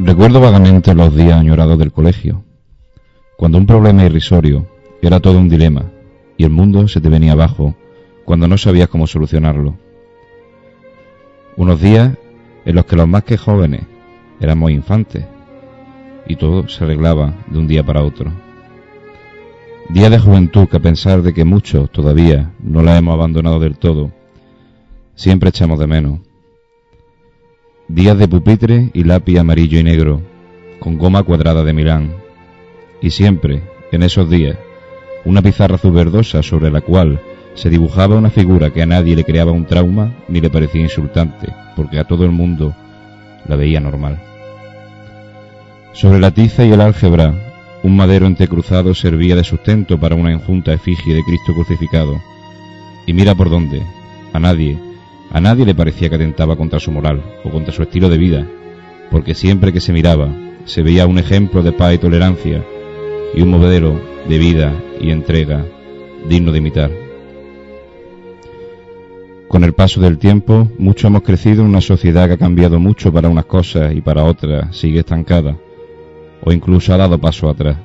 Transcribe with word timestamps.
Recuerdo 0.00 0.40
vagamente 0.40 0.94
los 0.94 1.12
días 1.12 1.40
añorados 1.40 1.76
del 1.76 1.90
colegio, 1.90 2.44
cuando 3.36 3.58
un 3.58 3.66
problema 3.66 4.04
irrisorio 4.04 4.68
era 5.02 5.18
todo 5.18 5.40
un 5.40 5.48
dilema 5.48 5.90
y 6.36 6.44
el 6.44 6.50
mundo 6.50 6.86
se 6.86 7.00
te 7.00 7.08
venía 7.08 7.32
abajo 7.32 7.74
cuando 8.24 8.46
no 8.46 8.56
sabías 8.58 8.88
cómo 8.88 9.08
solucionarlo. 9.08 9.76
Unos 11.56 11.80
días 11.80 12.16
en 12.64 12.76
los 12.76 12.84
que 12.84 12.94
los 12.94 13.08
más 13.08 13.24
que 13.24 13.36
jóvenes 13.36 13.82
éramos 14.40 14.70
infantes 14.70 15.24
y 16.28 16.36
todo 16.36 16.68
se 16.68 16.84
arreglaba 16.84 17.34
de 17.48 17.58
un 17.58 17.66
día 17.66 17.84
para 17.84 18.04
otro. 18.04 18.30
Días 19.88 20.12
de 20.12 20.20
juventud 20.20 20.68
que 20.68 20.76
a 20.76 20.80
pensar 20.80 21.22
de 21.22 21.34
que 21.34 21.44
muchos 21.44 21.90
todavía 21.90 22.52
no 22.60 22.84
la 22.84 22.96
hemos 22.96 23.14
abandonado 23.14 23.58
del 23.58 23.78
todo, 23.78 24.12
siempre 25.16 25.48
echamos 25.48 25.80
de 25.80 25.88
menos. 25.88 26.27
Días 27.88 28.18
de 28.18 28.28
pupitre 28.28 28.90
y 28.92 29.04
lápiz 29.04 29.38
amarillo 29.38 29.80
y 29.80 29.82
negro, 29.82 30.20
con 30.78 30.98
goma 30.98 31.22
cuadrada 31.22 31.64
de 31.64 31.72
Milán. 31.72 32.12
Y 33.00 33.08
siempre, 33.08 33.62
en 33.90 34.02
esos 34.02 34.28
días, 34.28 34.58
una 35.24 35.40
pizarra 35.40 35.76
azul 35.76 35.92
verdosa 35.92 36.42
sobre 36.42 36.70
la 36.70 36.82
cual 36.82 37.18
se 37.54 37.70
dibujaba 37.70 38.16
una 38.16 38.28
figura 38.28 38.68
que 38.74 38.82
a 38.82 38.86
nadie 38.86 39.16
le 39.16 39.24
creaba 39.24 39.52
un 39.52 39.64
trauma 39.64 40.14
ni 40.28 40.42
le 40.42 40.50
parecía 40.50 40.82
insultante, 40.82 41.48
porque 41.76 41.98
a 41.98 42.04
todo 42.04 42.26
el 42.26 42.30
mundo 42.30 42.74
la 43.46 43.56
veía 43.56 43.80
normal. 43.80 44.20
Sobre 45.94 46.20
la 46.20 46.30
tiza 46.30 46.66
y 46.66 46.72
el 46.72 46.82
álgebra, 46.82 47.32
un 47.82 47.96
madero 47.96 48.26
entrecruzado 48.26 48.92
servía 48.92 49.34
de 49.34 49.44
sustento 49.44 49.98
para 49.98 50.14
una 50.14 50.30
enjunta 50.30 50.74
efigie 50.74 51.14
de 51.14 51.22
Cristo 51.22 51.54
crucificado. 51.54 52.20
Y 53.06 53.14
mira 53.14 53.34
por 53.34 53.48
dónde, 53.48 53.82
a 54.34 54.38
nadie, 54.38 54.78
a 55.30 55.40
nadie 55.40 55.66
le 55.66 55.74
parecía 55.74 56.08
que 56.08 56.16
atentaba 56.16 56.56
contra 56.56 56.80
su 56.80 56.90
moral 56.90 57.22
o 57.44 57.50
contra 57.50 57.72
su 57.72 57.82
estilo 57.82 58.08
de 58.08 58.18
vida, 58.18 58.46
porque 59.10 59.34
siempre 59.34 59.72
que 59.72 59.80
se 59.80 59.92
miraba 59.92 60.28
se 60.64 60.82
veía 60.82 61.06
un 61.06 61.18
ejemplo 61.18 61.62
de 61.62 61.72
paz 61.72 61.94
y 61.94 61.98
tolerancia 61.98 62.64
y 63.34 63.42
un 63.42 63.50
modelo 63.50 64.00
de 64.28 64.38
vida 64.38 64.74
y 65.00 65.10
entrega 65.10 65.64
digno 66.28 66.52
de 66.52 66.58
imitar. 66.58 66.90
Con 69.48 69.64
el 69.64 69.72
paso 69.72 70.00
del 70.00 70.18
tiempo, 70.18 70.70
mucho 70.78 71.06
hemos 71.06 71.22
crecido 71.22 71.62
en 71.62 71.68
una 71.68 71.80
sociedad 71.80 72.26
que 72.26 72.34
ha 72.34 72.38
cambiado 72.38 72.78
mucho 72.78 73.10
para 73.10 73.30
unas 73.30 73.46
cosas 73.46 73.94
y 73.94 74.02
para 74.02 74.24
otras 74.24 74.76
sigue 74.76 75.00
estancada, 75.00 75.56
o 76.42 76.52
incluso 76.52 76.92
ha 76.92 76.98
dado 76.98 77.18
paso 77.18 77.48
atrás. 77.48 77.78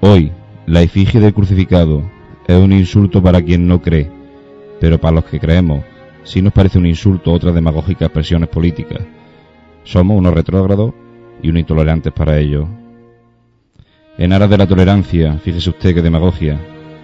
Hoy, 0.00 0.30
la 0.66 0.82
efigie 0.82 1.20
del 1.20 1.32
crucificado 1.32 2.02
es 2.46 2.56
un 2.56 2.72
insulto 2.72 3.22
para 3.22 3.40
quien 3.40 3.66
no 3.66 3.80
cree, 3.80 4.10
pero 4.78 5.00
para 5.00 5.16
los 5.16 5.24
que 5.24 5.40
creemos, 5.40 5.82
sí 6.26 6.42
nos 6.42 6.52
parece 6.52 6.76
un 6.76 6.84
insulto 6.84 7.32
otras 7.32 7.54
demagógicas 7.54 8.08
expresiones 8.08 8.50
políticas. 8.50 9.00
Somos 9.82 10.18
unos 10.18 10.34
retrógrados 10.34 10.92
y 11.42 11.48
unos 11.48 11.60
intolerantes 11.60 12.12
para 12.12 12.38
ello. 12.38 12.68
En 14.18 14.34
aras 14.34 14.50
de 14.50 14.58
la 14.58 14.66
tolerancia, 14.66 15.38
fíjese 15.38 15.70
usted 15.70 15.94
qué 15.94 16.02
demagogia, 16.02 16.60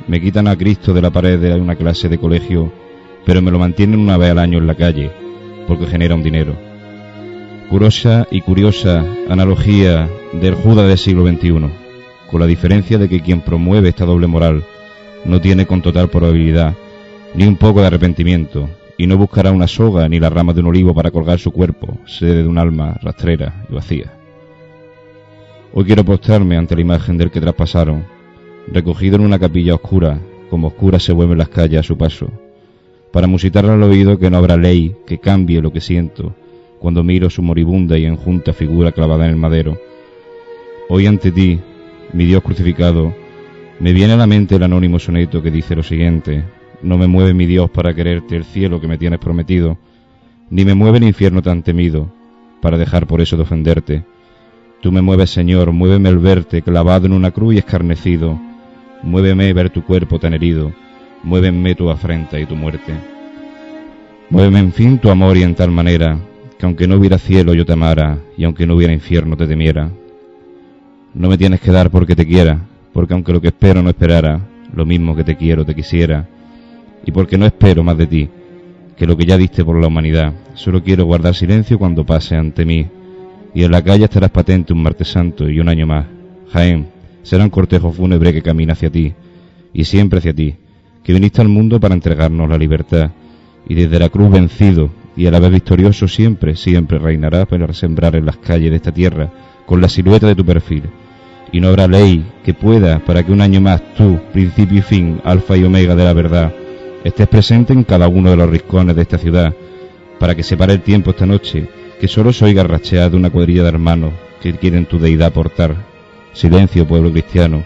me 0.06 0.20
quitan 0.20 0.46
a 0.48 0.56
Cristo 0.56 0.92
de 0.92 1.00
la 1.00 1.10
pared 1.10 1.40
de 1.40 1.54
una 1.54 1.76
clase 1.76 2.10
de 2.10 2.18
colegio 2.18 2.70
pero 3.24 3.42
me 3.42 3.50
lo 3.50 3.58
mantienen 3.58 4.00
una 4.00 4.16
vez 4.16 4.30
al 4.30 4.38
año 4.38 4.58
en 4.58 4.66
la 4.66 4.74
calle, 4.74 5.10
porque 5.66 5.86
genera 5.86 6.14
un 6.14 6.22
dinero. 6.22 6.56
Curiosa 7.70 8.26
y 8.30 8.40
curiosa 8.40 9.04
analogía 9.28 10.08
del 10.32 10.54
Judas 10.54 10.88
del 10.88 10.98
siglo 10.98 11.26
XXI, 11.26 11.70
con 12.30 12.40
la 12.40 12.46
diferencia 12.46 12.98
de 12.98 13.08
que 13.08 13.20
quien 13.20 13.40
promueve 13.40 13.90
esta 13.90 14.04
doble 14.04 14.26
moral 14.26 14.64
no 15.24 15.40
tiene 15.40 15.66
con 15.66 15.82
total 15.82 16.08
probabilidad 16.08 16.74
ni 17.34 17.46
un 17.46 17.56
poco 17.56 17.80
de 17.80 17.86
arrepentimiento, 17.86 18.68
y 19.02 19.06
no 19.08 19.18
buscará 19.18 19.50
una 19.50 19.66
soga 19.66 20.08
ni 20.08 20.20
la 20.20 20.30
rama 20.30 20.52
de 20.52 20.60
un 20.60 20.68
olivo 20.68 20.94
para 20.94 21.10
colgar 21.10 21.40
su 21.40 21.50
cuerpo, 21.50 21.98
sede 22.06 22.44
de 22.44 22.46
un 22.46 22.56
alma 22.56 22.96
rastrera 23.02 23.64
y 23.68 23.74
vacía. 23.74 24.12
Hoy 25.74 25.86
quiero 25.86 26.04
postrarme 26.04 26.56
ante 26.56 26.76
la 26.76 26.82
imagen 26.82 27.18
del 27.18 27.32
que 27.32 27.40
traspasaron, 27.40 28.04
recogido 28.68 29.16
en 29.16 29.22
una 29.22 29.40
capilla 29.40 29.74
oscura, 29.74 30.20
como 30.48 30.68
oscuras 30.68 31.02
se 31.02 31.12
vuelven 31.12 31.38
las 31.38 31.48
calles 31.48 31.80
a 31.80 31.82
su 31.82 31.98
paso, 31.98 32.30
para 33.10 33.26
musitarle 33.26 33.72
al 33.72 33.82
oído 33.82 34.20
que 34.20 34.30
no 34.30 34.36
habrá 34.36 34.56
ley 34.56 34.94
que 35.04 35.18
cambie 35.18 35.60
lo 35.60 35.72
que 35.72 35.80
siento 35.80 36.36
cuando 36.78 37.02
miro 37.02 37.28
su 37.28 37.42
moribunda 37.42 37.98
y 37.98 38.04
enjunta 38.04 38.52
figura 38.52 38.92
clavada 38.92 39.24
en 39.24 39.32
el 39.32 39.36
madero. 39.36 39.80
Hoy 40.88 41.08
ante 41.08 41.32
ti, 41.32 41.58
mi 42.12 42.24
Dios 42.24 42.44
crucificado, 42.44 43.12
me 43.80 43.92
viene 43.92 44.12
a 44.12 44.16
la 44.16 44.28
mente 44.28 44.54
el 44.54 44.62
anónimo 44.62 45.00
soneto 45.00 45.42
que 45.42 45.50
dice 45.50 45.74
lo 45.74 45.82
siguiente, 45.82 46.44
no 46.82 46.98
me 46.98 47.06
mueve 47.06 47.34
mi 47.34 47.46
Dios 47.46 47.70
para 47.70 47.94
quererte 47.94 48.36
el 48.36 48.44
cielo 48.44 48.80
que 48.80 48.88
me 48.88 48.98
tienes 48.98 49.18
prometido, 49.18 49.78
ni 50.50 50.64
me 50.64 50.74
mueve 50.74 50.98
el 50.98 51.04
infierno 51.04 51.42
tan 51.42 51.62
temido, 51.62 52.12
para 52.60 52.78
dejar 52.78 53.06
por 53.06 53.20
eso 53.20 53.36
de 53.36 53.42
ofenderte. 53.42 54.04
Tú 54.80 54.92
me 54.92 55.02
mueves, 55.02 55.30
Señor, 55.30 55.72
muéveme 55.72 56.08
el 56.08 56.18
verte 56.18 56.62
clavado 56.62 57.06
en 57.06 57.12
una 57.12 57.30
cruz 57.30 57.54
y 57.54 57.58
escarnecido, 57.58 58.38
muéveme 59.02 59.52
ver 59.52 59.70
tu 59.70 59.84
cuerpo 59.84 60.18
tan 60.18 60.34
herido, 60.34 60.72
muéveme 61.22 61.74
tu 61.74 61.90
afrenta 61.90 62.38
y 62.38 62.46
tu 62.46 62.56
muerte. 62.56 62.94
Muéveme 64.30 64.58
en 64.60 64.72
fin 64.72 64.98
tu 64.98 65.10
amor 65.10 65.36
y 65.36 65.42
en 65.42 65.54
tal 65.54 65.70
manera, 65.70 66.18
que 66.58 66.66
aunque 66.66 66.86
no 66.86 66.96
hubiera 66.96 67.18
cielo 67.18 67.54
yo 67.54 67.64
te 67.64 67.72
amara, 67.72 68.18
y 68.36 68.44
aunque 68.44 68.66
no 68.66 68.74
hubiera 68.74 68.92
infierno 68.92 69.36
te 69.36 69.46
temiera. 69.46 69.90
No 71.14 71.28
me 71.28 71.36
tienes 71.36 71.60
que 71.60 71.70
dar 71.70 71.90
porque 71.90 72.16
te 72.16 72.26
quiera, 72.26 72.58
porque 72.92 73.14
aunque 73.14 73.32
lo 73.32 73.40
que 73.40 73.48
espero 73.48 73.82
no 73.82 73.90
esperara, 73.90 74.40
lo 74.74 74.86
mismo 74.86 75.14
que 75.14 75.24
te 75.24 75.36
quiero 75.36 75.64
te 75.64 75.74
quisiera, 75.74 76.26
y 77.04 77.12
porque 77.12 77.38
no 77.38 77.46
espero 77.46 77.82
más 77.82 77.98
de 77.98 78.06
ti, 78.06 78.28
que 78.96 79.06
lo 79.06 79.16
que 79.16 79.24
ya 79.24 79.36
diste 79.36 79.64
por 79.64 79.80
la 79.80 79.88
humanidad, 79.88 80.32
solo 80.54 80.82
quiero 80.82 81.04
guardar 81.04 81.34
silencio 81.34 81.78
cuando 81.78 82.04
pase 82.04 82.36
ante 82.36 82.64
mí, 82.64 82.86
y 83.54 83.64
en 83.64 83.70
la 83.70 83.82
calle 83.82 84.04
estarás 84.04 84.30
patente 84.30 84.72
un 84.72 84.82
martes 84.82 85.08
santo 85.08 85.48
y 85.48 85.60
un 85.60 85.68
año 85.68 85.86
más. 85.86 86.06
Jaén, 86.52 86.88
será 87.22 87.44
un 87.44 87.50
cortejo 87.50 87.92
fúnebre 87.92 88.32
que 88.32 88.42
camina 88.42 88.72
hacia 88.72 88.90
ti, 88.90 89.12
y 89.72 89.84
siempre 89.84 90.18
hacia 90.18 90.34
ti, 90.34 90.54
que 91.02 91.12
viniste 91.12 91.40
al 91.40 91.48
mundo 91.48 91.80
para 91.80 91.94
entregarnos 91.94 92.48
la 92.48 92.58
libertad, 92.58 93.10
y 93.68 93.74
desde 93.74 93.98
la 93.98 94.08
cruz 94.08 94.30
vencido 94.30 94.90
y 95.16 95.26
a 95.26 95.30
la 95.30 95.40
vez 95.40 95.50
victorioso 95.50 96.08
siempre, 96.08 96.56
siempre 96.56 96.98
reinarás 96.98 97.46
para 97.46 97.66
resembrar 97.66 98.16
en 98.16 98.26
las 98.26 98.38
calles 98.38 98.70
de 98.70 98.76
esta 98.76 98.92
tierra 98.92 99.30
con 99.66 99.80
la 99.80 99.88
silueta 99.88 100.26
de 100.26 100.34
tu 100.34 100.44
perfil. 100.44 100.84
Y 101.52 101.60
no 101.60 101.68
habrá 101.68 101.86
ley 101.86 102.24
que 102.44 102.54
pueda 102.54 102.98
para 103.00 103.22
que 103.22 103.32
un 103.32 103.40
año 103.40 103.60
más 103.60 103.82
tú, 103.94 104.18
principio 104.32 104.78
y 104.78 104.82
fin, 104.82 105.20
alfa 105.24 105.56
y 105.56 105.64
omega 105.64 105.94
de 105.94 106.04
la 106.04 106.12
verdad, 106.12 106.52
estés 107.04 107.28
presente 107.28 107.72
en 107.72 107.84
cada 107.84 108.08
uno 108.08 108.30
de 108.30 108.36
los 108.36 108.48
rincones 108.48 108.96
de 108.96 109.02
esta 109.02 109.18
ciudad, 109.18 109.54
para 110.18 110.34
que 110.34 110.42
se 110.42 110.56
pare 110.56 110.74
el 110.74 110.82
tiempo 110.82 111.10
esta 111.10 111.26
noche, 111.26 111.68
que 112.00 112.08
solo 112.08 112.32
se 112.32 112.44
oiga 112.44 112.62
rachear 112.62 113.10
de 113.10 113.16
una 113.16 113.30
cuadrilla 113.30 113.62
de 113.62 113.68
hermanos 113.68 114.12
que 114.40 114.54
quieren 114.54 114.86
tu 114.86 114.98
deidad 114.98 115.32
portar. 115.32 115.74
Silencio, 116.32 116.86
pueblo 116.86 117.10
cristiano, 117.10 117.62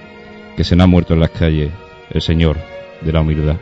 que 0.57 0.65
se 0.65 0.77
nos 0.77 0.85
ha 0.85 0.89
muerto 0.89 1.15
en 1.15 1.21
las 1.21 1.31
calles 1.31 1.71
el 2.11 2.23
Señor 2.23 2.57
de 3.01 3.13
la 3.13 3.21
humildad. 3.21 3.57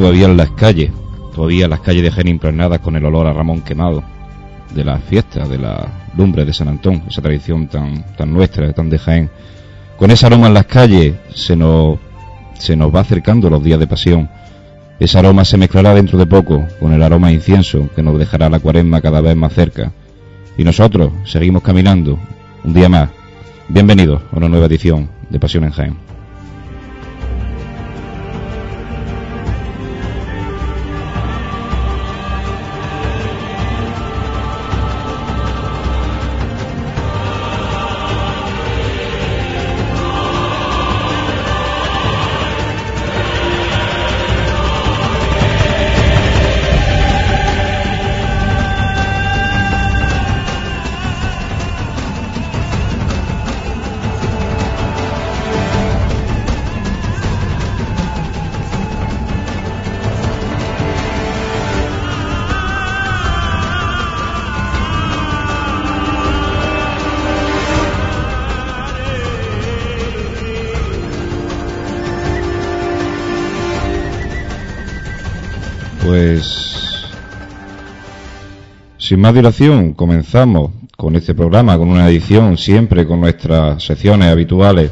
Todavía 0.00 0.24
en 0.24 0.36
las 0.38 0.50
calles, 0.52 0.90
todavía 1.34 1.68
las 1.68 1.80
calles 1.80 2.02
de 2.02 2.10
Jaén 2.10 2.28
impregnadas 2.28 2.78
con 2.78 2.96
el 2.96 3.04
olor 3.04 3.26
a 3.26 3.34
Ramón 3.34 3.60
quemado, 3.60 4.02
de 4.74 4.82
las 4.82 5.04
fiestas, 5.04 5.46
de 5.46 5.58
la 5.58 5.88
lumbre 6.16 6.46
de 6.46 6.54
San 6.54 6.68
Antón, 6.68 7.02
esa 7.06 7.20
tradición 7.20 7.68
tan, 7.68 8.02
tan 8.16 8.32
nuestra, 8.32 8.72
tan 8.72 8.88
de 8.88 8.98
Jaén. 8.98 9.28
Con 9.98 10.10
ese 10.10 10.24
aroma 10.24 10.46
en 10.46 10.54
las 10.54 10.64
calles 10.64 11.16
se 11.34 11.54
nos, 11.54 11.98
se 12.58 12.76
nos 12.76 12.94
va 12.94 13.00
acercando 13.00 13.50
los 13.50 13.62
días 13.62 13.78
de 13.78 13.86
pasión. 13.86 14.30
Ese 14.98 15.18
aroma 15.18 15.44
se 15.44 15.58
mezclará 15.58 15.92
dentro 15.92 16.18
de 16.18 16.24
poco 16.24 16.66
con 16.80 16.94
el 16.94 17.02
aroma 17.02 17.30
incienso 17.30 17.90
que 17.94 18.02
nos 18.02 18.18
dejará 18.18 18.48
la 18.48 18.58
cuaresma 18.58 19.02
cada 19.02 19.20
vez 19.20 19.36
más 19.36 19.52
cerca. 19.52 19.92
Y 20.56 20.64
nosotros 20.64 21.12
seguimos 21.26 21.62
caminando 21.62 22.18
un 22.64 22.72
día 22.72 22.88
más. 22.88 23.10
Bienvenidos 23.68 24.22
a 24.32 24.38
una 24.38 24.48
nueva 24.48 24.64
edición 24.64 25.10
de 25.28 25.38
Pasión 25.38 25.64
en 25.64 25.72
Jaén. 25.72 26.19
Pues 76.20 77.06
sin 78.98 79.20
más 79.20 79.32
dilación, 79.32 79.94
comenzamos 79.94 80.70
con 80.94 81.16
este 81.16 81.32
programa, 81.34 81.78
con 81.78 81.88
una 81.88 82.10
edición 82.10 82.58
siempre 82.58 83.06
con 83.06 83.22
nuestras 83.22 83.82
secciones 83.82 84.28
habituales. 84.28 84.90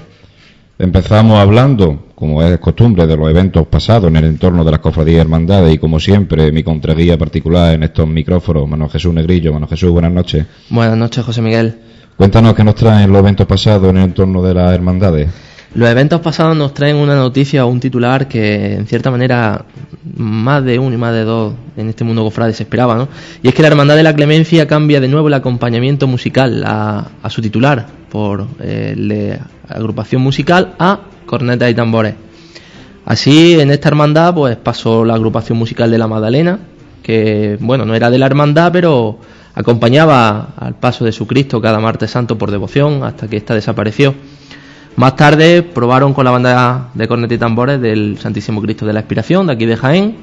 Empezamos 0.78 1.38
hablando, 1.38 2.06
como 2.14 2.42
es 2.42 2.58
costumbre, 2.60 3.06
de 3.06 3.14
los 3.14 3.28
eventos 3.28 3.66
pasados 3.66 4.08
en 4.08 4.16
el 4.16 4.24
entorno 4.24 4.64
de 4.64 4.70
las 4.70 4.80
cofradías 4.80 5.20
hermandades 5.20 5.74
y 5.74 5.76
como 5.76 6.00
siempre 6.00 6.50
mi 6.50 6.62
contraguía 6.62 7.18
particular 7.18 7.74
en 7.74 7.82
estos 7.82 8.08
micrófonos, 8.08 8.66
Manuel 8.66 8.90
Jesús 8.90 9.12
Negrillo. 9.12 9.52
Manuel 9.52 9.68
Jesús, 9.68 9.90
buenas 9.90 10.12
noches. 10.12 10.46
Buenas 10.70 10.96
noches, 10.96 11.26
José 11.26 11.42
Miguel. 11.42 11.78
Cuéntanos 12.16 12.54
qué 12.54 12.64
nos 12.64 12.74
traen 12.74 13.12
los 13.12 13.18
eventos 13.18 13.46
pasados 13.46 13.90
en 13.90 13.98
el 13.98 14.04
entorno 14.04 14.42
de 14.42 14.54
las 14.54 14.72
hermandades. 14.72 15.28
Los 15.74 15.88
eventos 15.88 16.20
pasados 16.20 16.56
nos 16.56 16.72
traen 16.72 16.96
una 16.96 17.14
noticia 17.14 17.66
o 17.66 17.68
un 17.68 17.78
titular 17.78 18.26
que 18.26 18.74
en 18.74 18.86
cierta 18.86 19.10
manera 19.10 19.64
más 20.16 20.64
de 20.64 20.78
uno 20.78 20.94
y 20.94 20.98
más 20.98 21.12
de 21.12 21.24
dos 21.24 21.54
en 21.76 21.88
este 21.88 22.04
mundo 22.04 22.24
cofrade 22.24 22.54
se 22.54 22.62
esperaba, 22.62 22.96
¿no? 22.96 23.08
Y 23.42 23.48
es 23.48 23.54
que 23.54 23.62
la 23.62 23.68
Hermandad 23.68 23.96
de 23.96 24.02
la 24.02 24.14
Clemencia 24.14 24.66
cambia 24.66 25.00
de 25.00 25.08
nuevo 25.08 25.28
el 25.28 25.34
acompañamiento 25.34 26.06
musical 26.06 26.64
a, 26.66 27.10
su 27.28 27.42
titular 27.42 27.86
por 28.10 28.46
eh, 28.60 29.38
agrupación 29.68 30.22
musical 30.22 30.74
a 30.78 31.00
cornetas 31.26 31.70
y 31.70 31.74
tambores. 31.74 32.14
Así, 33.04 33.58
en 33.60 33.70
esta 33.70 33.88
hermandad, 33.88 34.34
pues 34.34 34.56
pasó 34.56 35.04
la 35.04 35.14
agrupación 35.14 35.58
musical 35.58 35.90
de 35.90 35.98
la 35.98 36.08
Magdalena, 36.08 36.58
que, 37.02 37.56
bueno, 37.60 37.84
no 37.84 37.94
era 37.94 38.10
de 38.10 38.18
la 38.18 38.26
hermandad, 38.26 38.70
pero 38.72 39.18
acompañaba 39.54 40.54
al 40.56 40.74
paso 40.74 41.04
de 41.04 41.12
su 41.12 41.26
Cristo 41.26 41.60
cada 41.60 41.80
martes 41.80 42.10
santo 42.10 42.36
por 42.36 42.50
devoción 42.50 43.02
hasta 43.04 43.28
que 43.28 43.36
ésta 43.36 43.54
desapareció. 43.54 44.14
Más 44.98 45.14
tarde 45.14 45.62
probaron 45.62 46.12
con 46.12 46.24
la 46.24 46.32
banda 46.32 46.88
de 46.92 47.06
cornetas 47.06 47.36
y 47.36 47.38
tambores 47.38 47.80
del 47.80 48.18
Santísimo 48.18 48.60
Cristo 48.60 48.84
de 48.84 48.92
la 48.92 48.98
Expiración, 48.98 49.46
de 49.46 49.52
aquí 49.52 49.64
de 49.64 49.76
Jaén, 49.76 50.16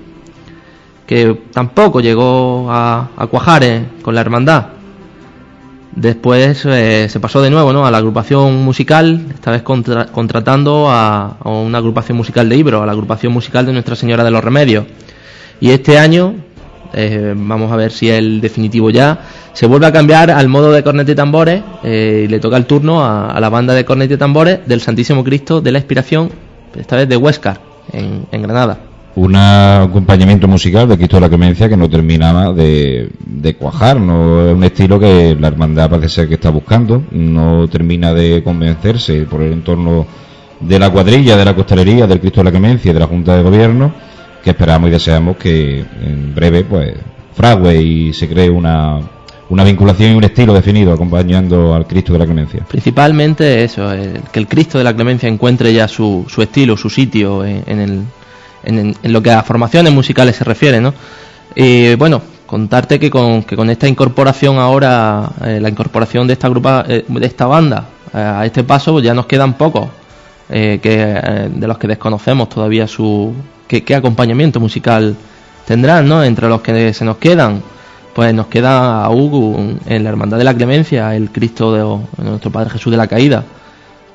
que 1.07 1.43
tampoco 1.53 2.01
llegó 2.01 2.67
a, 2.69 3.07
cuajar 3.31 3.63
eh, 3.63 3.85
con 4.01 4.13
la 4.13 4.19
hermandad. 4.19 4.65
Después 5.93 6.65
eh, 6.65 7.07
se 7.09 7.19
pasó 7.21 7.41
de 7.41 7.51
nuevo 7.51 7.71
¿no? 7.71 7.85
a 7.85 7.91
la 7.91 7.99
agrupación 7.99 8.65
musical, 8.65 9.27
esta 9.33 9.51
vez 9.51 9.61
contratando 9.61 10.87
a, 10.89 11.37
una 11.45 11.77
agrupación 11.77 12.17
musical 12.17 12.49
de 12.49 12.57
Ibro, 12.57 12.83
a 12.83 12.85
la 12.85 12.91
agrupación 12.91 13.31
musical 13.31 13.65
de 13.65 13.71
Nuestra 13.71 13.95
Señora 13.95 14.25
de 14.25 14.31
los 14.31 14.43
Remedios. 14.43 14.87
Y 15.61 15.69
este 15.69 15.97
año, 15.97 16.35
eh, 16.93 17.33
vamos 17.35 17.71
a 17.71 17.75
ver 17.75 17.91
si 17.91 18.09
es 18.09 18.17
el 18.17 18.41
definitivo 18.41 18.89
ya, 18.89 19.19
se 19.53 19.67
vuelve 19.67 19.87
a 19.87 19.91
cambiar 19.91 20.31
al 20.31 20.49
modo 20.49 20.71
de 20.71 20.83
corneta 20.83 21.11
y 21.11 21.15
tambores. 21.15 21.63
Eh, 21.83 22.23
y 22.25 22.27
le 22.27 22.39
toca 22.39 22.57
el 22.57 22.65
turno 22.65 23.03
a, 23.03 23.39
la 23.39 23.49
banda 23.49 23.73
de 23.73 23.85
corneta 23.85 24.13
y 24.13 24.17
tambores 24.17 24.59
del 24.65 24.81
Santísimo 24.81 25.23
Cristo 25.23 25.61
de 25.61 25.71
la 25.71 25.79
Inspiración, 25.79 26.29
esta 26.77 26.97
vez 26.97 27.07
de 27.07 27.17
Huescar, 27.17 27.59
en, 27.93 28.41
Granada. 28.41 28.79
Un 29.15 29.35
acompañamiento 29.35 30.45
musical 30.47 30.89
de 30.89 30.97
Cristo 30.97 31.15
de 31.17 31.21
la 31.21 31.29
Clemencia 31.29 31.69
que 31.69 31.77
no 31.77 31.89
terminaba 31.89 32.51
de, 32.51 33.09
cuajar, 33.57 33.97
no 33.97 34.45
es 34.45 34.53
un 34.53 34.63
estilo 34.65 34.99
que 34.99 35.37
la 35.39 35.47
hermandad 35.47 35.89
parece 35.89 36.09
ser 36.09 36.27
que 36.27 36.33
está 36.33 36.49
buscando, 36.49 37.03
no 37.11 37.67
termina 37.69 38.13
de 38.13 38.43
convencerse 38.43 39.21
por 39.21 39.41
el 39.41 39.53
entorno 39.53 40.05
de 40.59 40.79
la 40.79 40.89
cuadrilla, 40.89 41.37
de 41.37 41.45
la 41.45 41.55
costalería, 41.55 42.07
del 42.07 42.19
Cristo 42.19 42.41
de 42.41 42.45
la 42.45 42.51
Clemencia 42.51 42.91
y 42.91 42.93
de 42.93 42.99
la 42.99 43.07
Junta 43.07 43.37
de 43.37 43.43
Gobierno, 43.43 43.93
que 44.45 44.51
esperamos 44.51 44.89
y 44.89 44.91
deseamos 44.91 45.37
que 45.37 45.79
en 45.79 46.35
breve 46.35 46.63
pues 46.63 46.93
frague 47.33 47.81
y 47.81 48.13
se 48.13 48.29
cree 48.29 48.47
una 48.47 48.99
una 49.49 49.63
vinculación 49.63 50.11
y 50.11 50.15
un 50.15 50.23
estilo 50.23 50.53
definido 50.53 50.93
acompañando 50.93 51.73
al 51.73 51.85
Cristo 51.87 52.13
de 52.13 52.19
la 52.19 52.25
Clemencia. 52.25 52.61
Principalmente 52.67 53.63
eso, 53.63 53.89
que 54.31 54.39
el 54.39 54.47
Cristo 54.47 54.77
de 54.77 54.83
la 54.83 54.95
Clemencia 54.95 55.29
encuentre 55.29 55.73
ya 55.73 55.87
su, 55.87 56.25
su 56.27 56.41
estilo, 56.41 56.77
su 56.77 56.89
sitio 56.89 57.45
en, 57.45 57.79
el, 57.79 58.01
en, 58.63 58.95
lo 59.03 59.21
que 59.21 59.31
a 59.31 59.43
formaciones 59.43 59.93
musicales 59.93 60.35
se 60.35 60.43
refiere, 60.43 60.81
¿no? 60.81 60.93
Y 61.55 61.93
bueno, 61.95 62.21
contarte 62.45 62.99
que 62.99 63.11
con, 63.11 63.43
que 63.43 63.55
con 63.55 63.69
esta 63.69 63.87
incorporación 63.87 64.57
ahora, 64.57 65.29
eh, 65.43 65.59
la 65.61 65.69
incorporación 65.69 66.25
de 66.25 66.33
esta 66.33 66.49
grupa, 66.49 66.83
eh, 66.87 67.05
de 67.07 67.25
esta 67.25 67.45
banda 67.45 67.85
eh, 68.13 68.17
a 68.17 68.45
este 68.45 68.63
paso, 68.63 68.93
pues 68.93 69.05
ya 69.05 69.13
nos 69.13 69.27
quedan 69.27 69.53
pocos 69.53 69.89
que 70.47 71.49
de 71.55 71.67
los 71.67 71.79
que 71.79 71.87
desconocemos 71.87 72.49
todavía 72.49 72.87
su 72.87 73.33
qué, 73.83 73.95
acompañamiento 73.95 74.59
musical 74.59 75.15
tendrán, 75.65 76.07
¿no? 76.07 76.23
Entre 76.23 76.47
los 76.47 76.61
que 76.61 76.93
se 76.93 77.05
nos 77.05 77.17
quedan 77.17 77.61
pues 78.15 78.33
nos 78.33 78.47
queda 78.47 79.03
a 79.03 79.09
Hugo 79.09 79.57
en 79.85 80.03
la 80.05 80.09
Hermandad 80.09 80.37
de 80.37 80.45
la 80.45 80.53
Clemencia, 80.53 81.13
el 81.17 81.31
Cristo 81.31 81.73
de, 81.73 82.23
nuestro 82.23 82.49
Padre 82.49 82.69
Jesús 82.69 82.89
de 82.89 82.95
la 82.95 83.07
Caída, 83.07 83.43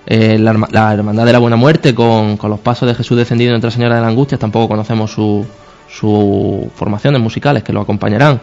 eh, 0.06 0.38
la, 0.38 0.52
Hermandad 0.94 1.26
de 1.26 1.32
la 1.34 1.38
Buena 1.38 1.56
Muerte 1.56 1.94
con, 1.94 2.38
los 2.42 2.60
pasos 2.60 2.88
de 2.88 2.94
Jesús 2.94 3.18
descendido 3.18 3.50
en 3.50 3.60
Nuestra 3.60 3.70
Señora 3.70 3.96
de 3.96 4.00
la 4.00 4.08
Angustia, 4.08 4.38
tampoco 4.38 4.68
conocemos 4.68 5.12
sus 5.12 5.46
su 5.86 6.70
formaciones 6.74 7.20
musicales 7.20 7.62
que 7.62 7.74
lo 7.74 7.82
acompañarán. 7.82 8.40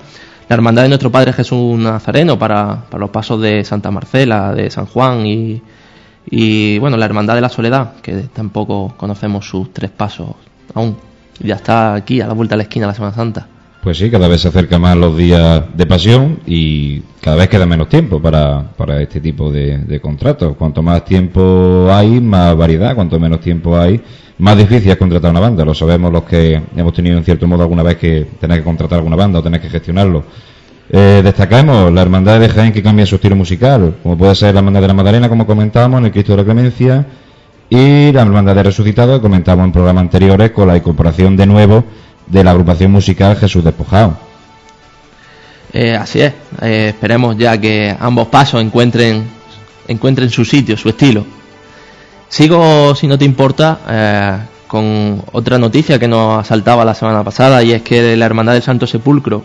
La 0.48 0.54
Hermandad 0.54 0.84
de 0.84 0.90
nuestro 0.90 1.12
Padre 1.12 1.34
Jesús 1.34 1.76
Nazareno 1.80 2.38
para, 2.38 2.84
los 2.96 3.10
pasos 3.10 3.42
de 3.42 3.64
Santa 3.64 3.90
Marcela, 3.90 4.54
de 4.54 4.70
San 4.70 4.86
Juan 4.86 5.26
y, 5.26 5.60
y, 6.30 6.78
bueno, 6.78 6.98
la 6.98 7.06
Hermandad 7.06 7.34
de 7.34 7.42
la 7.42 7.50
Soledad, 7.50 7.94
que 8.04 8.14
tampoco 8.32 8.94
conocemos 8.96 9.50
sus 9.50 9.74
tres 9.74 9.90
pasos 9.90 10.36
aún. 10.74 10.98
Ya 11.40 11.56
está 11.56 11.94
aquí 11.94 12.22
a 12.22 12.28
la 12.28 12.34
vuelta 12.34 12.54
de 12.54 12.58
la 12.58 12.64
esquina 12.64 12.88
la 12.88 12.94
Semana 12.94 13.14
Santa. 13.14 13.48
Pues 13.84 14.00
sí, 14.00 14.10
cada 14.10 14.28
vez 14.28 14.42
se 14.42 14.50
acerca 14.50 14.80
más 14.80 14.98
los 14.98 15.16
días 15.16 15.64
de 15.74 15.86
pasión 15.86 16.40
y 16.46 17.00
cada 17.22 17.38
vez 17.38 17.48
queda 17.48 17.66
menos 17.66 17.88
tiempo 17.88 18.22
para, 18.22 18.62
para 18.76 19.02
este 19.02 19.22
tipo 19.22 19.52
de, 19.52 20.00
contratos. 20.02 20.58
Cuanto 20.58 20.82
más 20.82 21.06
tiempo 21.06 21.88
hay, 21.90 22.20
más 22.20 22.58
variedad. 22.58 22.96
Cuanto 22.96 23.20
menos 23.20 23.40
tiempo 23.40 23.78
hay, 23.78 24.02
más 24.40 24.58
difícil 24.58 24.92
es 24.92 24.98
contratar 24.98 25.32
una 25.32 25.40
banda. 25.40 25.64
Lo 25.64 25.74
sabemos 25.74 26.12
los 26.12 26.24
que 26.24 26.62
hemos 26.76 26.94
tenido 26.94 27.18
en 27.18 27.24
cierto 27.24 27.48
modo 27.48 27.64
alguna 27.64 27.84
vez 27.84 27.98
que 27.98 28.28
tener 28.40 28.58
que 28.58 28.64
contratar 28.66 28.98
alguna 28.98 29.16
banda 29.16 29.40
o 29.40 29.44
tener 29.44 29.62
que 29.62 29.70
gestionarlo. 29.70 30.24
Eh, 30.90 31.22
destacamos 31.24 31.92
la 31.92 32.02
Hermandad 32.02 32.40
de 32.40 32.50
Jaén 32.50 32.72
que 32.72 32.82
cambia 32.82 33.06
su 33.06 33.16
estilo 33.16 33.36
musical, 33.36 33.96
como 34.04 34.18
puede 34.18 34.36
ser 34.36 34.54
la 34.54 34.60
Hermandad 34.60 34.82
de 34.82 34.88
la 34.88 34.94
Madalena, 34.94 35.30
como 35.30 35.46
comentábamos, 35.46 36.00
en 36.00 36.06
el 36.06 36.12
Cristo 36.12 36.32
de 36.34 36.38
la 36.38 36.44
Clemencia, 36.44 37.06
y 37.70 38.12
la 38.12 38.22
Hermandad 38.22 38.56
de 38.56 38.64
Resucitado, 38.64 39.22
comentamos 39.22 39.66
en 39.66 39.72
programas 39.72 40.02
anteriores, 40.02 40.52
con 40.52 40.68
la 40.68 40.78
incorporación 40.78 41.36
de 41.36 41.46
nuevo 41.46 41.84
de 42.26 42.44
la 42.44 42.52
agrupación 42.52 42.92
musical 42.92 43.36
Jesús 43.36 43.64
Despojado. 43.64 44.18
Eh, 45.74 45.96
así 45.96 46.22
es, 46.22 46.34
eh, 46.62 46.88
esperemos 46.90 47.38
ya 47.38 47.60
que 47.60 47.96
ambos 48.00 48.28
pasos 48.30 48.62
encuentren, 48.62 49.28
encuentren 49.88 50.30
su 50.30 50.46
sitio, 50.46 50.78
su 50.78 50.90
estilo. 50.90 51.26
Sigo, 52.30 52.96
si 52.96 53.08
no 53.08 53.18
te 53.18 53.26
importa, 53.26 53.80
eh, 53.90 54.38
con 54.68 55.24
otra 55.34 55.58
noticia 55.58 56.00
que 56.00 56.08
nos 56.08 56.40
asaltaba 56.40 56.84
la 56.86 56.94
semana 56.94 57.24
pasada 57.24 57.64
y 57.64 57.74
es 57.74 57.82
que 57.82 58.16
la 58.16 58.26
Hermandad 58.26 58.54
del 58.54 58.64
Santo 58.64 58.88
Sepulcro 58.88 59.44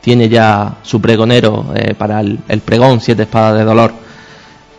tiene 0.00 0.28
ya 0.28 0.76
su 0.82 1.00
pregonero 1.00 1.66
para 1.98 2.20
el, 2.20 2.38
el, 2.48 2.60
pregón 2.60 3.00
Siete 3.00 3.24
Espadas 3.24 3.58
de 3.58 3.64
Dolor. 3.64 3.92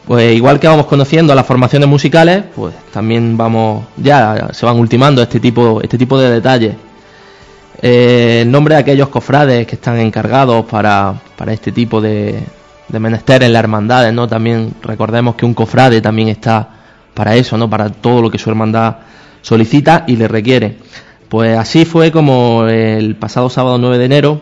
Pues 0.10 0.36
igual 0.36 0.60
que 0.60 0.68
vamos 0.68 0.88
conociendo 0.88 1.36
las 1.36 1.46
formaciones 1.46 1.88
musicales, 1.88 2.44
pues 2.56 2.74
también 2.92 3.38
vamos, 3.38 3.86
ya 3.96 4.50
se 4.54 4.66
van 4.66 4.80
ultimando 4.80 5.22
este 5.22 5.40
tipo, 5.40 5.82
este 5.84 6.00
tipo 6.00 6.18
de 6.18 6.32
detalles. 6.32 6.74
Eh, 7.80 8.40
el 8.42 8.50
nombre 8.50 8.74
de 8.74 8.82
aquellos 8.82 9.10
cofrades 9.10 9.68
que 9.68 9.76
están 9.76 10.00
encargados 10.00 10.66
para, 10.66 11.14
para 11.38 11.54
este 11.54 11.72
tipo 11.72 12.02
de, 12.02 12.40
de 12.88 13.00
menester 13.00 13.44
en 13.44 13.54
las 13.54 13.60
hermandades, 13.60 14.12
¿no? 14.12 14.28
También 14.28 14.74
recordemos 14.82 15.36
que 15.36 15.46
un 15.46 15.54
cofrade 15.54 16.02
también 16.02 16.30
está 16.30 16.70
para 17.14 17.36
eso, 17.36 17.56
¿no? 17.56 17.70
Para 17.70 17.90
todo 17.90 18.24
lo 18.24 18.32
que 18.32 18.40
su 18.40 18.50
hermandad 18.50 18.96
solicita 19.44 20.06
y 20.08 20.16
le 20.16 20.28
requiere. 20.28 20.78
Pues 21.30 21.56
así 21.56 21.86
fue 21.86 22.12
como 22.12 22.66
el 22.66 23.16
pasado 23.16 23.52
sábado 23.52 23.78
9 23.78 24.00
de 24.00 24.06
enero 24.06 24.42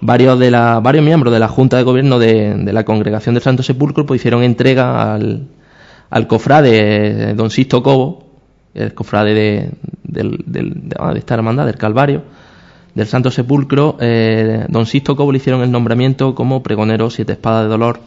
varios 0.00 0.38
de 0.38 0.50
la, 0.50 0.80
varios 0.80 1.04
miembros 1.04 1.32
de 1.32 1.38
la 1.38 1.48
Junta 1.48 1.76
de 1.76 1.82
Gobierno 1.82 2.18
de, 2.18 2.72
la 2.72 2.84
Congregación 2.84 3.34
del 3.34 3.42
Santo 3.42 3.62
Sepulcro 3.62 4.06
pues 4.06 4.20
hicieron 4.20 4.42
entrega 4.42 5.14
al, 5.14 5.48
al 6.08 6.26
cofrade 6.26 7.34
Don 7.34 7.50
Sisto 7.50 7.82
Cobo, 7.82 8.24
el 8.74 8.94
cofrade 8.94 9.34
de, 9.34 9.70
de, 10.02 10.96
esta 11.16 11.34
hermandad, 11.34 11.66
del 11.66 11.76
Calvario, 11.76 12.22
del 12.94 13.06
Santo 13.06 13.30
Sepulcro, 13.30 13.96
eh, 14.00 14.66
Don 14.68 14.86
Sisto 14.86 15.16
Cobo 15.16 15.32
le 15.32 15.38
hicieron 15.38 15.62
el 15.62 15.70
nombramiento 15.70 16.34
como 16.34 16.62
pregonero 16.62 17.10
Siete 17.10 17.32
Espadas 17.32 17.64
de 17.64 17.68
Dolor 17.68 18.00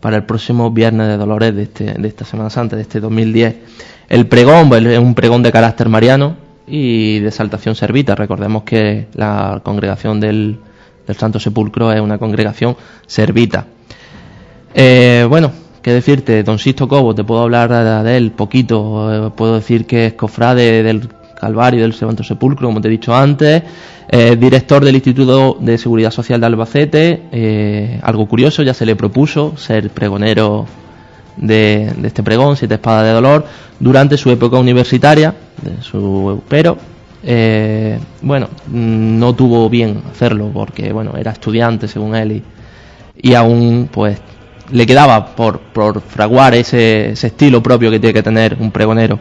para 0.00 0.16
el 0.16 0.24
próximo 0.24 0.70
Viernes 0.70 1.08
de 1.08 1.16
Dolores 1.16 1.54
de, 1.54 1.62
este, 1.62 1.84
de 1.94 2.08
esta 2.08 2.24
Semana 2.24 2.50
Santa, 2.50 2.76
de 2.76 2.82
este 2.82 3.00
2010. 3.00 3.56
El 4.08 4.26
pregón 4.26 4.68
pues, 4.68 4.84
es 4.84 4.98
un 4.98 5.14
pregón 5.14 5.42
de 5.42 5.50
carácter 5.50 5.88
mariano 5.88 6.36
y 6.66 7.20
de 7.20 7.30
saltación 7.30 7.74
servita. 7.74 8.14
Recordemos 8.14 8.62
que 8.62 9.08
la 9.14 9.60
congregación 9.64 10.20
del, 10.20 10.58
del 11.06 11.16
Santo 11.16 11.38
Sepulcro 11.38 11.92
es 11.92 12.00
una 12.00 12.18
congregación 12.18 12.76
servita. 13.06 13.66
Eh, 14.74 15.26
bueno, 15.28 15.52
qué 15.80 15.92
decirte, 15.92 16.42
don 16.42 16.58
Sisto 16.58 16.88
Cobo, 16.88 17.14
te 17.14 17.24
puedo 17.24 17.42
hablar 17.42 18.04
de 18.04 18.16
él 18.16 18.32
poquito, 18.32 19.28
eh, 19.28 19.30
puedo 19.34 19.54
decir 19.54 19.86
que 19.86 20.06
es 20.06 20.12
cofrade 20.14 20.82
del 20.82 21.08
Calvario 21.40 21.82
del 21.82 21.92
Santo 21.92 22.24
Sepulcro, 22.24 22.68
como 22.68 22.80
te 22.80 22.88
he 22.88 22.90
dicho 22.90 23.14
antes, 23.14 23.62
director 24.38 24.84
del 24.84 24.94
Instituto 24.94 25.58
de 25.60 25.76
Seguridad 25.78 26.10
Social 26.10 26.40
de 26.40 26.46
Albacete, 26.46 27.22
eh, 27.32 28.00
algo 28.02 28.26
curioso, 28.26 28.62
ya 28.62 28.72
se 28.72 28.86
le 28.86 28.96
propuso 28.96 29.56
ser 29.56 29.90
pregonero 29.90 30.66
de, 31.36 31.92
este 32.04 32.22
pregón, 32.22 32.56
Siete 32.56 32.74
Espadas 32.74 33.04
de 33.04 33.12
Dolor, 33.12 33.44
durante 33.78 34.16
su 34.16 34.30
época 34.30 34.56
universitaria, 34.56 35.34
su, 35.82 36.42
pero 36.48 36.78
eh, 37.28 37.98
bueno, 38.22 38.48
mm, 38.68 39.18
no 39.18 39.34
tuvo 39.34 39.68
bien 39.68 40.00
hacerlo 40.08 40.48
porque, 40.54 40.92
bueno, 40.92 41.14
era 41.18 41.32
estudiante 41.32 41.88
según 41.88 42.14
él 42.14 42.44
y, 43.20 43.34
aún, 43.34 43.88
pues, 43.92 44.20
le 44.70 44.86
quedaba 44.86 45.34
por, 45.34 45.58
por 45.58 46.00
fraguar 46.00 46.54
ese, 46.54 47.10
estilo 47.10 47.60
propio 47.62 47.90
que 47.90 47.98
tiene 47.98 48.14
que 48.14 48.22
tener 48.22 48.56
un 48.60 48.70
pregonero. 48.70 49.18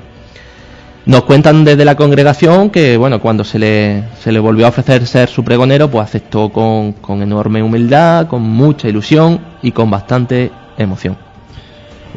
Nos 1.08 1.24
cuentan 1.24 1.64
desde 1.64 1.84
la 1.84 1.96
congregación 1.96 2.70
que, 2.70 2.96
bueno, 2.98 3.20
cuando 3.20 3.44
se 3.44 3.58
le, 3.58 4.04
se 4.20 4.32
le 4.32 4.40
volvió 4.40 4.68
a 4.68 4.70
ofrecer 4.70 5.06
ser 5.08 5.28
su 5.28 5.44
pregonero, 5.44 5.90
pues 5.90 6.04
aceptó 6.06 6.50
con, 6.50 6.94
con 6.94 7.24
enorme 7.24 7.64
humildad, 7.64 8.28
con 8.28 8.44
mucha 8.44 8.88
ilusión 8.88 9.40
y 9.64 9.72
con 9.72 9.90
bastante 9.90 10.52
emoción. 10.78 11.18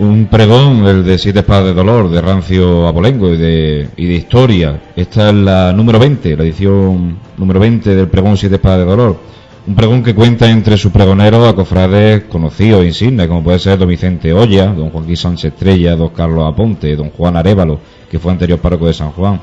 Un 0.00 0.26
pregón, 0.26 0.86
el 0.86 1.04
de 1.04 1.18
Siete 1.18 1.40
Espadas 1.40 1.64
de 1.64 1.74
Dolor, 1.74 2.08
de 2.08 2.20
Rancio 2.20 2.86
Abolengo 2.86 3.34
y 3.34 3.36
de, 3.36 3.88
y 3.96 4.06
de 4.06 4.14
Historia. 4.14 4.80
Esta 4.94 5.30
es 5.30 5.34
la 5.34 5.72
número 5.72 5.98
20, 5.98 6.36
la 6.36 6.44
edición 6.44 7.18
número 7.36 7.58
20 7.58 7.96
del 7.96 8.06
pregón 8.06 8.36
Siete 8.36 8.54
Espadas 8.54 8.78
de 8.78 8.84
Dolor. 8.84 9.18
Un 9.66 9.74
pregón 9.74 10.04
que 10.04 10.14
cuenta 10.14 10.48
entre 10.48 10.76
sus 10.76 10.92
pregoneros 10.92 11.48
a 11.48 11.52
cofrades 11.52 12.22
conocidos, 12.24 12.84
insignes, 12.84 13.26
como 13.26 13.42
puede 13.42 13.58
ser 13.58 13.76
don 13.76 13.88
Vicente 13.88 14.32
Olla, 14.32 14.66
don 14.66 14.90
Joaquín 14.90 15.16
Sánchez 15.16 15.52
Estrella, 15.52 15.96
don 15.96 16.10
Carlos 16.10 16.46
Aponte, 16.46 16.94
don 16.94 17.10
Juan 17.10 17.36
Arevalo, 17.36 17.80
que 18.08 18.20
fue 18.20 18.30
anterior 18.30 18.60
párroco 18.60 18.86
de 18.86 18.94
San 18.94 19.10
Juan. 19.10 19.40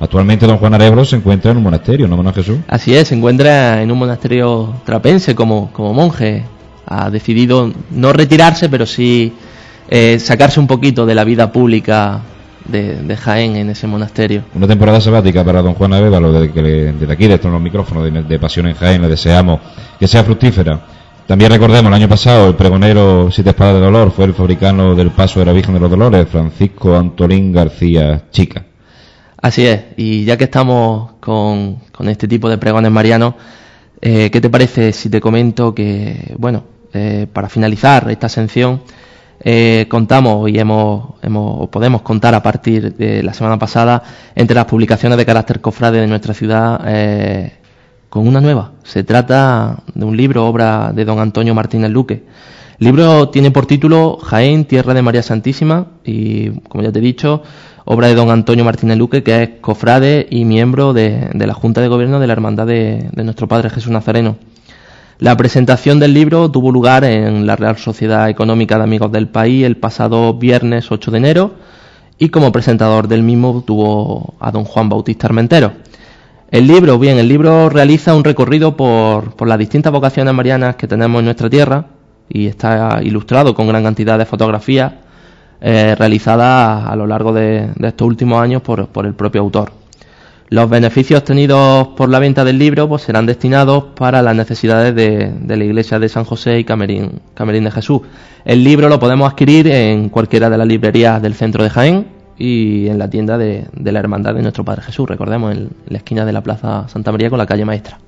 Actualmente 0.00 0.46
don 0.46 0.56
Juan 0.56 0.72
Arevalo 0.72 1.04
se 1.04 1.16
encuentra 1.16 1.50
en 1.50 1.58
un 1.58 1.64
monasterio, 1.64 2.08
¿no, 2.08 2.16
Manuel 2.16 2.34
Jesús? 2.34 2.56
Así 2.66 2.94
es, 2.94 3.08
se 3.08 3.14
encuentra 3.14 3.82
en 3.82 3.92
un 3.92 3.98
monasterio 3.98 4.72
trapense 4.86 5.34
como, 5.34 5.70
como 5.70 5.92
monje. 5.92 6.44
Ha 6.86 7.10
decidido 7.10 7.70
no 7.90 8.14
retirarse, 8.14 8.70
pero 8.70 8.86
sí 8.86 9.34
eh, 9.88 10.18
sacarse 10.18 10.60
un 10.60 10.66
poquito 10.66 11.06
de 11.06 11.14
la 11.14 11.24
vida 11.24 11.50
pública 11.50 12.20
de, 12.66 13.16
Jaén 13.16 13.56
en 13.56 13.70
ese 13.70 13.86
monasterio. 13.86 14.42
Una 14.54 14.66
temporada 14.66 15.00
sabática 15.00 15.44
para 15.44 15.62
don 15.62 15.74
Juan 15.74 15.94
Avévalo, 15.94 16.32
desde, 16.32 16.52
que 16.52 16.62
desde 16.62 17.12
aquí, 17.12 17.26
desde 17.26 17.48
los 17.48 17.60
micrófonos 17.60 18.28
de, 18.28 18.38
Pasión 18.38 18.66
en 18.66 18.74
Jaén, 18.74 19.02
le 19.02 19.08
deseamos 19.08 19.60
que 19.98 20.06
sea 20.06 20.22
fructífera. 20.22 20.80
También 21.26 21.50
recordemos, 21.50 21.88
el 21.88 21.94
año 21.94 22.08
pasado, 22.08 22.48
el 22.48 22.54
pregonero 22.54 23.30
Siete 23.30 23.50
Espadas 23.50 23.74
de 23.74 23.80
Dolor 23.80 24.10
fue 24.10 24.24
el 24.26 24.34
fabricano 24.34 24.94
del 24.94 25.10
Paso 25.10 25.40
de 25.40 25.46
la 25.46 25.52
Virgen 25.52 25.74
de 25.74 25.80
los 25.80 25.90
Dolores, 25.90 26.26
Francisco 26.28 26.96
Antolín 26.96 27.52
García 27.52 28.22
Chica. 28.30 28.64
Así 29.40 29.66
es, 29.66 29.80
y 29.96 30.24
ya 30.24 30.36
que 30.36 30.44
estamos 30.44 31.12
con, 31.20 31.78
este 32.06 32.26
tipo 32.26 32.48
de 32.48 32.58
pregones 32.58 32.90
marianos, 32.90 33.34
eh, 34.00 34.30
¿qué 34.30 34.40
te 34.40 34.50
parece 34.50 34.92
si 34.92 35.10
te 35.10 35.20
comento 35.20 35.74
que, 35.74 36.34
bueno, 36.38 36.64
eh, 36.92 37.26
para 37.30 37.48
finalizar 37.48 38.10
esta 38.10 38.26
ascensión, 38.26 38.80
eh, 39.40 39.86
contamos 39.88 40.50
y 40.50 40.58
hemos, 40.58 41.14
hemos, 41.22 41.68
podemos 41.68 42.02
contar 42.02 42.34
a 42.34 42.42
partir 42.42 42.94
de 42.96 43.22
la 43.22 43.32
semana 43.32 43.58
pasada 43.58 44.02
entre 44.34 44.56
las 44.56 44.64
publicaciones 44.64 45.16
de 45.16 45.26
carácter 45.26 45.60
cofrade 45.60 46.00
de 46.00 46.06
nuestra 46.06 46.34
ciudad 46.34 46.80
eh, 46.86 47.52
con 48.08 48.26
una 48.26 48.40
nueva. 48.40 48.72
Se 48.82 49.04
trata 49.04 49.78
de 49.94 50.04
un 50.04 50.16
libro, 50.16 50.46
obra 50.46 50.92
de 50.92 51.04
don 51.04 51.20
Antonio 51.20 51.54
Martínez 51.54 51.90
Luque. 51.90 52.24
El 52.80 52.86
libro 52.86 53.28
tiene 53.28 53.50
por 53.50 53.66
título 53.66 54.18
Jaén, 54.18 54.64
Tierra 54.64 54.94
de 54.94 55.02
María 55.02 55.22
Santísima 55.22 55.86
y, 56.04 56.50
como 56.68 56.82
ya 56.82 56.92
te 56.92 57.00
he 57.00 57.02
dicho, 57.02 57.42
obra 57.84 58.08
de 58.08 58.14
don 58.14 58.30
Antonio 58.30 58.64
Martínez 58.64 58.98
Luque, 58.98 59.22
que 59.22 59.42
es 59.42 59.50
cofrade 59.60 60.26
y 60.30 60.44
miembro 60.44 60.92
de, 60.92 61.30
la 61.34 61.54
Junta 61.54 61.80
de 61.80 61.88
Gobierno 61.88 62.20
de 62.20 62.26
la 62.26 62.32
Hermandad 62.32 62.66
de 62.66 63.10
nuestro 63.24 63.48
Padre 63.48 63.70
Jesús 63.70 63.90
Nazareno. 63.90 64.36
La 65.20 65.36
presentación 65.36 65.98
del 65.98 66.14
libro 66.14 66.48
tuvo 66.48 66.70
lugar 66.70 67.02
en 67.02 67.44
la 67.44 67.56
Real 67.56 67.76
Sociedad 67.76 68.28
Económica 68.28 68.78
de 68.78 68.84
Amigos 68.84 69.10
del 69.10 69.26
País 69.26 69.64
el 69.64 69.76
pasado 69.76 70.34
viernes 70.34 70.92
8 70.92 71.10
de 71.10 71.18
enero 71.18 71.54
y 72.20 72.28
como 72.28 72.52
presentador 72.52 73.08
del 73.08 73.24
mismo 73.24 73.64
tuvo 73.66 74.34
a 74.38 74.52
don 74.52 74.62
Juan 74.62 74.88
Bautista 74.88 75.26
Armentero. 75.26 75.72
El 76.52 76.68
libro, 76.68 77.00
bien, 77.00 77.18
el 77.18 77.26
libro 77.26 77.68
realiza 77.68 78.14
un 78.14 78.22
recorrido 78.22 78.76
por, 78.76 79.44
las 79.44 79.58
distintas 79.58 79.92
vocaciones 79.92 80.32
marianas 80.32 80.76
que 80.76 80.86
tenemos 80.86 81.18
en 81.18 81.24
nuestra 81.24 81.50
tierra 81.50 81.86
y 82.28 82.46
está 82.46 83.00
ilustrado 83.02 83.56
con 83.56 83.66
gran 83.66 83.82
cantidad 83.82 84.18
de 84.18 84.24
fotografías 84.24 84.92
eh, 85.60 85.96
realizadas 85.98 86.86
a 86.86 86.94
lo 86.94 87.08
largo 87.08 87.32
de, 87.32 87.70
estos 87.82 88.06
últimos 88.06 88.40
años 88.40 88.62
por 88.62 89.04
el 89.04 89.14
propio 89.14 89.40
autor. 89.40 89.77
Los 90.50 90.70
beneficios 90.70 91.20
obtenidos 91.20 91.88
por 91.88 92.08
la 92.08 92.18
venta 92.18 92.42
del 92.42 92.58
libro 92.58 92.88
pues, 92.88 93.02
serán 93.02 93.26
destinados 93.26 93.84
para 93.94 94.22
las 94.22 94.34
necesidades 94.34 94.94
de, 94.94 95.30
la 95.46 95.64
iglesia 95.64 95.98
de 95.98 96.08
San 96.08 96.24
José 96.24 96.58
y 96.58 96.64
Camerín, 96.64 97.20
de 97.36 97.70
Jesús. 97.70 98.00
El 98.46 98.64
libro 98.64 98.88
lo 98.88 98.98
podemos 98.98 99.30
adquirir 99.30 99.66
en 99.66 100.08
cualquiera 100.08 100.48
de 100.48 100.56
las 100.56 100.66
librerías 100.66 101.20
del 101.20 101.34
centro 101.34 101.62
de 101.62 101.68
Jaén 101.68 102.06
y 102.38 102.88
en 102.88 102.98
la 102.98 103.10
tienda 103.10 103.36
de, 103.36 103.66
la 103.74 103.98
Hermandad 103.98 104.34
de 104.34 104.40
Nuestro 104.40 104.64
Padre 104.64 104.82
Jesús, 104.82 105.06
recordemos, 105.06 105.54
en, 105.54 105.68
la 105.86 105.98
esquina 105.98 106.24
de 106.24 106.32
la 106.32 106.42
Plaza 106.42 106.88
Santa 106.88 107.12
María 107.12 107.28
con 107.28 107.38
la 107.38 107.46
calle 107.46 107.66
Maestra. 107.66 107.98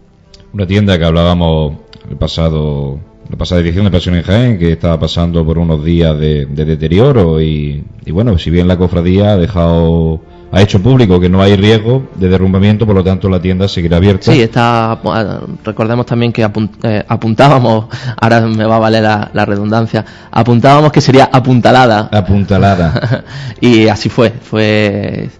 Una 0.54 0.66
tienda 0.66 0.98
que 0.98 1.04
hablábamos 1.04 1.74
el 2.08 2.16
pasado, 2.16 2.98
la 3.28 3.36
pasada 3.36 3.60
edición 3.60 3.84
de 3.84 3.90
Pasión 3.90 4.14
en 4.14 4.22
Jaén, 4.22 4.58
que 4.58 4.72
estaba 4.72 4.98
pasando 4.98 5.44
por 5.44 5.58
unos 5.58 5.84
días 5.84 6.18
de, 6.18 6.46
deterioro 6.46 7.38
y 7.42 7.84
bueno, 8.10 8.38
si 8.38 8.48
bien 8.48 8.66
la 8.66 8.78
cofradía 8.78 9.32
ha 9.32 9.36
dejado 9.36 10.22
ha 10.52 10.60
hecho 10.60 10.82
público 10.82 11.20
que 11.20 11.28
no 11.28 11.40
hay 11.40 11.56
riesgo 11.56 12.08
de 12.16 12.28
derrumbamiento, 12.28 12.86
por 12.86 12.94
lo 12.94 13.04
tanto 13.04 13.28
la 13.28 13.40
tienda 13.40 13.68
seguirá 13.68 13.98
abierta. 13.98 14.32
Sí, 14.32 14.42
está, 14.42 14.98
recordemos 15.64 16.06
también 16.06 16.32
que 16.32 16.46
eh, 16.82 17.04
apuntábamos, 17.06 17.86
ahora 18.20 18.40
me 18.40 18.64
va 18.64 18.76
a 18.76 18.80
valer 18.80 19.02
la, 19.02 19.46
redundancia, 19.46 20.04
apuntábamos 20.30 20.92
que 20.92 21.00
sería 21.00 21.30
apuntalada. 21.32 22.08
Apuntalada. 22.12 23.24
y 23.60 23.88
así 23.88 24.08
fue, 24.08 24.30
fue 24.30 25.30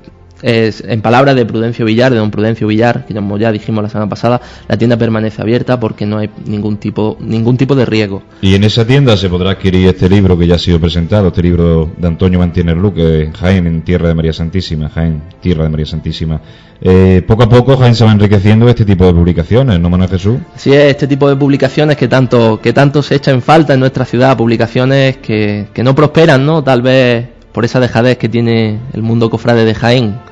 es, 0.43 0.83
en 0.87 1.03
palabras 1.03 1.37
de 1.37 1.45
Prudencio 1.47 1.85
Villar, 1.85 2.13
de 2.13 2.19
don 2.19 2.31
Prudencio 2.31 2.67
Villar, 2.67 3.05
que 3.07 3.15
como 3.15 3.39
ya 3.39 3.53
dijimos 3.53 3.83
la 3.83 3.89
semana 3.89 4.09
pasada, 4.09 4.41
la 4.69 4.77
tienda 4.77 4.97
permanece 4.97 5.43
abierta 5.43 5.79
porque 5.79 6.07
no 6.07 6.19
hay 6.19 6.31
ningún 6.47 6.79
tipo, 6.79 7.17
ningún 7.21 7.57
tipo 7.57 7.75
de 7.75 7.85
riesgo. 7.85 8.23
Y 8.41 8.55
en 8.55 8.65
esa 8.65 8.87
tienda 8.87 9.17
se 9.17 9.29
podrá 9.29 9.53
adquirir 9.53 9.89
este 9.89 10.09
libro 10.09 10.39
que 10.39 10.47
ya 10.47 10.57
ha 10.57 10.59
sido 10.59 10.81
presentado, 10.81 11.29
este 11.29 11.43
libro 11.43 11.91
de 11.97 12.07
Antonio 12.07 12.39
Mantiener 12.39 12.77
Luque, 12.77 13.31
Jaén 13.39 13.67
en 13.67 13.83
Tierra 13.83 14.09
de 14.09 14.15
María 14.15 14.33
Santísima, 14.33 14.89
Jaén, 14.89 15.23
Tierra 15.41 15.65
de 15.65 15.71
María 15.71 15.87
Santísima. 15.87 16.41
Eh, 16.83 17.23
poco 17.27 17.43
a 17.43 17.49
poco 17.49 17.77
Jaén 17.77 17.95
se 17.95 18.05
va 18.05 18.13
enriqueciendo 18.13 18.67
este 18.69 18.87
tipo 18.87 19.05
de 19.05 19.13
publicaciones, 19.13 19.79
¿no, 19.79 19.91
Manuel 19.91 20.09
Jesús? 20.09 20.39
Sí, 20.57 20.73
es 20.73 20.85
este 20.85 21.07
tipo 21.07 21.29
de 21.29 21.37
publicaciones 21.37 21.97
que 21.97 22.09
tanto, 22.09 22.59
que 22.63 22.73
tanto 22.73 23.03
se 23.03 23.17
echa 23.17 23.31
en 23.33 23.43
falta 23.43 23.75
en 23.75 23.81
nuestra 23.81 24.07
ciudad, 24.07 24.37
publicaciones 24.37 25.19
que, 25.19 25.67
que 25.75 25.83
no 25.83 25.95
prosperan, 25.95 26.47
¿no? 26.47 26.65
Tal 26.65 26.81
vez 26.81 27.27
por 27.53 27.65
esa 27.65 27.81
dejadez 27.81 28.17
que 28.17 28.29
tiene 28.29 28.79
el 28.95 29.03
mundo 29.03 29.29
cofrade 29.29 29.65
de 29.65 29.75
Jaén 29.75 30.30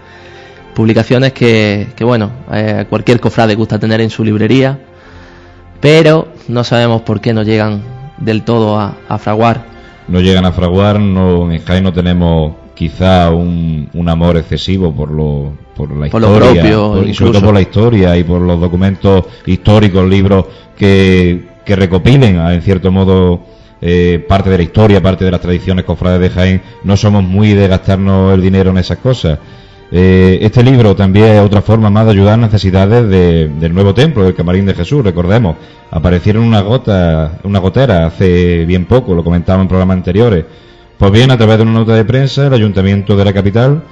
publicaciones 0.79 1.33
que, 1.33 1.89
bueno, 2.03 2.31
eh, 2.53 2.87
cualquier 2.89 3.19
cofrade 3.19 3.57
gusta 3.57 3.81
tener 3.81 4.01
en 4.01 4.11
su 4.11 4.23
librería, 4.23 4.79
pero 5.81 6.29
no 6.47 6.63
sabemos 6.63 7.03
por 7.03 7.21
qué 7.21 7.35
no 7.35 7.43
llegan 7.43 7.83
del 8.17 8.45
todo 8.45 8.79
a, 8.79 9.19
fraguar. 9.19 9.65
No 10.07 10.21
llegan 10.21 10.45
a 10.45 10.53
fraguar, 10.53 11.01
no, 11.01 11.51
en 11.51 11.65
Jaén 11.65 11.83
no 11.83 11.93
tenemos 11.93 12.53
quizá 12.77 13.33
un, 13.33 13.89
un 13.93 14.09
amor 14.09 14.37
excesivo 14.37 14.95
por 14.95 15.11
lo 15.11 15.53
por 15.75 15.91
la 15.97 16.07
historia 16.07 16.63
y 17.05 17.13
sobre 17.13 17.33
todo 17.33 17.43
por 17.47 17.55
la 17.55 17.61
historia 17.61 18.17
y 18.17 18.23
por 18.23 18.41
los 18.41 18.61
documentos 18.61 19.25
históricos 19.47 20.09
libros 20.09 20.45
que, 20.77 21.45
que 21.65 21.75
recopilen 21.75 22.39
en 22.39 22.63
cierto 22.63 22.93
modo 22.93 23.41
eh, 23.81 24.25
parte 24.29 24.49
de 24.49 24.59
la 24.59 24.63
historia 24.63 25.03
parte 25.03 25.25
de 25.25 25.33
las 25.33 25.41
tradiciones 25.41 25.85
cofrades 25.85 26.21
de 26.21 26.31
Jaén. 26.31 26.63
No 26.85 26.97
somos 26.97 27.25
muy 27.25 27.55
de 27.55 27.67
gastarnos 27.67 28.33
el 28.33 28.43
dinero 28.43 28.71
en 28.71 28.79
esas 28.79 28.99
cosas 28.99 29.41
eh, 29.91 30.39
este 30.43 30.63
libro 30.63 30.95
también 30.95 31.29
es 31.29 31.41
otra 31.41 31.63
forma 31.63 31.89
más 31.89 32.05
de 32.05 32.11
ayudar 32.13 32.35
a 32.35 32.37
necesidades 32.37 33.09
del 33.09 33.75
nuevo 33.75 33.95
templo, 33.95 34.25
del 34.25 34.35
Camarín 34.35 34.67
de 34.67 34.75
Jesús. 34.75 35.03
Recordemos, 35.03 35.57
aparecieron 35.91 36.45
una 36.45 36.61
gota, 36.61 37.39
una 37.45 37.59
gotera 37.59 38.07
hace 38.07 38.67
bien 38.67 38.85
poco, 38.85 39.15
lo 39.15 39.25
comentaba 39.25 39.63
en 39.63 39.69
programas 39.69 39.97
anteriores. 39.97 40.45
Pues 40.99 41.13
bien, 41.13 41.31
a 41.31 41.37
través 41.39 41.57
de 41.57 41.63
una 41.63 41.73
nota 41.73 41.95
de 41.95 42.05
prensa, 42.05 42.49
el 42.49 42.55
Ayuntamiento 42.55 43.17
de 43.17 43.25
la 43.25 43.33
capital 43.33 43.83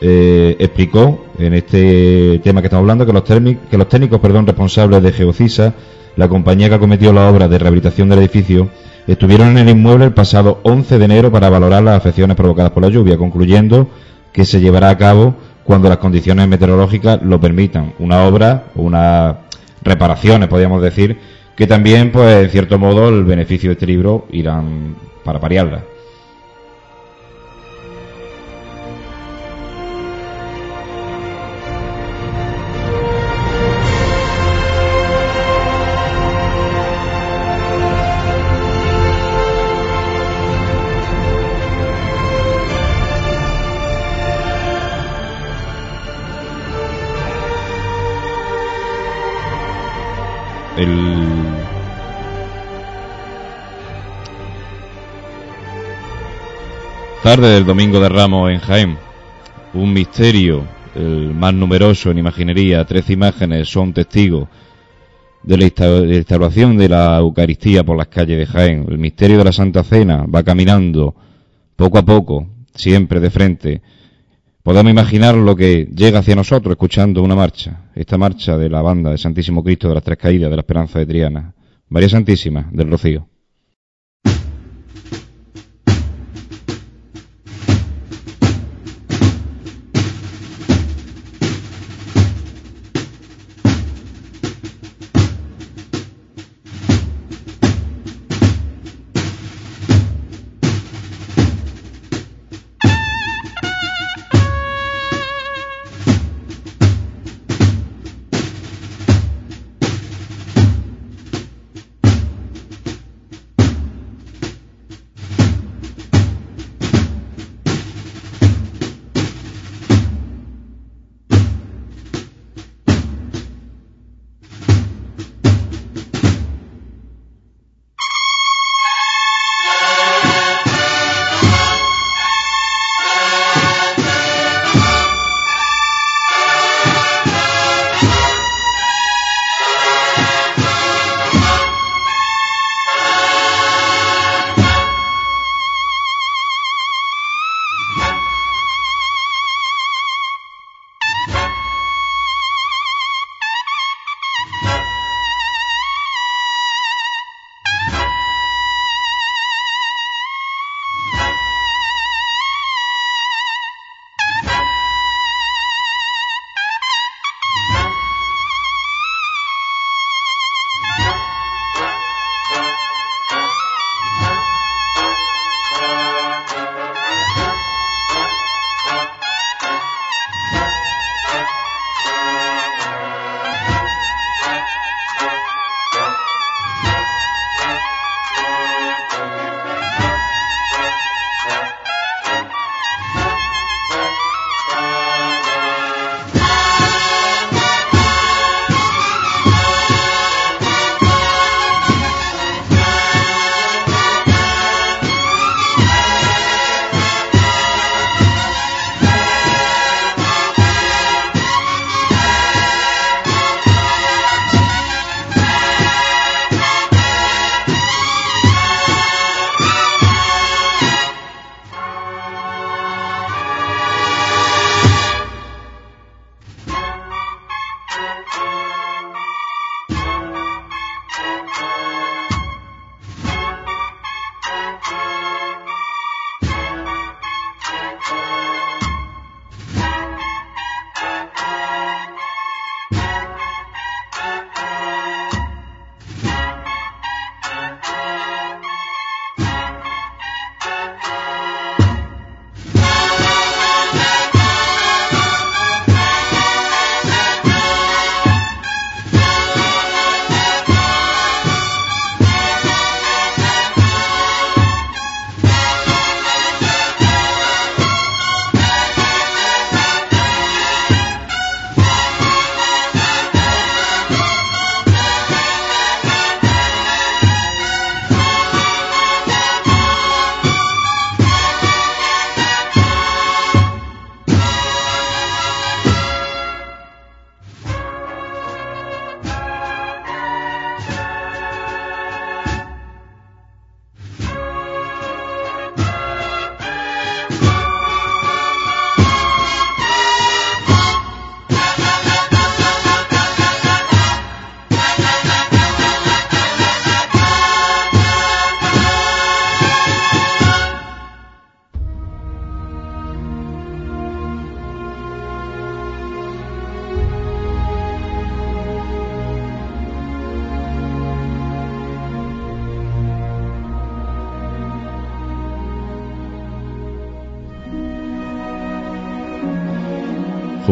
eh, 0.00 0.56
explicó 0.58 1.26
en 1.38 1.54
este 1.54 2.40
tema 2.42 2.60
que 2.60 2.66
estamos 2.66 2.82
hablando 2.82 3.06
que 3.06 3.12
los, 3.12 3.22
que 3.22 3.78
los 3.78 3.88
técnicos 3.88 4.18
perdón, 4.18 4.46
responsables 4.46 5.02
de 5.02 5.12
Geocisa, 5.12 5.74
la 6.16 6.28
compañía 6.28 6.68
que 6.68 6.78
cometió 6.78 7.12
la 7.12 7.28
obra 7.28 7.46
de 7.48 7.58
rehabilitación 7.58 8.08
del 8.08 8.20
edificio, 8.20 8.70
estuvieron 9.06 9.48
en 9.50 9.58
el 9.58 9.68
inmueble 9.68 10.06
el 10.06 10.14
pasado 10.14 10.58
11 10.62 10.98
de 10.98 11.04
enero 11.04 11.30
para 11.30 11.48
valorar 11.48 11.82
las 11.82 11.96
afecciones 11.96 12.36
provocadas 12.36 12.72
por 12.72 12.82
la 12.82 12.88
lluvia, 12.88 13.18
concluyendo 13.18 13.88
que 14.34 14.44
se 14.44 14.60
llevará 14.60 14.90
a 14.90 14.98
cabo 14.98 15.36
cuando 15.62 15.88
las 15.88 15.98
condiciones 15.98 16.48
meteorológicas 16.48 17.22
lo 17.22 17.40
permitan. 17.40 17.94
Una 18.00 18.24
obra, 18.24 18.64
unas 18.74 19.36
reparaciones, 19.82 20.48
podríamos 20.48 20.82
decir, 20.82 21.16
que 21.56 21.68
también, 21.68 22.10
pues, 22.10 22.44
en 22.44 22.50
cierto 22.50 22.78
modo, 22.78 23.08
el 23.08 23.24
beneficio 23.24 23.70
de 23.70 23.74
este 23.74 23.86
libro 23.86 24.26
irán 24.32 24.96
para 25.24 25.38
pariarla. 25.38 25.84
Tarde 57.24 57.54
del 57.54 57.64
Domingo 57.64 58.00
de 58.00 58.10
Ramos 58.10 58.52
en 58.52 58.58
Jaén. 58.58 58.98
Un 59.72 59.94
misterio, 59.94 60.62
el 60.94 61.32
más 61.32 61.54
numeroso 61.54 62.10
en 62.10 62.18
imaginería. 62.18 62.84
Tres 62.84 63.08
imágenes 63.08 63.66
son 63.66 63.94
testigos 63.94 64.46
de 65.42 65.56
la 65.56 65.64
instauración 65.64 66.76
de 66.76 66.90
la 66.90 67.16
Eucaristía 67.16 67.82
por 67.82 67.96
las 67.96 68.08
calles 68.08 68.36
de 68.36 68.44
Jaén. 68.44 68.84
El 68.90 68.98
misterio 68.98 69.38
de 69.38 69.44
la 69.44 69.52
Santa 69.52 69.82
Cena 69.82 70.26
va 70.26 70.42
caminando 70.42 71.14
poco 71.76 71.96
a 71.96 72.04
poco, 72.04 72.46
siempre 72.74 73.20
de 73.20 73.30
frente. 73.30 73.80
Podemos 74.62 74.92
imaginar 74.92 75.34
lo 75.34 75.56
que 75.56 75.88
llega 75.96 76.18
hacia 76.18 76.36
nosotros 76.36 76.72
escuchando 76.72 77.22
una 77.22 77.34
marcha, 77.34 77.84
esta 77.94 78.18
marcha 78.18 78.58
de 78.58 78.68
la 78.68 78.82
banda 78.82 79.12
de 79.12 79.16
Santísimo 79.16 79.64
Cristo 79.64 79.88
de 79.88 79.94
las 79.94 80.04
Tres 80.04 80.18
Caídas 80.18 80.50
de 80.50 80.56
la 80.56 80.60
Esperanza 80.60 80.98
de 80.98 81.06
Triana, 81.06 81.54
María 81.88 82.10
Santísima 82.10 82.68
del 82.70 82.90
Rocío. 82.90 83.26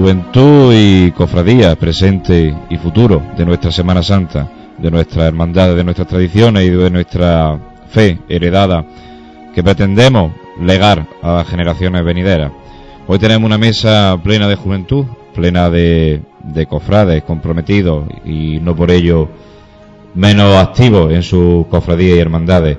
Juventud 0.03 0.75
y 0.75 1.13
cofradía, 1.13 1.77
presente 1.77 2.53
y 2.69 2.77
futuro 2.77 3.23
de 3.39 3.47
nuestra 3.47 3.71
Semana 3.71 4.03
Santa, 4.03 4.51
de 4.77 4.91
nuestra 4.91 5.29
hermandad, 5.29 5.77
de 5.77 5.85
nuestras 5.85 6.09
tradiciones 6.09 6.65
y 6.65 6.71
de 6.71 6.91
nuestra 6.91 7.57
fe 7.89 8.19
heredada 8.29 8.85
que 9.55 9.63
pretendemos 9.63 10.33
legar 10.61 11.07
a 11.23 11.35
las 11.35 11.49
generaciones 11.49 12.05
venideras. 12.05 12.51
Hoy 13.07 13.21
tenemos 13.21 13.47
una 13.47 13.59
mesa 13.59 14.19
plena 14.25 14.49
de 14.49 14.57
juventud, 14.57 15.07
plena 15.37 15.71
de, 15.71 16.21
de 16.43 16.67
cofrades 16.67 17.23
comprometidos 17.23 18.09
y 18.25 18.59
no 18.59 18.75
por 18.75 18.91
ello 18.91 19.29
menos 20.17 20.57
activos 20.57 21.13
en 21.13 21.23
sus 21.23 21.69
cofradías 21.69 22.17
y 22.17 22.21
hermandades. 22.21 22.77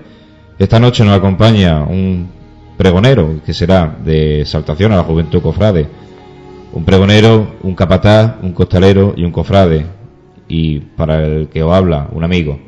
Esta 0.60 0.78
noche 0.78 1.06
nos 1.06 1.18
acompaña 1.18 1.84
un 1.84 2.28
pregonero 2.76 3.40
que 3.46 3.54
será 3.54 3.96
de 4.04 4.44
saltación 4.46 4.92
a 4.92 4.98
la 4.98 5.04
juventud 5.04 5.42
cofrade, 5.42 6.04
un 6.74 6.86
pregonero, 6.86 7.56
un 7.62 7.76
capataz, 7.76 8.38
un 8.42 8.52
costalero 8.52 9.14
y 9.16 9.24
un 9.24 9.32
cofrade, 9.32 9.86
y 10.48 10.80
para 10.80 11.24
el 11.24 11.48
que 11.48 11.62
os 11.62 11.74
habla, 11.74 12.10
un 12.12 12.24
amigo. 12.24 12.60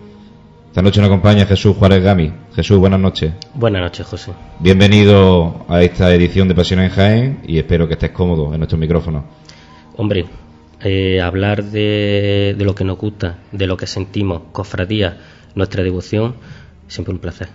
Esta 0.68 0.82
noche 0.82 1.02
nos 1.02 1.08
acompaña 1.08 1.46
Jesús 1.46 1.76
Juárez 1.76 2.04
Gami. 2.04 2.32
Jesús, 2.56 2.78
buenas 2.78 3.00
noches. 3.00 3.34
Buenas 3.56 3.82
noches, 3.82 4.06
José. 4.06 4.32
Bienvenido 4.60 5.65
a 5.68 5.82
esta 5.82 6.13
edición 6.13 6.48
de 6.48 6.56
Pasión 6.56 6.82
en 6.82 6.89
Jaén 6.89 7.39
y 7.48 7.58
espero 7.58 7.88
que 7.88 7.94
estés 7.94 8.12
cómodo 8.12 8.54
en 8.54 8.60
nuestros 8.60 8.80
micrófonos. 8.80 9.24
Hombre, 9.98 10.26
eh, 10.82 11.20
hablar 11.22 11.63
de, 11.63 12.54
de, 12.58 12.65
lo 12.65 12.76
que 12.76 12.84
nos 12.84 12.98
gusta, 12.98 13.39
de 13.52 13.65
lo 13.65 13.78
que 13.78 13.88
sentimos, 13.88 14.44
cofradía, 14.52 15.18
nuestra 15.56 15.82
devoción, 15.82 16.36
siempre 16.88 17.13
un 17.13 17.20
placer. 17.20 17.48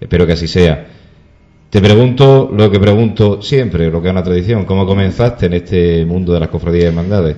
Espero 0.00 0.26
que 0.26 0.32
así 0.32 0.46
sea. 0.46 0.97
Te 1.70 1.82
pregunto 1.82 2.50
lo 2.50 2.70
que 2.70 2.80
pregunto 2.80 3.42
siempre, 3.42 3.90
lo 3.90 4.00
que 4.00 4.08
es 4.08 4.12
una 4.12 4.22
tradición. 4.22 4.64
¿Cómo 4.64 4.86
comenzaste 4.86 5.46
en 5.46 5.52
este 5.52 6.04
mundo 6.06 6.32
de 6.32 6.40
las 6.40 6.48
cofradías 6.48 6.84
y 6.84 6.86
hermandades? 6.86 7.36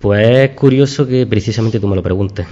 Pues 0.00 0.28
es 0.28 0.50
curioso 0.56 1.06
que 1.06 1.24
precisamente 1.24 1.78
tú 1.78 1.86
me 1.86 1.94
lo 1.94 2.02
preguntes. 2.02 2.46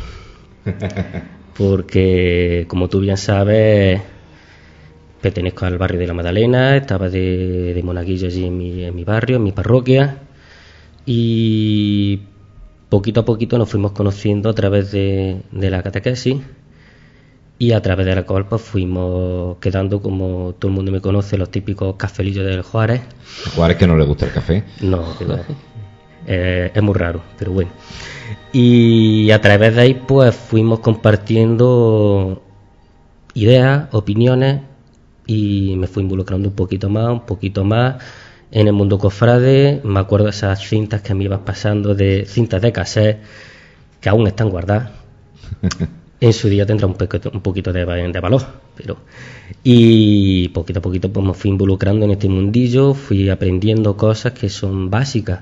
Porque, 1.59 2.67
como 2.69 2.89
tú 2.89 3.01
bien 3.01 3.17
sabes, 3.17 4.01
pertenezco 5.21 5.67
al 5.67 5.77
barrio 5.77 5.99
de 5.99 6.07
la 6.07 6.15
Madalena, 6.15 6.77
estaba 6.77 7.09
de, 7.09 7.75
de 7.75 7.83
monaguillo 7.83 8.29
allí 8.29 8.47
en 8.47 8.57
mi, 8.57 8.85
en 8.85 8.95
mi 8.95 9.03
barrio, 9.03 9.39
en 9.39 9.43
mi 9.43 9.53
parroquia, 9.53 10.19
y 11.05 12.21
poquito 12.89 13.21
a 13.21 13.25
poquito 13.25 13.59
nos 13.59 13.69
fuimos 13.71 13.91
conociendo 13.91 14.51
a 14.51 14.55
través 14.55 14.93
de, 14.93 15.39
de 15.51 15.71
la 15.71 15.83
catequesis 15.83 16.37
y 17.59 17.73
a 17.73 17.81
través 17.81 18.07
de 18.07 18.15
la 18.15 18.25
cual 18.25 18.47
pues 18.47 18.63
fuimos 18.63 19.57
quedando 19.59 20.03
como 20.03 20.55
todo 20.59 20.71
el 20.71 20.77
mundo 20.77 20.93
me 20.93 21.01
conoce 21.01 21.39
los 21.39 21.51
típicos 21.51 21.97
cafelillos 21.97 22.45
del 22.45 22.63
Juárez. 22.63 23.03
Juárez 23.55 23.79
que 23.79 23.87
no 23.87 23.97
le 23.97 24.05
gusta 24.05 24.27
el 24.27 24.33
café. 24.33 24.65
No 24.83 25.05
eh, 26.27 26.71
es 26.75 26.83
muy 26.83 26.95
raro 26.95 27.23
pero 27.39 27.53
bueno. 27.53 27.71
Y 28.53 29.31
a 29.31 29.41
través 29.41 29.75
de 29.75 29.81
ahí 29.81 29.95
pues 29.95 30.35
fuimos 30.35 30.81
compartiendo 30.81 32.43
ideas 33.35 33.89
opiniones 33.93 34.61
y 35.27 35.75
me 35.77 35.87
fui 35.87 36.03
involucrando 36.03 36.49
un 36.51 36.55
poquito 36.55 36.91
más 36.91 37.11
un 37.11 37.27
poquito 37.27 37.65
más 37.65 37.97
en 38.51 38.67
el 38.67 38.75
mundo 38.75 38.99
cofrade. 38.99 39.81
Me 39.83 40.01
acuerdo 40.01 40.27
de 40.27 40.31
esas 40.33 40.61
cintas 40.61 41.01
que 41.01 41.15
me 41.15 41.25
ibas 41.25 41.41
pasando 41.41 41.95
de 41.95 42.27
cintas 42.27 42.61
de 42.61 42.73
cassette 42.73 43.23
que 44.01 44.11
aún 44.11 44.27
están 44.27 44.51
guardadas 44.51 44.91
en 46.21 46.33
su 46.33 46.49
día 46.49 46.65
tendrá 46.67 46.87
un, 46.87 46.95
poquito, 46.95 47.31
un 47.33 47.41
poquito 47.41 47.73
de, 47.73 47.85
valor, 47.85 48.43
pero 48.77 48.97
y 49.63 50.49
poquito 50.49 50.79
a 50.79 50.83
poquito 50.83 51.13
pues 51.13 51.27
me 51.27 51.35
fui 51.35 51.51
involucrando 51.51 52.05
en 52.05 52.13
este 52.13 52.29
mundillo, 52.29 52.95
fui 52.95 53.29
aprendiendo 53.29 53.97
cosas 53.97 54.33
que 54.33 54.49
son 54.49 54.91
básicas, 54.91 55.41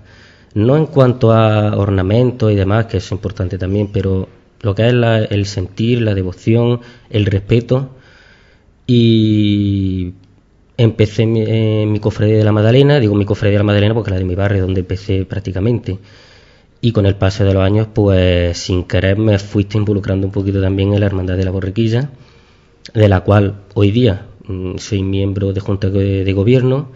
no 0.54 0.76
en 0.76 0.86
cuanto 0.86 1.32
a 1.32 1.76
ornamentos 1.76 2.52
y 2.52 2.56
demás, 2.56 2.86
que 2.86 2.98
es 2.98 3.10
importante 3.12 3.58
también, 3.58 3.88
pero 3.92 4.28
lo 4.60 4.74
que 4.74 4.88
es 4.88 4.94
el 5.30 5.46
sentir, 5.46 6.00
la 6.00 6.14
devoción, 6.14 6.80
el 7.10 7.26
respeto. 7.26 7.90
Y 8.86 10.12
empecé 10.76 11.26
mi, 11.26 11.42
eh, 11.46 11.86
mi 11.86 12.00
cofradía 12.00 12.36
de 12.38 12.44
la 12.44 12.52
Madalena, 12.52 13.00
digo 13.00 13.14
mi 13.14 13.24
cofradía 13.24 13.54
de 13.54 13.58
la 13.58 13.64
Madalena 13.64 13.94
porque 13.94 14.10
es 14.10 14.14
la 14.14 14.18
de 14.18 14.24
mi 14.24 14.34
barrio 14.34 14.62
donde 14.62 14.80
empecé 14.80 15.24
prácticamente 15.24 15.98
y 16.84 16.92
con 16.92 17.06
el 17.06 17.16
paso 17.16 17.46
de 17.46 17.54
los 17.54 17.62
años, 17.62 17.88
pues 17.94 18.58
sin 18.58 18.84
querer 18.84 19.16
me 19.16 19.38
fuiste 19.38 19.78
involucrando 19.78 20.26
un 20.26 20.32
poquito 20.34 20.60
también 20.60 20.92
en 20.92 21.00
la 21.00 21.06
Hermandad 21.06 21.34
de 21.38 21.44
la 21.46 21.50
Borriquilla, 21.50 22.10
de 22.92 23.08
la 23.08 23.22
cual 23.22 23.54
hoy 23.72 23.90
día 23.90 24.26
mmm, 24.46 24.76
soy 24.76 25.02
miembro 25.02 25.54
de 25.54 25.60
Junta 25.60 25.88
de, 25.88 26.30
Gobierno 26.34 26.90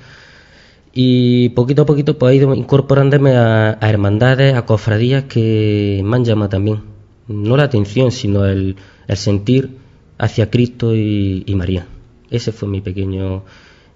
y 0.92 1.48
poquito 1.50 1.82
a 1.82 1.86
poquito 1.86 2.18
pues 2.18 2.34
he 2.34 2.36
ido 2.36 2.54
incorporándome 2.54 3.34
a, 3.34 3.78
a, 3.80 3.88
hermandades, 3.88 4.54
a 4.54 4.66
cofradías 4.66 5.24
que 5.24 6.02
me 6.04 6.16
han 6.16 6.24
llamado 6.26 6.50
también, 6.50 6.82
no 7.26 7.56
la 7.56 7.62
atención, 7.62 8.12
sino 8.12 8.44
el, 8.44 8.76
el 9.06 9.16
sentir 9.16 9.70
hacia 10.18 10.50
Cristo 10.50 10.94
y, 10.94 11.44
y 11.46 11.54
María. 11.54 11.86
Ese 12.30 12.52
fue 12.52 12.68
mi 12.68 12.82
pequeño, 12.82 13.42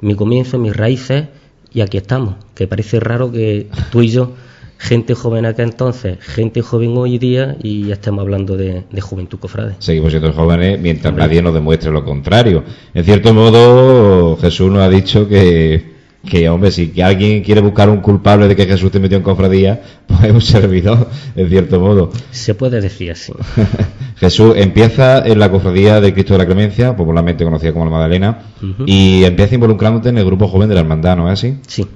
mi 0.01 0.15
comienzo, 0.15 0.59
mis 0.59 0.75
raíces 0.75 1.27
y 1.71 1.83
aquí 1.83 1.99
estamos, 1.99 2.37
que 2.55 2.67
parece 2.67 2.99
raro 2.99 3.31
que 3.31 3.69
tú 3.91 4.01
y 4.01 4.09
yo 4.09 4.33
gente 4.83 5.15
joven 5.15 5.47
acá 5.47 5.63
entonces, 5.63 6.19
gente 6.21 6.61
joven 6.61 6.97
hoy 6.97 7.17
día 7.17 7.57
y 7.63 7.87
ya 7.87 7.95
estamos 7.95 8.23
hablando 8.23 8.57
de, 8.57 8.83
de 8.91 9.01
juventud 9.01 9.39
cofrade. 9.39 9.77
Seguimos 9.79 10.11
siendo 10.11 10.33
jóvenes 10.33 10.81
mientras 10.81 11.11
Hombre. 11.11 11.25
nadie 11.25 11.41
nos 11.41 11.55
demuestre 11.55 11.93
lo 11.93 12.05
contrario. 12.05 12.65
En 12.93 13.05
cierto 13.05 13.33
modo, 13.33 14.37
Jesús 14.39 14.73
nos 14.73 14.81
ha 14.81 14.89
dicho 14.89 15.29
que, 15.29 15.93
que, 16.29 16.49
hombre, 16.49 16.73
si 16.73 16.89
que 16.89 17.01
alguien 17.05 17.45
quiere 17.45 17.61
buscar 17.61 17.89
un 17.89 17.99
culpable 18.01 18.49
de 18.49 18.57
que 18.57 18.67
Jesús 18.67 18.91
te 18.91 18.99
metió 18.99 19.17
en 19.17 19.23
cofradía, 19.23 19.81
pues 20.09 20.25
es 20.25 20.33
un 20.33 20.41
servidor, 20.41 21.09
en 21.37 21.49
cierto 21.49 21.79
modo. 21.79 22.11
Se 22.33 22.55
puede 22.57 22.81
decir 22.81 23.13
así. 23.13 23.33
Jesús 24.17 24.55
empieza 24.57 25.25
en 25.25 25.39
la 25.39 25.49
cofradía 25.49 26.01
de 26.01 26.13
Cristo 26.13 26.35
de 26.35 26.39
la 26.39 26.47
Clemencia, 26.47 26.97
popularmente 26.97 27.45
conocida 27.45 27.73
como 27.73 27.85
la 27.85 27.93
Magdalena, 27.93 28.47
uh 28.61 28.67
-huh. 28.67 28.85
y 28.87 29.23
empieza 29.23 29.55
involucrándote 29.55 30.09
en 30.09 30.19
el 30.19 30.25
grupo 30.25 30.49
joven 30.49 30.69
de 30.69 30.75
la 30.75 30.81
hermandad, 30.81 31.17
¿no 31.17 31.29
es 31.31 31.35
así? 31.35 31.57
Sí. 31.69 31.87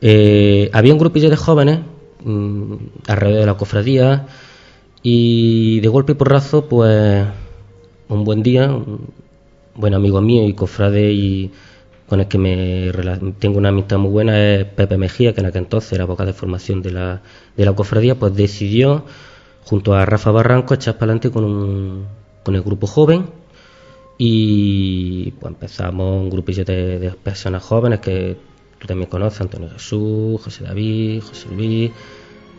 Eh, 0.00 0.70
había 0.72 0.92
un 0.92 1.00
grupillo 1.00 1.30
de 1.30 1.36
jóvenes 1.36 1.80
mmm, 2.28 2.76
alrededor 3.08 3.40
de 3.40 3.46
la 3.46 3.56
cofradía 3.56 4.26
y 5.02 5.80
de 5.80 5.88
golpe 5.88 6.12
y 6.12 6.14
porrazo 6.16 6.68
pues 6.68 7.26
un 8.08 8.24
buen 8.24 8.42
día 8.42 8.70
un 8.70 9.08
buen 9.74 9.94
amigo 9.94 10.20
mío 10.20 10.46
y 10.46 10.54
cofrade 10.54 11.12
y 11.12 11.50
con 12.08 12.20
el 12.20 12.28
que 12.28 12.38
me 12.38 12.92
tengo 13.38 13.58
una 13.58 13.68
amistad 13.68 13.98
muy 13.98 14.10
buena 14.10 14.38
es 14.38 14.64
Pepe 14.64 14.96
Mejía 14.96 15.34
que 15.34 15.40
en 15.40 15.46
aquel 15.46 15.62
entonces 15.64 15.92
era 15.92 16.04
vocal 16.04 16.26
de 16.26 16.32
formación 16.32 16.82
de 16.82 16.92
la, 16.92 17.22
de 17.56 17.64
la 17.64 17.74
cofradía 17.74 18.14
pues 18.18 18.34
decidió 18.34 19.04
junto 19.64 19.94
a 19.94 20.04
Rafa 20.06 20.30
Barranco 20.30 20.74
echar 20.74 20.94
para 20.94 21.12
adelante 21.12 21.30
con, 21.30 21.44
un, 21.44 22.06
con 22.42 22.54
el 22.54 22.62
grupo 22.62 22.86
joven 22.86 23.26
y 24.16 25.30
pues 25.32 25.52
empezamos 25.52 26.20
un 26.20 26.30
grupillo 26.30 26.64
de, 26.64 26.98
de 26.98 27.10
personas 27.10 27.62
jóvenes 27.62 28.00
que 28.00 28.36
tú 28.78 28.86
también 28.86 29.08
conoces, 29.10 29.40
Antonio 29.40 29.70
Jesús, 29.70 30.40
José 30.42 30.64
David, 30.64 31.22
José 31.22 31.48
Luis, 31.54 31.90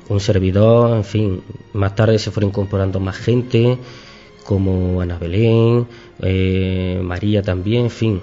un 0.10 0.20
servidor, 0.20 0.98
en 0.98 1.04
fin. 1.04 1.42
Más 1.74 1.96
tarde 1.96 2.20
se 2.20 2.32
fueron 2.32 2.50
incorporando 2.50 3.00
más 3.00 3.16
gente, 3.16 3.78
como 4.44 5.02
Ana 5.02 5.18
Belén, 5.18 5.88
eh, 6.22 7.00
María 7.04 7.42
también, 7.42 7.86
en 7.86 7.92
fin. 7.92 8.22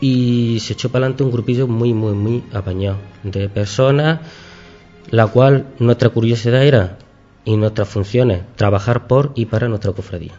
Y 0.00 0.58
se 0.60 0.72
echó 0.72 0.88
para 0.88 1.04
adelante 1.04 1.24
un 1.24 1.32
grupillo 1.32 1.66
muy, 1.66 1.92
muy, 1.92 2.14
muy 2.14 2.44
apañado 2.52 2.96
de 3.24 3.48
personas, 3.48 4.20
la 5.10 5.26
cual 5.26 5.66
nuestra 5.78 6.08
curiosidad 6.08 6.64
era 6.64 6.98
y 7.44 7.56
nuestras 7.56 7.88
funciones, 7.88 8.42
trabajar 8.56 9.06
por 9.06 9.32
y 9.34 9.46
para 9.46 9.68
nuestra 9.68 9.92
cofradía. 9.92 10.34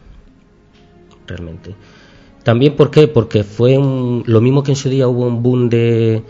Realmente. 1.27 1.75
También, 2.43 2.75
¿por 2.75 2.89
qué? 2.89 3.07
Porque 3.07 3.43
fue 3.43 3.77
un, 3.77 4.23
lo 4.25 4.41
mismo 4.41 4.63
que 4.63 4.71
en 4.71 4.77
su 4.77 4.89
día 4.89 5.07
hubo 5.07 5.27
un 5.27 5.43
boom 5.43 5.69
de, 5.69 6.23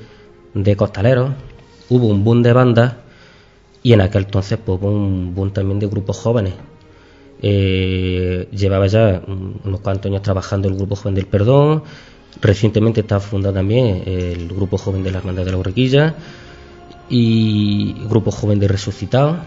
de 0.53 0.75
costaleros, 0.75 1.31
hubo 1.87 2.07
un 2.07 2.23
boom 2.23 2.43
de 2.43 2.53
bandas 2.53 2.95
y 3.84 3.94
en 3.94 4.02
aquel 4.02 4.26
entonces 4.26 4.60
pues, 4.63 4.80
un 4.82 5.34
boom 5.34 5.52
también 5.52 5.80
de 5.80 5.88
grupos 5.88 6.17
jóvenes. 6.17 6.54
Eh, 7.41 8.48
llevaba 8.52 8.86
ya 8.86 9.22
unos 9.28 9.80
cuantos 9.80 10.10
años 10.12 10.22
trabajando 10.22 10.67
el 10.67 10.76
Grupo 10.76 10.96
Joven 10.96 11.15
del 11.15 11.26
Perdón, 11.26 11.84
recientemente 12.39 13.02
está 13.02 13.20
fundado 13.20 13.56
también 13.56 14.04
el 14.06 14.48
Grupo 14.48 14.78
Joven 14.78 15.04
de 15.04 15.12
la 15.12 15.17
Hermandad 15.17 15.46
de 15.46 15.52
la 15.52 15.58
Borriquilla 15.58 16.15
y 17.10 17.96
Grupo 18.08 18.32
Joven 18.32 18.60
de 18.60 18.67
Resucitado. 18.67 19.38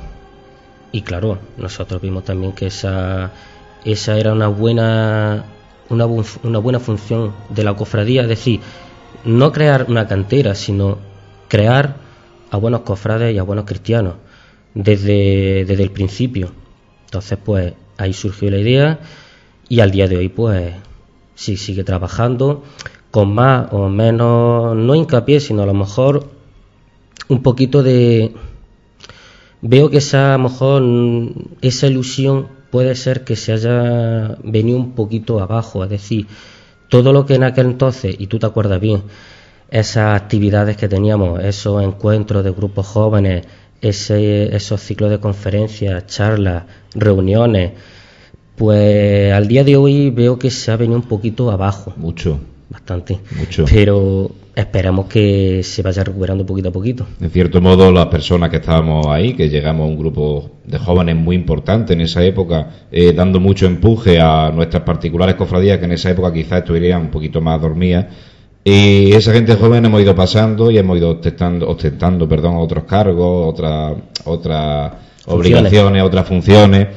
Y 0.90 1.02
claro, 1.02 1.38
nosotros 1.56 2.00
vimos 2.02 2.24
también 2.24 2.52
que 2.52 2.66
esa, 2.66 3.32
esa 3.84 4.18
era 4.18 4.32
una 4.32 4.48
buena 4.48 5.44
una, 5.88 6.06
una, 6.06 6.58
buena 6.58 6.80
función 6.80 7.32
de 7.50 7.64
la 7.64 7.74
cofradía, 7.74 8.22
es 8.22 8.28
decir, 8.28 8.60
no 9.24 9.52
crear 9.52 9.86
una 9.88 10.06
cantera, 10.06 10.54
sino 10.54 10.98
crear 11.48 11.96
a 12.54 12.56
buenos 12.56 12.82
cofrades 12.82 13.34
y 13.34 13.38
a 13.38 13.42
buenos 13.42 13.64
cristianos 13.64 14.14
desde, 14.74 15.64
desde 15.64 15.82
el 15.82 15.90
principio. 15.90 16.52
Entonces, 17.06 17.36
pues 17.44 17.72
ahí 17.98 18.12
surgió 18.12 18.48
la 18.48 18.58
idea 18.58 19.00
y 19.68 19.80
al 19.80 19.90
día 19.90 20.06
de 20.06 20.18
hoy, 20.18 20.28
pues 20.28 20.72
sí, 21.34 21.56
sigue 21.56 21.82
trabajando 21.82 22.62
con 23.10 23.34
más 23.34 23.72
o 23.72 23.88
menos, 23.88 24.76
no 24.76 24.94
hincapié, 24.94 25.40
sino 25.40 25.64
a 25.64 25.66
lo 25.66 25.74
mejor 25.74 26.30
un 27.28 27.42
poquito 27.42 27.82
de... 27.82 28.32
Veo 29.60 29.90
que 29.90 29.98
esa, 29.98 30.34
a 30.34 30.38
lo 30.38 30.44
mejor 30.44 30.82
esa 31.60 31.88
ilusión 31.88 32.46
puede 32.70 32.94
ser 32.94 33.24
que 33.24 33.34
se 33.34 33.52
haya 33.52 34.38
venido 34.44 34.78
un 34.78 34.92
poquito 34.92 35.40
abajo, 35.40 35.82
es 35.82 35.90
decir, 35.90 36.28
todo 36.88 37.12
lo 37.12 37.26
que 37.26 37.34
en 37.34 37.42
aquel 37.42 37.66
entonces, 37.66 38.14
y 38.16 38.28
tú 38.28 38.38
te 38.38 38.46
acuerdas 38.46 38.80
bien, 38.80 39.02
esas 39.70 40.20
actividades 40.20 40.76
que 40.76 40.88
teníamos, 40.88 41.42
esos 41.42 41.82
encuentros 41.82 42.44
de 42.44 42.50
grupos 42.50 42.86
jóvenes, 42.86 43.46
ese, 43.80 44.54
esos 44.54 44.80
ciclos 44.80 45.10
de 45.10 45.20
conferencias, 45.20 46.06
charlas, 46.06 46.64
reuniones, 46.94 47.72
pues 48.56 49.32
al 49.32 49.48
día 49.48 49.64
de 49.64 49.76
hoy 49.76 50.10
veo 50.10 50.38
que 50.38 50.50
se 50.50 50.70
ha 50.70 50.76
venido 50.76 50.98
un 50.98 51.08
poquito 51.08 51.50
abajo. 51.50 51.92
Mucho. 51.96 52.40
Bastante. 52.70 53.18
Mucho. 53.36 53.66
Pero 53.70 54.30
esperamos 54.54 55.06
que 55.06 55.62
se 55.62 55.82
vaya 55.82 56.02
recuperando 56.04 56.46
poquito 56.46 56.68
a 56.68 56.72
poquito. 56.72 57.06
En 57.20 57.30
cierto 57.30 57.60
modo, 57.60 57.90
las 57.92 58.06
personas 58.06 58.50
que 58.50 58.56
estábamos 58.56 59.06
ahí, 59.08 59.34
que 59.34 59.48
llegamos 59.48 59.84
a 59.84 59.88
un 59.88 59.98
grupo 59.98 60.60
de 60.64 60.78
jóvenes 60.78 61.16
muy 61.16 61.36
importante 61.36 61.92
en 61.92 62.00
esa 62.00 62.24
época, 62.24 62.86
eh, 62.90 63.12
dando 63.12 63.40
mucho 63.40 63.66
empuje 63.66 64.20
a 64.20 64.50
nuestras 64.54 64.82
particulares 64.82 65.34
cofradías, 65.34 65.78
que 65.78 65.84
en 65.84 65.92
esa 65.92 66.10
época 66.10 66.32
quizás 66.32 66.60
estuvieran 66.60 67.02
un 67.02 67.10
poquito 67.10 67.40
más 67.40 67.60
dormidas, 67.60 68.06
y 68.64 69.12
esa 69.12 69.32
gente 69.32 69.56
joven 69.56 69.84
hemos 69.84 70.00
ido 70.00 70.14
pasando 70.14 70.70
y 70.70 70.78
hemos 70.78 70.96
ido 70.96 71.10
ostentando, 71.10 71.68
ostentando 71.68 72.26
perdón, 72.26 72.56
otros 72.56 72.84
cargos, 72.84 73.48
otras 73.52 73.94
otras 74.24 74.92
obligaciones, 75.26 76.02
otras 76.02 76.26
funciones. 76.26 76.88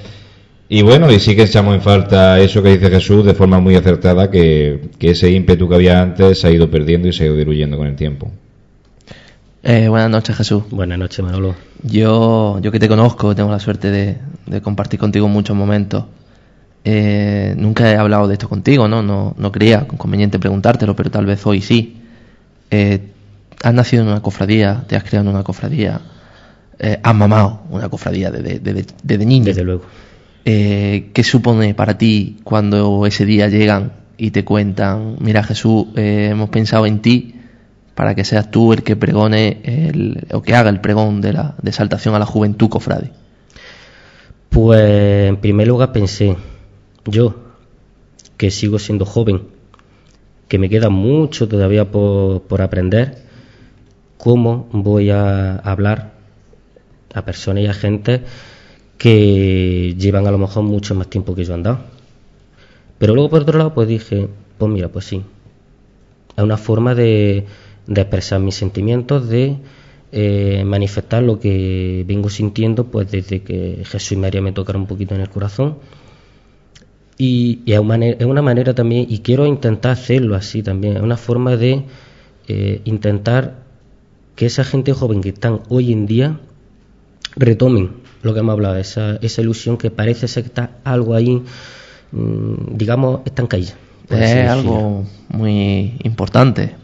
Y 0.70 0.82
bueno, 0.82 1.12
y 1.12 1.20
sí 1.20 1.36
que 1.36 1.44
echamos 1.44 1.76
en 1.76 1.82
falta 1.82 2.40
eso 2.40 2.62
que 2.62 2.78
dice 2.78 2.90
Jesús 2.90 3.26
de 3.26 3.34
forma 3.34 3.60
muy 3.60 3.76
acertada, 3.76 4.30
que, 4.30 4.90
ese 5.00 5.32
ímpetu 5.32 5.68
que 5.70 5.76
había 5.76 6.02
antes 6.02 6.40
se 6.40 6.48
ha 6.48 6.52
ido 6.52 6.70
perdiendo 6.70 7.08
y 7.08 7.14
se 7.14 7.24
ha 7.24 7.28
ido 7.28 7.36
diluyendo 7.36 7.78
con 7.78 7.88
el 7.88 7.96
tiempo. 7.96 8.32
Eh, 9.64 9.88
buenas 9.88 10.10
noches, 10.10 10.36
Jesús. 10.36 10.64
Buenas 10.70 11.00
noches, 11.00 11.24
Manolo. 11.24 11.56
Yo, 11.84 12.60
yo 12.62 12.72
que 12.72 12.80
te 12.80 12.88
conozco, 12.88 13.36
tengo 13.36 13.52
la 13.52 13.60
suerte 13.60 13.92
de, 13.92 14.18
de 14.46 14.62
compartir 14.62 15.00
contigo 15.00 15.28
muchos 15.28 15.56
momentos. 15.56 16.06
Eh, 16.84 17.54
nunca 17.58 17.92
he 17.92 17.98
hablado 17.98 18.28
de 18.28 18.34
esto 18.34 18.48
contigo, 18.48 18.88
¿no? 18.88 19.02
¿no? 19.02 19.36
No 19.38 19.52
creía 19.52 19.88
conveniente 19.88 20.40
preguntártelo, 20.40 20.96
pero 20.96 21.12
tal 21.12 21.26
vez 21.26 21.46
hoy 21.46 21.62
sí. 21.62 21.98
Eh, 22.72 23.02
has 23.64 23.74
nacido 23.74 24.04
en 24.04 24.10
una 24.10 24.22
cofradía, 24.22 24.84
te 24.88 24.96
has 24.96 25.04
criado 25.04 25.28
en 25.28 25.36
una 25.36 25.44
cofradía, 25.44 26.02
eh, 26.80 27.00
has 27.02 27.16
mamado 27.16 27.62
una 27.70 27.90
cofradía 27.90 28.32
desde, 28.32 28.60
desde, 28.60 29.26
niño. 29.26 29.46
Desde 29.46 29.64
luego. 29.64 29.84
Eh, 30.46 31.10
¿Qué 31.14 31.24
supone 31.24 31.74
para 31.74 31.98
ti 31.98 32.38
cuando 32.44 33.06
ese 33.06 33.26
día 33.26 33.48
llegan 33.50 33.92
y 34.18 34.32
te 34.32 34.46
cuentan, 34.46 35.18
mira 35.20 35.44
Jesús, 35.44 35.88
hemos 35.96 36.50
pensado 36.50 36.86
en 36.86 37.00
ti 37.00 37.36
para 37.96 38.16
que 38.16 38.24
seas 38.24 38.52
tú 38.52 38.74
el 38.74 38.84
que 38.84 38.96
pregone 38.96 39.60
el, 39.64 40.28
o 40.32 40.42
que 40.42 40.56
haga 40.56 40.70
el 40.70 40.80
pregón 40.80 41.20
de 41.20 41.34
la 41.34 41.56
de 41.62 41.70
exaltación 41.70 42.16
a 42.16 42.20
la 42.20 42.26
juventud 42.26 42.70
cofrade? 42.70 43.12
Pues 44.50 45.30
en 45.30 45.38
primer 45.38 45.68
lugar 45.68 45.92
pensé, 45.92 46.36
yo, 47.08 47.36
que 48.38 48.52
sigo 48.52 48.78
siendo 48.78 49.06
joven, 49.06 49.44
que 50.48 50.60
me 50.60 50.70
queda 50.70 50.90
mucho 50.90 51.48
todavía 51.48 51.90
por, 51.90 52.44
por 52.44 52.62
aprender, 52.62 53.18
cómo 54.18 54.70
voy 54.72 55.10
a 55.10 55.56
hablar 55.56 56.14
a 57.14 57.26
personas 57.26 57.64
y 57.64 57.68
a 57.68 57.74
gente 57.74 58.22
que 58.98 59.96
llevan 59.98 60.28
a 60.28 60.32
lo 60.32 60.38
mejor 60.38 60.64
mucho 60.64 60.96
más 60.96 61.10
tiempo 61.10 61.34
que 61.34 61.46
yo 61.46 61.54
han 61.54 61.64
dado. 61.64 61.80
Pero 62.98 63.14
luego 63.14 63.30
por 63.30 63.42
otro 63.42 63.58
lado 63.58 63.74
pues 63.74 63.88
dije, 63.88 64.28
pues 64.58 64.72
mira, 64.72 64.90
pues 64.90 65.06
sí, 65.06 65.24
es 66.36 66.44
una 66.44 66.58
forma 66.58 66.96
de, 66.96 67.46
de 67.88 68.02
expresar 68.02 68.40
mis 68.40 68.56
sentimientos, 68.56 69.30
de 69.30 69.58
eh, 70.12 70.64
manifestar 70.66 71.22
lo 71.24 71.40
que 71.40 72.04
vengo 72.08 72.30
sintiendo 72.30 72.86
pues 72.86 73.12
desde 73.12 73.42
que 73.42 73.84
Jesús 73.86 74.14
y 74.14 74.16
María 74.16 74.42
me 74.42 74.52
tocaron 74.52 74.84
un 74.84 74.88
poquito 74.88 75.16
en 75.16 75.22
el 75.22 75.30
corazón. 75.30 75.78
Y, 77.18 77.62
es, 77.66 77.80
una 77.80 78.42
manera, 78.42 78.76
también, 78.76 79.08
y 79.10 79.20
quiero 79.20 79.46
intentar 79.46 79.94
hacerlo 79.94 80.36
así 80.36 80.62
también, 80.62 80.98
es 80.98 81.04
una 81.04 81.18
forma 81.18 81.56
de 81.56 81.84
eh, 82.48 82.82
intentar 82.86 83.56
que 84.36 84.46
esa 84.46 84.64
gente 84.64 84.94
joven 84.94 85.22
que 85.22 85.30
están 85.30 85.62
hoy 85.70 85.92
en 85.92 86.06
día 86.06 86.40
retomen 87.36 87.92
lo 88.22 88.34
que 88.34 88.40
hemos 88.40 88.54
hablado, 88.54 88.78
esa, 88.78 89.18
esa 89.22 89.42
ilusión 89.42 89.78
que 89.78 89.90
parece 89.90 90.28
ser 90.28 90.44
que 90.44 90.50
está 90.50 90.72
algo 90.84 91.16
ahí, 91.16 91.42
mm, 92.12 92.76
digamos, 92.76 93.22
caída. 93.48 93.74
Es 94.10 94.50
algo 94.50 95.06
muy 95.30 95.98
importante, 96.04 96.76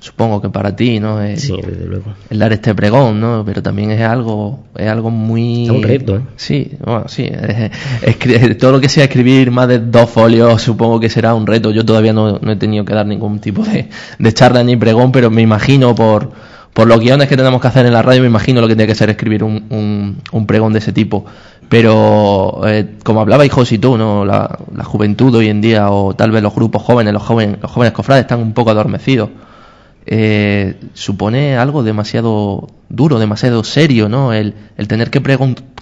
supongo 0.00 0.40
que 0.40 0.48
para 0.48 0.74
ti, 0.74 0.98
¿no? 0.98 1.22
Es, 1.22 1.42
sí, 1.42 1.54
desde 1.64 1.86
luego. 1.86 2.12
El 2.28 2.38
dar 2.38 2.52
este 2.52 2.74
pregón, 2.74 3.20
¿no? 3.20 3.44
Pero 3.46 3.62
también 3.62 3.90
es 3.92 4.00
algo, 4.00 4.64
es 4.76 4.88
algo 4.88 5.10
muy... 5.10 5.64
Es 5.64 5.70
un 5.70 5.82
reto, 5.82 6.16
¿eh? 6.16 6.22
Sí, 6.36 6.72
bueno, 6.84 7.04
sí. 7.06 7.30
todo 8.58 8.72
lo 8.72 8.80
que 8.80 8.88
sea 8.88 9.04
escribir 9.04 9.50
más 9.50 9.68
de 9.68 9.78
dos 9.78 10.10
folios, 10.10 10.60
supongo 10.60 10.98
que 10.98 11.08
será 11.08 11.34
un 11.34 11.46
reto. 11.46 11.70
Yo 11.70 11.84
todavía 11.84 12.12
no, 12.12 12.38
no 12.38 12.52
he 12.52 12.56
tenido 12.56 12.84
que 12.84 12.94
dar 12.94 13.06
ningún 13.06 13.38
tipo 13.38 13.62
de, 13.62 13.88
de 14.18 14.34
charla 14.34 14.64
ni 14.64 14.76
pregón, 14.76 15.12
pero 15.12 15.30
me 15.30 15.42
imagino 15.42 15.94
por 15.94 16.32
por 16.72 16.86
los 16.86 17.00
guiones 17.00 17.28
que 17.28 17.36
tenemos 17.36 17.60
que 17.60 17.68
hacer 17.68 17.86
en 17.86 17.92
la 17.92 18.02
radio, 18.02 18.20
me 18.20 18.28
imagino 18.28 18.60
lo 18.60 18.68
que 18.68 18.76
tiene 18.76 18.86
que 18.86 18.94
ser 18.94 19.10
escribir 19.10 19.42
un, 19.42 20.16
un, 20.30 20.46
pregón 20.46 20.72
de 20.72 20.78
ese 20.78 20.92
tipo. 20.92 21.24
Pero, 21.68 22.62
eh, 22.66 22.96
como 23.04 23.20
hablaba 23.20 23.44
y 23.44 23.50
tú, 23.78 23.96
¿no? 23.96 24.24
La, 24.24 24.58
juventud 24.84 25.34
hoy 25.34 25.48
en 25.48 25.60
día, 25.60 25.90
o 25.90 26.14
tal 26.14 26.30
vez 26.30 26.42
los 26.42 26.54
grupos 26.54 26.82
jóvenes, 26.82 27.12
los 27.12 27.22
jóvenes, 27.22 27.58
los 27.60 27.70
jóvenes 27.70 27.92
cofrades 27.92 28.22
están 28.22 28.40
un 28.40 28.52
poco 28.52 28.70
adormecidos. 28.70 29.30
Eh, 30.06 30.76
supone 30.94 31.56
algo 31.56 31.82
demasiado 31.82 32.68
duro, 32.88 33.18
demasiado 33.18 33.62
serio, 33.64 34.08
¿no? 34.08 34.32
El, 34.32 34.54
el 34.76 34.88
tener 34.88 35.10
que, 35.10 35.22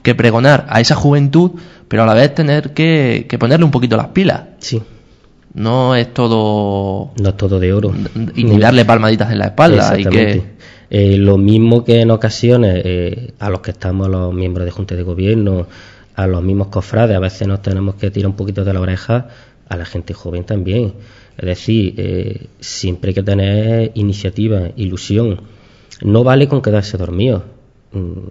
que 0.02 0.14
pregonar 0.14 0.66
a 0.68 0.80
esa 0.80 0.94
juventud, 0.94 1.52
pero 1.88 2.02
a 2.02 2.06
la 2.06 2.14
vez 2.14 2.34
tener 2.34 2.74
que, 2.74 3.26
que 3.28 3.38
ponerle 3.38 3.64
un 3.64 3.70
poquito 3.70 3.96
las 3.96 4.08
pilas. 4.08 4.42
Sí 4.58 4.82
no 5.54 5.96
es 5.96 6.12
todo 6.12 7.10
no 7.20 7.28
es 7.30 7.36
todo 7.36 7.58
de 7.58 7.72
oro 7.72 7.92
y 8.34 8.44
ni 8.44 8.58
darle 8.58 8.84
palmaditas 8.84 9.32
en 9.32 9.38
la 9.38 9.46
espalda 9.46 9.98
y 9.98 10.04
que 10.04 10.42
eh, 10.90 11.16
lo 11.18 11.36
mismo 11.36 11.84
que 11.84 12.00
en 12.00 12.10
ocasiones 12.10 12.80
eh, 12.84 13.34
a 13.38 13.50
los 13.50 13.60
que 13.60 13.72
estamos 13.72 14.08
los 14.08 14.32
miembros 14.32 14.64
de 14.64 14.70
junta 14.70 14.94
de 14.94 15.02
gobierno, 15.02 15.66
a 16.14 16.26
los 16.26 16.42
mismos 16.42 16.68
cofrades, 16.68 17.14
a 17.14 17.20
veces 17.20 17.46
nos 17.46 17.60
tenemos 17.60 17.96
que 17.96 18.10
tirar 18.10 18.30
un 18.30 18.36
poquito 18.36 18.64
de 18.64 18.72
la 18.72 18.80
oreja, 18.80 19.28
a 19.68 19.76
la 19.76 19.84
gente 19.84 20.14
joven 20.14 20.44
también. 20.44 20.94
Es 21.38 21.46
decir, 21.46 21.94
eh, 21.96 22.46
siempre 22.58 23.10
hay 23.10 23.14
que 23.14 23.22
tener 23.22 23.92
iniciativa, 23.94 24.70
ilusión. 24.76 25.40
No 26.02 26.24
vale 26.24 26.48
con 26.48 26.60
quedarse 26.60 26.98
dormido. 26.98 27.44
Mm, 27.92 28.28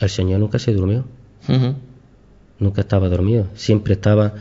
el 0.00 0.08
Señor 0.08 0.40
nunca 0.40 0.58
se 0.58 0.72
durmió. 0.72 1.04
Nunca 2.58 2.80
estaba 2.80 3.08
dormido. 3.08 3.46
Siempre 3.54 3.94
estaba 3.94 4.34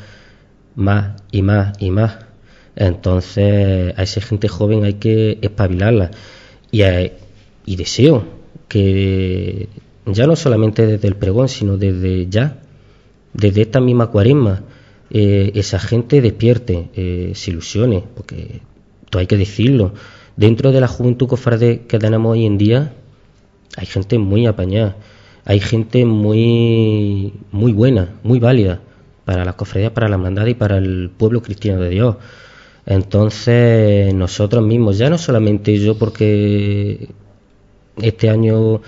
más 0.75 1.21
y 1.31 1.43
más 1.43 1.77
y 1.79 1.91
más. 1.91 2.17
Entonces, 2.75 3.93
a 3.95 4.03
esa 4.03 4.21
gente 4.21 4.47
joven 4.47 4.83
hay 4.83 4.95
que 4.95 5.37
espabilarla. 5.41 6.11
Y, 6.71 7.75
deseo 7.75 8.23
que 8.67 9.69
ya 10.05 10.25
no 10.25 10.35
solamente 10.35 10.85
desde 10.87 11.07
el 11.07 11.15
pregón, 11.15 11.47
sino 11.47 11.77
desde 11.77 12.27
ya, 12.27 12.57
desde 13.33 13.61
esta 13.61 13.79
misma 13.79 14.07
cuaresma, 14.07 14.63
eh, 15.09 15.51
esa 15.55 15.79
gente 15.79 16.21
despierte, 16.21 16.89
eh, 16.95 17.31
se 17.35 17.51
ilusione, 17.51 18.03
porque 18.15 18.61
todo 19.09 19.19
hay 19.19 19.27
que 19.27 19.37
decirlo. 19.37 19.93
Dentro 20.35 20.71
de 20.71 20.81
la 20.81 20.87
juventud 20.87 21.27
cofrade 21.27 21.81
que 21.87 21.99
tenemos 21.99 22.33
hoy 22.33 22.45
en 22.45 22.57
día, 22.57 22.93
hay 23.75 23.85
gente 23.85 24.17
muy 24.17 24.45
apañada, 24.45 24.97
hay 25.45 25.59
gente 25.59 26.05
muy, 26.05 27.33
muy 27.51 27.71
buena, 27.71 28.15
muy 28.23 28.39
válida 28.39 28.81
para 29.25 29.45
la 29.45 29.53
cofradía, 29.53 29.93
para 29.93 30.07
la 30.07 30.15
hermandad 30.15 30.45
y 30.45 30.53
para 30.53 30.77
el 30.77 31.09
pueblo 31.15 31.41
cristiano 31.41 31.81
de 31.81 31.89
Dios. 31.89 32.15
Entonces, 32.85 34.13
nosotros 34.13 34.65
mismos, 34.65 34.97
ya 34.97 35.09
no 35.09 35.17
solamente 35.17 35.77
yo, 35.77 35.97
porque 35.97 37.09
este 38.01 38.29
año 38.29 38.81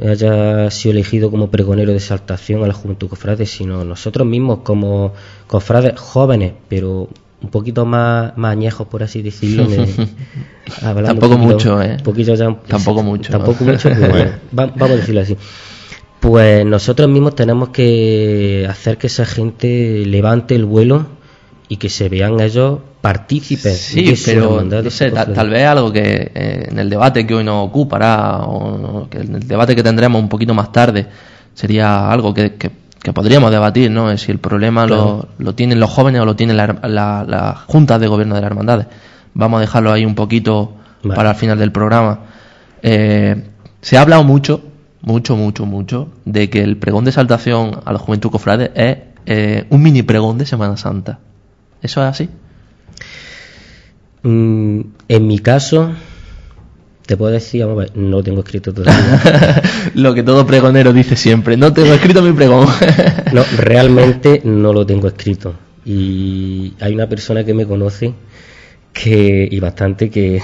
haya 0.00 0.70
sido 0.70 0.92
elegido 0.92 1.30
como 1.30 1.50
pregonero 1.50 1.90
de 1.90 1.98
exaltación 1.98 2.62
a 2.62 2.66
la 2.66 2.74
juventud 2.74 3.08
cofrade, 3.08 3.46
sino 3.46 3.84
nosotros 3.84 4.26
mismos 4.26 4.60
como 4.62 5.12
cofrades 5.46 5.98
jóvenes, 5.98 6.52
pero 6.68 7.08
un 7.40 7.50
poquito 7.50 7.84
más, 7.84 8.36
más 8.36 8.52
añejos, 8.52 8.86
por 8.88 9.02
así 9.02 9.22
decirlo. 9.22 9.66
tampoco 10.82 11.38
mucho, 11.38 11.82
¿eh? 11.82 11.96
tampoco 12.66 13.02
mucho. 13.02 13.32
Tampoco 13.32 13.64
mucho, 13.64 13.90
vamos 14.52 14.80
a 14.80 14.96
decirlo 14.96 15.20
así. 15.20 15.36
Pues 16.20 16.66
nosotros 16.66 17.08
mismos 17.08 17.36
tenemos 17.36 17.68
que 17.68 18.66
hacer 18.68 18.98
que 18.98 19.06
esa 19.06 19.24
gente 19.24 20.04
levante 20.04 20.56
el 20.56 20.64
vuelo 20.64 21.17
y 21.68 21.76
que 21.76 21.88
se 21.88 22.08
vean 22.08 22.40
ellos 22.40 22.78
partícipes 23.00 23.78
sí, 23.78 24.14
pero 24.24 24.62
no 24.62 24.90
sé, 24.90 25.10
tal, 25.10 25.50
vez 25.50 25.66
algo 25.66 25.92
que 25.92 26.32
eh, 26.34 26.68
en 26.70 26.78
el 26.78 26.88
debate 26.90 27.26
que 27.26 27.34
hoy 27.34 27.44
nos 27.44 27.68
ocupará 27.68 28.40
o 28.40 29.08
que 29.08 29.18
en 29.18 29.36
el 29.36 29.46
debate 29.46 29.76
que 29.76 29.82
tendremos 29.82 30.20
un 30.20 30.28
poquito 30.28 30.54
más 30.54 30.72
tarde 30.72 31.06
sería 31.54 32.10
algo 32.10 32.32
que, 32.32 32.54
que, 32.54 32.70
podríamos 33.12 33.50
debatir, 33.50 33.90
¿no? 33.90 34.10
Es 34.10 34.22
si 34.22 34.32
el 34.32 34.38
problema 34.38 34.86
lo, 34.86 35.28
lo, 35.38 35.54
tienen 35.54 35.80
los 35.80 35.88
jóvenes 35.88 36.20
o 36.20 36.26
lo 36.26 36.36
tienen 36.36 36.58
las 36.58 36.74
la, 36.82 37.24
la 37.26 37.54
juntas 37.66 37.98
de 38.00 38.06
gobierno 38.06 38.34
de 38.34 38.42
las 38.42 38.50
hermandades. 38.50 38.86
Vamos 39.32 39.58
a 39.58 39.60
dejarlo 39.62 39.92
ahí 39.92 40.04
un 40.04 40.14
poquito 40.14 40.74
para 41.14 41.30
el 41.30 41.36
final 41.36 41.58
del 41.58 41.72
programa. 41.72 42.20
Eh, 42.82 43.44
Se 43.80 43.96
ha 43.96 44.02
hablado 44.02 44.24
mucho, 44.24 44.62
mucho, 45.00 45.36
mucho, 45.36 45.64
mucho, 45.64 46.08
de 46.24 46.50
que 46.50 46.62
el 46.62 46.76
pregón 46.76 47.04
de 47.04 47.10
exaltación 47.10 47.80
a 47.84 47.92
los 47.92 48.02
Juventud 48.02 48.30
Cofrades 48.30 48.70
es 48.74 48.98
eh, 49.26 49.66
un 49.70 49.82
mini 49.82 50.02
pregón 50.02 50.38
de 50.38 50.46
Semana 50.46 50.76
Santa. 50.76 51.18
¿Eso 51.82 52.02
es 52.02 52.06
así? 52.08 52.28
Mm, 54.22 54.80
en 55.08 55.26
mi 55.26 55.38
caso, 55.38 55.92
te 57.06 57.16
puedo 57.16 57.32
decir, 57.32 57.64
vamos 57.64 57.76
a 57.76 57.80
ver, 57.80 57.96
no 57.96 58.18
lo 58.18 58.22
tengo 58.22 58.40
escrito 58.40 58.74
todavía. 58.74 59.62
lo 59.94 60.12
que 60.14 60.22
todo 60.22 60.46
pregonero 60.46 60.92
dice 60.92 61.16
siempre, 61.16 61.56
no 61.56 61.72
tengo 61.72 61.94
escrito 61.94 62.20
mi 62.20 62.32
pregón. 62.32 62.66
no, 63.32 63.44
realmente 63.56 64.42
no 64.44 64.72
lo 64.72 64.84
tengo 64.84 65.08
escrito. 65.08 65.54
Y 65.84 66.74
hay 66.80 66.92
una 66.92 67.08
persona 67.08 67.44
que 67.44 67.54
me 67.54 67.64
conoce 67.64 68.12
que 68.92 69.48
y 69.50 69.60
bastante 69.60 70.10
que 70.10 70.42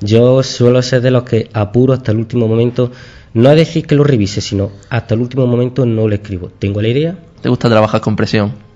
yo 0.00 0.42
suelo 0.42 0.82
ser 0.82 1.00
de 1.00 1.10
los 1.10 1.22
que 1.22 1.48
apuro 1.52 1.92
hasta 1.94 2.12
el 2.12 2.18
último 2.18 2.48
momento, 2.48 2.90
no 3.34 3.48
a 3.48 3.54
decir 3.54 3.86
que 3.86 3.94
lo 3.94 4.04
revise, 4.04 4.40
sino 4.40 4.72
hasta 4.90 5.14
el 5.14 5.20
último 5.20 5.46
momento 5.46 5.86
no 5.86 6.06
lo 6.06 6.14
escribo. 6.14 6.50
Tengo 6.58 6.82
la 6.82 6.88
idea. 6.88 7.16
¿Te 7.40 7.48
gusta 7.48 7.70
trabajar 7.70 8.00
con 8.00 8.16
presión? 8.16 8.71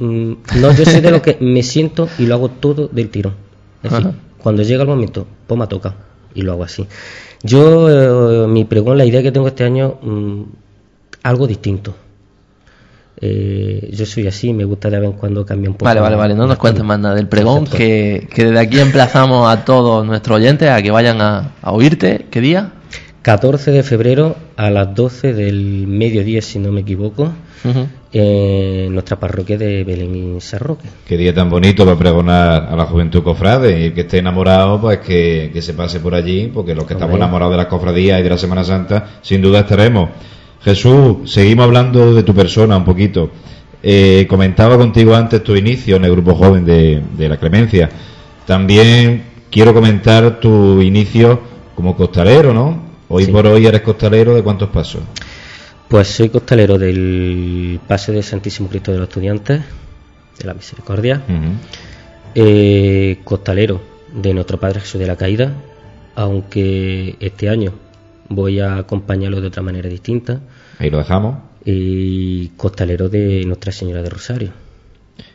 Mm, 0.00 0.32
no, 0.60 0.72
yo 0.72 0.84
soy 0.84 1.00
de 1.00 1.10
los 1.10 1.20
que 1.20 1.36
me 1.40 1.62
siento 1.62 2.08
y 2.18 2.26
lo 2.26 2.34
hago 2.34 2.48
todo 2.48 2.88
del 2.88 3.10
tiro. 3.10 3.34
Es 3.82 3.92
decir, 3.92 4.10
cuando 4.42 4.62
llega 4.62 4.82
el 4.82 4.88
momento, 4.88 5.26
pues 5.46 5.58
me 5.60 5.66
toca 5.66 5.94
y 6.34 6.42
lo 6.42 6.52
hago 6.52 6.64
así. 6.64 6.86
Yo, 7.42 8.44
eh, 8.44 8.46
mi 8.48 8.64
pregunta, 8.64 8.96
la 8.96 9.04
idea 9.04 9.22
que 9.22 9.30
tengo 9.30 9.48
este 9.48 9.64
año, 9.64 9.98
mm, 10.02 10.42
algo 11.22 11.46
distinto. 11.46 11.94
Eh, 13.22 13.90
yo 13.92 14.06
soy 14.06 14.26
así, 14.26 14.54
me 14.54 14.64
gusta 14.64 14.88
de 14.88 14.98
vez 14.98 15.10
en 15.10 15.16
cuando 15.16 15.44
cambiar 15.44 15.70
un 15.70 15.76
poco. 15.76 15.84
Vale, 15.84 16.00
vale, 16.00 16.16
vale, 16.16 16.34
no 16.34 16.46
nos 16.46 16.56
cuentes 16.56 16.82
más 16.82 16.98
nada 16.98 17.14
del 17.14 17.28
pregón, 17.28 17.66
que, 17.66 18.26
que, 18.32 18.46
desde 18.46 18.58
aquí 18.58 18.80
emplazamos 18.80 19.52
a 19.52 19.64
todos 19.66 20.06
nuestros 20.06 20.38
oyentes 20.38 20.70
a 20.70 20.80
que 20.80 20.90
vayan 20.90 21.20
a, 21.20 21.52
oírte. 21.62 22.26
¿Qué 22.30 22.40
día? 22.40 22.72
14 23.22 23.70
de 23.70 23.82
febrero 23.82 24.36
a 24.56 24.70
las 24.70 24.94
12 24.94 25.34
del 25.34 25.86
mediodía, 25.86 26.40
si 26.40 26.58
no 26.58 26.72
me 26.72 26.80
equivoco, 26.80 27.30
en 28.12 28.92
nuestra 28.92 29.20
parroquia 29.20 29.58
de 29.58 29.84
Belén 29.84 30.36
y 30.36 30.40
Sarroque. 30.40 30.88
Qué 31.06 31.18
día 31.18 31.34
tan 31.34 31.50
bonito 31.50 31.84
para 31.84 31.98
pregonar 31.98 32.68
a 32.70 32.74
la 32.74 32.86
juventud 32.86 33.22
cofrade 33.22 33.86
y 33.86 33.90
que 33.90 34.02
esté 34.02 34.18
enamorado, 34.18 34.80
pues 34.80 35.00
que, 35.00 35.52
se 35.60 35.74
pase 35.74 36.00
por 36.00 36.14
allí, 36.14 36.50
porque 36.52 36.74
los 36.74 36.84
que 36.86 36.94
estamos 36.94 37.16
enamorados 37.16 37.52
de 37.52 37.58
las 37.58 37.66
cofradías 37.66 38.20
y 38.20 38.22
de 38.22 38.30
la 38.30 38.38
Semana 38.38 38.64
Santa, 38.64 39.06
sin 39.20 39.42
duda 39.42 39.60
estaremos. 39.60 40.08
Jesús, 40.62 41.30
seguimos 41.30 41.64
hablando 41.64 42.14
de 42.14 42.22
tu 42.22 42.34
persona 42.34 42.76
un 42.76 42.84
poquito. 42.84 43.30
Eh, 43.82 44.26
comentaba 44.28 44.76
contigo 44.76 45.14
antes 45.14 45.42
tu 45.42 45.56
inicio 45.56 45.96
en 45.96 46.04
el 46.04 46.12
grupo 46.12 46.34
joven 46.34 46.64
de, 46.64 47.28
la 47.28 47.36
Clemencia. 47.36 47.88
También 48.46 49.24
quiero 49.50 49.74
comentar 49.74 50.40
tu 50.40 50.80
inicio 50.80 51.40
como 51.74 51.94
costalero, 51.96 52.52
¿no? 52.54 52.89
Hoy 53.12 53.26
por 53.26 53.44
hoy 53.44 53.66
eres 53.66 53.80
costalero 53.80 54.36
de 54.36 54.42
cuántos 54.44 54.68
pasos? 54.68 55.02
Pues 55.88 56.06
soy 56.06 56.28
costalero 56.28 56.78
del 56.78 57.80
Pase 57.88 58.12
de 58.12 58.22
Santísimo 58.22 58.68
Cristo 58.68 58.92
de 58.92 58.98
los 58.98 59.08
Estudiantes, 59.08 59.62
de 60.38 60.44
la 60.44 60.54
Misericordia. 60.54 61.20
Eh, 62.36 63.18
costalero 63.24 63.80
de 64.14 64.32
Nuestro 64.32 64.60
Padre 64.60 64.78
Jesús 64.78 65.00
de 65.00 65.08
la 65.08 65.16
Caída, 65.16 65.52
aunque 66.14 67.16
este 67.18 67.48
año 67.48 67.72
voy 68.28 68.60
a 68.60 68.76
acompañarlo 68.76 69.40
de 69.40 69.48
otra 69.48 69.64
manera 69.64 69.88
distinta. 69.88 70.40
Ahí 70.78 70.88
lo 70.88 70.98
dejamos. 70.98 71.38
Y 71.64 72.50
costalero 72.50 73.08
de 73.08 73.42
Nuestra 73.44 73.72
Señora 73.72 74.02
de 74.04 74.08
Rosario. 74.08 74.52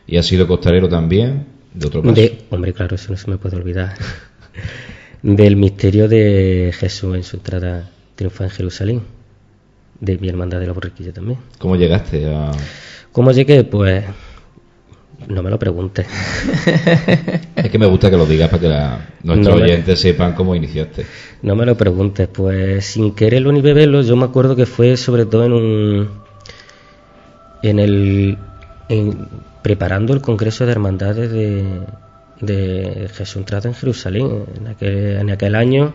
¿Y 0.06 0.16
ha 0.16 0.22
sido 0.22 0.48
costalero 0.48 0.88
también 0.88 1.44
de 1.74 1.88
otro 1.88 2.02
paso? 2.02 2.22
hombre, 2.48 2.72
claro, 2.72 2.94
eso 2.94 3.12
no 3.12 3.18
se 3.18 3.30
me 3.30 3.36
puede 3.36 3.56
olvidar. 3.56 3.96
Del 5.22 5.56
misterio 5.56 6.08
de 6.08 6.72
Jesús 6.78 7.14
en 7.14 7.24
su 7.24 7.36
entrada 7.36 7.90
triunfal 8.14 8.46
en 8.46 8.52
Jerusalén. 8.52 9.02
De 10.00 10.18
mi 10.18 10.28
hermandad 10.28 10.60
de 10.60 10.66
la 10.66 10.72
borriquilla 10.72 11.12
también. 11.12 11.38
¿Cómo 11.58 11.76
llegaste 11.76 12.26
a...? 12.26 12.52
¿Cómo 13.12 13.32
llegué? 13.32 13.64
Pues 13.64 14.04
no 15.28 15.42
me 15.42 15.50
lo 15.50 15.58
preguntes. 15.58 16.06
es 17.56 17.70
que 17.70 17.78
me 17.78 17.86
gusta 17.86 18.10
que 18.10 18.16
lo 18.16 18.26
digas 18.26 18.48
para 18.48 18.60
que 18.60 19.26
nuestros 19.26 19.60
oyentes 19.60 19.98
sepan 19.98 20.34
cómo 20.34 20.54
iniciaste. 20.54 21.06
No 21.42 21.56
me 21.56 21.66
lo 21.66 21.76
preguntes, 21.76 22.28
pues 22.28 22.84
sin 22.84 23.14
quererlo 23.14 23.50
ni 23.52 23.60
beberlo, 23.60 24.02
yo 24.02 24.16
me 24.16 24.24
acuerdo 24.24 24.54
que 24.54 24.66
fue 24.66 24.96
sobre 24.96 25.24
todo 25.24 25.44
en 25.44 25.52
un. 25.52 26.10
en 27.62 27.78
el. 27.78 28.38
preparando 29.62 30.12
el 30.12 30.20
Congreso 30.20 30.66
de 30.66 30.72
Hermandades 30.72 31.32
de, 31.32 31.64
de 32.40 33.08
Jesús 33.14 33.36
Entrada 33.36 33.68
en 33.68 33.74
Jerusalén. 33.74 34.44
En 34.58 34.66
aquel, 34.68 35.18
en 35.18 35.30
aquel 35.30 35.54
año 35.54 35.94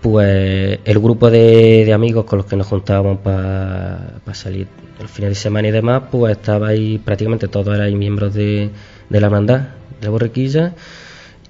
pues 0.00 0.78
el 0.84 0.98
grupo 1.00 1.30
de, 1.30 1.92
amigos 1.92 2.26
con 2.26 2.38
los 2.38 2.46
que 2.46 2.54
nos 2.54 2.68
juntábamos 2.68 3.18
para 3.18 4.20
salir 4.34 4.68
el 5.00 5.08
fin 5.08 5.28
de 5.28 5.34
semana 5.34 5.66
y 5.66 5.70
demás, 5.72 6.04
pues 6.12 6.36
estaba 6.36 6.68
ahí 6.68 6.98
prácticamente 6.98 7.48
todos 7.48 7.74
eran 7.74 7.98
miembros 7.98 8.32
de, 8.32 8.70
la 9.08 9.18
hermandad 9.18 9.68
de 10.00 10.08
Borrequilla 10.08 10.74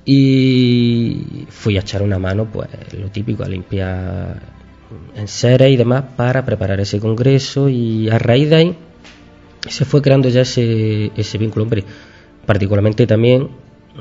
y 0.06 1.46
fui 1.50 1.76
a 1.76 1.80
echar 1.80 2.02
una 2.02 2.18
mano, 2.18 2.46
pues 2.50 2.68
lo 2.98 3.08
típico, 3.08 3.42
a 3.42 3.48
limpiar 3.48 4.40
en 5.16 5.28
seres 5.28 5.70
y 5.70 5.76
demás 5.76 6.04
para 6.16 6.44
preparar 6.44 6.80
ese 6.80 6.98
congreso 6.98 7.68
y 7.68 8.08
a 8.08 8.18
raíz 8.18 8.48
de 8.48 8.56
ahí 8.56 8.78
se 9.68 9.84
fue 9.84 10.00
creando 10.00 10.30
ya 10.30 10.40
ese, 10.42 11.10
ese 11.14 11.36
vínculo, 11.36 11.64
hombre, 11.64 11.84
particularmente 12.46 13.06
también 13.06 13.48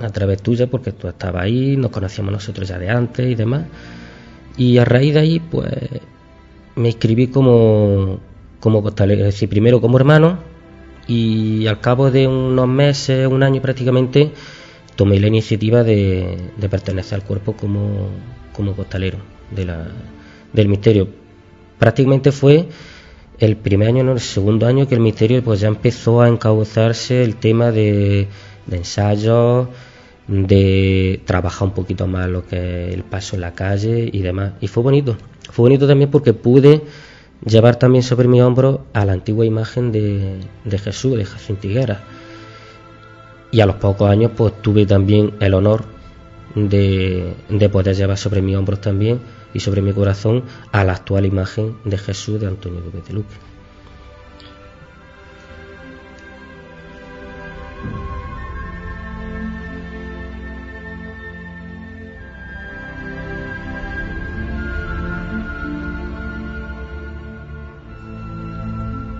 a 0.01 0.09
través 0.09 0.41
tuya 0.41 0.67
porque 0.67 0.91
tú 0.91 1.07
estabas 1.07 1.43
ahí, 1.43 1.77
nos 1.77 1.91
conocíamos 1.91 2.31
nosotros 2.31 2.67
ya 2.67 2.77
de 2.77 2.89
antes 2.89 3.25
y 3.27 3.35
demás 3.35 3.63
y 4.57 4.77
a 4.77 4.85
raíz 4.85 5.13
de 5.13 5.19
ahí, 5.19 5.39
pues 5.39 5.73
me 6.75 6.89
inscribí 6.89 7.27
como, 7.27 8.19
como 8.59 8.81
costalero, 8.81 9.21
es 9.21 9.33
decir, 9.33 9.49
primero 9.49 9.81
como 9.81 9.97
hermano 9.97 10.39
y 11.07 11.67
al 11.67 11.81
cabo 11.81 12.09
de 12.09 12.27
unos 12.27 12.67
meses, 12.67 13.27
un 13.27 13.43
año 13.43 13.61
prácticamente, 13.61 14.31
tomé 14.95 15.19
la 15.19 15.27
iniciativa 15.27 15.83
de, 15.83 16.51
pertenecer 16.69 17.15
al 17.15 17.23
cuerpo 17.23 17.53
como, 17.53 18.09
como 18.53 18.73
costalero 18.75 19.17
de 19.51 19.71
del 20.53 20.69
misterio. 20.69 21.09
Prácticamente 21.77 22.31
fue 22.31 22.69
el 23.39 23.57
primer 23.57 23.89
año, 23.89 24.03
no, 24.03 24.13
el 24.13 24.21
segundo 24.21 24.65
año 24.65 24.87
que 24.87 24.95
el 24.95 25.01
misterio 25.01 25.43
pues 25.43 25.59
ya 25.59 25.67
empezó 25.67 26.21
a 26.21 26.29
encauzarse 26.29 27.23
el 27.23 27.35
tema 27.35 27.71
de, 27.71 28.29
de 28.65 28.77
ensayos, 28.77 29.67
de 30.27 31.21
trabajar 31.25 31.67
un 31.67 31.73
poquito 31.73 32.07
más 32.07 32.27
lo 32.27 32.45
que 32.45 32.87
es 32.87 32.93
el 32.93 33.03
paso 33.03 33.35
en 33.35 33.41
la 33.41 33.53
calle 33.53 34.09
y 34.11 34.21
demás. 34.21 34.53
Y 34.61 34.67
fue 34.67 34.83
bonito. 34.83 35.17
Fue 35.51 35.63
bonito 35.63 35.87
también 35.87 36.09
porque 36.09 36.33
pude 36.33 36.81
llevar 37.45 37.77
también 37.77 38.03
sobre 38.03 38.27
mi 38.27 38.41
hombro 38.41 38.85
a 38.93 39.05
la 39.05 39.13
antigua 39.13 39.45
imagen 39.45 39.91
de, 39.91 40.39
de 40.63 40.77
Jesús, 40.77 41.17
de 41.17 41.25
Jesús 41.25 41.59
Tiguera. 41.59 42.03
Y 43.51 43.61
a 43.61 43.65
los 43.65 43.75
pocos 43.75 44.09
años 44.09 44.31
pues 44.35 44.61
tuve 44.61 44.85
también 44.85 45.33
el 45.39 45.53
honor 45.53 45.85
de, 46.55 47.33
de 47.49 47.69
poder 47.69 47.95
llevar 47.95 48.17
sobre 48.17 48.41
mi 48.41 48.55
hombros 48.55 48.81
también 48.81 49.19
y 49.53 49.59
sobre 49.59 49.81
mi 49.81 49.93
corazón 49.93 50.43
a 50.71 50.83
la 50.83 50.93
actual 50.93 51.25
imagen 51.25 51.77
de 51.85 51.97
Jesús 51.97 52.39
de 52.39 52.47
Antonio 52.47 52.81
de 52.81 53.13
Luque. 53.13 53.35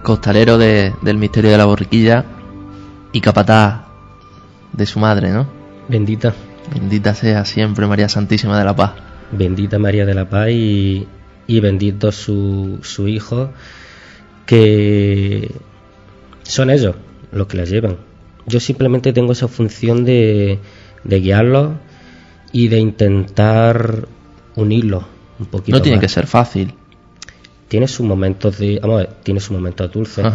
Costalero 0.06 0.60
del 0.60 1.18
misterio 1.18 1.50
de 1.50 1.58
la 1.58 1.66
borriquilla 1.66 2.26
y 3.12 3.22
capataz 3.22 3.86
de 4.72 4.86
su 4.86 5.00
madre, 5.00 5.32
¿no? 5.32 5.48
Bendita. 5.90 6.34
Bendita 6.72 7.16
sea 7.16 7.44
siempre 7.44 7.88
María 7.88 8.08
Santísima 8.08 8.58
de 8.60 8.66
la 8.66 8.76
Paz. 8.76 8.94
Bendita 9.32 9.80
María 9.80 10.06
de 10.06 10.14
la 10.14 10.30
Paz 10.30 10.50
y, 10.52 11.08
y 11.48 11.60
bendito 11.60 12.12
su, 12.12 12.80
su 12.84 13.08
hijo, 13.08 13.50
que 14.46 15.52
son 16.44 16.70
ellos 16.70 16.96
los 17.32 17.48
que 17.48 17.58
la 17.58 17.66
llevan. 17.66 17.98
Yo 18.46 18.60
simplemente 18.60 19.12
tengo 19.12 19.32
esa 19.32 19.48
función 19.48 20.06
de, 20.06 20.60
de 21.04 21.20
guiarlos 21.20 21.72
y 22.52 22.68
de 22.68 22.78
intentar 22.78 24.08
unirlos 24.56 25.04
un 25.40 25.48
poquito. 25.48 25.76
No 25.76 25.82
tiene 25.82 26.00
que 26.00 26.10
ser 26.10 26.28
fácil 26.28 26.76
tiene 27.68 27.88
sus 27.88 28.06
momentos 28.06 28.58
de 28.58 28.80
vamos 28.82 29.08
tiene 29.24 29.40
sus 29.40 29.52
momentos 29.52 29.92
dulces 29.92 30.26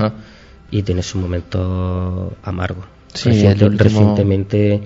y 0.70 0.82
tiene 0.82 1.02
sus 1.02 1.20
momentos 1.20 2.32
amargos. 2.42 2.84
Sí, 3.12 3.30
recientemente 3.54 4.82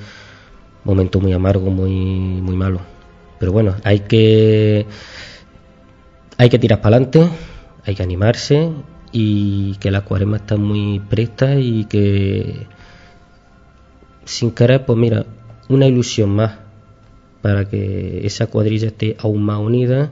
momento 0.85 1.21
muy 1.21 1.33
amargo 1.33 1.71
muy 1.71 1.91
muy 1.91 2.57
malo. 2.57 2.81
Pero 3.39 3.53
bueno 3.53 3.75
hay 3.85 4.01
que 4.01 4.87
hay 6.37 6.49
que 6.49 6.59
tirar 6.59 6.81
para 6.81 6.97
adelante 6.97 7.29
hay 7.85 7.95
que 7.95 8.03
animarse 8.03 8.71
y 9.13 9.77
que 9.77 9.91
la 9.91 10.03
cuaresma 10.03 10.39
está 10.39 10.57
muy 10.57 11.01
presta 11.01 11.57
y 11.57 11.85
que 11.85 12.67
sin 14.25 14.53
querer 14.53 14.85
pues 14.87 14.99
mira 14.99 15.27
una 15.69 15.87
ilusión 15.87 16.31
más 16.31 16.59
para 17.43 17.69
que 17.69 18.27
esa 18.27 18.47
cuadrilla 18.47 18.89
esté 18.89 19.17
aún 19.21 19.45
más 19.45 19.59
unida 19.59 20.11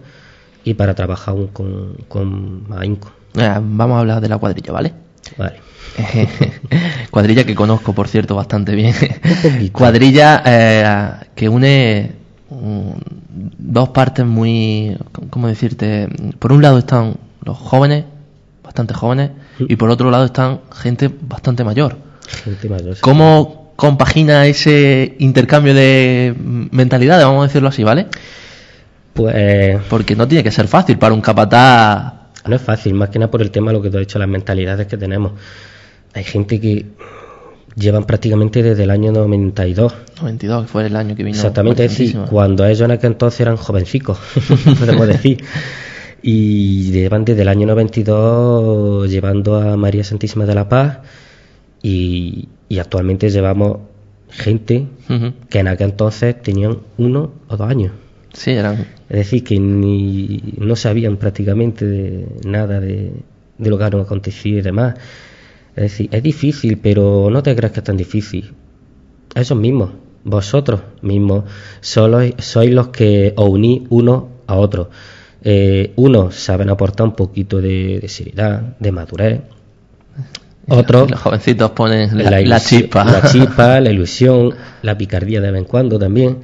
y 0.65 0.75
para 0.75 0.95
trabajar 0.95 1.35
aún 1.35 1.49
con, 1.49 1.97
con 2.09 2.69
más 2.69 2.81
ahínco. 2.81 3.13
Eh, 3.35 3.59
vamos 3.61 3.97
a 3.97 4.01
hablar 4.01 4.21
de 4.21 4.29
la 4.29 4.39
cuadrilla, 4.39 4.73
¿vale? 4.73 4.93
Vale. 5.37 5.61
cuadrilla 7.11 7.45
que 7.45 7.55
conozco, 7.55 7.93
por 7.93 8.09
cierto, 8.09 8.35
bastante 8.35 8.75
bien. 8.75 8.95
Cuadrilla 9.73 10.43
eh, 10.45 11.13
que 11.35 11.49
une 11.49 12.13
mm, 12.51 12.91
dos 13.59 13.89
partes 13.91 14.25
muy, 14.25 14.97
¿cómo 15.31 15.49
decirte? 15.49 16.09
Por 16.39 16.53
un 16.53 16.63
lado 16.63 16.79
están 16.79 17.17
los 17.45 17.59
jóvenes, 17.59 18.05
bastante 18.63 18.95
jóvenes, 18.95 19.31
y 19.59 19.77
por 19.77 19.91
otro 19.91 20.11
lado 20.11 20.25
están 20.25 20.61
gente 20.73 21.11
bastante 21.21 21.65
mayor. 21.65 21.97
Gente 22.45 22.69
mayor. 22.69 22.97
¿Cómo 23.01 23.73
compagina 23.77 24.47
ese 24.47 25.17
intercambio 25.19 25.75
de 25.75 26.35
mentalidades, 26.39 27.25
vamos 27.25 27.45
a 27.45 27.47
decirlo 27.49 27.69
así, 27.69 27.83
¿vale? 27.83 28.07
Pues 29.15 29.79
Porque 29.91 30.17
no 30.17 30.27
tiene 30.27 30.43
que 30.43 30.51
ser 30.51 30.69
fácil 30.69 30.99
para 30.99 31.15
un 31.15 31.21
capataz. 31.21 32.15
no 32.47 32.57
es 32.57 32.63
fácil, 32.63 32.95
más 32.95 33.11
que 33.11 33.19
nada 33.19 33.31
por 33.31 33.43
el 33.43 33.51
tema 33.51 33.71
de 33.71 33.77
lo 33.79 33.83
que 33.83 33.91
tú 33.91 33.99
has 33.99 34.03
dicho, 34.03 34.19
las 34.19 34.29
mentalidades 34.29 34.87
que 34.87 34.97
tenemos. 34.97 35.33
Hay 36.15 36.25
gente 36.25 36.61
que 36.61 36.87
llevan 37.77 38.05
prácticamente 38.05 38.63
desde 38.63 38.83
el 38.83 38.91
año 38.91 39.13
92. 39.13 39.95
92, 40.21 40.63
que 40.63 40.69
fue 40.69 40.87
el 40.87 40.97
año 40.97 41.15
que 41.17 41.25
vino. 41.25 41.37
Exactamente, 41.37 41.85
es 41.85 41.91
decir, 41.97 42.17
cuando 42.31 42.67
ellos 42.67 42.83
en 42.83 42.91
aquel 42.93 43.13
entonces 43.13 43.41
eran 43.41 43.57
jovencicos, 43.57 44.19
podemos 44.79 45.07
decir. 45.07 45.43
Y 46.25 46.91
llevan 46.93 47.25
desde 47.25 47.43
el 47.43 47.49
año 47.49 47.67
92 47.67 49.11
llevando 49.11 49.57
a 49.57 49.77
María 49.77 50.05
Santísima 50.05 50.47
de 50.47 50.55
la 50.55 50.69
Paz 50.69 50.99
y, 51.83 52.49
y 52.69 52.79
actualmente 52.79 53.29
llevamos 53.31 53.79
gente 54.31 54.87
Ujú. 55.11 55.33
que 55.51 55.59
en 55.59 55.69
aquel 55.69 55.91
entonces 55.91 56.41
tenían 56.41 56.79
uno 56.99 57.33
o 57.49 57.57
dos 57.57 57.69
años. 57.69 57.93
Sí, 58.33 58.53
eran. 58.53 58.87
Es 59.13 59.19
decir, 59.19 59.45
que 59.45 59.61
ni, 59.61 60.55
no 60.57 60.75
sabían 60.75 61.19
prácticamente 61.19 61.85
de 61.85 62.27
nada 62.47 62.81
de, 62.81 63.13
de 63.59 63.71
lo 63.71 63.77
que 63.77 63.85
había 63.85 64.01
acontecido 64.01 64.59
y 64.59 64.63
demás. 64.63 64.95
Es 65.77 65.83
decir, 65.83 66.09
es 66.11 66.23
difícil, 66.23 66.79
pero 66.79 67.29
no 67.31 67.43
te 67.43 67.55
creas 67.55 67.73
que 67.73 67.81
es 67.81 67.85
tan 67.85 67.99
difícil. 67.99 68.55
Esos 69.35 69.59
mismos, 69.59 69.91
vosotros 70.25 70.81
mismos, 71.03 71.45
solo 71.83 72.21
sois 72.39 72.73
los 72.73 72.89
que 72.89 73.35
os 73.37 73.51
unís 73.51 73.83
uno 73.91 74.31
a 74.47 74.57
otro. 74.57 74.89
Eh, 75.45 75.93
unos 75.97 76.35
saben 76.35 76.71
aportar 76.71 77.07
un 77.07 77.15
poquito 77.15 77.61
de, 77.61 78.01
de 78.01 78.09
seriedad, 78.09 78.63
de 78.79 78.93
madurez. 78.93 79.41
Otros 80.69 81.11
Los 81.11 81.21
jovencitos 81.25 81.73
ponen 81.73 82.17
la, 82.17 82.41
la 82.41 82.61
chispa. 82.61 83.05
La 83.05 83.31
chispa, 83.31 83.79
la 83.83 83.91
ilusión, 83.91 84.55
la 84.81 84.97
picardía 84.97 85.43
de 85.43 85.51
vez 85.51 85.59
en 85.59 85.67
cuando 85.67 85.99
también. 85.99 86.39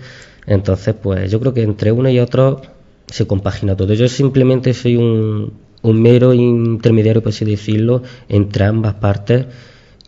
Entonces, 0.48 0.94
pues 1.00 1.30
yo 1.30 1.38
creo 1.38 1.54
que 1.54 1.62
entre 1.62 1.92
uno 1.92 2.08
y 2.08 2.18
otro 2.18 2.60
se 3.06 3.26
compagina 3.26 3.76
todo. 3.76 3.92
Yo 3.94 4.08
simplemente 4.08 4.74
soy 4.74 4.96
un, 4.96 5.52
un 5.82 6.02
mero 6.02 6.34
intermediario, 6.34 7.22
por 7.22 7.30
así 7.30 7.44
decirlo, 7.44 8.02
entre 8.28 8.64
ambas 8.64 8.94
partes 8.94 9.46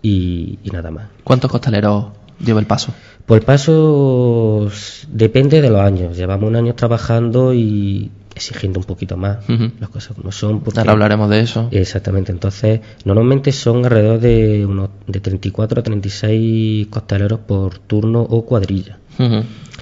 y, 0.03 0.59
y 0.65 0.71
nada 0.71 0.91
más. 0.91 1.07
¿Cuántos 1.23 1.51
costaleros 1.51 2.07
lleva 2.45 2.59
el 2.61 2.67
paso? 2.67 2.93
Por 3.27 3.39
el 3.39 3.45
paso 3.45 4.69
depende 5.13 5.61
de 5.61 5.71
los 5.71 5.81
años. 5.81 6.17
Llevamos 6.17 6.49
un 6.49 6.57
año 6.57 6.75
trabajando 6.75 7.55
y 7.55 8.11
exigiendo 8.35 8.81
un 8.81 8.87
poquito 8.87 9.17
más 9.17 9.39
las 9.81 9.91
cosas 9.91 10.17
como 10.17 10.33
son. 10.33 10.61
porque- 10.61 10.81
Ahora 10.81 10.93
hablaremos 10.93 11.29
de 11.31 11.41
eso. 11.41 11.69
Exactamente, 11.71 12.33
entonces 12.33 12.81
normalmente 13.05 13.53
son 13.53 13.85
alrededor 13.85 14.19
de 14.21 14.65
unos 14.67 14.89
de 15.07 15.21
34 15.21 15.81
a 15.81 15.83
36 15.83 16.87
costaleros 16.89 17.41
por 17.41 17.79
turno 17.79 18.23
o 18.23 18.45
cuadrilla. 18.47 18.99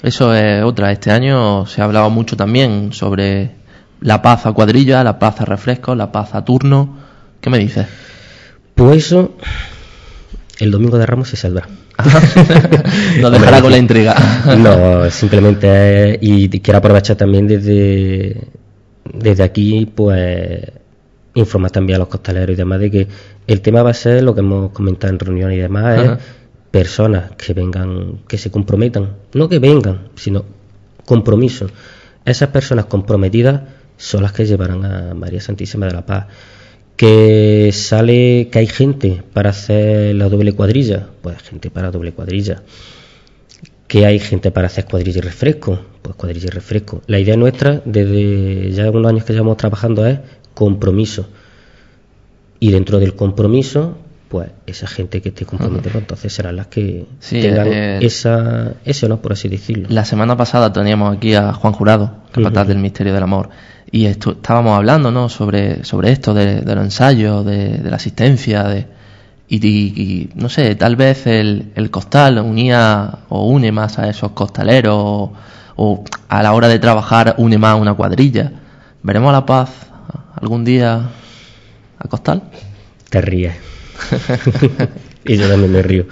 Eso 0.03 0.35
es 0.35 0.63
otra. 0.63 0.93
Este 0.93 1.11
año 1.11 1.67
se 1.67 1.81
ha 1.81 1.85
hablado 1.85 2.11
mucho 2.11 2.37
también 2.37 2.93
sobre 2.93 3.51
la 4.01 4.23
paz 4.23 4.47
a 4.47 4.53
cuadrilla, 4.53 5.03
la 5.05 5.19
paz 5.19 5.41
a 5.41 5.45
refresco, 5.45 5.95
la 5.95 6.13
paz 6.13 6.35
a 6.35 6.45
turno. 6.45 6.97
¿Qué 7.41 7.51
me 7.51 7.59
dices? 7.59 7.87
Pues 8.75 9.07
eso, 9.07 9.35
el 10.61 10.71
domingo 10.71 10.99
de 10.99 11.07
Ramos 11.07 11.29
se 11.29 11.37
saldrá. 11.37 11.69
Nos 13.21 13.33
dejará 13.33 13.61
con 13.61 13.71
la 13.73 13.79
intriga. 13.79 14.15
No, 14.57 15.11
simplemente 15.11 16.15
es- 16.15 16.19
y 16.23 16.49
quiero 16.61 16.79
aprovechar 16.79 17.17
también 17.17 17.47
desde, 17.49 18.41
desde 19.13 19.43
aquí, 19.43 19.87
pues 19.93 20.61
informar 21.35 21.71
también 21.71 21.97
a 21.97 21.99
los 22.01 22.09
costaleros 22.09 22.55
y 22.55 22.57
demás 22.57 22.81
de 22.81 22.91
que 22.91 23.09
el 23.47 23.61
tema 23.61 23.83
va 23.83 23.91
a 23.91 23.95
ser 23.95 24.23
lo 24.23 24.35
que 24.35 24.41
hemos 24.41 24.71
comentado 24.73 25.13
en 25.13 25.19
reuniones 25.19 25.57
y 25.59 25.61
demás, 25.61 25.99
es 26.01 26.11
personas 26.71 27.33
que 27.33 27.55
vengan, 27.55 28.21
que 28.29 28.39
se 28.39 28.51
comprometan, 28.51 29.17
no 29.35 29.49
que 29.49 29.59
vengan, 29.59 30.09
sino 30.17 30.45
compromiso. 31.05 31.67
Esas 32.25 32.51
personas 32.51 32.87
comprometidas 32.87 33.63
son 33.97 34.23
las 34.23 34.33
que 34.33 34.47
llevarán 34.47 34.85
a 34.85 35.15
María 35.15 35.41
Santísima 35.41 35.87
de 35.87 35.93
la 35.93 36.07
Paz. 36.07 36.27
Que 36.97 37.71
sale, 37.73 38.49
que 38.51 38.59
hay 38.59 38.67
gente 38.67 39.23
para 39.33 39.51
hacer 39.51 40.15
la 40.15 40.29
doble 40.29 40.53
cuadrilla, 40.53 41.09
pues 41.23 41.41
gente 41.43 41.71
para 41.71 41.91
doble 41.91 42.13
cuadrilla 42.13 42.63
que 43.89 44.05
hay 44.05 44.21
gente 44.21 44.51
para 44.51 44.67
hacer 44.67 44.85
cuadrilla 44.85 45.19
y 45.19 45.23
refresco, 45.23 45.81
pues 46.03 46.15
cuadrilla 46.15 46.49
y 46.49 46.51
refresco. 46.51 47.03
La 47.07 47.19
idea 47.19 47.37
nuestra, 47.37 47.81
desde 47.87 48.71
ya 48.71 48.91
unos 48.91 49.11
años 49.11 49.25
que 49.25 49.33
llevamos 49.33 49.57
trabajando, 49.57 50.07
es 50.07 50.21
compromiso. 50.55 51.27
Y 52.61 52.71
dentro 52.71 52.99
del 53.01 53.15
compromiso, 53.17 53.97
pues 54.29 54.51
esa 54.67 54.87
gente 54.87 55.23
que 55.23 55.31
esté 55.31 55.47
comprometida, 55.47 55.99
entonces 55.99 56.33
serán 56.33 56.57
las 56.57 56.67
que 56.67 57.07
Sí, 57.21 57.41
tengan 57.41 57.67
eh, 57.69 57.99
esa, 58.03 58.73
ese 58.85 59.07
honor, 59.07 59.21
por 59.21 59.33
así 59.33 59.49
decirlo. 59.49 59.87
La 59.91 60.05
semana 60.05 60.37
pasada 60.37 60.73
teníamos 60.73 61.17
aquí 61.17 61.35
a 61.35 61.53
Juan 61.55 61.73
Jurado, 61.73 62.17
capataz 62.33 62.63
Ujú. 62.65 62.69
del 62.69 62.79
Misterio 62.79 63.15
del 63.15 63.23
Amor, 63.23 63.49
y 63.91 64.05
esto, 64.07 64.33
estábamos 64.33 64.77
hablando 64.77 65.11
¿no? 65.11 65.29
sobre, 65.31 65.83
sobre 65.85 66.13
esto 66.13 66.35
de, 66.35 66.61
de 66.61 66.75
los 66.75 66.85
ensayos, 66.85 67.45
de, 67.47 67.79
de 67.79 67.91
la 67.91 67.97
asistencia, 67.97 68.65
de, 68.65 68.87
y, 69.49 69.67
y- 69.67 69.93
y, 69.97 70.31
no 70.35 70.51
sé, 70.51 70.75
tal 70.75 70.95
vez 70.97 71.27
el, 71.27 71.73
el 71.75 71.91
costal 71.91 72.39
unía 72.39 73.21
o 73.31 73.47
une 73.49 73.73
más 73.73 73.99
a 73.99 74.11
esos 74.11 74.33
costaleros, 74.33 74.95
o, 74.95 75.33
o 75.77 76.05
a 76.29 76.43
la 76.43 76.53
hora 76.53 76.69
de 76.69 76.79
trabajar 76.79 77.35
une 77.39 77.57
más 77.57 77.73
a 77.73 77.77
una 77.77 77.95
cuadrilla. 77.95 78.53
¿Veremos 79.03 79.31
a 79.31 79.33
la 79.33 79.47
paz 79.47 79.71
algún 80.39 80.67
día 80.67 81.09
a 81.99 82.09
costal? 82.09 82.43
Te 83.09 83.23
ríes. 83.23 83.55
y 85.25 85.37
yo 85.37 85.49
también 85.49 85.73
me 85.73 85.83
río. 85.83 86.07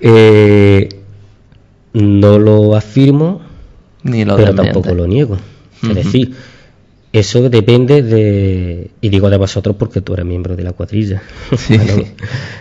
Eh, 0.00 0.88
no 1.92 2.38
lo 2.38 2.74
afirmo, 2.74 3.42
Ni 4.02 4.24
lo 4.24 4.36
pero 4.36 4.52
desmiente. 4.52 4.72
tampoco 4.72 4.94
lo 4.94 5.06
niego. 5.06 5.36
Es 5.82 5.94
decir, 5.94 6.34
eso 7.12 7.48
depende 7.50 8.02
de, 8.02 8.90
y 9.00 9.08
digo 9.08 9.28
de 9.28 9.36
vosotros 9.36 9.76
porque 9.78 10.00
tú 10.00 10.14
eres 10.14 10.24
miembro 10.24 10.56
de 10.56 10.62
la 10.62 10.72
cuadrilla. 10.72 11.22
Sí. 11.56 11.76
Bueno, 11.78 12.04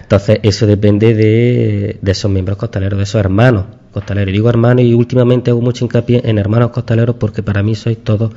entonces, 0.01 0.39
eso 0.43 0.67
depende 0.67 1.13
de, 1.13 1.97
de 2.01 2.11
esos 2.11 2.29
miembros 2.29 2.57
costaleros, 2.57 2.97
de 2.97 3.03
esos 3.03 3.19
hermanos 3.19 3.65
costaleros. 3.93 4.29
Y 4.29 4.33
digo 4.33 4.49
hermanos 4.49 4.83
y 4.83 4.93
últimamente 4.93 5.51
hago 5.51 5.61
mucho 5.61 5.85
hincapié 5.85 6.21
en 6.25 6.37
hermanos 6.37 6.71
costaleros 6.71 7.15
porque 7.15 7.43
para 7.43 7.63
mí 7.63 7.75
sois 7.75 7.97
todos 8.03 8.31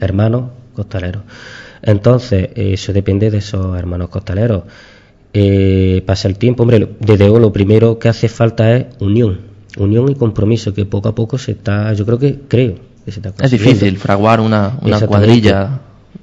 hermanos 0.00 0.44
costaleros. 0.74 1.22
Entonces, 1.82 2.48
eso 2.54 2.92
depende 2.92 3.30
de 3.30 3.38
esos 3.38 3.76
hermanos 3.78 4.08
costaleros. 4.08 4.62
Eh, 5.40 6.02
pasa 6.04 6.26
el 6.26 6.36
tiempo, 6.36 6.62
hombre, 6.64 6.88
desde 6.98 7.18
luego 7.24 7.38
lo 7.38 7.52
primero 7.52 7.98
que 7.98 8.08
hace 8.08 8.28
falta 8.28 8.74
es 8.76 8.86
unión, 9.00 9.38
unión 9.76 10.10
y 10.10 10.14
compromiso, 10.16 10.74
que 10.74 10.84
poco 10.84 11.08
a 11.10 11.14
poco 11.14 11.38
se 11.38 11.52
está, 11.52 11.92
yo 11.92 12.04
creo 12.04 12.18
que, 12.18 12.40
creo 12.48 12.74
que 13.04 13.12
se 13.12 13.20
está 13.20 13.32
Es 13.44 13.50
difícil 13.52 13.98
fraguar 13.98 14.40
una, 14.40 14.78
una 14.82 15.00
cuadrilla 15.06 15.80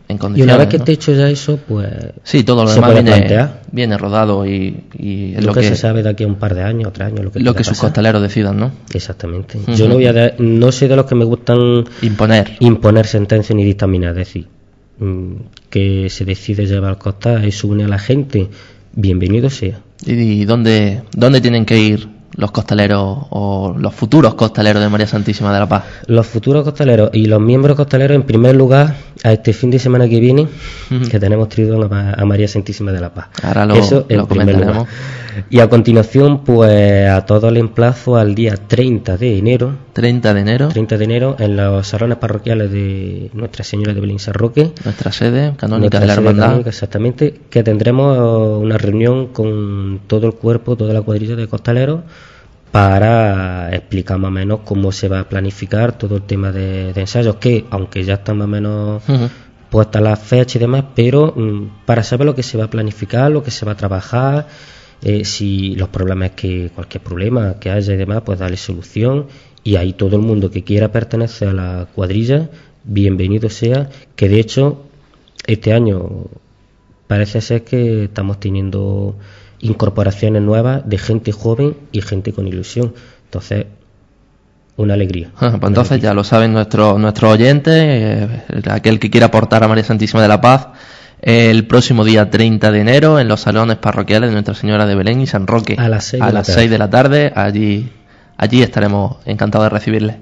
en 0.07 0.17
Y 0.17 0.19
condiciones. 0.19 0.53
una 0.53 0.57
vez 0.63 0.69
que 0.69 0.77
¿no? 0.77 0.83
esté 0.83 0.91
hecho 0.91 1.13
ya 1.13 1.29
eso, 1.29 1.57
pues 1.67 1.87
Sí, 2.23 2.43
todo 2.43 2.65
lo 2.65 2.71
demás 2.73 2.93
viene, 2.93 3.49
viene 3.71 3.97
rodado 3.97 4.45
y, 4.45 4.83
y 4.99 5.33
es 5.35 5.41
lo 5.41 5.47
lo 5.47 5.53
que, 5.53 5.61
que, 5.61 5.67
se 5.69 5.75
sabe 5.77 6.03
de 6.03 6.09
aquí 6.09 6.23
a 6.25 6.27
un 6.27 6.35
par 6.35 6.53
de 6.53 6.63
años, 6.63 6.91
tres 6.91 7.07
años, 7.07 7.23
lo 7.23 7.31
que, 7.31 7.39
lo 7.39 7.53
que 7.55 7.63
sus 7.63 7.79
costaleros 7.79 8.21
decidan, 8.21 8.57
¿no? 8.59 8.71
Exactamente. 8.93 9.57
Yo 9.75 9.87
no 9.87 9.95
voy 9.95 10.07
a 10.07 10.13
dar- 10.13 10.35
no 10.39 10.71
soy 10.71 10.87
de 10.89 10.95
los 10.97 11.05
que 11.05 11.15
me 11.15 11.23
gustan 11.25 11.85
Imponer. 12.01 12.57
imponer 12.59 13.05
sentencias 13.07 13.55
ni 13.55 13.63
dictaminar, 13.63 14.11
es 14.11 14.17
decir, 14.17 14.47
mm, 14.99 15.33
que 15.69 16.09
se 16.09 16.25
decide 16.25 16.65
llevar 16.65 16.97
y 17.47 17.51
se 17.51 17.65
une 17.67 17.85
a 17.85 17.87
la 17.87 17.97
gente, 17.99 18.49
bienvenido 18.95 19.49
sea. 19.49 19.81
¿Y 20.05 20.45
dónde, 20.45 21.03
dónde 21.13 21.41
tienen 21.41 21.65
que 21.65 21.77
ir 21.77 22.14
los 22.37 22.51
costaleros 22.51 23.17
o 23.29 23.75
los 23.77 23.93
futuros 23.93 24.33
costaleros 24.35 24.81
de 24.81 24.89
María 24.89 25.07
Santísima 25.07 25.53
de 25.53 25.59
la 25.59 25.69
Paz? 25.69 25.83
Los 26.07 26.27
futuros 26.27 26.63
costaleros 26.63 27.09
y 27.13 27.25
los 27.27 27.39
miembros 27.41 27.75
costaleros, 27.77 28.15
en 28.15 28.23
primer 28.23 28.55
lugar, 28.55 28.95
a 29.23 29.31
este 29.31 29.53
fin 29.53 29.71
de 29.71 29.79
semana 29.79 30.07
que 30.09 30.19
viene, 30.19 30.47
que 31.09 31.19
tenemos 31.19 31.49
triduo 31.49 31.83
a, 31.83 31.87
Ma- 31.87 32.13
a 32.17 32.25
María 32.25 32.47
Santísima 32.47 32.91
de 32.91 32.99
la 33.01 33.13
Paz. 33.13 33.27
Ahora 33.43 33.65
lo- 33.65 33.75
Eso 33.75 33.95
lo 34.01 34.05
primer 34.07 34.27
comentaremos. 34.27 34.75
lugar. 34.75 34.87
Y 35.49 35.59
a 35.59 35.69
continuación, 35.69 36.43
pues 36.45 37.09
a 37.09 37.25
todos 37.25 37.45
el 37.51 37.57
emplazo 37.57 38.15
al 38.15 38.35
día 38.35 38.55
30 38.55 39.17
de 39.17 39.37
enero, 39.37 39.75
30 39.91 40.33
de 40.33 40.39
enero, 40.39 40.67
30 40.69 40.97
de 40.97 41.03
enero, 41.03 41.35
en 41.39 41.57
los 41.57 41.85
salones 41.87 42.17
parroquiales 42.19 42.71
de 42.71 43.29
Nuestra 43.33 43.63
Señora 43.65 43.93
de 43.93 43.99
Belín 43.99 44.19
Sarroque. 44.19 44.71
nuestra 44.85 45.11
sede 45.11 45.53
canónica 45.57 45.99
Nuestra 45.99 45.99
de 45.99 46.07
la 46.07 46.13
hermandad. 46.13 46.43
canónica, 46.47 46.69
exactamente, 46.69 47.41
que 47.49 47.63
tendremos 47.63 48.17
una 48.61 48.77
reunión 48.77 49.27
con 49.27 49.99
todo 50.07 50.27
el 50.27 50.33
cuerpo, 50.35 50.77
toda 50.77 50.93
la 50.93 51.01
cuadrilla 51.01 51.35
de 51.35 51.47
costaleros, 51.49 52.01
para 52.75 53.73
explicar 53.73 54.17
más 54.17 54.27
o 54.27 54.31
menos 54.31 54.59
cómo 54.65 54.91
se 54.91 55.07
va 55.07 55.21
a 55.21 55.29
planificar 55.29 55.97
todo 55.97 56.17
el 56.17 56.23
tema 56.23 56.51
de, 56.51 56.91
de 56.91 56.99
ensayos, 56.99 57.37
que 57.37 57.63
aunque 57.69 58.03
ya 58.03 58.15
están 58.15 58.37
más 58.37 58.47
o 58.47 58.49
menos 58.49 59.03
Ujú. 59.07 59.29
puestas 59.69 60.01
las 60.01 60.19
fechas 60.19 60.57
y 60.57 60.59
demás, 60.59 60.83
pero 60.93 61.33
mm, 61.33 61.85
para 61.85 62.03
saber 62.03 62.25
lo 62.25 62.35
que 62.35 62.43
se 62.43 62.57
va 62.57 62.65
a 62.65 62.69
planificar, 62.69 63.31
lo 63.31 63.43
que 63.43 63.51
se 63.51 63.65
va 63.65 63.71
a 63.71 63.77
trabajar, 63.77 64.49
eh, 65.01 65.23
si 65.23 65.73
los 65.75 65.87
problemas 65.87 66.31
que 66.31 66.69
cualquier 66.75 67.01
problema 67.01 67.55
que 67.61 67.69
haya 67.69 67.93
y 67.93 67.95
demás, 67.95 68.23
pues 68.25 68.39
darle 68.39 68.57
solución 68.57 69.27
y 69.63 69.77
ahí 69.77 69.93
todo 69.93 70.17
el 70.17 70.21
mundo 70.21 70.51
que 70.51 70.65
quiera 70.65 70.91
pertenecer 70.91 71.47
a 71.47 71.53
la 71.53 71.87
cuadrilla, 71.95 72.49
bienvenido 72.83 73.49
sea, 73.49 73.89
que 74.17 74.27
de 74.27 74.41
hecho 74.41 74.83
este 75.47 75.71
año 75.71 76.25
parece 77.07 77.39
ser 77.39 77.63
que 77.63 78.03
estamos 78.03 78.37
teniendo 78.41 79.15
incorporaciones 79.65 80.41
nuevas 80.41 80.87
de 80.87 80.97
gente 80.97 81.31
joven 81.31 81.75
y 81.91 82.01
gente 82.01 82.33
con 82.33 82.47
ilusión. 82.47 82.93
Entonces, 83.25 83.65
una 84.77 84.93
alegría. 84.93 85.29
pues 85.39 85.53
entonces 85.53 86.01
ya 86.01 86.13
lo 86.13 86.23
saben 86.23 86.53
nuestros 86.53 86.99
nuestros 86.99 87.33
oyentes, 87.33 87.73
eh, 87.73 88.27
aquel 88.69 88.99
que 88.99 89.09
quiera 89.09 89.27
aportar 89.27 89.63
a 89.63 89.67
María 89.67 89.83
Santísima 89.83 90.21
de 90.21 90.27
la 90.27 90.41
Paz, 90.41 90.67
el 91.21 91.65
próximo 91.65 92.03
día 92.03 92.29
30 92.29 92.71
de 92.71 92.79
enero 92.79 93.19
en 93.19 93.27
los 93.27 93.41
salones 93.41 93.77
parroquiales 93.77 94.29
de 94.29 94.33
Nuestra 94.33 94.53
Señora 94.53 94.85
de 94.85 94.95
Belén 94.95 95.21
y 95.21 95.27
San 95.27 95.47
Roque 95.47 95.75
a 95.77 95.89
las 95.89 96.05
6 96.05 96.21
a 96.21 96.27
de, 96.27 96.33
las 96.33 96.47
la 96.49 96.53
6 96.53 96.69
de 96.69 96.77
la 96.77 96.89
tarde. 96.89 97.31
Allí, 97.35 97.91
allí 98.37 98.61
estaremos 98.61 99.17
encantados 99.25 99.65
de 99.65 99.69
recibirle. 99.69 100.17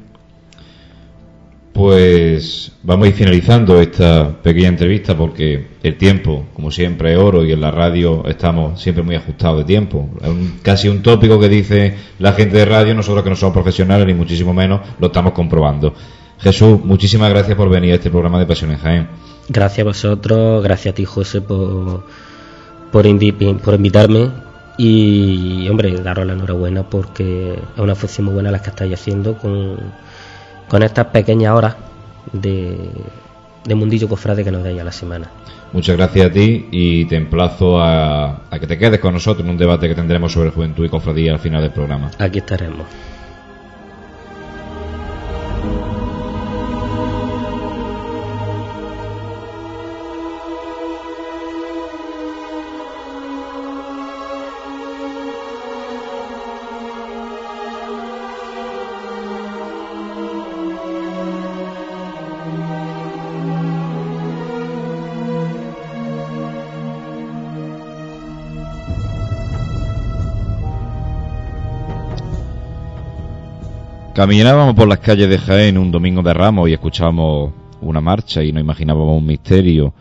Pues 1.74 2.72
vamos 2.84 3.06
a 3.06 3.10
ir 3.10 3.16
finalizando 3.16 3.82
esta 3.82 4.30
pequeña 4.44 4.68
entrevista 4.68 5.18
porque 5.18 5.70
el 5.82 5.98
tiempo, 5.98 6.46
como 6.54 6.70
siempre, 6.70 7.14
es 7.14 7.18
oro 7.18 7.44
y 7.44 7.52
en 7.52 7.62
la 7.62 7.72
radio 7.72 8.24
estamos 8.28 8.80
siempre 8.80 9.04
muy 9.04 9.16
ajustados 9.16 9.58
de 9.58 9.64
tiempo. 9.66 10.08
Es 10.22 10.30
un- 10.30 10.60
casi 10.62 10.88
un 10.88 11.02
tópico 11.02 11.40
que 11.40 11.50
dice 11.50 11.96
la 12.20 12.34
gente 12.34 12.58
de 12.58 12.66
radio, 12.66 12.94
nosotros 12.94 13.24
que 13.24 13.32
no 13.32 13.36
somos 13.36 13.54
profesionales 13.54 14.06
ni 14.06 14.14
muchísimo 14.14 14.54
menos, 14.54 14.82
lo 15.00 15.08
estamos 15.08 15.34
comprobando. 15.34 15.96
Jesús, 16.40 16.80
muchísimas 16.84 17.32
gracias 17.32 17.58
por 17.58 17.70
venir 17.70 17.94
a 17.94 17.96
este 17.96 18.12
programa 18.12 18.38
de 18.40 18.46
Pasión 18.46 18.70
en 18.72 18.78
Jaén. 18.78 19.08
Gracias 19.50 19.80
a 19.80 19.88
vosotros, 19.90 20.64
gracias 20.64 20.92
a 20.92 20.96
ti 20.96 21.06
José 21.06 21.42
por, 21.42 22.04
por, 22.92 23.04
por 23.64 23.76
invitarme 23.76 24.30
y 24.78 25.68
hombre, 25.70 25.92
daros 26.02 26.26
la 26.28 26.34
enhorabuena 26.34 26.84
porque 26.88 27.54
es 27.54 27.80
una 27.82 27.96
función 27.96 28.26
muy 28.26 28.36
buena 28.36 28.52
la 28.52 28.62
que 28.62 28.70
estáis 28.70 28.94
haciendo 28.94 29.38
con, 29.38 29.78
con 30.68 30.84
estas 30.84 31.07
pequeñas 31.07 31.53
horas 31.53 31.76
de, 32.32 32.89
de 33.66 33.76
mundillo 33.76 34.07
cofrade 34.07 34.43
que 34.43 34.51
nos 34.51 34.64
dais 34.64 34.80
a 34.80 34.84
la 34.84 34.91
semana. 34.91 35.30
Muchas 35.72 35.97
gracias 35.97 36.28
a 36.28 36.32
ti 36.32 36.68
y 36.72 37.05
te 37.05 37.16
emplazo 37.16 37.82
a, 37.82 38.43
a 38.49 38.59
que 38.59 38.68
te 38.68 38.78
quedes 38.78 38.99
con 38.99 39.14
nosotros 39.14 39.43
en 39.43 39.51
un 39.51 39.57
debate 39.57 39.88
que 39.88 39.95
tendremos 39.95 40.32
sobre 40.32 40.51
juventud 40.51 40.86
y 40.86 40.89
cofradía 40.89 41.34
al 41.34 41.39
final 41.39 41.61
del 41.61 41.72
programa. 41.72 42.11
Aquí 42.20 42.39
estaremos. 42.39 42.86
Caminábamos 74.14 74.76
por 74.76 74.88
las 74.88 74.99
calles 74.99 75.28
de 75.28 75.39
Jaén 75.39 75.76
un 75.76 75.89
domingo 75.89 76.22
de 76.22 76.36
Ramos 76.36 76.70
y 76.70 76.74
escuchábamos 76.74 77.51
una 77.82 77.99
marcha 77.99 78.43
y 78.43 78.51
nos 78.51 78.61
imaginábamos 78.61 79.18
un 79.18 79.26
misterio. 79.26 79.95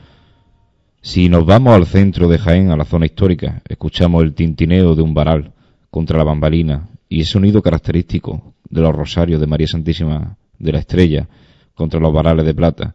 Si 1.01 1.31
nos 1.31 1.47
vamos 1.47 1.75
al 1.75 1.87
centro 1.87 2.29
de 2.29 2.37
Jaén, 2.37 2.71
a 2.71 2.77
la 2.77 2.85
zona 2.85 3.07
histórica, 3.07 3.63
escuchamos 3.67 4.23
el 4.23 4.35
tintineo 4.35 4.95
de 4.95 5.01
un 5.01 5.15
varal 5.15 5.53
contra 5.91 6.19
la 6.19 6.25
bambalina 6.25 6.91
y 7.09 7.23
ese 7.23 7.33
sonido 7.33 7.63
característico 7.63 8.53
de 8.69 8.83
los 8.83 8.95
rosarios 8.95 9.41
de 9.41 9.47
María 9.47 9.67
Santísima 9.67 10.37
de 10.59 10.73
la 10.73 10.81
Estrella 10.81 11.27
contra 11.75 11.99
los 11.99 12.13
varales 12.13 12.45
de 12.45 12.55
plata. 12.55 12.95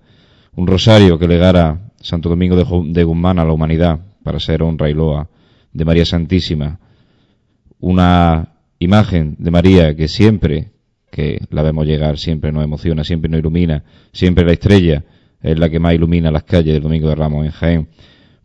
Un 0.56 0.68
rosario 0.68 1.18
que 1.18 1.28
legara 1.28 1.94
Santo 2.00 2.30
Domingo 2.30 2.56
de 2.56 3.04
Guzmán 3.04 3.40
a 3.40 3.44
la 3.44 3.54
humanidad 3.54 4.02
para 4.22 4.40
ser 4.40 4.62
honra 4.62 4.88
y 4.88 4.94
loa 4.94 5.28
de 5.74 5.84
María 5.84 6.06
Santísima. 6.06 6.80
Una 7.80 8.50
imagen 8.78 9.36
de 9.40 9.50
María 9.50 9.96
que 9.96 10.08
siempre 10.08 10.77
que 11.18 11.40
la 11.50 11.64
vemos 11.64 11.88
llegar, 11.88 12.20
siempre 12.20 12.52
nos 12.52 12.64
emociona, 12.64 13.04
siempre 13.04 13.28
nos 13.28 13.40
ilumina, 13.40 13.84
siempre 14.14 14.46
la 14.46 14.52
estrella 14.52 15.04
es 15.42 15.58
la 15.58 15.68
que 15.68 15.80
más 15.80 15.96
ilumina 15.96 16.30
las 16.30 16.44
calles 16.44 16.76
del 16.76 16.84
Domingo 16.84 17.10
de 17.10 17.16
Ramos 17.16 17.44
en 17.44 17.52
Jaén. 17.52 17.88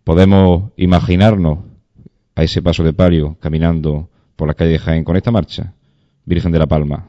Podemos 0.04 0.72
imaginarnos 0.78 1.58
a 2.34 2.42
ese 2.42 2.62
paso 2.62 2.82
de 2.82 2.94
palio 2.94 3.36
caminando 3.40 4.08
por 4.36 4.48
las 4.48 4.56
calles 4.56 4.72
de 4.72 4.78
Jaén 4.78 5.04
con 5.04 5.18
esta 5.18 5.30
marcha, 5.30 5.74
Virgen 6.24 6.50
de 6.50 6.60
la 6.60 6.66
Palma. 6.66 7.08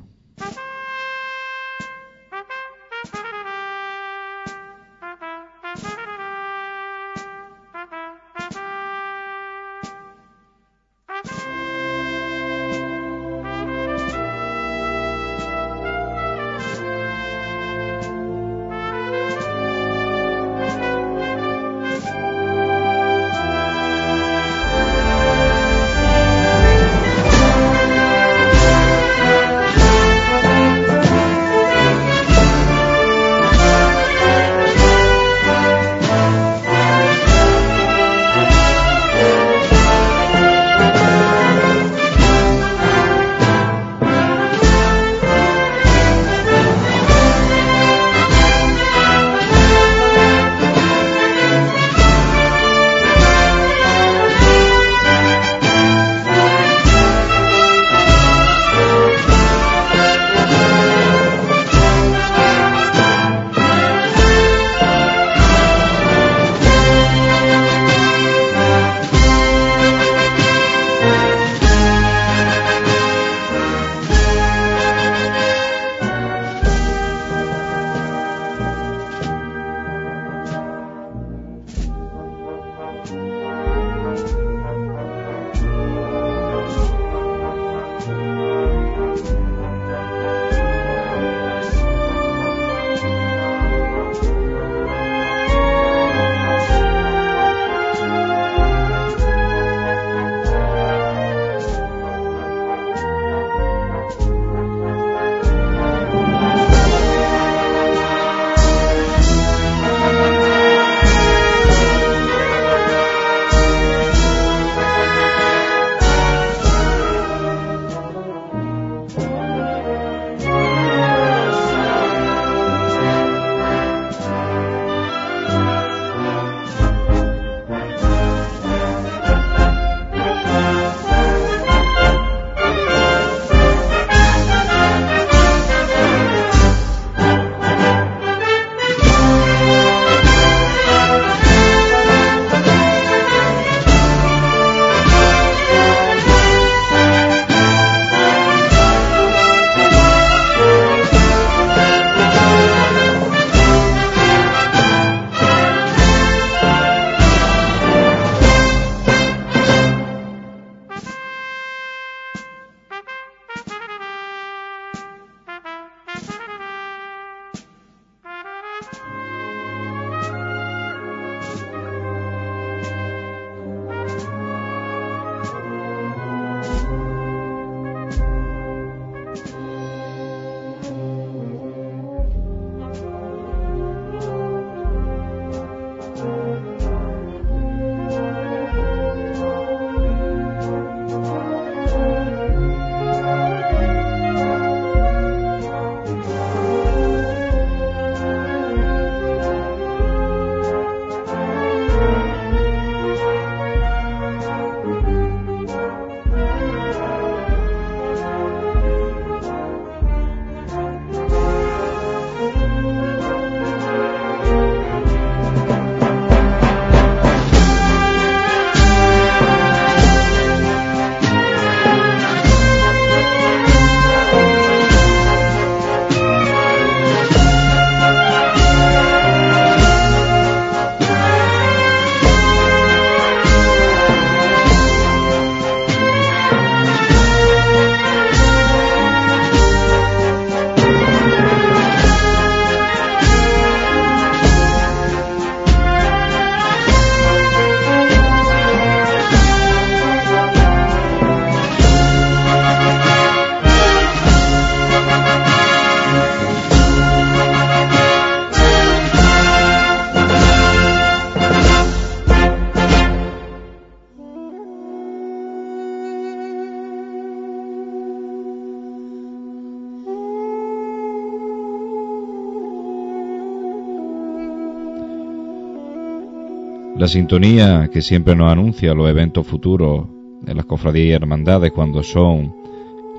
La 277.03 277.09
sintonía 277.09 277.89
que 277.91 278.01
siempre 278.01 278.33
nos 278.33 278.49
anuncia 278.49 278.93
los 278.93 279.09
eventos 279.09 279.45
futuros 279.45 280.05
de 280.39 280.55
las 280.55 280.63
cofradías 280.63 281.09
y 281.09 281.11
hermandades 281.11 281.73
cuando 281.73 282.01
son 282.01 282.55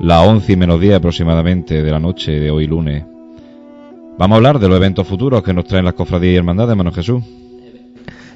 las 0.01 0.27
once 0.27 0.55
y 0.55 0.57
menos 0.57 0.81
día 0.81 0.97
aproximadamente 0.97 1.83
de 1.83 1.91
la 1.91 2.01
noche 2.01 2.33
de 2.33 2.51
hoy 2.51 2.67
lunes. 2.67 3.05
Vamos 4.17 4.33
a 4.33 4.37
hablar 4.37 4.59
de 4.59 4.69
los 4.69 4.79
eventos 4.79 5.07
futuros 5.07 5.43
que 5.43 5.53
nos 5.53 5.67
traen 5.67 5.85
las 5.85 5.93
cofradías 5.93 6.33
y 6.33 6.37
hermandades, 6.37 6.71
hermano 6.71 6.93
Jesús. 6.93 7.23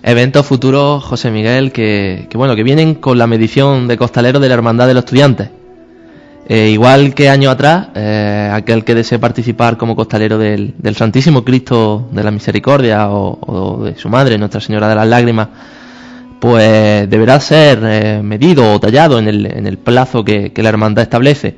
Eventos 0.02 0.44
futuros, 0.44 1.02
José 1.02 1.30
Miguel, 1.30 1.72
que, 1.72 2.26
que 2.28 2.36
bueno, 2.36 2.54
que 2.54 2.62
vienen 2.62 2.96
con 2.96 3.16
la 3.16 3.26
medición 3.26 3.88
de 3.88 3.96
costalero 3.96 4.40
de 4.40 4.48
la 4.48 4.54
Hermandad 4.54 4.86
de 4.86 4.92
los 4.92 5.04
Estudiantes. 5.04 5.48
Eh, 6.50 6.70
igual 6.70 7.14
que 7.14 7.28
año 7.28 7.50
atrás, 7.50 7.88
eh, 7.94 8.50
aquel 8.50 8.82
que 8.82 8.94
desee 8.94 9.18
participar 9.18 9.76
como 9.76 9.94
costalero 9.94 10.38
del, 10.38 10.72
del 10.78 10.96
Santísimo 10.96 11.44
Cristo 11.44 12.08
de 12.10 12.24
la 12.24 12.30
Misericordia 12.30 13.10
o, 13.10 13.38
o, 13.38 13.84
de 13.84 13.94
su 13.96 14.08
madre, 14.08 14.38
Nuestra 14.38 14.58
Señora 14.62 14.88
de 14.88 14.94
las 14.94 15.06
Lágrimas, 15.06 15.48
pues 16.40 17.10
deberá 17.10 17.38
ser 17.38 17.80
eh, 17.82 18.20
medido 18.22 18.72
o 18.72 18.80
tallado 18.80 19.18
en 19.18 19.28
el, 19.28 19.44
en 19.44 19.66
el 19.66 19.76
plazo 19.76 20.24
que, 20.24 20.50
que, 20.54 20.62
la 20.62 20.70
hermandad 20.70 21.02
establece. 21.02 21.54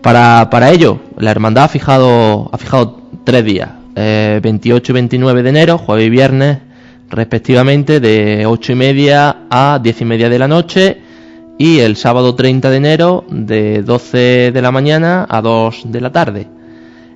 Para, 0.00 0.48
para 0.48 0.70
ello, 0.70 1.00
la 1.18 1.32
hermandad 1.32 1.64
ha 1.64 1.68
fijado, 1.68 2.50
ha 2.52 2.56
fijado 2.56 3.00
tres 3.24 3.44
días, 3.44 3.70
28 3.96 4.92
y 4.92 4.94
29 4.94 5.42
de 5.42 5.50
enero, 5.50 5.76
jueves 5.76 6.06
y 6.06 6.10
viernes, 6.10 6.58
respectivamente, 7.10 7.98
de 7.98 8.46
8 8.46 8.72
y 8.72 8.76
media 8.76 9.36
a 9.50 9.80
10 9.82 10.00
y 10.00 10.04
media 10.04 10.28
de 10.28 10.38
la 10.38 10.46
noche 10.46 11.09
y 11.60 11.80
el 11.80 11.96
sábado 11.96 12.34
30 12.34 12.70
de 12.70 12.76
enero 12.78 13.24
de 13.28 13.82
12 13.82 14.50
de 14.50 14.62
la 14.62 14.70
mañana 14.70 15.26
a 15.28 15.42
2 15.42 15.92
de 15.92 16.00
la 16.00 16.10
tarde. 16.10 16.48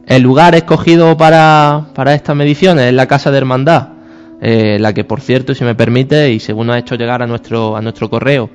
El 0.07 0.23
lugar 0.23 0.55
escogido 0.55 1.17
para, 1.17 1.87
para 1.95 2.13
estas 2.13 2.37
mediciones 2.37 2.85
es 2.85 2.93
la 2.93 3.07
Casa 3.07 3.31
de 3.31 3.39
Hermandad, 3.39 3.89
eh, 4.43 4.77
la 4.79 4.93
que 4.93 5.03
por 5.03 5.23
cierto, 5.23 5.55
si 5.55 5.65
me 5.65 5.75
permite, 5.75 6.31
y 6.31 6.41
según 6.41 6.69
ha 6.69 6.79
hecho 6.79 6.95
llegar 6.95 7.23
a 7.23 7.27
nuestro, 7.27 7.75
a 7.75 7.81
nuestro 7.81 8.11
correo, 8.11 8.51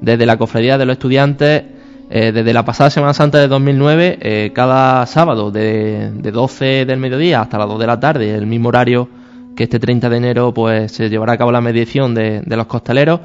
desde 0.00 0.24
la 0.24 0.38
Cofradía 0.38 0.78
de 0.78 0.86
los 0.86 0.94
Estudiantes, 0.94 1.64
eh, 2.08 2.32
desde 2.32 2.54
la 2.54 2.64
pasada 2.64 2.88
Semana 2.88 3.12
Santa 3.12 3.36
de 3.36 3.48
2009, 3.48 4.18
eh, 4.22 4.52
cada 4.54 5.04
sábado 5.04 5.50
de, 5.50 6.12
de 6.14 6.30
12 6.30 6.86
del 6.86 6.98
mediodía 6.98 7.42
hasta 7.42 7.58
las 7.58 7.68
2 7.68 7.78
de 7.78 7.86
la 7.86 8.00
tarde, 8.00 8.34
el 8.34 8.46
mismo 8.46 8.70
horario 8.70 9.06
que 9.54 9.64
este 9.64 9.78
30 9.78 10.08
de 10.08 10.16
enero, 10.16 10.54
pues 10.54 10.92
se 10.92 11.10
llevará 11.10 11.34
a 11.34 11.36
cabo 11.36 11.52
la 11.52 11.60
medición 11.60 12.14
de, 12.14 12.40
de 12.40 12.56
los 12.56 12.64
costaleros 12.64 13.20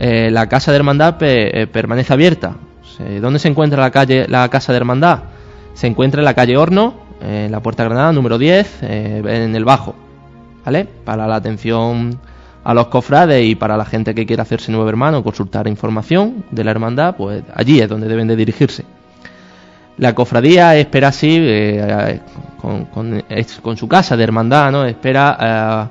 eh, 0.00 0.30
la 0.30 0.48
Casa 0.48 0.70
de 0.70 0.76
Hermandad 0.76 1.18
pe, 1.18 1.62
eh, 1.62 1.66
permanece 1.66 2.12
abierta. 2.12 2.54
¿Dónde 3.20 3.38
se 3.38 3.46
encuentra 3.46 3.80
la, 3.80 3.92
calle, 3.92 4.26
la 4.28 4.48
Casa 4.48 4.72
de 4.72 4.78
Hermandad? 4.78 5.20
Se 5.74 5.86
encuentra 5.86 6.20
en 6.20 6.24
la 6.24 6.34
calle 6.34 6.56
Horno, 6.56 6.94
en 7.20 7.52
la 7.52 7.60
Puerta 7.60 7.84
Granada, 7.84 8.12
número 8.12 8.38
10, 8.38 8.78
eh, 8.82 9.22
en 9.24 9.54
el 9.54 9.64
Bajo. 9.64 9.94
¿Vale? 10.64 10.86
Para 11.04 11.26
la 11.28 11.36
atención 11.36 12.18
a 12.64 12.74
los 12.74 12.88
cofrades 12.88 13.44
y 13.46 13.54
para 13.54 13.76
la 13.76 13.84
gente 13.84 14.14
que 14.14 14.26
quiera 14.26 14.42
hacerse 14.42 14.72
nuevo 14.72 14.88
hermano, 14.88 15.22
consultar 15.22 15.68
información 15.68 16.44
de 16.50 16.64
la 16.64 16.72
hermandad, 16.72 17.14
pues 17.16 17.42
allí 17.54 17.80
es 17.80 17.88
donde 17.88 18.08
deben 18.08 18.26
de 18.26 18.36
dirigirse. 18.36 18.84
La 19.96 20.14
cofradía 20.14 20.76
espera 20.76 21.08
así, 21.08 21.38
eh, 21.40 22.20
con, 22.60 22.86
con, 22.86 23.24
con, 23.62 23.76
su 23.76 23.88
casa 23.88 24.16
de 24.16 24.24
hermandad, 24.24 24.70
¿no? 24.72 24.84
espera 24.84 25.90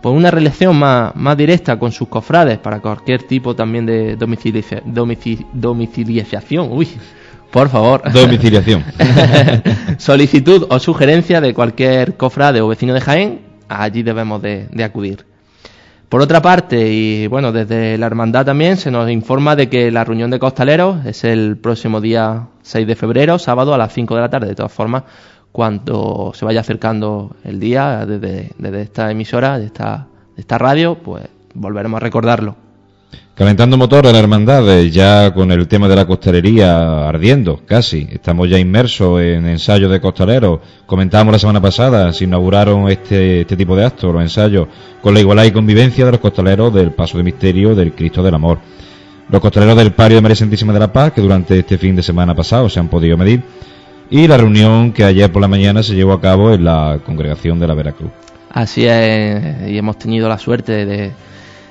por 0.00 0.12
una 0.12 0.30
relación 0.30 0.76
más, 0.76 1.14
más, 1.16 1.36
directa 1.36 1.78
con 1.78 1.92
sus 1.92 2.08
cofrades 2.08 2.58
para 2.58 2.80
cualquier 2.80 3.22
tipo 3.24 3.54
también 3.54 3.86
de 3.86 4.16
domiciliación. 4.16 4.82
Domicil, 4.86 5.46
domiciliación. 5.52 6.68
Uy, 6.70 6.88
por 7.50 7.68
favor. 7.68 8.02
Domiciliación. 8.12 8.84
Solicitud 9.98 10.66
o 10.68 10.78
sugerencia 10.78 11.40
de 11.40 11.54
cualquier 11.54 12.16
cofrade 12.16 12.60
o 12.60 12.68
vecino 12.68 12.94
de 12.94 13.00
Jaén, 13.00 13.40
allí 13.68 14.02
debemos 14.02 14.42
de, 14.42 14.68
de, 14.70 14.84
acudir. 14.84 15.24
Por 16.08 16.20
otra 16.20 16.40
parte, 16.40 16.92
y 16.92 17.26
bueno, 17.26 17.50
desde 17.50 17.98
la 17.98 18.06
hermandad 18.06 18.44
también 18.44 18.76
se 18.76 18.90
nos 18.90 19.10
informa 19.10 19.56
de 19.56 19.68
que 19.68 19.90
la 19.90 20.04
reunión 20.04 20.30
de 20.30 20.38
costaleros 20.38 21.04
es 21.04 21.24
el 21.24 21.56
próximo 21.56 22.00
día 22.00 22.48
6 22.62 22.86
de 22.86 22.94
febrero, 22.94 23.38
sábado 23.38 23.74
a 23.74 23.78
las 23.78 23.92
5 23.92 24.14
de 24.14 24.20
la 24.20 24.28
tarde. 24.28 24.48
De 24.48 24.54
todas 24.54 24.72
formas, 24.72 25.04
cuando 25.56 26.32
se 26.34 26.44
vaya 26.44 26.60
acercando 26.60 27.34
el 27.42 27.58
día 27.58 28.04
desde, 28.04 28.50
desde 28.58 28.82
esta 28.82 29.10
emisora, 29.10 29.58
de 29.58 29.64
esta, 29.64 30.06
esta 30.36 30.58
radio, 30.58 30.96
pues 30.96 31.24
volveremos 31.54 31.96
a 31.96 32.00
recordarlo. 32.00 32.56
Calentando 33.34 33.78
motor 33.78 34.06
a 34.06 34.12
la 34.12 34.18
hermandad, 34.18 34.82
ya 34.82 35.32
con 35.32 35.50
el 35.50 35.66
tema 35.66 35.88
de 35.88 35.96
la 35.96 36.06
costalería 36.06 37.08
ardiendo, 37.08 37.62
casi. 37.64 38.06
Estamos 38.10 38.50
ya 38.50 38.58
inmersos 38.58 39.18
en 39.22 39.46
ensayos 39.46 39.90
de 39.90 39.98
costaleros. 39.98 40.60
Comentábamos 40.84 41.32
la 41.32 41.38
semana 41.38 41.62
pasada, 41.62 42.12
se 42.12 42.24
inauguraron 42.24 42.90
este, 42.90 43.40
este 43.40 43.56
tipo 43.56 43.74
de 43.74 43.86
actos, 43.86 44.12
los 44.12 44.20
ensayos, 44.20 44.68
con 45.00 45.14
la 45.14 45.20
igualdad 45.20 45.44
y 45.44 45.52
convivencia 45.52 46.04
de 46.04 46.10
los 46.10 46.20
costaleros 46.20 46.74
del 46.74 46.90
Paso 46.90 47.16
de 47.16 47.24
Misterio 47.24 47.74
del 47.74 47.94
Cristo 47.94 48.22
del 48.22 48.34
Amor. 48.34 48.58
Los 49.30 49.40
costaleros 49.40 49.78
del 49.78 49.92
Pario 49.92 50.16
de 50.16 50.22
María 50.22 50.36
Santísima 50.36 50.74
de 50.74 50.80
la 50.80 50.92
Paz, 50.92 51.12
que 51.14 51.22
durante 51.22 51.58
este 51.58 51.78
fin 51.78 51.96
de 51.96 52.02
semana 52.02 52.34
pasado 52.34 52.68
se 52.68 52.78
han 52.78 52.88
podido 52.88 53.16
medir, 53.16 53.42
y 54.10 54.28
la 54.28 54.36
reunión 54.36 54.92
que 54.92 55.04
ayer 55.04 55.30
por 55.30 55.42
la 55.42 55.48
mañana 55.48 55.82
se 55.82 55.94
llevó 55.94 56.12
a 56.12 56.20
cabo 56.20 56.52
en 56.52 56.64
la 56.64 57.00
congregación 57.04 57.58
de 57.58 57.66
la 57.66 57.74
Veracruz. 57.74 58.10
Así 58.50 58.86
es, 58.86 59.68
y 59.68 59.76
hemos 59.76 59.98
tenido 59.98 60.28
la 60.28 60.38
suerte 60.38 60.86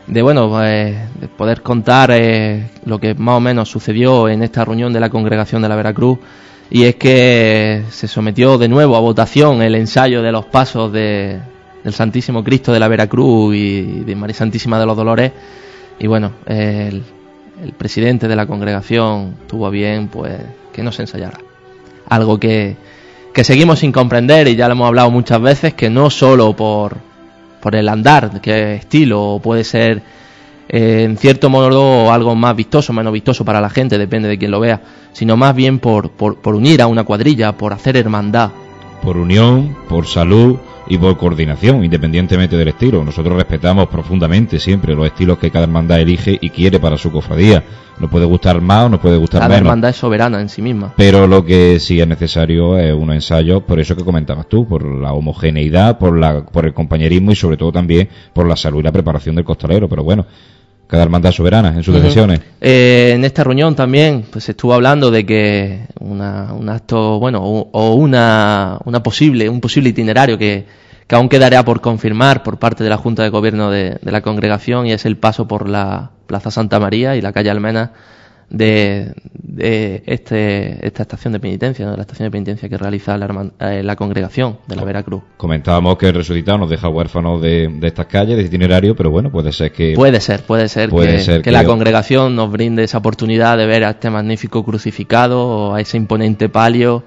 de, 0.08 0.22
bueno, 0.22 0.64
eh, 0.64 1.08
de 1.20 1.28
poder 1.28 1.62
contar 1.62 2.12
eh, 2.12 2.70
lo 2.86 3.00
que 3.00 3.16
más 3.16 3.38
o 3.38 3.40
menos 3.40 3.70
sucedió 3.70 4.30
en 4.30 4.44
esta 4.44 4.66
reunión 4.66 4.94
de 4.94 5.00
la 5.00 5.10
congregación 5.10 5.62
de 5.62 5.70
la 5.70 5.76
Veracruz, 5.76 6.20
y 6.70 6.84
es 6.84 6.96
que 6.96 7.84
se 7.90 8.08
sometió 8.08 8.58
de 8.58 8.68
nuevo 8.68 8.96
a 8.96 9.00
votación 9.00 9.62
el 9.62 9.76
ensayo 9.76 10.22
de 10.22 10.32
los 10.32 10.46
pasos 10.46 10.92
de, 10.92 11.40
del 11.84 11.94
Santísimo 11.94 12.44
Cristo 12.44 12.72
de 12.72 12.80
la 12.80 12.88
Veracruz 12.88 13.56
y 13.56 13.82
de 14.04 14.16
María 14.16 14.36
Santísima 14.36 14.80
de 14.80 14.86
los 14.86 14.98
Dolores, 14.98 15.32
y 15.98 16.08
bueno, 16.08 16.34
el, 16.46 17.04
el 17.64 17.72
presidente 17.78 18.28
de 18.28 18.36
la 18.36 18.46
congregación 18.46 19.38
tuvo 19.48 19.72
bien 19.72 20.10
pues 20.10 20.38
que 20.74 20.84
no 20.84 20.92
se 20.92 21.04
ensayara 21.04 21.40
algo 22.10 22.40
que, 22.40 22.76
que 23.34 23.44
seguimos 23.44 23.80
sin 23.80 23.92
comprender 23.92 24.48
y 24.48 24.56
ya 24.56 24.68
lo 24.68 24.74
hemos 24.74 24.88
hablado 24.88 25.12
muchas 25.12 25.42
veces, 25.42 25.74
que 25.74 25.90
no 25.90 26.10
solo 26.10 26.56
por, 26.56 26.98
por 27.62 27.76
el 27.76 27.90
andar, 27.90 28.42
que 28.42 28.76
estilo 28.76 29.40
puede 29.44 29.64
ser 29.64 30.02
eh, 30.68 31.04
en 31.04 31.18
cierto 31.18 31.50
modo 31.50 32.12
algo 32.12 32.36
más 32.36 32.56
vistoso, 32.56 32.94
menos 32.94 33.14
vistoso 33.14 33.46
para 33.46 33.62
la 33.62 33.70
gente, 33.70 33.98
depende 33.98 34.28
de 34.28 34.38
quien 34.38 34.52
lo 34.52 34.60
vea, 34.60 34.82
sino 35.14 35.38
más 35.38 35.56
bien 35.56 35.80
por, 35.80 36.12
por, 36.12 36.38
por 36.38 36.56
unir 36.56 36.82
a 36.82 36.88
una 36.88 37.04
cuadrilla, 37.04 37.54
por 37.54 37.74
hacer 37.74 37.98
hermandad. 37.98 38.52
Por 39.02 39.18
unión, 39.18 39.76
por 39.88 40.08
salud 40.08 40.58
y 40.88 40.98
por 40.98 41.18
coordinación, 41.18 41.84
independientemente 41.84 42.58
del 42.58 42.70
estilo. 42.70 43.04
Nosotros 43.04 43.36
respetamos 43.36 43.88
profundamente 43.88 44.60
siempre 44.60 44.96
los 44.96 45.08
estilos 45.08 45.38
que 45.38 45.52
cada 45.52 45.66
hermandad 45.66 46.00
elige 46.00 46.38
y 46.40 46.50
quiere 46.50 46.80
para 46.80 46.98
su 46.98 47.12
cofradía. 47.12 47.64
Nos 48.00 48.10
puede 48.10 48.26
gustar 48.26 48.60
más 48.62 48.86
o 48.86 48.90
nos 48.90 49.00
puede 49.00 49.18
gustar 49.18 49.40
cada 49.40 49.50
menos. 49.50 49.60
Cada 49.60 49.70
hermandad 49.70 49.90
es 49.92 49.96
soberana 49.96 50.42
en 50.42 50.50
sí 50.50 50.62
misma. 50.62 50.94
Pero 50.98 51.28
lo 51.28 51.46
que 51.46 51.80
sí 51.80 52.00
es 52.00 52.08
necesario 52.08 52.78
es 52.78 52.94
unos 52.94 53.16
ensayos, 53.16 53.64
por 53.64 53.80
eso 53.80 53.96
que 53.96 54.04
comentabas 54.04 54.48
tú, 54.48 54.68
por 54.68 54.86
la 54.86 55.14
homogeneidad, 55.14 55.98
por, 55.98 56.18
la, 56.18 56.46
por 56.46 56.66
el 56.66 56.74
compañerismo 56.74 57.32
y 57.32 57.36
sobre 57.36 57.58
todo 57.58 57.72
también 57.72 58.10
por 58.34 58.48
la 58.48 58.56
salud 58.56 58.80
y 58.80 58.84
la 58.84 58.92
preparación 58.92 59.36
del 59.36 59.46
costalero. 59.46 59.88
Pero 59.88 60.04
bueno, 60.04 60.26
cada 60.88 61.04
hermandad 61.04 61.32
soberana 61.32 61.70
en 61.70 61.84
sus 61.84 61.96
uh 61.96 61.98
-huh. 61.98 62.02
decisiones. 62.02 62.42
Eh, 62.62 63.14
en 63.16 63.26
esta 63.26 63.44
reunión 63.44 63.76
también 63.76 64.26
pues 64.30 64.46
se 64.46 64.52
estuvo 64.52 64.74
hablando 64.74 65.12
de 65.12 65.26
que 65.26 65.88
una, 66.00 66.54
un 66.54 66.70
acto, 66.70 67.20
bueno, 67.20 67.42
o, 67.44 67.70
o 67.72 67.96
una, 67.96 68.78
una, 68.86 69.02
posible, 69.02 69.50
un 69.50 69.62
posible 69.62 69.90
itinerario 69.90 70.38
que, 70.38 70.66
que, 71.08 71.16
aún 71.16 71.30
quedaría 71.30 71.64
por 71.64 71.82
confirmar 71.82 72.44
por 72.44 72.58
parte 72.58 72.84
de 72.84 72.90
la 72.90 72.98
Junta 72.98 73.24
de 73.24 73.30
Gobierno 73.30 73.72
de, 73.72 73.98
de, 74.02 74.12
la 74.12 74.22
congregación 74.22 74.88
y 74.88 74.92
es 74.92 75.06
el 75.06 75.18
paso 75.18 75.48
por 75.48 75.68
la 75.68 76.12
Plaza 76.28 76.52
Santa 76.52 76.80
María 76.80 77.16
y 77.16 77.22
la 77.22 77.32
calle 77.32 77.50
Almena 77.50 77.92
de, 78.50 79.14
de 79.34 80.04
este, 80.06 80.86
esta 80.86 81.04
estación 81.04 81.34
de 81.34 81.40
penitencia, 81.40 81.90
de 81.90 81.96
la 81.96 82.02
estación 82.02 82.28
de 82.28 82.32
penitencia 82.32 82.70
que 82.70 82.78
realiza 82.78 83.18
la, 83.18 83.52
eh, 83.60 83.84
la 83.84 83.96
congregación 83.96 84.60
de 84.68 84.76
la 84.76 84.84
Veracruz. 84.84 85.24
Comentábamos 85.38 85.98
que 85.98 86.08
el 86.08 86.14
resucitado 86.14 86.58
nos 86.60 86.70
deja 86.70 86.90
huérfanos 86.90 87.42
de, 87.42 87.68
de, 87.68 87.88
estas 87.88 88.06
calles, 88.06 88.36
de 88.36 88.44
este 88.44 88.56
itinerario, 88.56 88.96
pero 88.96 89.12
bueno, 89.12 89.32
puede 89.32 89.52
ser 89.52 89.72
que... 89.72 89.94
Puede 89.96 90.20
ser, 90.20 90.44
puede 90.44 90.68
ser, 90.70 90.90
puede 90.90 91.14
que, 91.14 91.20
ser 91.20 91.38
que, 91.38 91.44
que, 91.44 91.52
la 91.52 91.66
congregación 91.66 92.36
nos 92.36 92.52
brinde 92.52 92.84
esa 92.84 93.00
oportunidad 93.00 93.58
de 93.58 93.66
ver 93.66 93.84
a 93.84 93.92
este 93.92 94.10
magnífico 94.10 94.64
crucificado 94.64 95.48
o 95.48 95.74
a 95.74 95.82
ese 95.82 95.98
imponente 95.98 96.50
palio 96.50 97.04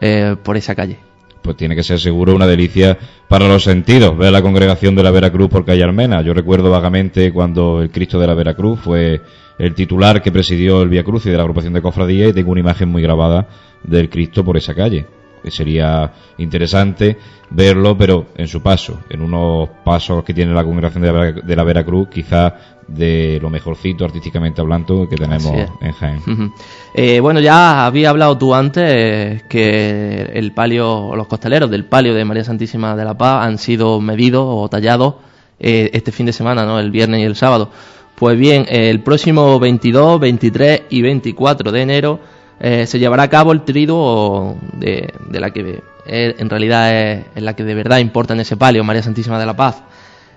eh, 0.00 0.36
por 0.42 0.56
esa 0.56 0.74
calle 0.74 0.98
pues 1.42 1.56
tiene 1.56 1.74
que 1.74 1.82
ser 1.82 1.98
seguro 1.98 2.34
una 2.34 2.46
delicia 2.46 2.96
para 3.28 3.48
los 3.48 3.64
sentidos 3.64 4.16
ver 4.16 4.32
la 4.32 4.42
congregación 4.42 4.94
de 4.94 5.02
la 5.02 5.10
Veracruz 5.10 5.50
por 5.50 5.64
calle 5.64 5.82
Armena. 5.82 6.22
Yo 6.22 6.32
recuerdo 6.32 6.70
vagamente 6.70 7.32
cuando 7.32 7.82
el 7.82 7.90
Cristo 7.90 8.18
de 8.18 8.26
la 8.28 8.34
Veracruz 8.34 8.78
fue 8.80 9.20
el 9.58 9.74
titular 9.74 10.22
que 10.22 10.32
presidió 10.32 10.82
el 10.82 10.88
Via 10.88 11.04
Cruz 11.04 11.26
y 11.26 11.30
de 11.30 11.36
la 11.36 11.42
agrupación 11.42 11.72
de 11.72 11.82
cofradía 11.82 12.28
y 12.28 12.32
tengo 12.32 12.50
una 12.50 12.60
imagen 12.60 12.88
muy 12.88 13.02
grabada 13.02 13.46
del 13.82 14.08
Cristo 14.08 14.44
por 14.44 14.56
esa 14.56 14.74
calle. 14.74 15.06
Sería 15.48 16.12
interesante 16.38 17.16
verlo, 17.50 17.98
pero 17.98 18.26
en 18.36 18.46
su 18.46 18.62
paso, 18.62 19.00
en 19.10 19.22
unos 19.22 19.68
pasos 19.84 20.22
que 20.22 20.32
tiene 20.32 20.54
la 20.54 20.62
congregación 20.62 21.02
de 21.02 21.12
la, 21.12 21.32
de 21.32 21.56
la 21.56 21.64
Veracruz, 21.64 22.08
quizá 22.08 22.54
de 22.86 23.38
lo 23.40 23.50
mejorcito 23.50 24.04
artísticamente 24.04 24.60
hablando 24.60 25.08
que 25.08 25.16
tenemos 25.16 25.52
en 25.80 25.92
Jaén. 25.92 26.18
Uh 26.26 26.30
-huh. 26.30 26.52
eh, 26.94 27.20
bueno, 27.20 27.40
ya 27.40 27.86
había 27.86 28.10
hablado 28.10 28.38
tú 28.38 28.54
antes 28.54 28.84
eh, 28.86 29.42
que 29.48 30.30
el 30.34 30.52
palio, 30.52 31.14
los 31.16 31.26
costaleros 31.26 31.70
del 31.70 31.86
palio 31.86 32.14
de 32.14 32.24
María 32.24 32.44
Santísima 32.44 32.94
de 32.94 33.04
la 33.04 33.16
Paz 33.16 33.46
han 33.46 33.58
sido 33.58 34.00
medidos 34.00 34.44
o 34.46 34.68
tallados 34.68 35.14
eh, 35.58 35.90
este 35.92 36.12
fin 36.12 36.26
de 36.26 36.32
semana, 36.32 36.64
¿no? 36.64 36.78
El 36.78 36.90
viernes 36.90 37.20
y 37.20 37.24
el 37.24 37.36
sábado. 37.36 37.70
Pues 38.14 38.38
bien, 38.38 38.66
el 38.68 39.00
próximo 39.00 39.58
22, 39.58 40.20
23 40.20 40.82
y 40.90 41.02
24 41.02 41.72
de 41.72 41.82
enero 41.82 42.20
eh, 42.60 42.86
se 42.86 42.98
llevará 42.98 43.24
a 43.24 43.28
cabo 43.28 43.52
el 43.52 43.62
triduo 43.62 44.56
de, 44.74 45.12
la 45.32 45.50
que 45.50 45.82
en 46.06 46.50
realidad 46.50 46.94
es, 46.94 47.42
la 47.42 47.54
que 47.56 47.64
de 47.64 47.74
verdad 47.74 47.98
importa 47.98 48.34
en 48.34 48.40
ese 48.40 48.56
palio, 48.56 48.84
María 48.84 49.02
Santísima 49.02 49.38
de 49.40 49.46
la 49.46 49.56
Paz, 49.56 49.82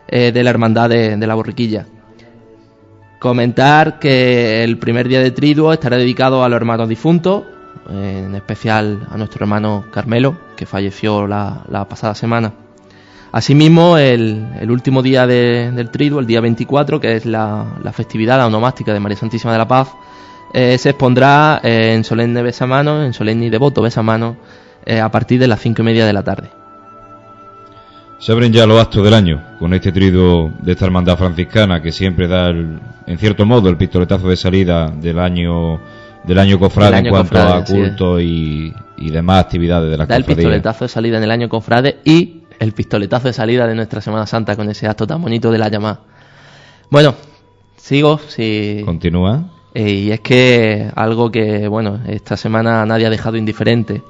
de 0.07 0.43
la 0.43 0.49
Hermandad 0.49 0.89
de, 0.89 1.17
de 1.17 1.27
la 1.27 1.35
Borriquilla. 1.35 1.85
Comentar 3.19 3.97
que 3.97 4.63
el 4.63 4.77
primer 4.77 5.07
día 5.07 5.19
de 5.19 5.31
triduo 5.31 5.73
estará 5.73 5.97
dedicado 5.97 6.43
a 6.43 6.49
los 6.49 6.57
hermanos 6.57 6.87
difuntos, 6.87 7.43
en 7.89 8.35
especial 8.35 9.07
a 9.09 9.17
nuestro 9.17 9.43
hermano 9.43 9.85
Carmelo, 9.91 10.37
que 10.55 10.65
falleció 10.65 11.27
la, 11.27 11.85
pasada 11.89 12.15
semana. 12.15 12.53
Asimismo, 13.35 13.97
el, 13.97 14.47
último 14.69 15.03
día 15.03 15.27
del 15.27 15.89
triduo, 15.89 16.21
el 16.21 16.25
día 16.25 16.39
24, 16.39 17.01
que 17.01 17.17
es 17.17 17.25
la, 17.25 17.65
festividad, 17.93 18.37
la 18.37 18.47
onomástica 18.47 18.93
de 18.93 19.01
María 19.01 19.17
Santísima 19.17 19.51
de 19.51 19.57
la 19.57 19.67
Paz, 19.67 19.89
eh, 20.53 20.77
se 20.77 20.91
expondrá 20.91 21.59
en 21.61 22.05
solemne 22.05 22.41
besamano, 22.41 23.03
en 23.03 23.11
solemne 23.11 23.47
y 23.47 23.49
devoto 23.49 23.81
besamano, 23.81 24.37
eh, 24.85 25.01
a 25.01 25.11
partir 25.11 25.37
de 25.37 25.49
las 25.49 25.59
cinco 25.59 25.81
y 25.81 25.85
media 25.85 26.05
de 26.05 26.13
la 26.13 26.23
tarde. 26.23 26.47
Se 28.19 28.31
abren 28.31 28.53
ya 28.53 28.65
los 28.65 28.81
actos 28.81 29.03
del 29.03 29.13
año 29.13 29.43
con 29.59 29.73
este 29.73 29.91
triduo 29.91 30.53
de 30.61 30.71
esta 30.71 30.85
hermandad 30.85 31.17
franciscana 31.17 31.81
que 31.81 31.91
siempre 31.91 32.29
da, 32.29 32.51
en 32.51 33.17
cierto 33.17 33.45
modo, 33.45 33.67
el 33.67 33.75
pistoletazo 33.75 34.29
de 34.29 34.37
salida 34.37 34.87
del 34.87 35.19
año 35.19 35.81
del 36.23 36.39
año 36.39 36.57
cofrade 36.57 36.99
en 36.99 37.09
cuanto 37.09 37.37
a 37.37 37.63
culto 37.65 38.19
y, 38.19 38.73
demás 38.97 39.43
actividades 39.43 39.91
de 39.91 39.97
la 39.97 40.05
Da 40.05 40.15
el 40.15 40.23
pistoletazo 40.23 40.85
de 40.85 40.89
salida 40.89 41.17
en 41.17 41.23
el 41.23 41.31
año 41.31 41.49
cofrade 41.49 41.99
y 42.05 42.44
el 42.59 42.71
pistoletazo 42.73 43.27
de 43.27 43.33
salida 43.33 43.67
de 43.67 43.75
nuestra 43.75 44.01
Semana 44.01 44.25
Santa 44.25 44.55
con 44.55 44.69
ese 44.69 44.87
acto 44.87 45.07
tan 45.07 45.21
bonito 45.21 45.51
de 45.51 45.57
la 45.57 45.69
llamada. 45.69 46.01
Bueno, 46.89 47.15
sigo, 47.77 48.19
si... 48.27 48.81
Continúa. 48.85 49.43
Eh, 49.73 49.91
y 49.91 50.11
es 50.11 50.21
que 50.21 50.89
algo 50.95 51.31
que, 51.31 51.67
bueno, 51.67 51.99
esta 52.07 52.37
semana 52.37 52.85
nadie 52.85 53.07
ha 53.07 53.09
dejado 53.09 53.35
indiferente 53.37 54.01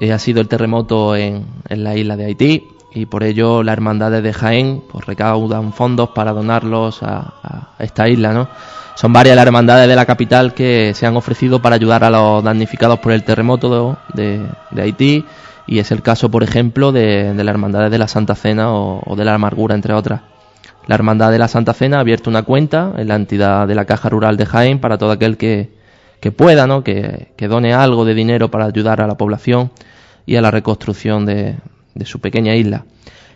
eh, 0.00 0.12
ha 0.12 0.18
sido 0.18 0.40
el 0.40 0.48
terremoto 0.48 1.14
en, 1.14 1.44
en 1.68 1.84
la 1.84 1.94
isla 1.96 2.16
de 2.16 2.24
Haití 2.24 2.68
y 2.94 3.06
por 3.06 3.22
ello 3.22 3.62
la 3.62 3.72
hermandad 3.72 4.10
de 4.10 4.32
Jaén 4.32 4.82
pues 4.90 5.04
recaudan 5.06 5.72
fondos 5.72 6.10
para 6.10 6.32
donarlos 6.32 7.02
a, 7.02 7.34
a 7.42 7.84
esta 7.84 8.08
isla, 8.08 8.32
¿no? 8.32 8.48
Son 8.94 9.12
varias 9.12 9.36
las 9.36 9.46
hermandades 9.46 9.88
de 9.88 9.96
la 9.96 10.04
capital 10.04 10.54
que 10.54 10.92
se 10.94 11.06
han 11.06 11.16
ofrecido 11.16 11.62
para 11.62 11.76
ayudar 11.76 12.04
a 12.04 12.10
los 12.10 12.44
damnificados 12.44 12.98
por 12.98 13.12
el 13.12 13.24
terremoto 13.24 13.98
de, 14.12 14.46
Haití 14.76 15.24
y 15.66 15.78
es 15.78 15.90
el 15.90 16.02
caso, 16.02 16.30
por 16.30 16.42
ejemplo, 16.42 16.92
de, 16.92 17.32
la 17.34 17.50
hermandad 17.50 17.90
de 17.90 17.98
la 17.98 18.08
Santa 18.08 18.34
Cena 18.34 18.72
o, 18.72 19.14
de 19.16 19.24
la 19.24 19.34
Amargura, 19.34 19.74
entre 19.74 19.94
otras. 19.94 20.22
La 20.86 20.96
hermandad 20.96 21.30
de 21.30 21.38
la 21.38 21.48
Santa 21.48 21.74
Cena 21.74 21.98
ha 21.98 22.00
abierto 22.00 22.28
una 22.28 22.42
cuenta 22.42 22.92
en 22.96 23.08
la 23.08 23.14
entidad 23.14 23.68
de 23.68 23.74
la 23.74 23.84
Caja 23.84 24.08
Rural 24.08 24.36
de 24.36 24.46
Jaén 24.46 24.80
para 24.80 24.98
todo 24.98 25.12
aquel 25.12 25.36
que, 25.36 25.70
pueda, 26.36 26.66
¿no? 26.66 26.82
Que, 26.82 27.28
done 27.48 27.72
algo 27.72 28.04
de 28.04 28.14
dinero 28.14 28.50
para 28.50 28.66
ayudar 28.66 29.00
a 29.00 29.06
la 29.06 29.16
población 29.16 29.70
y 30.26 30.36
a 30.36 30.42
la 30.42 30.50
reconstrucción 30.50 31.26
de, 31.26 31.56
su 32.04 32.20
pequeña 32.20 32.56
isla. 32.56 32.84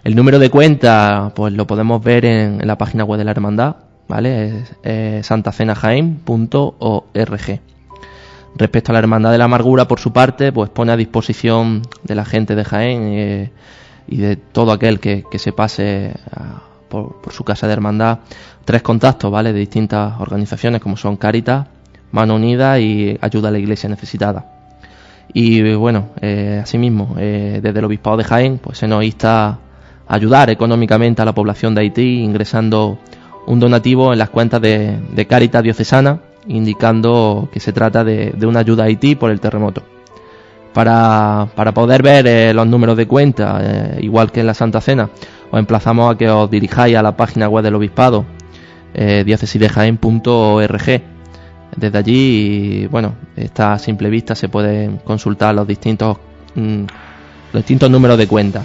El 0.02 0.16
número 0.16 0.38
de 0.38 0.50
cuenta, 0.50 1.32
pues 1.34 1.52
lo 1.52 1.66
podemos 1.66 2.02
ver 2.02 2.24
en 2.24 2.66
la 2.66 2.78
página 2.78 3.04
web 3.04 3.18
de 3.18 3.24
la 3.24 3.32
hermandad, 3.32 3.76
¿vale? 4.08 4.64
Es 4.82 5.26
santacenajaén.org. 5.26 7.60
Respecto 8.58 8.90
a 8.90 8.94
la 8.94 9.00
Hermandad 9.00 9.32
de 9.32 9.38
la 9.38 9.44
Amargura, 9.44 9.86
por 9.86 10.00
su 10.00 10.12
parte, 10.12 10.50
pues 10.50 10.70
pone 10.70 10.92
a 10.92 10.96
disposición 10.96 11.82
de 12.04 12.14
la 12.14 12.24
gente 12.24 12.54
de 12.54 12.64
Jaén 12.64 13.02
eh, 13.04 13.50
y 14.08 14.16
de 14.16 14.36
todo 14.36 14.72
aquel 14.72 14.98
que, 14.98 15.24
se 15.36 15.52
pase 15.52 16.14
por, 16.88 17.16
su 17.30 17.44
casa 17.44 17.66
de 17.66 17.74
hermandad 17.74 18.20
tres 18.64 18.82
contactos, 18.82 19.30
¿vale? 19.30 19.52
De 19.52 19.58
distintas 19.58 20.18
organizaciones 20.20 20.80
como 20.80 20.96
son 20.96 21.16
Caritas, 21.16 21.66
Mano 22.12 22.36
Unida 22.36 22.78
y 22.80 23.18
Ayuda 23.20 23.48
a 23.48 23.52
la 23.52 23.58
Iglesia 23.58 23.88
Necesitada. 23.88 24.46
Y 25.32 25.74
bueno, 25.74 26.10
eh, 26.22 26.60
asimismo, 26.62 27.14
eh, 27.18 27.60
desde 27.62 27.78
el 27.78 27.84
Obispado 27.84 28.16
de 28.16 28.24
Jaén, 28.24 28.58
pues 28.58 28.78
se 28.78 28.88
nos 28.88 29.04
insta 29.04 29.48
a 29.48 29.58
ayudar 30.08 30.48
económicamente 30.48 31.20
a 31.20 31.24
la 31.24 31.34
población 31.34 31.74
de 31.74 31.82
Haití 31.82 32.20
ingresando 32.20 32.98
un 33.46 33.60
donativo 33.60 34.12
en 34.12 34.18
las 34.18 34.30
cuentas 34.30 34.60
de, 34.62 34.98
de 35.12 35.26
Caritas 35.26 35.62
Diocesana, 35.62 36.20
indicando 36.48 37.48
que 37.52 37.60
se 37.60 37.72
trata 37.72 38.04
de, 38.04 38.34
una 38.46 38.60
ayuda 38.60 38.84
a 38.84 38.86
Haití 38.86 39.14
por 39.14 39.30
el 39.30 39.40
terremoto. 39.40 39.82
Para, 40.72 41.48
poder 41.74 42.02
ver 42.02 42.26
eh, 42.26 42.52
los 42.52 42.66
números 42.66 42.96
de 42.96 43.06
cuenta, 43.06 43.58
eh, 43.62 43.98
igual 44.02 44.30
que 44.30 44.40
en 44.40 44.46
la 44.46 44.54
Santa 44.54 44.80
Cena, 44.80 45.08
os 45.50 45.58
emplazamos 45.58 46.14
a 46.14 46.18
que 46.18 46.28
os 46.28 46.50
dirijáis 46.50 46.96
a 46.96 47.02
la 47.02 47.16
página 47.16 47.48
web 47.48 47.64
del 47.64 47.74
Obispado, 47.76 48.26
eh. 48.94 49.24
Desde 51.76 51.98
allí, 51.98 52.86
bueno, 52.86 53.14
está 53.36 53.74
a 53.74 53.78
simple 53.78 54.08
vista, 54.08 54.34
se 54.34 54.48
pueden 54.48 54.98
consultar 54.98 55.54
los 55.54 55.66
distintos, 55.66 56.16
mm, 56.54 56.84
los 57.52 57.62
distintos 57.62 57.90
números 57.90 58.16
de 58.16 58.26
cuenta. 58.26 58.62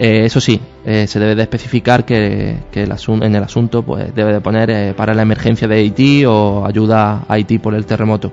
Eh, 0.00 0.26
eso 0.26 0.40
sí, 0.40 0.60
eh, 0.84 1.08
se 1.08 1.18
debe 1.18 1.34
de 1.34 1.42
especificar 1.42 2.04
que, 2.04 2.56
en 2.72 3.34
el 3.34 3.42
asunto 3.42 3.82
pues 3.82 4.14
debe 4.14 4.32
de 4.32 4.40
poner 4.40 4.70
eh, 4.70 4.94
para 4.96 5.12
la 5.12 5.22
emergencia 5.22 5.66
de 5.66 5.74
Haití 5.74 6.24
o 6.24 6.64
ayuda 6.64 7.24
a 7.28 7.34
Haití 7.34 7.58
por 7.58 7.74
el 7.74 7.84
terremoto. 7.84 8.32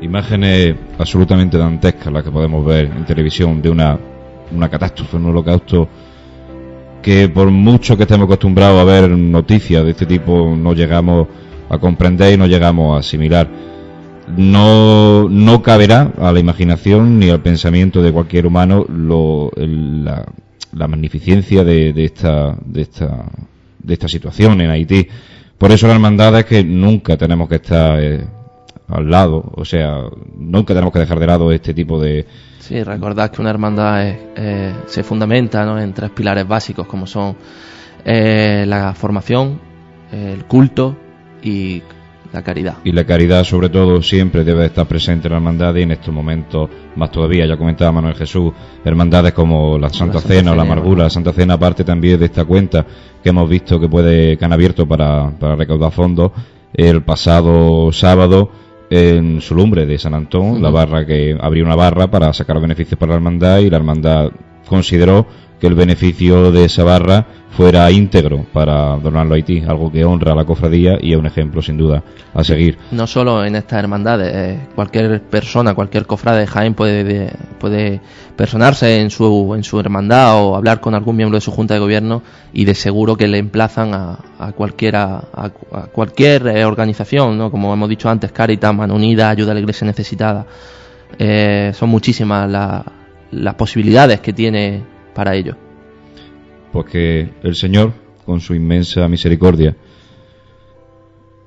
Imágenes 0.00 0.76
absolutamente 0.98 1.58
dantescas 1.58 2.10
las 2.10 2.24
que 2.24 2.30
podemos 2.30 2.64
ver 2.64 2.86
en 2.86 3.04
televisión 3.04 3.60
de 3.60 3.68
una, 3.68 3.98
una 4.50 4.70
catástrofe, 4.70 5.16
un 5.16 5.26
holocausto 5.26 5.88
que 7.02 7.28
por 7.28 7.50
mucho 7.50 7.94
que 7.94 8.04
estemos 8.04 8.24
acostumbrados 8.24 8.80
a 8.80 8.84
ver 8.84 9.10
noticias 9.10 9.84
de 9.84 9.90
este 9.90 10.06
tipo 10.06 10.54
no 10.56 10.72
llegamos 10.72 11.28
a 11.68 11.78
comprender 11.78 12.32
y 12.32 12.36
no 12.38 12.46
llegamos 12.46 12.96
a 12.96 13.00
asimilar. 13.00 13.46
No, 14.36 15.28
no 15.28 15.62
caberá 15.62 16.12
a 16.18 16.32
la 16.32 16.40
imaginación 16.40 17.18
ni 17.18 17.28
al 17.28 17.40
pensamiento 17.40 18.02
de 18.02 18.12
cualquier 18.12 18.46
humano 18.46 18.84
lo, 18.88 19.50
la, 19.56 20.24
la 20.72 20.88
magnificencia 20.88 21.64
de, 21.64 21.92
esta, 22.04 22.56
de, 22.64 22.82
esta, 22.82 23.24
de 23.78 23.94
esta 23.94 24.08
situación 24.08 24.60
en 24.60 24.70
Haití. 24.70 25.08
Por 25.56 25.72
eso 25.72 25.86
la 25.86 25.94
hermandad 25.94 26.38
es 26.38 26.44
que 26.44 26.62
nunca 26.62 27.16
tenemos 27.16 27.48
que 27.48 27.56
estar 27.56 27.98
eh, 28.00 28.24
al 28.88 29.10
lado, 29.10 29.52
o 29.54 29.64
sea, 29.64 30.02
nunca 30.36 30.72
tenemos 30.72 30.92
que 30.92 31.00
dejar 31.00 31.18
de 31.18 31.26
lado 31.26 31.52
este 31.52 31.74
tipo 31.74 32.00
de... 32.00 32.26
Sí, 32.60 32.82
recordad 32.82 33.30
que 33.30 33.40
una 33.40 33.50
hermandad 33.50 34.06
eh, 34.06 34.74
se 34.86 35.02
fundamenta 35.02 35.82
en 35.82 35.92
tres 35.92 36.10
pilares 36.10 36.46
básicos 36.46 36.86
como 36.86 37.06
son 37.06 37.36
eh, 38.04 38.64
la 38.66 38.94
formación, 38.94 39.60
el 40.12 40.44
culto 40.44 40.96
y 41.42 41.82
la 42.32 42.42
caridad. 42.42 42.76
Y 42.84 42.92
la 42.92 43.04
caridad, 43.04 43.44
sobre 43.44 43.68
todo, 43.68 44.02
siempre 44.02 44.44
debe 44.44 44.66
estar 44.66 44.86
presente 44.86 45.28
en 45.28 45.32
la 45.32 45.38
hermandad 45.38 45.74
y 45.76 45.82
en 45.82 45.92
estos 45.92 46.12
momentos, 46.12 46.68
más 46.96 47.10
todavía, 47.10 47.46
ya 47.46 47.56
comentaba 47.56 47.92
Manuel 47.92 48.14
Jesús, 48.14 48.52
hermandades 48.84 49.32
como 49.32 49.78
la 49.78 49.88
Santa, 49.88 50.20
Cena 50.20 50.52
o 50.52 50.54
la 50.54 50.62
Amargura. 50.62 51.04
La 51.04 51.10
Santa 51.10 51.32
Cena, 51.32 51.54
aparte 51.54 51.84
también 51.84 52.18
de 52.18 52.26
esta 52.26 52.44
cuenta 52.44 52.84
que 53.22 53.28
hemos 53.30 53.48
visto 53.48 53.80
que 53.80 53.88
puede 53.88 54.36
que 54.36 54.44
han 54.44 54.52
abierto 54.52 54.86
para, 54.86 55.30
para 55.30 55.56
recaudar 55.56 55.92
fondos, 55.92 56.32
el 56.74 57.02
pasado 57.02 57.92
sábado 57.92 58.50
en 58.90 59.40
su 59.40 59.54
lumbre 59.54 59.86
de 59.86 59.98
San 59.98 60.14
Antón, 60.14 60.62
la 60.62 60.70
barra 60.70 61.04
que 61.04 61.36
abrió 61.38 61.64
una 61.64 61.74
barra 61.74 62.10
para 62.10 62.32
sacar 62.32 62.60
beneficios 62.60 62.98
para 62.98 63.10
la 63.10 63.16
hermandad 63.16 63.58
y 63.58 63.70
la 63.70 63.76
hermandad 63.76 64.30
consideró 64.66 65.26
que 65.60 65.66
el 65.66 65.74
beneficio 65.74 66.52
de 66.52 66.64
esa 66.64 66.84
barra 66.84 67.26
fuera 67.50 67.90
íntegro 67.90 68.44
para 68.52 68.96
donarlo 68.96 69.34
a 69.34 69.36
Haití, 69.36 69.62
algo 69.66 69.90
que 69.90 70.04
honra 70.04 70.32
a 70.32 70.34
la 70.34 70.44
cofradía 70.44 70.98
y 71.00 71.12
es 71.12 71.18
un 71.18 71.26
ejemplo 71.26 71.60
sin 71.62 71.76
duda 71.76 72.02
a 72.34 72.44
seguir. 72.44 72.78
No 72.90 73.06
solo 73.06 73.44
en 73.44 73.56
estas 73.56 73.80
hermandades, 73.80 74.32
eh, 74.34 74.60
cualquier 74.74 75.22
persona, 75.22 75.74
cualquier 75.74 76.06
cofrade 76.06 76.40
de 76.40 76.46
Jaén 76.46 76.74
puede, 76.74 78.00
personarse 78.36 79.00
en 79.00 79.10
su, 79.10 79.54
en 79.56 79.64
su 79.64 79.80
hermandad 79.80 80.40
o 80.40 80.56
hablar 80.56 80.80
con 80.80 80.94
algún 80.94 81.16
miembro 81.16 81.36
de 81.36 81.40
su 81.40 81.50
junta 81.50 81.74
de 81.74 81.80
gobierno 81.80 82.22
y 82.52 82.64
de 82.64 82.74
seguro 82.74 83.16
que 83.16 83.26
le 83.26 83.38
emplazan 83.38 83.92
a, 83.92 84.18
a 84.38 84.52
cualquiera, 84.52 85.24
a, 85.32 85.50
cualquier 85.92 86.46
eh, 86.46 86.64
organización, 86.64 87.36
¿no? 87.36 87.50
como 87.50 87.72
hemos 87.72 87.88
dicho 87.88 88.08
antes, 88.08 88.30
Caritas, 88.30 88.74
Mano 88.74 88.94
Unida, 88.94 89.30
Ayuda 89.30 89.50
a 89.50 89.54
la 89.54 89.60
Iglesia 89.60 89.86
Necesitada. 89.86 90.46
Eh, 91.18 91.72
son 91.74 91.88
muchísimas 91.88 92.48
las 93.30 93.54
posibilidades 93.54 94.20
que 94.20 94.32
tiene 94.32 94.84
para 95.14 95.34
ello. 95.34 95.67
Porque 96.72 97.30
el 97.42 97.54
Señor, 97.54 97.92
con 98.24 98.40
su 98.40 98.54
inmensa 98.54 99.08
misericordia, 99.08 99.76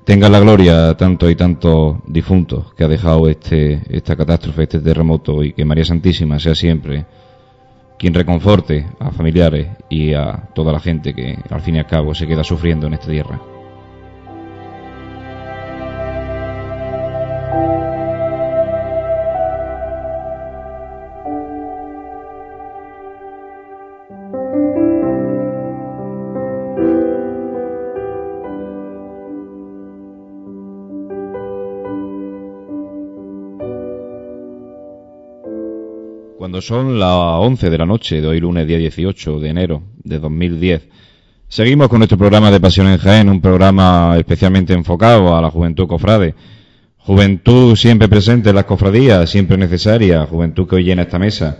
tenga 0.04 0.28
la 0.28 0.40
gloria 0.40 0.90
a 0.90 0.96
tantos 0.96 1.30
y 1.30 1.36
tantos 1.36 1.96
difuntos 2.06 2.74
que 2.74 2.84
ha 2.84 2.88
dejado 2.88 3.28
este, 3.28 3.82
esta 3.88 4.16
catástrofe, 4.16 4.64
este 4.64 4.80
terremoto, 4.80 5.44
y 5.44 5.52
que 5.52 5.64
María 5.64 5.84
Santísima 5.84 6.38
sea 6.38 6.54
siempre 6.54 7.06
quien 7.98 8.14
reconforte 8.14 8.84
a 8.98 9.12
familiares 9.12 9.68
y 9.88 10.12
a 10.12 10.48
toda 10.54 10.72
la 10.72 10.80
gente 10.80 11.14
que 11.14 11.38
al 11.48 11.60
fin 11.60 11.76
y 11.76 11.78
al 11.78 11.86
cabo 11.86 12.14
se 12.14 12.26
queda 12.26 12.42
sufriendo 12.42 12.88
en 12.88 12.94
esta 12.94 13.06
tierra. 13.06 13.51
Son 36.62 36.98
las 36.98 37.10
11 37.10 37.70
de 37.70 37.78
la 37.78 37.86
noche 37.86 38.20
de 38.20 38.28
hoy 38.28 38.38
lunes 38.38 38.66
día 38.66 38.78
18 38.78 39.40
de 39.40 39.48
enero 39.48 39.82
de 40.04 40.20
2010, 40.20 40.88
seguimos 41.48 41.88
con 41.88 41.98
nuestro 41.98 42.16
programa 42.16 42.52
de 42.52 42.60
Pasión 42.60 42.86
en 42.86 42.98
Jaén, 42.98 43.28
un 43.28 43.40
programa 43.40 44.14
especialmente 44.16 44.72
enfocado 44.72 45.36
a 45.36 45.42
la 45.42 45.50
juventud 45.50 45.88
cofrade. 45.88 46.34
Juventud 46.98 47.74
siempre 47.74 48.08
presente 48.08 48.50
en 48.50 48.54
las 48.54 48.64
cofradías, 48.64 49.28
siempre 49.28 49.58
necesaria, 49.58 50.24
juventud 50.24 50.68
que 50.68 50.76
hoy 50.76 50.84
llena 50.84 51.02
esta 51.02 51.18
mesa. 51.18 51.58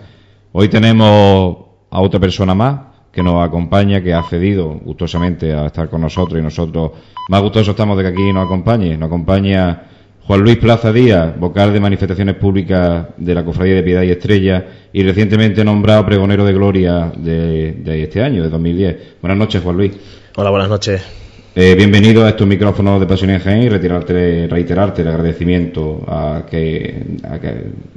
Hoy 0.53 0.69
tenemos 0.69 1.57
a 1.91 2.01
otra 2.01 2.21
persona 2.21 2.55
más 2.55 2.81
que 3.13 3.25
nos 3.25 3.45
acompaña, 3.45 4.03
que 4.03 4.15
ha 4.15 4.23
cedido 4.23 4.69
gustosamente 4.85 5.53
a 5.53 5.67
estar 5.67 5.91
con 5.91 6.01
nosotros 6.01 6.39
y 6.39 6.43
nosotros 6.43 6.93
más 7.29 7.43
gustosos 7.43 7.71
estamos 7.71 7.97
de 7.97 8.05
que 8.05 8.09
aquí 8.11 8.33
nos 8.33 8.47
acompañe. 8.47 8.97
Nos 8.97 9.09
acompaña 9.09 9.83
Juan 10.27 10.41
Luis 10.41 10.57
Plaza 10.59 10.93
Díaz, 10.93 11.37
vocal 11.37 11.73
de 11.73 11.81
manifestaciones 11.81 12.37
públicas 12.37 13.07
de 13.17 13.35
la 13.35 13.45
Cofradía 13.45 13.75
de 13.75 13.83
Piedad 13.83 14.03
y 14.03 14.11
Estrella 14.11 14.65
y 14.93 15.03
recientemente 15.03 15.65
nombrado 15.65 16.07
pregonero 16.07 16.45
de 16.45 16.53
gloria 16.53 17.13
de, 17.17 18.03
este 18.05 18.23
año, 18.23 18.43
de 18.43 18.49
2010. 18.49 18.97
Buenas 19.21 19.37
noches, 19.37 19.61
Juan 19.63 19.77
Luis. 19.77 19.93
Hola, 20.37 20.51
buenas 20.51 20.69
noches. 20.69 21.03
Eh, 21.55 21.75
bienvenido 21.75 22.25
a 22.25 22.31
estos 22.31 22.47
micrófonos 22.47 23.01
de 23.01 23.07
Pasión 23.07 23.31
en 23.31 23.63
y 23.63 23.69
retirarte, 23.69 24.47
reiterarte 24.49 25.03
el 25.03 25.09
agradecimiento 25.09 26.03
a, 26.07 26.45
que, 26.49 27.03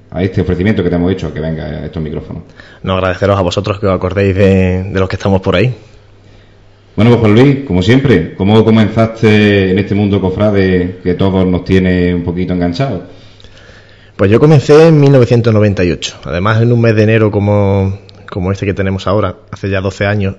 a, 0.10 0.24
este 0.24 0.42
ofrecimiento 0.42 0.84
que 0.84 0.90
te 0.90 0.96
hemos 0.96 1.12
hecho, 1.12 1.28
a 1.28 1.34
que 1.34 1.40
venga 1.40 1.64
a 1.64 1.86
estos 1.86 2.02
micrófonos. 2.02 2.44
No, 2.82 2.94
agradeceros 2.94 3.38
a 3.38 3.42
vosotros 3.44 3.80
que 3.80 3.86
os 3.86 3.96
acordéis 3.96 4.36
de, 4.36 4.84
de 4.84 5.00
los 5.00 5.08
que 5.08 5.16
estamos 5.16 5.42
por 5.42 5.56
ahí. 5.56 5.74
Bueno, 6.96 7.12
pues 7.12 7.20
Juan 7.20 7.34
Luis, 7.34 7.66
como 7.66 7.82
siempre, 7.82 8.36
¿cómo 8.36 8.64
comenzaste 8.64 9.72
en 9.72 9.80
este 9.80 9.96
mundo 9.96 10.22
cofrade 10.22 11.00
que 11.04 11.14
todos 11.16 11.46
nos 11.46 11.66
tiene 11.66 12.16
un 12.16 12.24
poquito 12.24 12.54
enganchados? 12.54 13.02
Pues 14.16 14.32
yo 14.32 14.40
comencé 14.40 14.88
en 14.88 15.02
1998, 15.02 16.20
además 16.24 16.62
en 16.62 16.72
un 16.72 16.80
mes 16.80 16.96
de 16.96 17.04
enero 17.04 17.32
como, 17.32 18.00
como 18.30 18.50
este 18.54 18.66
que 18.66 18.74
tenemos 18.74 19.08
ahora, 19.08 19.36
hace 19.52 19.70
ya 19.70 19.82
12 19.82 20.06
años, 20.06 20.36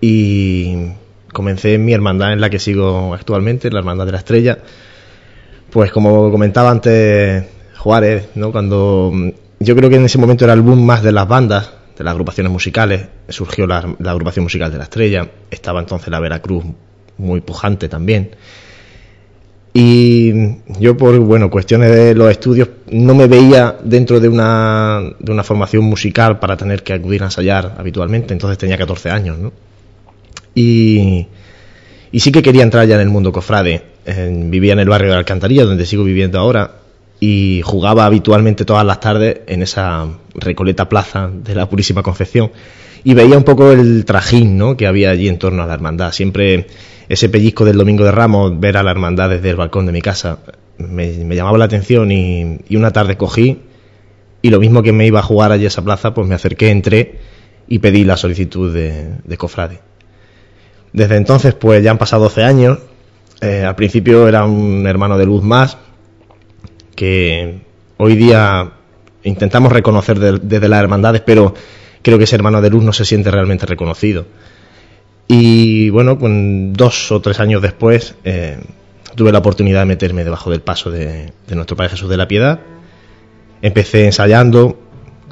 y 0.00 0.92
comencé 1.32 1.74
en 1.74 1.84
mi 1.84 1.92
hermandad 1.92 2.32
en 2.32 2.40
la 2.40 2.50
que 2.50 2.60
sigo 2.60 3.12
actualmente, 3.12 3.68
la 3.70 3.80
Hermandad 3.80 4.06
de 4.06 4.12
la 4.12 4.18
Estrella. 4.18 4.58
Pues 5.70 5.90
como 5.90 6.30
comentaba 6.30 6.70
antes 6.70 7.44
Juárez, 7.78 8.28
¿no? 8.36 8.52
cuando 8.52 9.12
yo 9.58 9.74
creo 9.74 9.90
que 9.90 9.96
en 9.96 10.04
ese 10.04 10.18
momento 10.18 10.44
era 10.44 10.54
el 10.54 10.60
boom 10.60 10.86
más 10.86 11.02
de 11.02 11.10
las 11.10 11.26
bandas, 11.26 11.72
de 11.96 12.04
las 12.04 12.12
agrupaciones 12.12 12.52
musicales, 12.52 13.06
surgió 13.28 13.66
la, 13.66 13.78
agrupación 13.78 14.44
musical 14.44 14.70
de 14.70 14.78
la 14.78 14.84
Estrella, 14.84 15.30
estaba 15.50 15.80
entonces 15.80 16.08
la 16.08 16.20
Veracruz 16.20 16.64
muy 17.18 17.40
pujante 17.40 17.88
también. 17.88 18.30
Y 19.72 20.32
yo 20.80 20.96
por 20.96 21.18
bueno, 21.18 21.50
cuestiones 21.50 21.94
de 21.94 22.14
los 22.14 22.30
estudios 22.30 22.68
no 22.90 23.14
me 23.14 23.26
veía 23.26 23.76
dentro 23.82 24.20
de 24.20 24.28
una, 24.28 25.02
de 25.18 25.32
una 25.32 25.42
formación 25.42 25.84
musical 25.84 26.38
para 26.38 26.56
tener 26.56 26.82
que 26.82 26.94
acudir 26.94 27.22
a 27.22 27.26
ensayar 27.26 27.74
habitualmente, 27.78 28.32
entonces 28.32 28.56
tenía 28.56 28.78
14 28.78 29.10
años, 29.10 29.38
¿no? 29.38 29.52
Y, 30.54 31.26
y 32.10 32.20
sí 32.20 32.32
que 32.32 32.42
quería 32.42 32.62
entrar 32.62 32.86
ya 32.86 32.94
en 32.94 33.02
el 33.02 33.08
mundo 33.08 33.32
cofrade. 33.32 33.82
vivía 34.06 34.72
en 34.72 34.78
el 34.78 34.88
barrio 34.88 35.10
de 35.10 35.16
Alcantarilla, 35.16 35.64
donde 35.64 35.84
sigo 35.84 36.04
viviendo 36.04 36.38
ahora, 36.38 36.70
y 37.20 37.62
jugaba 37.64 38.06
habitualmente 38.06 38.64
todas 38.64 38.84
las 38.84 39.00
tardes 39.00 39.40
en 39.46 39.62
esa 39.62 40.06
Recoleta 40.34 40.88
Plaza 40.88 41.30
de 41.32 41.54
la 41.54 41.68
Purísima 41.68 42.02
Concepción 42.02 42.50
y 43.04 43.14
veía 43.14 43.38
un 43.38 43.44
poco 43.44 43.72
el 43.72 44.04
trajín 44.04 44.58
¿no? 44.58 44.76
que 44.76 44.86
había 44.86 45.10
allí 45.10 45.28
en 45.28 45.38
torno 45.38 45.62
a 45.62 45.66
la 45.66 45.74
hermandad. 45.74 46.12
Siempre 46.12 46.66
ese 47.08 47.28
pellizco 47.28 47.64
del 47.64 47.76
Domingo 47.76 48.04
de 48.04 48.12
Ramos, 48.12 48.58
ver 48.58 48.76
a 48.76 48.82
la 48.82 48.90
hermandad 48.90 49.30
desde 49.30 49.50
el 49.50 49.56
balcón 49.56 49.86
de 49.86 49.92
mi 49.92 50.02
casa, 50.02 50.38
me, 50.78 51.34
llamaba 51.34 51.56
la 51.56 51.66
atención 51.66 52.10
y, 52.10 52.58
una 52.70 52.90
tarde 52.90 53.16
cogí 53.16 53.60
y 54.42 54.50
lo 54.50 54.60
mismo 54.60 54.82
que 54.82 54.92
me 54.92 55.06
iba 55.06 55.20
a 55.20 55.22
jugar 55.22 55.52
allí 55.52 55.64
a 55.64 55.68
esa 55.68 55.84
plaza, 55.84 56.14
pues 56.14 56.26
me 56.26 56.34
acerqué, 56.34 56.70
entré 56.70 57.18
y 57.68 57.78
pedí 57.78 58.04
la 58.04 58.16
solicitud 58.16 58.74
de, 58.74 59.36
cofrade. 59.36 59.78
Desde 60.92 61.16
entonces, 61.16 61.54
pues 61.54 61.82
ya 61.82 61.90
han 61.90 61.98
pasado 61.98 62.24
12 62.24 62.42
años. 62.42 62.78
Eh, 63.40 63.64
al 63.64 63.76
principio 63.76 64.28
era 64.28 64.44
un 64.44 64.86
hermano 64.86 65.18
de 65.18 65.26
luz 65.26 65.42
más, 65.42 65.78
que 66.96 67.60
hoy 67.98 68.16
día 68.16 68.72
intentamos 69.22 69.72
reconocer 69.72 70.18
desde 70.18 70.68
las 70.68 70.80
hermandades, 70.80 71.22
pero 71.24 71.54
creo 72.02 72.18
que 72.18 72.24
ese 72.24 72.36
hermano 72.36 72.60
de 72.60 72.70
luz 72.70 72.82
no 72.82 72.92
se 72.92 73.04
siente 73.04 73.30
realmente 73.30 73.66
reconocido. 73.66 74.26
Y 75.28 75.90
bueno, 75.90 76.16
dos 76.20 77.10
o 77.10 77.20
tres 77.20 77.40
años 77.40 77.60
después 77.60 78.14
eh, 78.24 78.58
tuve 79.16 79.32
la 79.32 79.38
oportunidad 79.38 79.80
de 79.80 79.86
meterme 79.86 80.24
debajo 80.24 80.50
del 80.50 80.60
paso 80.60 80.90
de, 80.90 81.32
nuestro 81.48 81.76
Padre 81.76 81.90
Jesús 81.90 82.08
de 82.08 82.16
la 82.16 82.28
Piedad. 82.28 82.60
Empecé 83.62 84.04
ensayando 84.04 84.78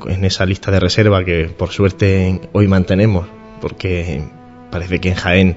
en 0.06 0.24
esa 0.24 0.44
lista 0.46 0.70
de 0.70 0.80
reserva 0.80 1.24
que 1.24 1.44
por 1.44 1.70
suerte 1.70 2.40
hoy 2.52 2.66
mantenemos, 2.66 3.28
porque 3.60 4.22
parece 4.72 5.00
que 5.00 5.10
en 5.10 5.14
Jaén 5.14 5.56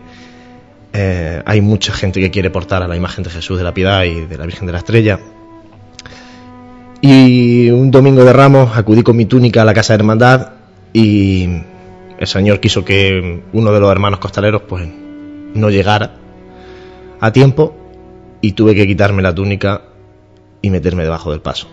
eh, 0.93 1.41
hay 1.45 1.61
mucha 1.61 1.93
gente 1.93 2.19
que 2.19 2.29
quiere 2.29 2.51
portar 2.51 2.83
a 2.83 2.87
la 2.87 2.95
imagen 2.95 3.23
de 3.23 3.31
Jesús 3.31 3.57
de 3.57 3.63
la 3.63 3.73
Piedad 3.73 4.03
y 4.03 4.25
de 4.25 4.37
la 4.37 4.45
Virgen 4.45 4.67
de 4.67 4.73
la 4.73 4.79
Estrella. 4.79 5.19
Y 7.01 7.69
un 7.69 7.91
domingo 7.91 8.23
de 8.23 8.33
Ramos 8.33 8.75
acudí 8.75 9.03
con 9.03 9.15
mi 9.15 9.25
túnica 9.25 9.61
a 9.61 9.65
la 9.65 9.73
casa 9.73 9.93
de 9.93 9.99
hermandad 9.99 10.49
y 10.93 11.47
el 12.17 12.27
Señor 12.27 12.59
quiso 12.59 12.83
que 12.83 13.41
uno 13.53 13.71
de 13.71 13.79
los 13.79 13.91
hermanos 13.91 14.19
costaleros 14.19 14.63
pues 14.63 14.87
no 15.53 15.69
llegara 15.69 16.15
a 17.19 17.31
tiempo 17.31 17.75
y 18.41 18.53
tuve 18.53 18.73
que 18.75 18.87
quitarme 18.87 19.21
la 19.21 19.33
túnica 19.33 19.83
y 20.61 20.69
meterme 20.69 21.03
debajo 21.03 21.31
del 21.31 21.41
paso. 21.41 21.67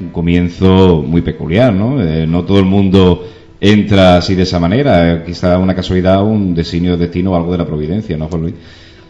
Un 0.00 0.10
comienzo 0.10 1.02
muy 1.02 1.22
peculiar, 1.22 1.72
¿no? 1.72 2.02
Eh, 2.02 2.26
no 2.26 2.44
todo 2.44 2.58
el 2.58 2.64
mundo 2.64 3.26
entra 3.60 4.16
así 4.16 4.34
de 4.34 4.42
esa 4.42 4.60
manera. 4.60 5.24
Quizá 5.24 5.58
una 5.58 5.74
casualidad, 5.74 6.22
un 6.22 6.54
designio, 6.54 6.96
destino 6.96 7.32
o 7.32 7.36
algo 7.36 7.52
de 7.52 7.58
la 7.58 7.66
providencia, 7.66 8.16
¿no, 8.16 8.28
Juan 8.28 8.42
Luis? 8.42 8.54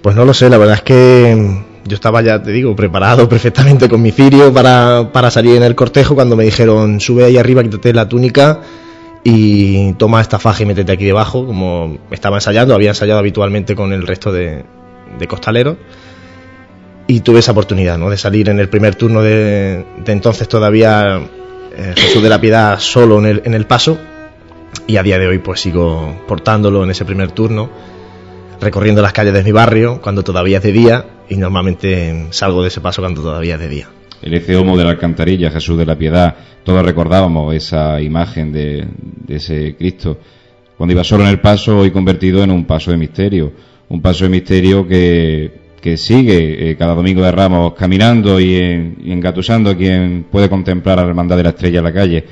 Pues 0.03 0.17
no 0.17 0.25
lo 0.25 0.33
sé, 0.33 0.49
la 0.49 0.59
verdad 0.59 0.77
es 0.77 0.83
que 0.83 1.63
yo 1.85 1.95
estaba 1.95 2.23
ya, 2.23 2.43
te 2.43 2.51
digo, 2.51 2.75
preparado 2.77 3.29
perfectamente 3.29 3.89
con 3.89 4.03
mi 4.03 4.11
cirio 4.11 4.53
para, 4.53 5.11
para 5.13 5.31
salir 5.31 5.57
en 5.57 5.63
el 5.63 5.75
cortejo 5.75 6.15
cuando 6.15 6.37
me 6.37 6.45
dijeron, 6.45 7.01
sube 7.01 7.25
ahí 7.25 7.37
arriba, 7.37 7.63
quítate 7.63 7.93
la 7.93 8.09
túnica 8.09 8.61
y 9.25 9.93
toma 9.95 10.21
esta 10.21 10.39
faja 10.39 10.63
y 10.63 10.67
métete 10.67 10.93
aquí 10.93 11.05
debajo, 11.05 11.47
como 11.47 11.99
estaba 12.11 12.37
ensayando, 12.37 12.75
había 12.75 12.91
ensayado 12.91 13.19
habitualmente 13.19 13.75
con 13.75 13.93
el 13.93 14.07
resto 14.07 14.33
de, 14.33 14.65
de 15.19 15.29
costaleros. 15.29 15.77
Y 17.07 17.21
tuve 17.21 17.41
esa 17.41 17.53
oportunidad, 17.53 17.97
¿no? 17.97 18.11
De 18.11 18.19
salir 18.19 18.51
en 18.51 18.61
el 18.61 18.69
primer 18.69 18.95
turno 18.95 19.23
de, 19.23 19.85
entonces 20.07 20.47
todavía 20.47 21.21
eh, 21.75 21.95
Jesús 21.97 22.23
de 22.23 22.29
la 22.29 22.41
Piedad 22.41 22.79
solo 22.81 23.19
en 23.19 23.27
el, 23.27 23.43
en 23.47 23.55
el 23.55 23.67
paso. 23.67 23.99
Y 24.87 24.99
a 24.99 25.03
día 25.03 25.19
de 25.19 25.27
hoy 25.27 25.39
pues 25.39 25.61
sigo 25.61 26.23
portándolo 26.29 26.85
en 26.85 26.91
ese 26.91 27.07
primer 27.07 27.33
turno 27.33 27.71
recorriendo 28.61 29.03
las 29.03 29.13
calles 29.13 29.35
de 29.35 29.43
mi 29.43 29.53
barrio 29.53 30.01
cuando 30.01 30.23
todavía 30.23 30.59
es 30.59 30.63
de 30.63 30.73
día 30.73 31.05
y 31.29 31.37
normalmente 31.37 32.27
salgo 32.31 32.63
de 32.63 32.69
ese 32.69 32.81
paso 32.81 33.03
cuando 33.03 33.23
todavía 33.23 33.55
es 33.55 33.61
de 33.61 33.69
día. 33.69 33.89
El 34.23 34.35
ese 34.35 34.57
homo 34.57 34.77
de 34.77 34.85
la 34.85 34.91
alcantarilla, 34.91 35.51
Jesús 35.51 35.79
de 35.79 35.87
la 35.87 35.97
Piedad, 35.97 36.35
todos 36.65 36.85
recordábamos 36.85 37.55
esa 37.55 38.01
imagen 38.01 38.53
de, 38.53 38.87
ese 39.29 39.77
Cristo 39.77 40.19
cuando 40.77 40.93
iba 40.93 41.05
solo 41.05 41.25
en 41.25 41.31
el 41.31 41.41
paso 41.41 41.79
hoy 41.79 41.91
convertido 41.91 42.43
en 42.43 42.51
un 42.51 42.65
paso 42.65 42.91
de 42.91 42.97
misterio, 42.97 43.53
un 43.89 44.01
paso 44.01 44.25
de 44.25 44.31
misterio 44.31 44.87
que, 44.87 45.51
que 45.81 45.97
sigue 45.97 46.71
eh, 46.71 46.77
cada 46.77 46.95
domingo 46.95 47.23
de 47.23 47.33
Ramos 47.33 47.75
caminando 47.75 48.41
y, 48.41 48.57
engatusando 48.57 49.71
a 49.71 49.77
quien 49.77 50.27
puede 50.31 50.49
contemplar 50.49 50.99
a 50.99 51.03
la 51.03 51.09
hermandad 51.09 51.37
de 51.37 51.43
la 51.43 51.49
estrella 51.51 51.79
en 51.79 51.85
la 51.85 51.93
calle. 51.93 52.25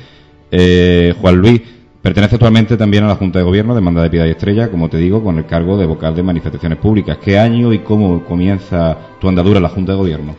Eh, 0.51 1.15
Juan 1.21 1.37
Luis, 1.37 1.61
Pertenece 2.07 2.37
actualmente 2.37 2.77
también 2.77 3.03
a 3.03 3.09
la 3.09 3.17
Junta 3.17 3.41
de 3.41 3.45
Gobierno 3.45 3.75
de 3.75 3.81
Manda 3.81 4.01
de 4.01 4.09
Piedad 4.09 4.27
y 4.27 4.31
Estrella, 4.31 4.71
como 4.71 4.89
te 4.89 4.97
digo, 4.97 5.25
con 5.25 5.39
el 5.39 5.45
cargo 5.45 5.77
de 5.77 5.87
vocal 5.87 6.15
de 6.15 6.23
manifestaciones 6.23 6.79
públicas. 6.79 7.19
¿Qué 7.21 7.37
año 7.37 7.73
y 7.73 7.81
cómo 7.81 8.25
comienza 8.25 8.97
tu 9.21 9.29
andadura 9.29 9.57
en 9.57 9.65
la 9.65 9.71
Junta 9.71 9.91
de 9.91 9.99
Gobierno? 9.99 10.37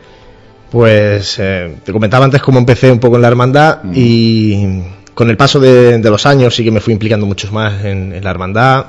Pues 0.70 1.38
eh, 1.38 1.76
te 1.84 1.92
comentaba 1.92 2.24
antes 2.24 2.40
cómo 2.40 2.58
empecé 2.58 2.90
un 2.90 2.98
poco 2.98 3.16
en 3.16 3.20
la 3.20 3.28
hermandad 3.28 3.84
mm. 3.84 3.92
y 3.94 4.82
con 5.12 5.28
el 5.28 5.36
paso 5.36 5.60
de, 5.60 6.00
los 6.02 6.24
años 6.24 6.54
sí 6.54 6.64
que 6.64 6.70
me 6.70 6.80
fui 6.80 6.94
implicando 6.94 7.26
mucho 7.26 7.52
más 7.52 7.84
en, 7.84 8.14
en 8.14 8.24
la 8.24 8.30
hermandad. 8.30 8.86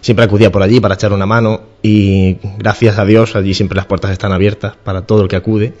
Siempre 0.00 0.24
acudía 0.24 0.50
por 0.50 0.62
allí 0.62 0.80
para 0.80 0.94
echar 0.94 1.12
una 1.12 1.26
mano 1.26 1.60
y 1.82 2.38
gracias 2.56 2.98
a 2.98 3.04
Dios 3.04 3.36
allí 3.36 3.52
siempre 3.52 3.76
las 3.76 3.84
puertas 3.84 4.10
están 4.12 4.32
abiertas 4.32 4.72
para 4.82 5.02
todo 5.02 5.20
el 5.20 5.28
que 5.28 5.36
acude. 5.36 5.74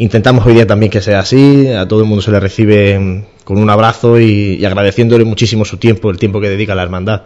Intentamos 0.00 0.46
hoy 0.46 0.54
día 0.54 0.66
también 0.66 0.92
que 0.92 1.00
sea 1.00 1.18
así, 1.18 1.66
a 1.66 1.88
todo 1.88 2.00
el 2.00 2.06
mundo 2.06 2.22
se 2.22 2.30
le 2.30 2.38
recibe 2.38 3.26
con 3.42 3.58
un 3.58 3.68
abrazo 3.68 4.20
y, 4.20 4.64
agradeciéndole 4.64 5.24
muchísimo 5.24 5.64
su 5.64 5.76
tiempo, 5.76 6.08
el 6.10 6.18
tiempo 6.18 6.40
que 6.40 6.48
dedica 6.48 6.72
a 6.72 6.76
la 6.76 6.84
hermandad. 6.84 7.22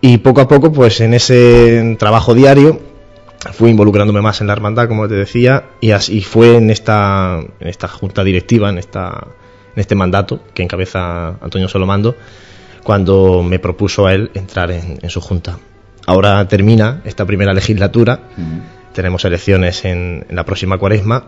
Y 0.00 0.18
poco 0.18 0.40
a 0.40 0.46
poco, 0.46 0.72
pues 0.72 1.00
en 1.00 1.14
ese 1.14 1.96
trabajo 1.98 2.32
diario, 2.32 2.80
fui 3.52 3.70
involucrándome 3.70 4.22
más 4.22 4.40
en 4.40 4.46
la 4.46 4.52
hermandad, 4.52 4.86
como 4.86 5.08
te 5.08 5.14
decía, 5.14 5.64
y 5.80 5.90
así 5.90 6.20
fue 6.20 6.58
en 6.58 6.70
esta, 6.70 7.40
en 7.58 7.68
esta 7.68 7.88
junta 7.88 8.22
directiva, 8.22 8.70
en, 8.70 8.78
esta, 8.78 9.26
en 9.74 9.80
este 9.80 9.96
mandato 9.96 10.44
que 10.54 10.62
encabeza 10.62 11.38
Antonio 11.40 11.66
Solomando, 11.66 12.14
cuando 12.84 13.42
me 13.42 13.58
propuso 13.58 14.06
a 14.06 14.14
él 14.14 14.30
entrar 14.34 14.70
en, 14.70 15.10
su 15.10 15.20
junta. 15.20 15.58
Ahora 16.06 16.46
termina 16.46 17.02
esta 17.04 17.26
primera 17.26 17.52
legislatura, 17.52 18.20
tenemos 18.92 19.24
elecciones 19.24 19.84
en, 19.84 20.24
en 20.28 20.36
la 20.36 20.44
próxima 20.44 20.78
cuaresma 20.78 21.24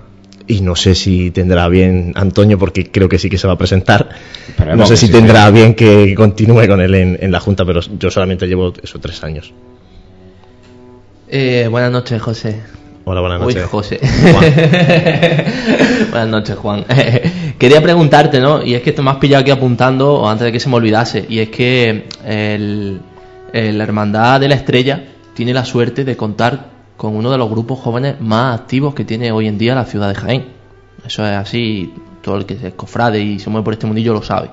y 0.47 0.61
no 0.61 0.77
sé 0.77 0.95
si 0.95 1.31
tendrá 1.31 1.69
bien 1.69 2.13
Antonio, 2.15 2.59
porque 2.59 2.91
creo 2.91 3.09
que 3.09 3.19
sí 3.19 3.29
que 3.29 3.39
se 3.39 3.47
va 3.47 3.55
a 3.55 3.59
presentar. 3.59 4.09
Esperemos 4.49 4.79
no 4.79 4.87
sé 4.87 4.97
si 4.97 5.07
sí, 5.07 5.13
tendrá 5.13 5.47
sí. 5.49 5.53
bien 5.53 5.75
que 5.75 6.15
continúe 6.15 6.67
con 6.69 6.81
él 6.81 6.95
en, 6.95 7.19
en 7.21 7.33
la 7.33 7.41
Junta, 7.41 7.65
pero 7.65 7.81
yo 7.99 8.11
solamente 8.11 8.47
llevo 8.47 8.73
esos 8.83 9.01
tres 9.01 9.23
años. 9.25 9.53
Eh, 11.29 11.67
buenas 11.71 11.91
noches, 11.91 12.21
José. 12.23 12.61
Hola, 13.05 13.21
buenas 13.21 13.41
Uy, 13.41 13.55
noches. 13.55 13.65
José. 13.69 13.99
Juan. 14.33 14.55
buenas 16.11 16.29
noches, 16.29 16.57
Juan. 16.57 16.85
Quería 17.59 17.81
preguntarte, 17.83 18.41
¿no? 18.41 18.63
Y 18.65 18.75
es 18.75 18.83
que 18.83 18.93
te 18.93 19.03
me 19.03 19.11
has 19.11 19.17
pillado 19.17 19.43
aquí 19.43 19.51
apuntando, 19.51 20.15
o 20.15 20.29
antes 20.29 20.45
de 20.47 20.53
que 20.53 20.61
se 20.61 20.69
me 20.69 20.77
olvidase, 20.77 21.25
y 21.29 21.39
es 21.39 21.49
que 21.51 22.05
el, 22.25 23.01
el- 23.53 23.79
la 23.79 23.85
Hermandad 23.85 24.41
de 24.41 24.49
la 24.49 24.55
Estrella 24.57 25.05
tiene 25.35 25.53
la 25.55 25.65
suerte 25.65 26.05
de 26.05 26.17
contar 26.17 26.76
con 26.97 27.15
uno 27.15 27.31
de 27.31 27.39
los 27.39 27.51
grupos 27.51 27.79
jóvenes 27.81 28.21
más 28.21 28.61
activos 28.61 28.95
que 28.95 29.05
tiene 29.05 29.33
hoy 29.33 29.47
en 29.47 29.59
día 29.59 29.75
la 29.75 29.85
ciudad 29.85 30.09
de 30.09 30.15
Jaén. 30.15 30.45
Eso 31.07 31.25
es 31.27 31.33
así, 31.37 31.93
todo 32.23 32.37
el 32.39 32.47
que 32.47 32.55
es 32.55 32.75
cofrade 32.75 33.21
y 33.21 33.39
se 33.39 33.51
mueve 33.51 33.65
por 33.65 33.75
este 33.75 33.87
mundillo 33.87 34.13
lo 34.13 34.23
sabe. 34.23 34.49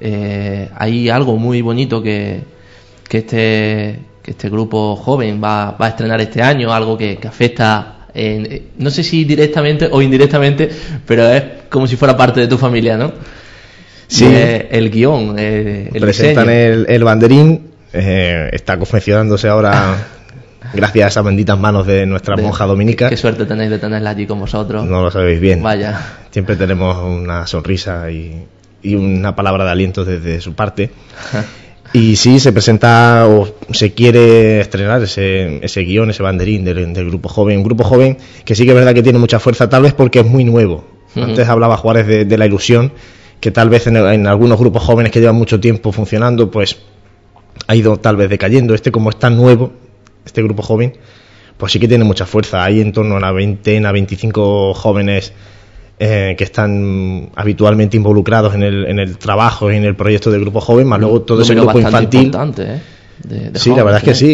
Eh, 0.00 0.68
hay 0.76 1.08
algo 1.08 1.36
muy 1.36 1.62
bonito 1.62 2.02
que, 2.02 2.42
que 3.08 3.18
este, 3.18 4.00
que 4.22 4.30
este 4.32 4.50
grupo 4.50 4.94
joven 4.96 5.40
va, 5.42 5.72
va 5.72 5.86
a 5.86 5.88
estrenar 5.90 6.20
este 6.20 6.42
año, 6.42 6.72
algo 6.72 6.98
que, 6.98 7.16
que 7.16 7.26
afecta, 7.28 8.06
en- 8.12 8.46
eh, 8.52 8.62
no 8.78 8.90
sé 8.90 9.02
si 9.02 9.24
directamente 9.24 9.88
o 9.90 10.02
indirectamente, 10.02 10.68
pero 11.06 11.26
es 11.30 11.42
como 11.70 11.86
si 11.86 11.96
fuera 11.96 12.16
parte 12.16 12.40
de 12.40 12.46
tu 12.48 12.58
familia, 12.58 12.96
¿no? 12.96 13.12
Sí. 14.08 14.26
Eh, 14.28 14.68
el 14.70 14.90
guion, 14.90 15.34
eh, 15.38 15.90
el 15.92 16.00
Presentan 16.00 16.48
el, 16.50 16.86
el 16.88 17.02
banderín, 17.02 17.70
eh, 17.92 18.50
está 18.52 18.78
confeccionándose 18.78 19.48
ahora 19.48 20.08
gracias 20.74 21.04
a 21.04 21.08
esas 21.08 21.24
benditas 21.24 21.58
manos 21.58 21.86
de 21.86 22.06
nuestra 22.06 22.36
De- 22.36 22.42
monja 22.42 22.66
dominica. 22.66 23.08
Qué 23.08 23.16
suerte 23.16 23.44
tenéis 23.46 23.70
de 23.70 23.78
tenerla 23.78 24.10
allí 24.10 24.26
con 24.26 24.38
vosotros. 24.40 24.84
No 24.84 25.02
lo 25.02 25.10
sabéis 25.10 25.40
bien. 25.40 25.62
Vaya. 25.62 26.00
Siempre 26.30 26.56
tenemos 26.56 26.96
una 27.02 27.46
sonrisa 27.46 28.10
y, 28.10 28.44
y 28.82 28.94
una 28.94 29.34
palabra 29.36 29.64
de 29.64 29.70
aliento 29.70 30.04
desde 30.04 30.40
su 30.40 30.54
parte. 30.54 30.90
Y 31.92 32.16
sí, 32.16 32.40
se 32.40 32.52
presenta 32.52 33.26
o 33.28 33.48
se 33.70 33.94
quiere 33.94 34.60
estrenar 34.60 35.00
ese, 35.02 35.64
ese 35.64 35.80
guion, 35.82 36.10
ese 36.10 36.22
banderín 36.22 36.64
del, 36.64 36.92
del 36.92 37.06
grupo 37.08 37.28
joven. 37.28 37.58
Un 37.58 37.64
grupo 37.64 37.84
joven 37.84 38.18
que 38.44 38.54
sí 38.56 38.64
que 38.64 38.70
es 38.70 38.74
verdad 38.74 38.92
que 38.92 39.04
tiene 39.04 39.18
mucha 39.20 39.38
fuerza, 39.38 39.68
tal 39.70 39.82
vez 39.84 39.94
porque 39.94 40.18
es 40.20 40.26
muy 40.26 40.44
nuevo. 40.44 40.84
Antes 41.14 41.48
hablaba 41.48 41.76
Juárez 41.76 42.06
de, 42.08 42.24
de 42.26 42.38
la 42.38 42.44
ilusión, 42.44 42.92
que 43.40 43.50
tal 43.52 43.70
vez 43.70 43.86
en, 43.86 43.96
en 43.96 44.26
algunos 44.26 44.58
grupos 44.58 44.82
jóvenes 44.82 45.12
que 45.12 45.20
llevan 45.20 45.36
mucho 45.36 45.58
tiempo 45.60 45.92
funcionando, 45.92 46.50
pues 46.50 46.76
ha 47.68 47.74
ido 47.76 47.96
tal 47.98 48.16
vez 48.16 48.28
decayendo. 48.28 48.74
Este, 48.74 48.90
como 48.90 49.08
es 49.08 49.16
tan 49.18 49.36
nuevo, 49.36 49.72
este 50.26 50.42
grupo 50.42 50.62
joven, 50.62 50.92
pues 51.56 51.72
sí 51.72 51.78
que 51.80 51.88
tiene 51.88 52.04
mucha 52.04 52.26
fuerza. 52.26 52.62
Hay 52.64 52.80
en 52.82 52.92
torno 52.92 53.14
a 53.14 53.18
una 53.18 53.32
veintena, 53.32 53.92
25 53.92 54.74
jóvenes 54.74 55.32
eh, 55.98 56.34
que 56.36 56.44
están 56.44 57.30
habitualmente 57.34 57.96
involucrados 57.96 58.54
en 58.54 58.62
el, 58.62 58.84
en 58.86 58.98
el 58.98 59.16
trabajo 59.16 59.72
y 59.72 59.76
en 59.76 59.84
el 59.84 59.96
proyecto 59.96 60.30
del 60.30 60.42
grupo 60.42 60.60
joven, 60.60 60.86
más 60.86 61.00
luego 61.00 61.22
todo 61.22 61.40
ese 61.40 61.54
grupo 61.62 61.78
infantil. 61.88 62.30
¿eh? 62.64 62.80
De- 63.24 63.50
de 63.50 63.58
Sí, 63.58 63.70
la 63.70 63.82
verdad 63.82 63.98
es 64.00 64.04
que 64.04 64.14
sí. 64.14 64.26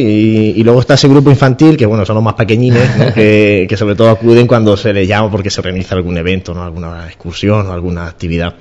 Y, 0.57 0.61
y 0.61 0.65
luego 0.65 0.81
está 0.81 0.95
ese 0.95 1.07
grupo 1.07 1.31
infantil, 1.31 1.77
que 1.77 1.87
bueno, 1.87 2.05
son 2.05 2.17
los 2.17 2.25
más 2.25 2.35
pequeñines, 2.35 2.97
¿no? 2.99 3.15
que, 3.15 3.67
que 3.69 3.77
sobre 3.77 3.95
todo 3.95 4.11
acuden 4.11 4.49
cuando 4.49 4.77
se 4.77 4.93
les 4.93 5.07
llama 5.07 5.31
porque 5.31 5.51
se 5.51 5.61
organiza 5.61 5.95
algún 5.95 6.19
evento, 6.19 6.53
¿no? 6.53 6.65
alguna 6.65 7.07
excursión 7.07 7.69
o 7.69 7.73
alguna 7.73 8.07
actividad. 8.09 8.57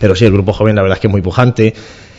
Pero 0.00 0.16
sí, 0.16 0.24
el 0.24 0.32
grupo 0.32 0.52
joven 0.52 0.74
la 0.74 0.82
verdad 0.82 0.96
es 0.96 1.00
que 1.00 1.06
es 1.06 1.12
muy 1.12 1.22
pujante. 1.22 1.72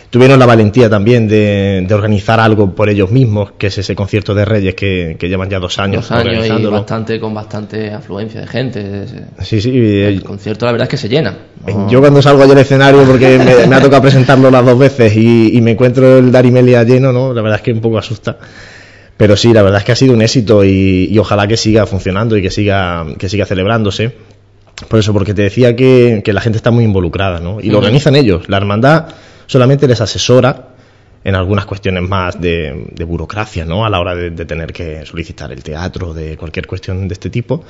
Tuvieron 0.09 0.39
la 0.39 0.45
valentía 0.45 0.89
también 0.89 1.27
de, 1.27 1.83
de 1.85 1.93
organizar 1.93 2.39
algo 2.39 2.73
por 2.73 2.89
ellos 2.89 3.11
mismos, 3.11 3.51
que 3.57 3.67
es 3.67 3.77
ese 3.77 3.93
concierto 3.93 4.33
de 4.33 4.45
Reyes 4.45 4.73
que, 4.73 5.17
que 5.19 5.27
llevan 5.27 5.49
ya 5.49 5.59
dos 5.59 5.77
años, 5.79 6.07
Dos 6.07 6.11
años 6.17 6.45
y 6.47 6.65
bastante, 6.65 7.19
con 7.19 7.33
bastante 7.33 7.91
afluencia 7.91 8.39
de 8.39 8.47
gente. 8.47 9.05
Sí, 9.41 9.59
sí. 9.59 9.69
El 9.69 10.19
eh, 10.19 10.21
concierto 10.21 10.65
la 10.65 10.71
verdad 10.71 10.85
es 10.85 10.91
que 10.91 10.97
se 10.97 11.09
llena. 11.09 11.35
No- 11.65 11.89
Yo 11.89 11.99
cuando 11.99 12.21
salgo 12.21 12.41
allá 12.43 12.53
al 12.53 12.59
escenario, 12.59 13.03
porque 13.03 13.37
me, 13.37 13.67
me 13.67 13.75
ha 13.75 13.81
tocado 13.81 14.01
presentarlo 14.03 14.49
las 14.49 14.65
dos 14.65 14.79
veces 14.79 15.13
y, 15.17 15.57
y 15.57 15.61
me 15.61 15.71
encuentro 15.71 16.17
el 16.19 16.31
Darimelia 16.31 16.83
lleno, 16.83 17.11
¿no? 17.11 17.33
La 17.33 17.41
verdad 17.41 17.57
es 17.59 17.63
que 17.63 17.73
un 17.73 17.81
poco 17.81 17.97
asusta. 17.97 18.37
Pero 19.17 19.35
sí, 19.35 19.51
la 19.51 19.61
verdad 19.61 19.79
es 19.79 19.83
que 19.85 19.91
ha 19.91 19.95
sido 19.95 20.13
un 20.13 20.21
éxito 20.21 20.63
y, 20.63 21.09
y 21.11 21.17
ojalá 21.19 21.47
que 21.47 21.57
siga 21.57 21.85
funcionando 21.85 22.37
y 22.37 22.41
que 22.41 22.49
siga, 22.51 23.05
que 23.17 23.27
siga 23.27 23.45
celebrándose. 23.45 24.13
Por 24.87 24.99
eso, 24.99 25.11
porque 25.11 25.33
te 25.33 25.41
decía 25.41 25.75
que, 25.75 26.21
que 26.23 26.31
la 26.31 26.39
gente 26.39 26.57
está 26.57 26.71
muy 26.71 26.85
involucrada, 26.85 27.39
¿no? 27.41 27.59
Y 27.59 27.71
lo 27.71 27.79
organizan 27.79 28.15
ellos. 28.15 28.47
La 28.47 28.55
hermandad 28.57 29.07
solamente 29.47 29.87
les 29.87 29.99
asesora 29.99 30.75
en 31.23 31.35
algunas 31.35 31.65
cuestiones 31.65 32.07
más 32.07 32.39
de, 32.39 32.89
de 32.93 33.03
burocracia, 33.03 33.65
¿no? 33.65 33.83
A 33.85 33.89
la 33.89 33.99
hora 33.99 34.15
de, 34.15 34.29
de 34.29 34.45
tener 34.45 34.71
que 34.71 35.05
solicitar 35.05 35.51
el 35.51 35.63
teatro, 35.63 36.13
de 36.13 36.37
cualquier 36.37 36.67
cuestión 36.67 37.07
de 37.07 37.13
este 37.13 37.29
tipo. 37.29 37.63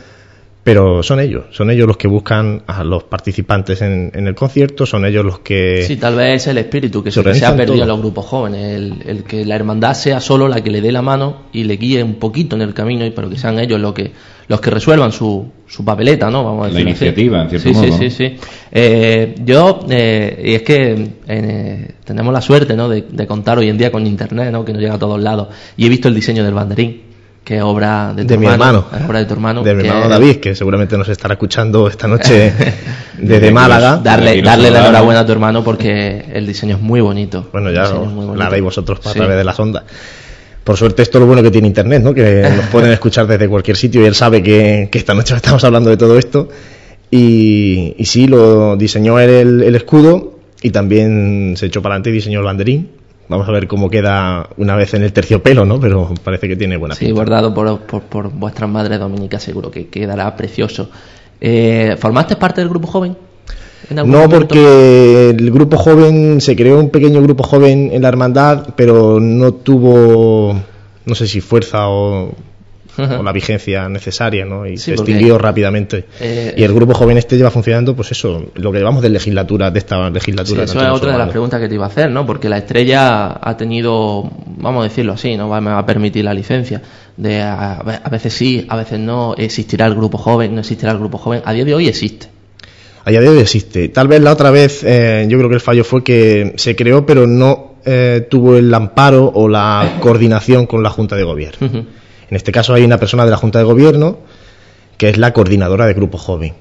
Pero 0.64 1.02
son 1.02 1.22
ellos, 1.22 1.46
son 1.52 1.72
ellos 1.72 1.88
los 1.88 1.96
que 1.96 2.10
buscan 2.10 2.62
a 2.68 2.84
los 2.84 3.06
participantes 3.06 3.82
en, 3.82 4.12
en 4.14 4.28
el 4.28 4.36
concierto, 4.36 4.86
son 4.86 5.06
ellos 5.06 5.24
los 5.24 5.40
que... 5.40 5.86
Sí, 5.88 5.96
tal 5.96 6.16
vez 6.16 6.42
es 6.42 6.48
el 6.48 6.58
espíritu 6.58 7.02
que 7.02 7.10
Se 7.10 7.24
se, 7.24 7.30
que 7.32 7.36
se 7.36 7.46
ha 7.46 7.56
perdido 7.56 7.84
en 7.84 7.88
los 7.88 8.00
grupos 8.00 8.26
jóvenes, 8.26 8.76
el, 8.76 9.02
el 9.06 9.24
que 9.24 9.46
la 9.46 9.56
hermandad 9.56 9.94
sea 9.94 10.20
solo 10.20 10.50
la 10.50 10.62
que 10.62 10.70
le 10.70 10.82
dé 10.82 10.92
la 10.92 11.02
mano 11.02 11.44
y 11.54 11.64
le 11.64 11.78
guíe 11.78 12.04
un 12.04 12.16
poquito 12.16 12.58
en 12.58 12.64
el 12.64 12.74
camino, 12.74 13.06
y 13.06 13.12
pero 13.12 13.30
que 13.30 13.38
sean 13.38 13.60
ellos 13.60 13.80
los 13.80 13.94
que 13.94 14.12
los 14.48 14.62
que 14.62 14.70
resuelvan 14.70 15.12
su, 15.12 15.46
su 15.68 15.84
papeleta, 15.84 16.30
¿no? 16.30 16.44
Vamos 16.44 16.68
a 16.68 16.68
La 16.70 16.74
decirlo 16.74 16.92
así. 16.92 17.04
iniciativa, 17.06 17.42
en 17.44 17.50
cierto 17.50 17.68
sí, 17.70 17.74
modo, 17.76 17.84
Sí, 17.86 17.92
¿no? 17.92 17.98
sí, 17.98 18.10
sí. 18.10 18.36
Eh, 18.72 19.36
yo, 19.44 19.80
eh, 19.90 20.42
y 20.46 20.54
es 20.56 20.62
que 20.62 21.10
eh, 21.28 21.92
tenemos 22.06 22.34
la 22.34 22.42
suerte, 22.42 22.76
¿no? 22.76 22.88
De, 22.88 23.04
de 23.10 23.28
contar 23.28 23.58
hoy 23.58 23.68
en 23.70 23.78
día 23.78 23.92
con 23.92 24.08
internet, 24.08 24.52
¿no? 24.52 24.64
Que 24.64 24.72
nos 24.74 24.82
llega 24.82 24.94
a 24.96 25.00
todos 25.00 25.22
lados. 25.22 25.50
Y 25.76 25.86
he 25.86 25.90
visto 25.90 26.08
el 26.08 26.16
diseño 26.16 26.44
del 26.46 26.54
banderín, 26.54 27.02
que 27.44 27.58
es 27.58 27.62
obra 27.64 28.14
de 28.16 28.24
tu 28.24 28.28
de 28.30 28.38
mi 28.38 28.46
hermano, 28.46 28.86
es 28.98 29.06
obra 29.06 29.20
de 29.20 29.26
tu 29.26 29.34
hermano. 29.34 29.64
de 29.64 29.74
mi 29.74 29.86
hermano 29.88 30.08
David, 30.10 30.38
que 30.38 30.56
seguramente 30.56 30.98
nos 30.98 31.10
estará 31.10 31.34
escuchando 31.34 31.88
esta 31.90 32.08
noche 32.08 32.54
desde 33.18 33.52
Málaga. 33.52 33.98
Darle, 34.04 34.42
darle 34.42 34.72
la 34.72 34.80
enhorabuena 34.80 35.22
a 35.22 35.26
tu 35.26 35.32
hermano 35.34 35.64
porque 35.64 36.24
el 36.34 36.46
diseño 36.48 36.76
es 36.78 36.82
muy 36.82 37.02
bonito. 37.02 37.50
Bueno, 37.52 37.70
ya 37.72 37.84
es 37.84 37.92
muy 37.94 38.22
lo 38.22 38.28
bonito. 38.28 38.44
haréis 38.46 38.64
vosotros 38.64 39.00
a 39.06 39.12
Sí. 39.12 39.18
través 39.20 39.36
de 39.38 39.44
las 39.44 39.60
ondas. 39.60 39.84
Por 40.68 40.76
suerte 40.76 41.02
esto 41.02 41.18
es 41.18 41.22
lo 41.22 41.28
bueno 41.28 41.42
que 41.42 41.50
tiene 41.50 41.68
Internet, 41.70 42.04
¿no? 42.04 42.14
Que 42.14 42.42
nos 42.58 42.66
pueden 42.66 42.92
escuchar 42.92 43.26
desde 43.26 43.48
cualquier 43.48 43.78
sitio 43.78 44.02
y 44.02 44.06
él 44.06 44.14
sabe 44.16 44.44
que, 44.44 44.90
que 44.92 44.98
esta 44.98 45.14
noche 45.14 45.34
estamos 45.42 45.64
hablando 45.64 45.90
de 45.90 45.96
todo 45.96 46.18
esto. 46.18 46.50
Y, 47.10 47.96
y 47.98 48.04
sí, 48.06 48.28
lo 48.28 48.76
diseñó 48.76 49.18
él 49.18 49.30
el, 49.30 49.64
el 49.64 49.76
escudo 49.76 50.40
y 50.62 50.72
también 50.72 51.54
se 51.56 51.68
echó 51.68 51.82
para 51.82 51.96
adelante 51.96 52.10
y 52.10 52.14
diseñó 52.14 52.40
el 52.40 52.46
banderín. 52.46 52.90
Vamos 53.30 53.48
a 53.48 53.52
ver 53.52 53.68
cómo 53.68 53.90
queda 53.90 54.50
una 54.58 54.76
vez 54.76 54.94
en 54.94 55.04
el 55.04 55.14
terciopelo, 55.14 55.64
¿no? 55.66 55.80
Pero 55.80 56.14
parece 56.24 56.48
que 56.50 56.56
tiene 56.58 56.76
buena 56.78 56.96
Sí, 56.96 57.06
pinta. 57.06 57.20
bordado 57.22 57.54
por, 57.54 57.80
por, 57.82 58.02
por 58.04 58.30
vuestras 58.30 58.70
madres 58.70 59.00
dominicas, 59.00 59.42
seguro 59.44 59.72
que 59.72 59.88
quedará 59.88 60.36
precioso. 60.36 60.90
Eh, 61.40 61.96
¿Formaste 62.00 62.36
parte 62.36 62.62
del 62.62 62.70
grupo 62.70 62.88
joven? 62.88 63.16
¿En 63.90 64.00
algún 64.00 64.12
No, 64.12 64.18
momento? 64.20 64.38
porque 64.40 65.30
el 65.30 65.52
grupo 65.52 65.78
joven, 65.78 66.42
se 66.42 66.56
creó 66.56 66.80
un 66.80 66.90
pequeño 66.90 67.22
grupo 67.22 67.44
joven 67.44 67.90
en 67.94 68.02
la 68.02 68.10
hermandad, 68.10 68.70
pero 68.76 69.20
no 69.20 69.54
tuvo, 69.54 70.60
no 71.06 71.16
sé 71.16 71.28
si 71.28 71.40
fuerza 71.42 71.88
o, 71.88 72.34
o 73.00 73.24
la 73.24 73.32
vigencia 73.32 73.88
necesaria, 73.88 74.44
¿no? 74.44 74.66
Y 74.66 74.78
Sí, 74.78 74.86
se 74.92 74.96
porque- 74.96 75.12
extinguió 75.12 75.38
rápidamente. 75.38 76.06
Eh, 76.20 76.56
y 76.58 76.64
el 76.64 76.74
grupo 76.74 76.94
joven 76.96 77.18
este 77.18 77.38
lleva 77.38 77.52
funcionando, 77.52 77.96
pues 77.96 78.12
eso, 78.12 78.48
lo 78.56 78.72
que 78.72 78.80
llevamos 78.80 79.04
de 79.04 79.10
legislatura, 79.10 79.70
de 79.72 79.80
esta 79.80 80.10
legislatura. 80.10 80.64
eso 80.64 80.82
es 80.82 80.88
otra 80.90 81.12
de 81.14 81.18
las 81.20 81.30
preguntas 81.30 81.60
que 81.62 81.70
te 81.70 81.76
iba 81.76 81.86
a 81.86 81.90
hacer, 81.90 82.10
¿no? 82.12 82.26
Porque 82.26 82.50
la 82.50 82.58
estrella 82.58 83.28
ha 83.42 83.56
tenido, 83.56 84.30
vamos 84.58 84.82
a 84.82 84.84
decirlo 84.90 85.14
así, 85.14 85.38
¿no? 85.38 85.48
Va- 85.48 85.62
Me 85.62 85.70
va 85.72 85.80
a 85.80 85.86
permitir 85.86 86.26
la 86.26 86.34
licencia. 86.34 86.82
De 87.16 87.42
a, 87.42 87.74
a 87.74 88.10
veces 88.10 88.34
sí, 88.34 88.66
a 88.68 88.76
veces 88.76 89.00
no. 89.00 89.34
Existirá 89.38 89.86
el 89.86 89.96
grupo 89.96 90.18
joven, 90.18 90.54
no 90.56 90.60
existirá 90.62 90.92
el 90.92 90.98
grupo 91.00 91.18
joven. 91.20 91.42
A 91.46 91.54
día 91.54 91.66
de 91.66 91.74
hoy 91.74 91.88
existe. 91.88 92.28
A 93.08 93.10
día 93.10 93.22
de 93.22 93.30
hoy 93.30 93.40
existe. 93.40 93.88
Tal 93.88 94.10
vez 94.10 94.20
la 94.20 94.34
otra 94.34 94.52
vez, 94.52 94.84
eh, 94.84 95.26
yo 95.30 95.38
creo 95.38 95.48
que 95.48 95.56
el 95.56 95.62
fallo 95.62 95.86
fue 95.86 96.04
que 96.04 96.52
se 96.58 96.76
creó, 96.76 97.06
pero 97.06 97.26
no 97.26 97.76
eh, 97.86 98.28
tuvo 98.30 98.58
el 98.58 98.74
amparo 98.74 99.32
o 99.34 99.48
la 99.48 100.00
coordinación 100.02 100.66
con 100.66 100.84
la 100.84 100.90
Junta 100.90 101.16
de 101.16 101.24
Gobierno. 101.24 101.70
En 101.70 102.36
este 102.36 102.52
caso 102.52 102.74
hay 102.74 102.84
una 102.84 102.98
persona 102.98 103.24
de 103.24 103.32
la 103.32 103.38
Junta 103.38 103.60
de 103.60 103.64
Gobierno 103.64 104.18
que 104.98 105.08
es 105.08 105.18
la 105.18 105.32
coordinadora 105.32 105.86
de 105.86 105.94
Grupo 105.94 106.18
Joven. 106.18 106.56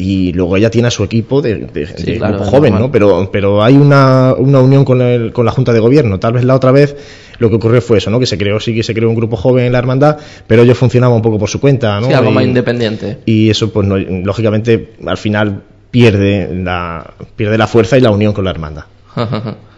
Y 0.00 0.32
luego 0.32 0.56
ella 0.56 0.70
tiene 0.70 0.86
a 0.88 0.90
su 0.92 1.02
equipo 1.02 1.42
de, 1.42 1.56
de- 1.56 1.86
Sí, 1.88 2.12
de 2.12 2.18
claro, 2.18 2.34
Grupo 2.34 2.44
es 2.44 2.50
Joven, 2.50 2.70
normal. 2.74 2.88
¿no? 2.88 2.92
Pero, 2.92 3.30
pero 3.32 3.62
hay 3.64 3.74
una, 3.76 4.32
una 4.38 4.60
unión 4.60 4.84
con, 4.84 5.02
el- 5.02 5.32
con 5.32 5.44
la 5.44 5.50
Junta 5.50 5.72
de 5.72 5.80
Gobierno. 5.80 6.20
Tal 6.20 6.34
vez 6.34 6.44
la 6.44 6.54
otra 6.54 6.70
vez 6.70 6.96
lo 7.40 7.50
que 7.50 7.56
ocurrió 7.56 7.80
fue 7.82 7.98
eso, 7.98 8.08
¿no? 8.10 8.20
Que 8.20 8.26
se 8.26 8.38
creó, 8.38 8.60
sí 8.60 8.74
que 8.74 8.82
se 8.84 8.94
creó 8.94 9.08
un 9.08 9.16
Grupo 9.16 9.36
Joven 9.36 9.64
en 9.66 9.72
la 9.72 9.78
hermandad, 9.78 10.16
pero 10.46 10.62
ellos 10.62 10.78
funcionaban 10.78 11.16
un 11.16 11.22
poco 11.22 11.38
por 11.38 11.48
su 11.48 11.60
cuenta, 11.60 11.98
¿no? 12.00 12.06
Sí, 12.06 12.12
algo 12.12 12.30
y, 12.30 12.34
más 12.34 12.44
independiente. 12.44 13.18
y 13.26 13.50
eso, 13.50 13.72
pues, 13.72 13.86
no- 13.88 13.98
lógicamente, 13.98 14.92
al 15.04 15.16
final 15.16 15.62
pierde 15.90 16.48
la, 16.54 17.14
pierde 17.34 17.58
la 17.58 17.66
fuerza 17.66 17.98
y 17.98 18.00
la 18.00 18.10
unión 18.12 18.32
con 18.32 18.44
la 18.44 18.50
hermandad. 18.52 18.84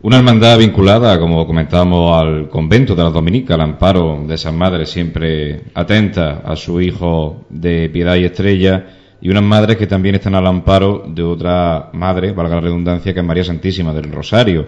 Una 0.00 0.18
hermandad 0.18 0.58
vinculada, 0.58 1.18
como 1.18 1.44
comentábamos, 1.44 2.22
al 2.22 2.48
convento 2.48 2.94
de 2.94 3.02
las 3.02 3.12
Dominicas, 3.12 3.54
al 3.56 3.62
amparo 3.62 4.24
de 4.28 4.34
esas 4.36 4.54
madres 4.54 4.90
siempre 4.90 5.62
atentas 5.74 6.38
a 6.44 6.54
su 6.54 6.80
hijo 6.80 7.44
de 7.50 7.90
piedad 7.90 8.14
y 8.14 8.24
estrella, 8.24 8.86
y 9.20 9.30
unas 9.30 9.42
madres 9.42 9.76
que 9.76 9.86
también 9.86 10.14
están 10.14 10.34
al 10.34 10.46
amparo 10.46 11.04
de 11.08 11.22
otra 11.22 11.90
madre, 11.92 12.32
valga 12.32 12.56
la 12.56 12.60
redundancia, 12.60 13.12
que 13.12 13.20
es 13.20 13.26
María 13.26 13.44
Santísima 13.44 13.92
del 13.92 14.12
Rosario. 14.12 14.66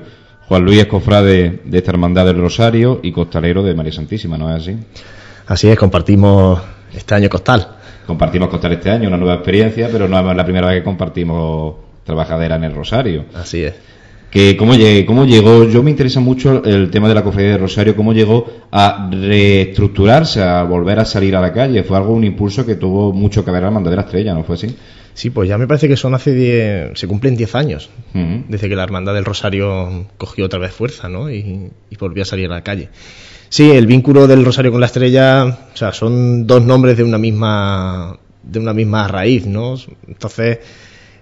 Juan 0.49 0.65
Luis 0.65 0.81
es 0.81 0.87
cofrade 0.87 1.61
de 1.65 1.79
esta 1.79 1.93
hermandad 1.93 2.27
del 2.27 2.39
Rosario 2.39 3.01
y 3.03 3.13
costalero 3.13 3.63
de 3.63 3.75
María 3.75 3.93
Santísima, 3.93 4.37
¿no 4.37 4.55
es 4.55 4.63
así? 4.63 4.77
Así 5.47 5.69
es, 5.69 5.79
compartimos 5.79 6.61
Este 6.93 7.15
año 7.15 7.29
Costal. 7.29 7.77
Compartimos 8.07 8.49
Costal 8.49 8.73
este 8.73 8.91
año, 8.91 9.07
una 9.07 9.17
nueva 9.17 9.35
experiencia, 9.35 9.89
pero 9.93 10.09
no 10.09 10.19
es 10.19 10.37
la 10.37 10.45
primera 10.45 10.67
vez 10.67 10.79
que 10.79 10.85
compartimos 10.85 11.77
trabajadera 12.05 12.57
en 12.57 12.65
el 12.65 12.75
Rosario. 12.75 13.27
Así 13.35 13.63
es. 13.63 13.75
Que 14.31 14.57
cómo, 14.57 14.75
cómo 15.07 15.25
llegó, 15.25 15.65
yo 15.65 15.83
me 15.83 15.91
interesa 15.91 16.21
mucho 16.21 16.63
el 16.65 16.91
tema 16.91 17.09
de 17.09 17.15
la 17.15 17.25
cofradía 17.25 17.53
de 17.53 17.59
Rosario, 17.59 17.97
cómo 17.97 18.13
llegó 18.13 18.47
a 18.71 19.11
reestructurarse, 19.11 20.41
a 20.43 20.63
volver 20.63 21.01
a 21.01 21.05
salir 21.05 21.35
a 21.35 21.41
la 21.41 21.53
calle. 21.53 21.83
Fue 21.83 21.97
algo, 21.97 22.13
un 22.13 22.25
impulso 22.25 22.65
que 22.65 22.77
tuvo 22.77 23.13
mucho 23.13 23.45
que 23.45 23.51
ver 23.51 23.63
la 23.63 23.69
Hermandad 23.69 23.91
de 23.91 23.97
la 23.97 24.03
Estrella, 24.03 24.35
¿no 24.35 24.45
fue 24.45 24.55
así? 24.55 24.77
Sí, 25.15 25.31
pues 25.31 25.49
ya 25.49 25.59
me 25.59 25.67
parece 25.67 25.89
que 25.89 25.97
son 25.97 26.15
hace 26.15 26.33
10, 26.33 26.99
se 26.99 27.09
cumplen 27.09 27.37
10 27.37 27.55
años 27.57 27.91
desde 28.15 28.69
que 28.69 28.77
la 28.77 28.85
Hermandad 28.85 29.15
del 29.15 29.25
Rosario 29.25 30.07
cogió 30.17 30.47
otra 30.47 30.61
vez 30.61 30.73
fuerza, 30.73 31.09
¿no? 31.09 31.31
Y, 31.31 31.71
y 31.91 31.97
volvió 31.97 32.23
a 32.23 32.27
salir 32.27 32.47
a 32.47 32.55
la 32.55 32.63
calle. 32.63 32.89
Sí, 33.49 33.69
el 33.69 33.89
vínculo 33.89 34.29
del 34.29 34.45
Rosario 34.45 34.71
con 34.71 34.81
la 34.81 34.87
Estrella, 34.87 35.45
o 35.45 35.77
sea, 35.77 35.93
son 35.93 36.47
dos 36.47 36.65
nombres 36.65 36.97
de 36.97 37.03
una 37.03 37.19
misma, 37.19 38.17
de 38.45 38.61
una 38.61 38.73
misma 38.73 39.09
raíz, 39.09 39.45
¿no? 39.45 39.75
Entonces, 40.07 40.61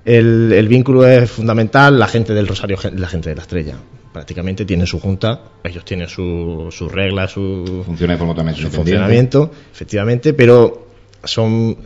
el, 0.09 0.53
el 0.55 0.69
vínculo 0.69 1.07
es 1.07 1.31
fundamental, 1.31 1.99
la 1.99 2.07
gente 2.07 2.33
del 2.33 2.49
Rosario, 2.49 2.79
la 2.97 3.09
gente 3.09 3.29
de 3.29 3.37
la 3.37 3.43
Estrella. 3.43 3.75
Prácticamente 4.11 4.65
tienen 4.65 4.87
su 4.87 4.99
junta, 4.99 5.39
ellos 5.63 5.85
tienen 5.85 6.09
sus 6.09 6.75
su 6.75 6.89
reglas, 6.89 7.33
su, 7.33 7.83
Funciona 7.85 8.17
su 8.17 8.71
funcionamiento, 8.71 9.51
efectivamente, 9.71 10.33
pero 10.33 10.89
son 11.23 11.77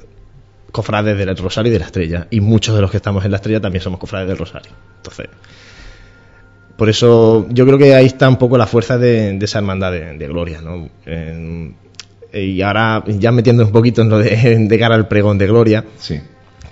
cofrades 0.71 1.19
del 1.19 1.37
Rosario 1.37 1.71
y 1.71 1.73
de 1.73 1.81
la 1.81 1.87
Estrella. 1.87 2.29
Y 2.31 2.41
muchos 2.41 2.77
de 2.77 2.81
los 2.81 2.93
que 2.93 2.99
estamos 2.99 3.25
en 3.25 3.33
la 3.33 3.39
Estrella 3.39 3.61
también 3.61 3.83
somos 3.83 3.99
cofrades 3.99 4.29
del 4.29 4.39
Rosario. 4.39 4.71
Entonces, 4.99 5.27
por 6.77 6.89
eso 6.89 7.49
yo 7.51 7.67
creo 7.67 7.77
que 7.77 7.93
ahí 7.97 8.07
está 8.07 8.29
un 8.29 8.39
poco 8.39 8.57
la 8.57 8.69
fuerza 8.69 8.99
de, 8.99 9.37
esa 9.43 9.59
hermandad 9.59 9.91
de, 9.91 10.29
gloria, 10.29 10.61
¿no? 10.61 10.89
y 12.33 12.63
ahora, 12.63 13.03
ya 13.09 13.33
metiendo 13.33 13.67
un 13.67 13.73
poquito 13.73 14.03
en 14.03 14.11
lo 14.11 14.19
de, 14.21 14.79
cara 14.79 14.95
al 14.95 15.09
pregón 15.09 15.39
de 15.39 15.49
gloria, 15.49 15.85
sí. 15.99 16.21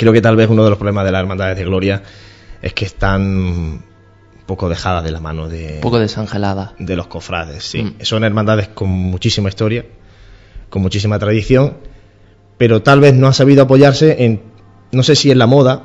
Creo 0.01 0.15
que 0.15 0.23
tal 0.23 0.35
vez 0.35 0.49
uno 0.49 0.65
de 0.65 0.71
los 0.71 0.79
problemas 0.79 1.05
de 1.05 1.13
las 1.13 1.21
hermandades 1.21 1.59
de 1.59 1.65
gloria 1.65 2.03
es 2.63 2.73
que 2.73 2.87
están 2.87 3.21
un 3.21 3.83
poco 4.47 4.71
dejadas 4.71 5.05
de 5.05 5.11
la 5.11 5.21
mano 5.21 5.47
de... 5.47 5.75
Un 5.75 5.81
poco 5.83 5.99
desangeladas. 5.99 6.71
De 6.79 6.97
los 6.97 7.07
cofrades, 7.07 7.65
sí. 7.65 7.83
Mm. 7.83 7.97
Son 8.01 8.25
hermandades 8.25 8.69
con 8.69 8.89
muchísima 8.89 9.51
historia, 9.51 9.85
con 10.71 10.81
muchísima 10.81 11.19
tradición, 11.19 11.77
pero 12.57 12.81
tal 12.81 13.01
vez 13.01 13.13
no 13.13 13.27
han 13.27 13.35
sabido 13.35 13.65
apoyarse 13.65 14.25
en, 14.25 14.41
no 14.91 15.03
sé 15.03 15.17
si 15.17 15.31
en 15.31 15.39
la 15.39 15.47
moda, 15.47 15.83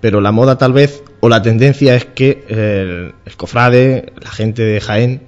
pero 0.00 0.20
la 0.20 0.32
moda 0.32 0.58
tal 0.58 0.72
vez 0.72 1.04
o 1.20 1.28
la 1.28 1.40
tendencia 1.40 1.94
es 1.94 2.04
que 2.04 2.44
el, 2.48 3.36
cofrade, 3.36 4.12
la 4.20 4.30
gente 4.32 4.62
de 4.62 4.80
Jaén, 4.80 5.22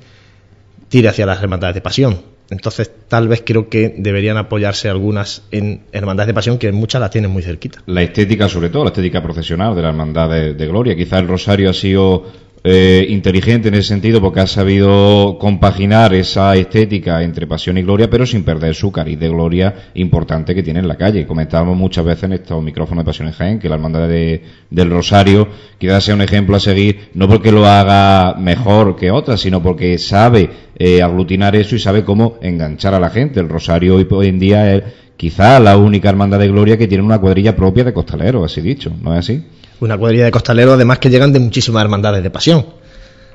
tire 0.89 1.09
hacia 1.09 1.25
las 1.25 1.41
hermandades 1.41 1.77
de 1.77 1.83
pasión. 1.83 2.34
Entonces, 2.51 2.91
tal 3.09 3.29
vez 3.29 3.43
creo 3.45 3.69
que 3.69 3.95
deberían 3.97 4.37
apoyarse 4.37 4.89
algunas 4.89 5.43
en 5.51 5.81
hermandades 5.93 6.29
de 6.29 6.35
pasión, 6.35 6.59
que 6.59 6.71
muchas 6.73 7.01
las 7.01 7.11
tienen 7.11 7.31
muy 7.31 7.43
cerquita. 7.43 7.83
La 7.87 8.03
estética, 8.03 8.49
sobre 8.49 8.71
todo, 8.71 8.85
la 8.85 8.91
estética 8.91 9.23
procesional 9.23 9.75
de 9.75 9.83
la 9.83 9.89
hermandad 9.89 10.29
de, 10.29 10.55
de 10.55 10.67
Gloria. 10.67 10.95
Quizá 10.95 11.19
el 11.19 11.29
Rosario 11.29 11.71
ha 11.71 11.75
sido 11.75 12.25
eh, 12.67 13.05
inteligente 13.11 13.69
en 13.69 13.75
ese 13.75 13.89
sentido 13.89 14.23
porque 14.23 14.41
ha 14.41 14.47
sabido 14.47 15.37
compaginar 15.39 16.15
esa 16.15 16.57
estética 16.57 17.23
entre 17.23 17.47
pasión 17.47 17.77
y 17.77 17.83
gloria, 17.83 18.09
pero 18.09 18.25
sin 18.25 18.43
perder 18.43 18.75
su 18.75 18.91
cariz 18.91 19.21
de 19.21 19.29
gloria 19.29 19.91
importante 19.93 20.55
que 20.55 20.63
tiene 20.63 20.81
en 20.81 20.89
la 20.89 20.97
calle. 20.97 21.27
Comentábamos 21.27 21.77
muchas 21.77 22.07
veces 22.07 22.25
en 22.25 22.33
estos 22.33 22.63
micrófonos 22.63 23.05
de 23.05 23.07
Pasión 23.07 23.29
en 23.29 23.35
Jaén 23.35 23.59
que 23.59 23.69
la 23.69 23.75
hermandad 23.75 24.09
de, 24.09 24.43
del 24.71 24.89
Rosario 24.89 25.47
quizás 25.77 26.05
sea 26.05 26.15
un 26.15 26.23
ejemplo 26.23 26.57
a 26.57 26.61
seguir, 26.61 27.11
no 27.13 27.29
porque 27.29 27.53
lo 27.53 27.67
haga 27.67 28.35
mejor 28.39 28.97
que 28.97 29.11
otras, 29.11 29.43
sino 29.43 29.63
porque 29.63 29.99
sabe 29.99 30.49
eh, 30.79 31.03
aglutinar 31.03 31.55
eso 31.57 31.77
y 31.77 31.79
sabe 31.79 32.03
cómo 32.03 32.39
enganchar 32.41 32.95
a 32.95 32.99
la 33.01 33.11
gente. 33.11 33.41
El 33.41 33.51
Rosario 33.51 33.95
hoy, 33.95 34.07
en 34.27 34.39
día 34.39 34.75
es 34.75 34.85
quizá 35.19 35.61
la 35.61 35.77
única 35.77 36.09
hermandad 36.09 36.39
de 36.39 36.49
gloria 36.49 36.79
que 36.79 36.89
tiene 36.89 37.05
una 37.05 37.19
cuadrilla 37.19 37.55
propia 37.55 37.85
de 37.85 37.93
costaleros, 37.93 38.43
así 38.43 38.63
dicho, 38.63 38.91
¿no 39.03 39.13
es 39.13 39.19
así? 39.19 39.45
Una 39.81 39.97
cuadrilla 39.99 40.25
de 40.25 40.31
costaleros 40.31 40.75
además 40.75 40.99
que 40.99 41.11
llegan 41.11 41.33
de 41.33 41.41
muchísimas 41.41 41.83
hermandades 41.83 42.23
de 42.23 42.31
pasión, 42.31 42.67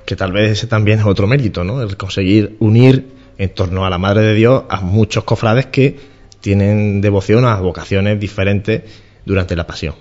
que 0.05 0.15
tal 0.15 0.31
vez 0.31 0.51
ese 0.51 0.67
también 0.67 0.99
es 0.99 1.05
otro 1.05 1.27
mérito, 1.27 1.63
¿no? 1.63 1.81
El 1.81 1.97
conseguir 1.97 2.55
unir 2.59 3.05
en 3.37 3.53
torno 3.53 3.85
a 3.85 3.89
la 3.89 3.97
Madre 3.97 4.21
de 4.21 4.33
Dios 4.33 4.63
a 4.69 4.81
muchos 4.81 5.23
cofrades 5.23 5.67
que 5.67 5.97
tienen 6.41 7.01
devoción 7.01 7.45
a 7.45 7.55
vocaciones 7.59 8.19
diferentes 8.19 8.83
durante 9.25 9.55
la 9.55 9.67
pasión. 9.67 9.95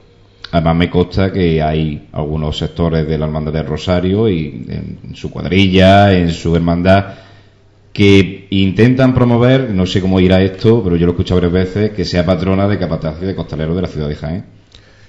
Además 0.50 0.76
me 0.76 0.90
consta 0.90 1.30
que 1.30 1.62
hay 1.62 2.08
algunos 2.12 2.56
sectores 2.56 3.06
de 3.06 3.18
la 3.18 3.26
Hermandad 3.26 3.52
del 3.52 3.66
Rosario 3.66 4.28
y 4.28 4.64
en 4.68 5.14
su 5.14 5.30
cuadrilla, 5.30 6.16
en 6.16 6.30
su 6.30 6.56
hermandad, 6.56 7.04
que 7.92 8.46
intentan 8.50 9.12
promover, 9.12 9.70
no 9.70 9.84
sé 9.84 10.00
cómo 10.00 10.20
irá 10.20 10.40
esto, 10.40 10.82
pero 10.82 10.96
yo 10.96 11.04
lo 11.04 11.12
he 11.12 11.14
escuchado 11.14 11.40
varias 11.40 11.52
veces, 11.52 11.90
que 11.90 12.04
sea 12.04 12.24
patrona 12.24 12.66
de 12.66 12.78
capataz 12.78 13.16
y 13.20 13.26
de 13.26 13.34
costalero 13.34 13.74
de 13.74 13.82
la 13.82 13.88
ciudad 13.88 14.08
de 14.08 14.14
Jaén. 14.14 14.44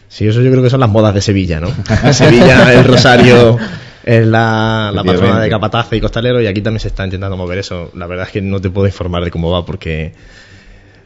Sí, 0.09 0.27
eso 0.27 0.41
yo 0.41 0.49
creo 0.51 0.63
que 0.63 0.69
son 0.69 0.79
las 0.79 0.89
modas 0.89 1.13
de 1.13 1.21
Sevilla, 1.21 1.61
¿no? 1.61 1.69
Sevilla, 2.13 2.73
el 2.73 2.83
Rosario 2.83 3.57
es 4.03 4.25
la, 4.25 4.91
la 4.93 5.03
patrona 5.03 5.39
de 5.39 5.49
Capatace 5.49 5.97
y 5.97 6.01
Costalero 6.01 6.41
y 6.41 6.47
aquí 6.47 6.61
también 6.61 6.79
se 6.79 6.87
está 6.87 7.05
intentando 7.05 7.37
mover 7.37 7.59
eso. 7.59 7.91
La 7.93 8.07
verdad 8.07 8.25
es 8.25 8.33
que 8.33 8.41
no 8.41 8.59
te 8.59 8.71
puedo 8.71 8.87
informar 8.87 9.23
de 9.23 9.29
cómo 9.29 9.51
va 9.51 9.63
porque 9.63 10.13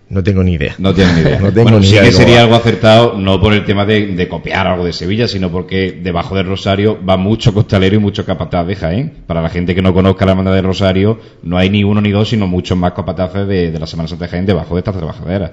no 0.07 0.23
tengo 0.23 0.43
ni 0.43 0.53
idea. 0.53 0.75
No 0.77 0.93
tengo 0.93 1.11
ni 1.13 1.21
idea. 1.21 1.39
no 1.41 1.51
tengo 1.51 1.63
bueno, 1.63 1.79
ni 1.79 1.87
sí 1.87 1.97
que 1.97 2.11
sería 2.11 2.43
algo 2.43 2.55
acertado, 2.55 3.15
no 3.17 3.41
por 3.41 3.53
el 3.53 3.65
tema 3.65 3.85
de, 3.85 4.27
copiar 4.29 4.67
algo 4.67 4.85
de 4.85 4.93
Sevilla, 4.93 5.27
sino 5.27 5.51
porque 5.51 5.99
debajo 6.01 6.35
del 6.35 6.45
Rosario 6.45 7.03
va 7.03 7.17
mucho 7.17 7.53
costalero 7.53 7.95
y 7.95 7.99
mucho 7.99 8.25
capataz 8.25 8.65
de 8.67 8.75
Jaén. 8.75 9.13
Para 9.27 9.41
la 9.41 9.49
gente 9.49 9.75
que 9.75 9.81
no 9.81 9.93
conozca 9.93 10.25
la 10.25 10.33
banda 10.33 10.53
de 10.53 10.61
Rosario, 10.61 11.19
no 11.41 11.57
hay 11.57 11.69
ni 11.69 11.83
uno 11.83 11.99
ni 11.99 12.11
dos, 12.11 12.29
sino 12.29 12.47
muchos 12.47 12.77
más 12.77 12.93
capataces 12.93 13.47
de, 13.47 13.71
de 13.71 13.79
la 13.79 13.87
Semana 13.87 14.07
Santa 14.07 14.25
de 14.25 14.31
Jaén 14.31 14.45
debajo 14.45 14.75
de 14.75 14.79
estas 14.79 14.95
trabajaderas. 14.95 15.51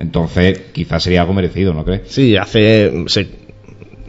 Entonces, 0.00 0.58
quizás 0.72 1.02
sería 1.02 1.20
algo 1.20 1.34
merecido, 1.34 1.74
¿no 1.74 1.84
crees? 1.84 2.02
Sí, 2.06 2.34
hace. 2.34 3.04
Se 3.06 3.28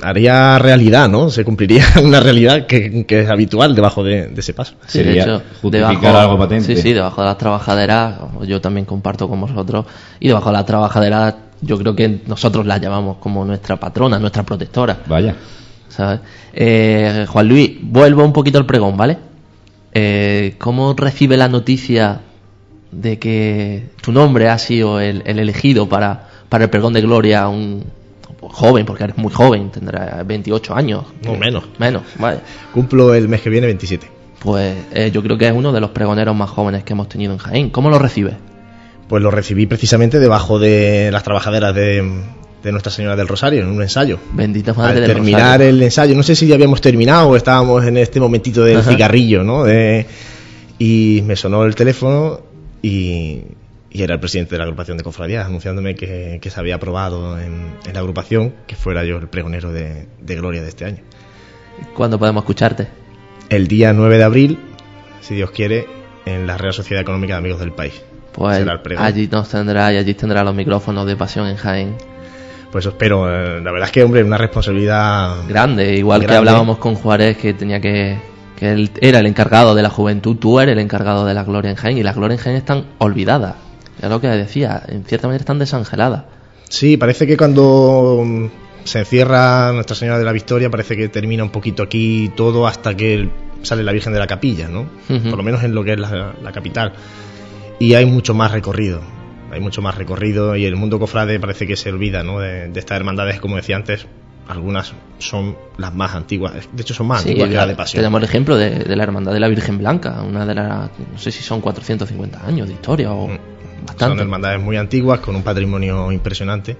haría 0.01 0.57
realidad, 0.57 1.09
¿no? 1.09 1.30
Se 1.30 1.43
cumpliría 1.43 1.84
una 2.03 2.22
realidad 2.22 2.65
que, 2.65 3.05
es 3.07 3.30
habitual 3.30 3.76
debajo 3.76 4.01
de, 4.01 4.31
ese 4.35 4.53
paso. 4.53 4.76
Sí, 4.88 4.99
sería 4.99 5.26
de 5.26 5.31
hecho, 5.35 5.43
justificar 5.61 6.15
algo 6.15 6.38
patente. 6.38 6.76
Sí, 6.76 6.81
sí, 6.81 6.93
debajo 6.93 7.22
de 7.22 7.27
las 7.27 7.38
trabajaderas, 7.38 8.15
yo 8.47 8.61
también 8.61 8.85
comparto 8.85 9.27
con 9.27 9.41
vosotros, 9.41 9.85
y 10.22 10.30
debajo 10.30 10.49
de 10.49 10.53
las 10.53 10.65
trabajaderas, 10.65 11.35
yo 11.61 11.77
creo 11.77 11.93
que 11.93 12.22
nosotros 12.26 12.65
las 12.65 12.80
llamamos 12.80 13.18
como 13.18 13.43
nuestra 13.43 13.76
patrona, 13.76 14.18
nuestra 14.18 14.43
protectora. 14.43 14.97
Vaya. 15.07 15.35
¿Sabes? 15.89 16.22
Eh, 16.53 17.26
Juan 17.27 17.49
Luis, 17.49 17.72
vuelvo 17.81 18.23
un 18.23 18.31
poquito 18.31 18.57
al 18.57 18.65
pregón, 18.65 18.95
¿vale? 18.95 19.18
Eh, 19.93 20.55
¿Cómo 20.57 20.93
recibe 20.93 21.35
la 21.35 21.49
noticia 21.49 22.22
de 22.91 23.19
que 23.19 23.85
tu 24.01 24.11
nombre 24.11 24.49
ha 24.49 24.57
sido 24.57 24.99
el, 24.99 25.23
elegido 25.26 25.88
para, 25.88 26.27
para 26.49 26.65
el 26.65 26.69
pregón 26.69 26.93
de 26.93 27.01
gloria 27.01 27.47
un 27.47 27.84
joven, 28.41 28.85
porque 28.85 29.03
eres 29.03 29.18
muy 29.18 29.31
joven, 29.31 29.69
tendrá 29.69 30.23
28 30.26 30.76
años. 30.76 31.05
No, 31.23 31.35
menos. 31.35 31.63
Menos, 31.80 32.03
vale. 32.18 32.39
Cumplo 32.73 33.13
el 33.13 33.27
mes 33.27 33.41
que 33.41 33.49
viene 33.49 33.68
27. 33.68 34.07
Pues 34.39 34.76
eh, 34.93 35.11
yo 35.13 35.22
creo 35.22 35.38
que 35.38 35.47
es 35.47 35.53
uno 35.53 35.72
de 35.72 35.80
los 35.80 35.91
pregoneros 35.91 36.35
más 36.35 36.49
jóvenes 36.49 36.84
que 36.84 36.93
hemos 36.93 37.07
tenido 37.07 37.34
en 37.34 37.38
Jaén. 37.38 37.69
¿Cómo 37.69 37.89
lo 37.89 37.99
recibes? 37.99 38.34
Pues 39.07 39.22
lo 39.22 39.30
recibí 39.30 39.68
precisamente 39.68 40.19
debajo 40.19 40.57
de 40.57 41.09
las 41.11 41.23
trabajaderas 41.23 41.76
de, 41.76 42.01
Nuestra 42.63 42.91
Señora 42.91 43.15
del 43.15 43.27
Rosario, 43.27 43.61
en 43.61 43.69
un 43.69 43.81
ensayo. 43.81 44.19
Bendita 44.34 44.73
Madre 44.73 45.05
Al 45.05 45.07
terminar 45.07 45.61
el 45.61 45.81
ensayo, 45.81 46.15
no 46.15 46.23
sé 46.23 46.35
si 46.35 46.47
ya 46.47 46.55
habíamos 46.55 46.81
terminado 46.81 47.30
o 47.30 47.35
estábamos 47.35 47.84
en 47.85 47.97
este 47.97 48.19
momentito 48.19 48.63
del 48.63 48.84
cigarrillo, 48.84 49.43
¿no? 49.43 49.65
y 50.80 51.22
me 51.27 51.35
sonó 51.35 51.63
el 51.63 51.76
teléfono 51.76 52.39
y, 52.81 53.43
era 53.93 54.13
el 54.13 54.19
presidente 54.21 54.51
de 54.51 54.57
la 54.57 54.63
agrupación 54.63 54.97
de 54.97 55.03
cofradías 55.03 55.45
anunciándome 55.45 55.95
que, 55.95 56.39
se 56.41 56.59
había 56.59 56.75
aprobado 56.75 57.37
en, 57.39 57.73
la 57.91 57.99
agrupación 57.99 58.53
que 58.65 58.75
fuera 58.75 59.03
yo 59.03 59.17
el 59.17 59.27
pregonero 59.27 59.71
de, 59.73 60.07
Gloria 60.25 60.61
de 60.61 60.69
este 60.69 60.85
año. 60.85 60.99
¿Cuándo 61.93 62.17
podemos 62.17 62.43
escucharte? 62.43 62.87
El 63.49 63.67
día 63.67 63.91
9 63.91 64.17
de 64.17 64.23
abril, 64.23 64.59
si 65.19 65.35
Dios 65.35 65.51
quiere, 65.51 65.87
en 66.25 66.47
la 66.47 66.57
Real 66.57 66.73
Sociedad 66.73 67.01
Económica 67.01 67.33
de 67.33 67.39
Amigos 67.39 67.59
del 67.59 67.73
País. 67.73 68.01
Pues 68.31 68.65
allí 68.97 69.27
nos 69.29 69.49
tendrá 69.49 69.91
y 69.91 69.97
allí 69.97 70.13
tendrá 70.13 70.43
los 70.43 70.55
micrófonos 70.55 71.05
de 71.05 71.17
Pasión 71.17 71.47
en 71.47 71.57
Jaén. 71.57 71.95
Pues 72.71 72.85
espero. 72.85 73.29
Eh, 73.29 73.59
la 73.61 73.71
verdad 73.71 73.87
es 73.87 73.91
que, 73.91 74.03
hombre, 74.03 74.23
una 74.23 74.37
responsabilidad 74.37 75.45
grande. 75.49 75.97
Igual 75.97 76.25
que 76.25 76.33
hablábamos 76.33 76.77
con 76.77 76.95
Juárez 76.95 77.37
que 77.37 77.53
tenía 77.53 77.81
que 77.81 78.30
que 78.61 78.71
él 78.71 78.91
era 79.01 79.17
el 79.17 79.25
encargado 79.25 79.73
de 79.73 79.81
la 79.81 79.89
juventud, 79.89 80.38
tú 80.38 80.59
eres 80.59 80.73
el 80.73 80.79
encargado 80.79 81.25
de 81.25 81.33
la 81.33 81.43
gloria 81.43 81.71
en 81.71 81.77
Jaén, 81.77 81.97
y 81.97 82.03
la 82.03 82.13
gloria 82.13 82.35
en 82.35 82.41
Jaén 82.41 82.55
están 82.55 82.85
olvidadas. 82.99 83.55
Es 83.99 84.07
lo 84.07 84.21
que 84.21 84.27
decía, 84.27 84.83
en 84.88 85.03
cierta 85.03 85.25
manera 85.25 85.41
están 85.41 85.57
desangeladas. 85.57 86.25
Sí, 86.69 86.95
parece 86.95 87.25
que 87.25 87.38
cuando 87.38 88.21
mm, 88.23 88.45
se 88.83 88.99
encierra 88.99 89.71
Nuestra 89.73 89.95
Señora 89.95 90.19
de 90.19 90.25
la 90.25 90.31
Victoria, 90.31 90.69
parece 90.69 90.95
que 90.95 91.09
termina 91.09 91.43
un 91.43 91.49
poquito 91.49 91.81
aquí 91.81 92.31
todo 92.35 92.67
hasta 92.67 92.95
que 92.95 93.29
sale 93.63 93.81
la 93.81 93.93
Virgen 93.93 94.13
de 94.13 94.19
la 94.19 94.27
Capilla, 94.27 94.67
¿no? 94.67 94.88
Por 95.07 95.38
lo 95.38 95.41
menos 95.41 95.63
en 95.63 95.73
lo 95.73 95.83
que 95.83 95.93
es 95.93 95.99
la, 95.99 96.51
capital. 96.53 96.93
Y 97.79 97.95
hay 97.95 98.05
mucho 98.05 98.35
más 98.35 98.51
recorrido, 98.51 99.01
hay 99.51 99.59
mucho 99.59 99.81
más 99.81 99.97
recorrido 99.97 100.55
y 100.55 100.65
el 100.65 100.75
mundo 100.75 100.99
cofrade 100.99 101.39
parece 101.39 101.65
que 101.65 101.75
se 101.75 101.89
olvida, 101.89 102.21
¿no? 102.21 102.39
De, 102.39 102.67
de 102.67 102.79
estas 102.79 102.97
hermandades, 102.97 103.41
como 103.41 103.55
decía 103.55 103.75
antes, 103.75 104.05
algunas 104.52 104.94
son 105.19 105.56
las 105.78 105.94
más 105.94 106.14
antiguas, 106.14 106.53
de 106.72 106.82
hecho 106.82 106.94
son 106.94 107.07
más 107.07 107.22
antiguas 107.22 107.49
que 107.49 107.56
la 107.56 107.65
de 107.65 107.76
Pasión. 107.76 108.02
Tenemos 108.02 108.19
el 108.19 108.26
ejemplo 108.26 108.57
de, 108.57 108.95
la 108.95 109.03
Hermandad 109.03 109.34
de 109.34 109.40
la 109.40 109.48
Virgen 109.48 109.78
Blanca, 109.78 110.22
una 110.22 110.45
de 110.45 110.56
las, 110.56 110.90
no 111.11 111.18
sé 111.18 111.32
si 111.32 111.41
son 111.41 111.61
450 111.61 112.45
años 112.45 112.68
de 112.68 112.73
historia 112.73 113.11
o... 113.11 113.28
Mm. 113.28 113.40
Son 113.98 114.19
hermandades 114.19 114.61
muy 114.61 114.78
antiguas, 114.78 115.22
con 115.22 115.36
un 115.36 115.41
patrimonio 115.41 116.11
impresionante. 116.11 116.78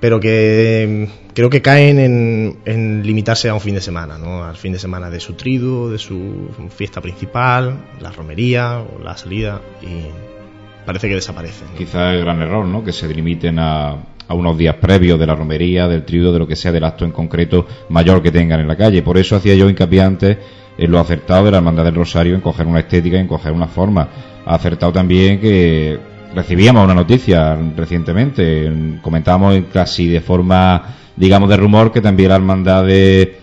Pero 0.00 0.18
que 0.18 1.08
mm, 1.08 1.32
creo 1.32 1.48
que 1.48 1.62
caen 1.62 1.98
en, 2.64 3.02
limitarse 3.04 3.48
a 3.48 3.54
un 3.54 3.60
fin 3.60 3.74
de 3.74 3.80
semana, 3.80 4.18
¿no? 4.18 4.42
Al 4.42 4.56
fin 4.56 4.72
de 4.72 4.78
semana 4.78 5.10
de 5.10 5.20
su 5.20 5.34
trido, 5.34 5.90
de 5.90 5.98
su 5.98 6.48
fiesta 6.74 7.00
principal, 7.00 7.86
la 8.00 8.10
romería 8.10 8.80
o 8.80 8.98
la 9.02 9.16
salida, 9.16 9.60
y 9.80 10.06
parece 10.86 11.08
que 11.08 11.14
desaparecen. 11.14 11.68
Quizás 11.78 12.14
el 12.14 12.22
gran 12.22 12.42
error, 12.42 12.66
¿no? 12.66 12.82
Que 12.82 12.92
se 12.92 13.06
limiten 13.08 13.58
a, 13.58 13.96
a 14.30 14.34
unos 14.34 14.56
días 14.56 14.76
previos 14.76 15.18
de 15.18 15.26
la 15.26 15.34
romería, 15.34 15.88
del 15.88 16.04
trido, 16.04 16.32
de 16.32 16.38
lo 16.38 16.46
que 16.46 16.54
sea 16.54 16.70
del 16.70 16.84
acto 16.84 17.04
en 17.04 17.10
concreto 17.10 17.66
mayor 17.88 18.22
que 18.22 18.30
tengan 18.30 18.60
en 18.60 18.68
la 18.68 18.76
calle. 18.76 19.02
Por 19.02 19.18
eso 19.18 19.34
hacía 19.34 19.56
yo 19.56 19.68
hincapié 19.68 20.02
antes 20.02 20.38
en 20.78 20.88
lo 20.88 21.00
acertado 21.00 21.46
de 21.46 21.50
la 21.50 21.56
Hermandad 21.56 21.84
del 21.84 21.96
Rosario 21.96 22.36
en 22.36 22.40
coger 22.40 22.64
una 22.64 22.78
estética, 22.78 23.18
en 23.18 23.26
coger 23.26 23.50
una 23.50 23.66
forma. 23.66 24.08
Ha 24.46 24.54
acertado 24.54 24.92
también 24.92 25.40
que 25.40 25.98
recibíamos 26.32 26.84
una 26.84 26.94
noticia 26.94 27.58
recientemente, 27.76 28.70
comentábamos 29.02 29.58
casi 29.72 30.06
de 30.06 30.20
forma, 30.20 30.80
digamos, 31.16 31.48
de 31.48 31.56
rumor 31.56 31.90
que 31.90 32.00
también 32.00 32.28
la 32.28 32.36
Hermandad 32.36 32.84
de 32.84 33.36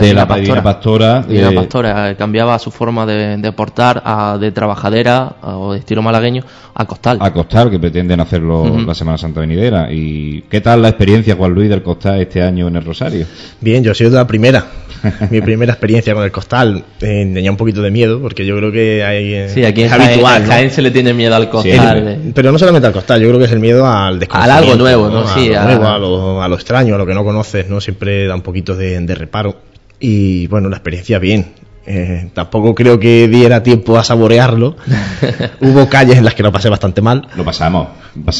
de 0.00 0.14
la 0.14 0.26
Pastora. 0.26 0.62
Pastora, 0.62 1.24
la 1.28 1.50
eh, 1.50 1.54
Pastora 1.54 2.14
cambiaba 2.16 2.58
su 2.58 2.70
forma 2.70 3.04
de, 3.06 3.36
de 3.36 3.52
portar 3.52 4.02
a, 4.04 4.38
de 4.38 4.50
trabajadera 4.50 5.36
o 5.42 5.72
de 5.72 5.80
estilo 5.80 6.02
malagueño 6.02 6.42
a 6.74 6.86
costal. 6.86 7.18
A 7.20 7.32
costal, 7.32 7.70
que 7.70 7.78
pretenden 7.78 8.20
hacerlo 8.20 8.78
la 8.86 8.94
Semana 8.94 9.18
Santa 9.18 9.40
venidera. 9.40 9.88
¿Y 9.90 10.42
qué 10.48 10.60
tal 10.60 10.80
la 10.82 10.88
experiencia, 10.88 11.36
Juan 11.36 11.52
Luis, 11.52 11.68
del 11.68 11.82
costal 11.82 12.20
este 12.20 12.42
año 12.42 12.68
en 12.68 12.76
el 12.76 12.84
Rosario? 12.84 13.26
Bien, 13.60 13.84
yo 13.84 13.92
he 13.92 13.94
sido 13.94 14.10
de 14.10 14.16
la 14.16 14.26
primera. 14.26 14.64
Mi 15.30 15.40
primera 15.40 15.72
experiencia 15.72 16.14
con 16.14 16.22
el 16.22 16.30
costal 16.30 16.84
eh, 17.00 17.30
tenía 17.34 17.50
un 17.50 17.56
poquito 17.56 17.82
de 17.82 17.90
miedo 17.90 18.20
porque 18.20 18.46
yo 18.46 18.56
creo 18.56 18.70
que 18.70 19.02
hay, 19.02 19.34
eh, 19.34 19.48
sí, 19.48 19.64
aquí 19.64 19.82
es 19.82 19.92
habitual. 19.92 20.44
Jaén, 20.46 20.70
se 20.70 20.80
le 20.80 20.90
tiene 20.90 21.12
miedo 21.12 21.34
al 21.34 21.50
costal. 21.50 22.32
pero 22.32 22.52
no 22.52 22.58
solamente 22.58 22.86
al 22.86 22.92
costal, 22.92 23.20
yo 23.20 23.28
creo 23.28 23.38
que 23.38 23.46
es 23.46 23.52
el 23.52 23.60
miedo 23.60 23.86
al 23.86 24.20
desconocimiento. 24.20 24.62
Al 24.62 24.64
algo 24.64 24.82
nuevo, 24.82 25.10
¿no? 25.10 25.26
Sí, 25.26 25.52
a, 25.52 25.98
lo 25.98 26.42
a, 26.42 26.48
lo, 26.48 26.54
extraño, 26.54 26.94
a 26.94 26.98
lo 26.98 27.06
que 27.06 27.14
no 27.14 27.24
conoces, 27.24 27.68
¿no? 27.68 27.80
Siempre 27.80 28.26
da 28.26 28.34
un 28.34 28.42
poquito 28.42 28.76
de 28.76 29.14
reparo 29.14 29.72
y 30.02 30.48
bueno, 30.48 30.68
la 30.68 30.76
experiencia 30.76 31.20
bien. 31.20 31.46
Eh, 31.86 32.28
tampoco 32.34 32.74
creo 32.74 32.98
que 32.98 33.28
diera 33.28 33.62
tiempo 33.62 33.96
a 33.96 34.04
saborearlo. 34.04 34.76
Hubo 35.60 35.88
calles 35.88 36.18
en 36.18 36.24
las 36.24 36.34
que 36.34 36.42
lo 36.42 36.50
pasé 36.50 36.68
bastante 36.68 37.00
mal. 37.00 37.28
Lo 37.36 37.44
pasamos. 37.44 37.88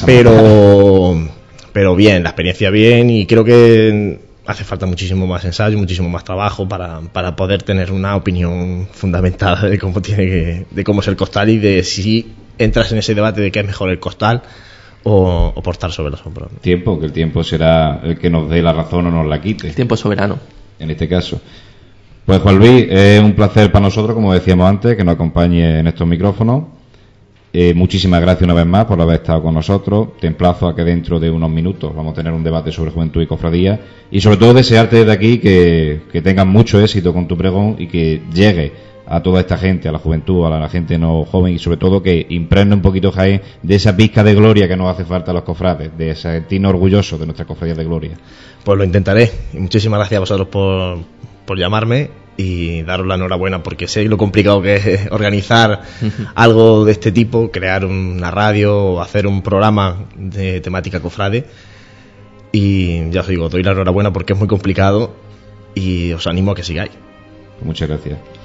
pero, 0.04 1.16
pero 1.72 1.94
bien, 1.94 2.24
la 2.24 2.30
experiencia 2.30 2.68
bien 2.70 3.10
y 3.10 3.26
creo 3.26 3.44
que 3.44 4.18
hace 4.44 4.64
falta 4.64 4.86
muchísimo 4.86 5.28
más 5.28 5.44
ensayo, 5.44 5.78
muchísimo 5.78 6.08
más 6.08 6.24
trabajo 6.24 6.68
para, 6.68 7.00
para 7.00 7.36
poder 7.36 7.62
tener 7.62 7.92
una 7.92 8.16
opinión 8.16 8.88
fundamentada 8.90 9.68
de 9.68 9.78
cómo 9.78 10.02
tiene 10.02 10.26
que, 10.26 10.66
de 10.68 10.84
cómo 10.84 11.00
es 11.00 11.06
el 11.06 11.14
costal 11.14 11.48
y 11.48 11.58
de 11.58 11.84
si 11.84 12.32
entras 12.58 12.90
en 12.90 12.98
ese 12.98 13.14
debate 13.14 13.40
de 13.40 13.52
qué 13.52 13.60
es 13.60 13.66
mejor 13.66 13.90
el 13.90 14.00
costal 14.00 14.42
o, 15.04 15.52
o 15.54 15.62
portar 15.62 15.92
sobre 15.92 16.10
los 16.10 16.26
hombros. 16.26 16.50
Tiempo, 16.60 16.98
que 16.98 17.06
el 17.06 17.12
tiempo 17.12 17.44
será 17.44 18.00
el 18.02 18.18
que 18.18 18.30
nos 18.30 18.50
dé 18.50 18.62
la 18.62 18.72
razón 18.72 19.06
o 19.06 19.10
nos 19.12 19.26
la 19.26 19.40
quite. 19.40 19.68
El 19.68 19.76
tiempo 19.76 19.96
soberano 19.96 20.40
en 20.82 20.90
este 20.90 21.08
caso. 21.08 21.40
Pues 22.24 22.40
Juan 22.40 22.58
Luis, 22.58 22.86
es 22.88 23.20
un 23.20 23.32
placer 23.32 23.72
para 23.72 23.84
nosotros, 23.84 24.14
como 24.14 24.32
decíamos 24.32 24.68
antes, 24.68 24.96
que 24.96 25.04
nos 25.04 25.14
acompañe 25.14 25.80
en 25.80 25.86
estos 25.86 26.06
micrófonos. 26.06 26.64
Eh, 27.54 27.74
muchísimas 27.74 28.22
gracias 28.22 28.44
una 28.44 28.54
vez 28.54 28.64
más 28.64 28.86
por 28.86 29.00
haber 29.00 29.16
estado 29.16 29.42
con 29.42 29.54
nosotros. 29.54 30.16
Te 30.20 30.26
emplazo 30.26 30.68
a 30.68 30.74
que 30.74 30.84
dentro 30.84 31.20
de 31.20 31.30
unos 31.30 31.50
minutos 31.50 31.94
vamos 31.94 32.12
a 32.12 32.14
tener 32.14 32.32
un 32.32 32.44
debate 32.44 32.72
sobre 32.72 32.90
juventud 32.90 33.20
y 33.20 33.26
cofradía. 33.26 33.80
Y 34.10 34.20
sobre 34.20 34.36
todo 34.36 34.54
desearte 34.54 34.96
desde 34.98 35.12
aquí 35.12 35.38
que, 35.38 36.02
que 36.10 36.22
tengas 36.22 36.46
mucho 36.46 36.80
éxito 36.80 37.12
con 37.12 37.26
tu 37.26 37.36
pregón 37.36 37.76
y 37.78 37.88
que 37.88 38.22
llegue 38.32 38.72
a 39.12 39.22
toda 39.22 39.40
esta 39.40 39.58
gente, 39.58 39.88
a 39.88 39.92
la 39.92 39.98
juventud, 39.98 40.46
a 40.46 40.58
la 40.58 40.70
gente 40.70 40.96
no 40.96 41.26
joven 41.26 41.52
y 41.52 41.58
sobre 41.58 41.76
todo 41.76 42.02
que 42.02 42.26
impregne 42.30 42.74
un 42.74 42.80
poquito 42.80 43.12
Jaén 43.12 43.42
de 43.62 43.74
esa 43.74 43.94
pizca 43.94 44.24
de 44.24 44.34
gloria 44.34 44.66
que 44.66 44.74
nos 44.74 44.88
hace 44.88 45.04
falta 45.04 45.32
a 45.32 45.34
los 45.34 45.42
cofrades, 45.42 45.90
de 45.98 46.14
sentirnos 46.14 46.70
orgulloso 46.70 47.18
de 47.18 47.26
nuestras 47.26 47.46
cofradías 47.46 47.76
de 47.76 47.84
gloria. 47.84 48.12
Pues 48.64 48.78
lo 48.78 48.84
intentaré. 48.84 49.30
Muchísimas 49.52 49.98
gracias 49.98 50.16
a 50.16 50.20
vosotros 50.20 50.48
por, 50.48 50.98
por 51.44 51.58
llamarme 51.58 52.08
y 52.38 52.80
daros 52.84 53.06
la 53.06 53.16
enhorabuena 53.16 53.62
porque 53.62 53.86
sé 53.86 54.02
lo 54.06 54.16
complicado 54.16 54.62
que 54.62 54.76
es 54.76 55.06
organizar 55.10 55.82
algo 56.34 56.86
de 56.86 56.92
este 56.92 57.12
tipo, 57.12 57.50
crear 57.50 57.84
una 57.84 58.30
radio 58.30 58.74
o 58.74 59.00
hacer 59.02 59.26
un 59.26 59.42
programa 59.42 60.06
de 60.16 60.62
temática 60.62 61.00
cofrade. 61.00 61.44
Y 62.50 63.10
ya 63.10 63.20
os 63.20 63.28
digo, 63.28 63.50
doy 63.50 63.62
la 63.62 63.72
enhorabuena 63.72 64.10
porque 64.10 64.32
es 64.32 64.38
muy 64.38 64.48
complicado 64.48 65.14
y 65.74 66.12
os 66.12 66.26
animo 66.26 66.52
a 66.52 66.54
que 66.54 66.62
sigáis. 66.62 66.92
Muchas 67.62 67.90
gracias. 67.90 68.41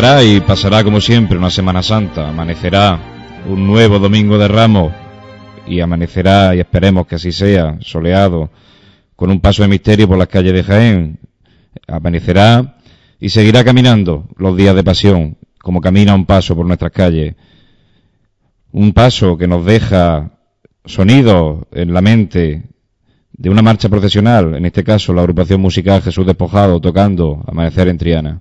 Y 0.00 0.40
pasará 0.40 0.82
como 0.82 0.98
siempre 0.98 1.36
una 1.36 1.50
Semana 1.50 1.82
Santa, 1.82 2.30
amanecerá 2.30 2.98
un 3.46 3.66
nuevo 3.66 3.98
Domingo 3.98 4.38
de 4.38 4.48
Ramos 4.48 4.94
y 5.66 5.80
amanecerá, 5.80 6.56
y 6.56 6.60
esperemos 6.60 7.06
que 7.06 7.16
así 7.16 7.32
sea, 7.32 7.76
soleado, 7.82 8.50
con 9.14 9.30
un 9.30 9.40
paso 9.40 9.60
de 9.60 9.68
misterio 9.68 10.08
por 10.08 10.16
las 10.16 10.28
calles 10.28 10.54
de 10.54 10.62
Jaén. 10.62 11.18
Amanecerá 11.86 12.78
y 13.20 13.28
seguirá 13.28 13.62
caminando 13.62 14.24
los 14.38 14.56
días 14.56 14.74
de 14.74 14.82
pasión, 14.82 15.36
como 15.58 15.82
camina 15.82 16.14
un 16.14 16.24
paso 16.24 16.56
por 16.56 16.64
nuestras 16.64 16.92
calles. 16.92 17.34
Un 18.72 18.94
paso 18.94 19.36
que 19.36 19.46
nos 19.46 19.66
deja 19.66 20.30
sonido 20.86 21.68
en 21.72 21.92
la 21.92 22.00
mente 22.00 22.70
de 23.32 23.50
una 23.50 23.60
marcha 23.60 23.90
procesional, 23.90 24.54
en 24.54 24.64
este 24.64 24.82
caso 24.82 25.12
la 25.12 25.20
agrupación 25.20 25.60
musical 25.60 26.00
Jesús 26.00 26.24
Despojado 26.24 26.80
tocando 26.80 27.44
Amanecer 27.46 27.88
en 27.88 27.98
Triana. 27.98 28.40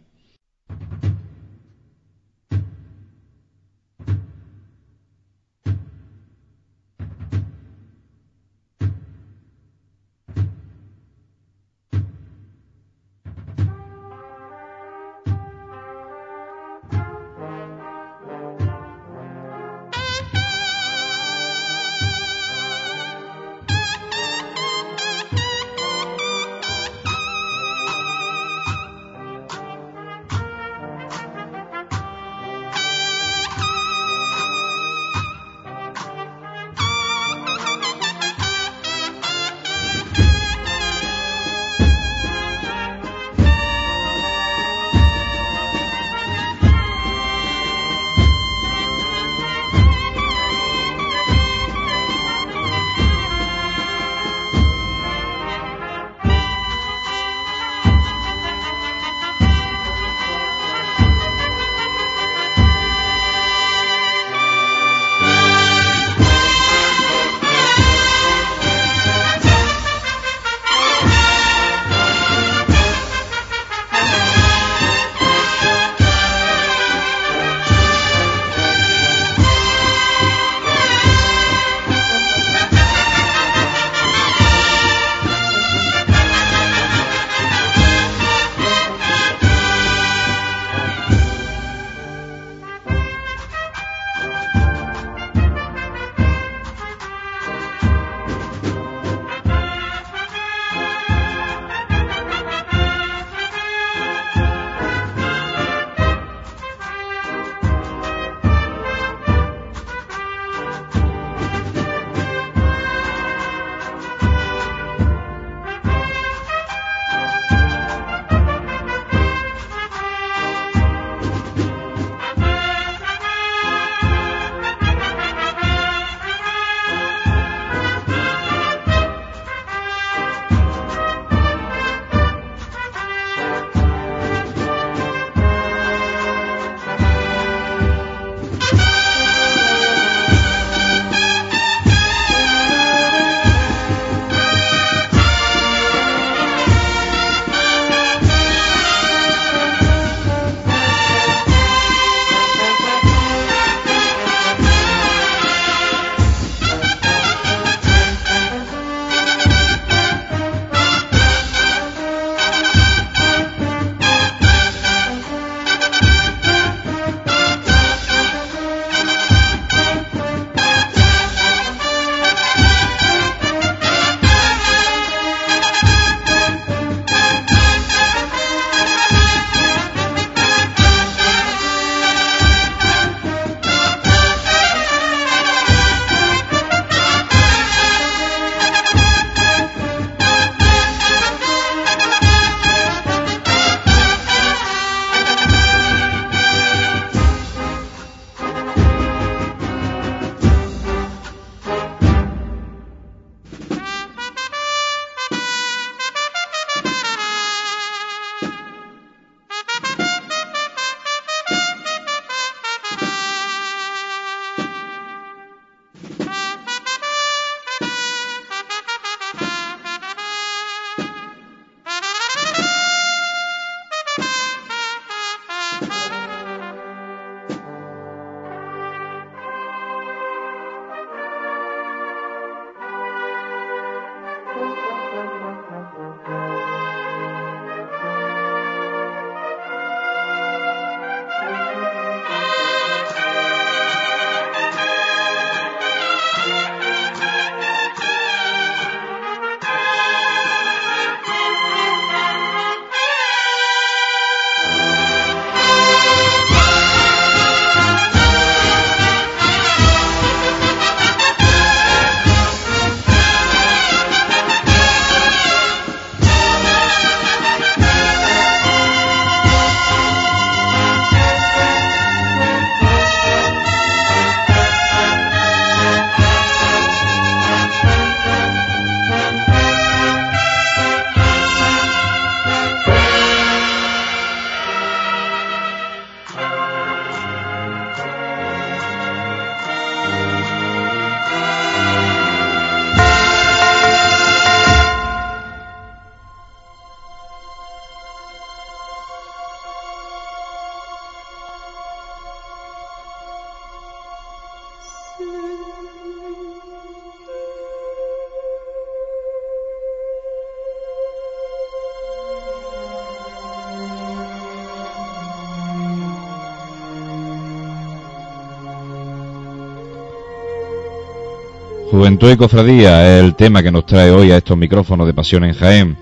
Juventud 322.10 322.32
y 322.32 322.38
Cofradía 322.38 323.18
es 323.20 323.24
el 323.24 323.36
tema 323.36 323.62
que 323.62 323.72
nos 323.72 323.86
trae 323.86 324.10
hoy 324.10 324.32
a 324.32 324.38
estos 324.38 324.58
micrófonos 324.58 325.06
de 325.06 325.14
Pasión 325.14 325.44
en 325.44 325.54
Jaén. 325.54 325.96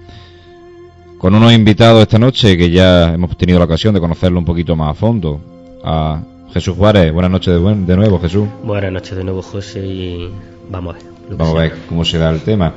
Con 1.17 1.35
unos 1.35 1.51
invitados 1.51 2.01
esta 2.01 2.17
noche 2.17 2.57
que 2.57 2.69
ya 2.69 3.13
hemos 3.13 3.35
tenido 3.35 3.59
la 3.59 3.65
ocasión 3.65 3.93
de 3.93 3.99
conocerlo 3.99 4.39
un 4.39 4.45
poquito 4.45 4.73
más 4.77 4.91
a 4.91 4.93
fondo. 4.93 5.41
A 5.83 6.21
Jesús 6.53 6.77
Juárez, 6.77 7.11
buenas 7.11 7.29
noches 7.29 7.53
de, 7.53 7.59
buen- 7.59 7.85
de 7.85 7.97
nuevo, 7.97 8.21
Jesús. 8.21 8.47
Buenas 8.63 8.89
noches 8.93 9.17
de 9.17 9.23
nuevo, 9.25 9.41
José, 9.41 9.85
y 9.85 10.31
vamos 10.69 10.95
a 10.95 10.97
ver. 10.99 11.07
Vamos 11.37 11.55
a 11.55 11.59
ver 11.59 11.73
cómo 11.89 12.05
se 12.05 12.17
da 12.17 12.29
el 12.29 12.39
tema. 12.39 12.73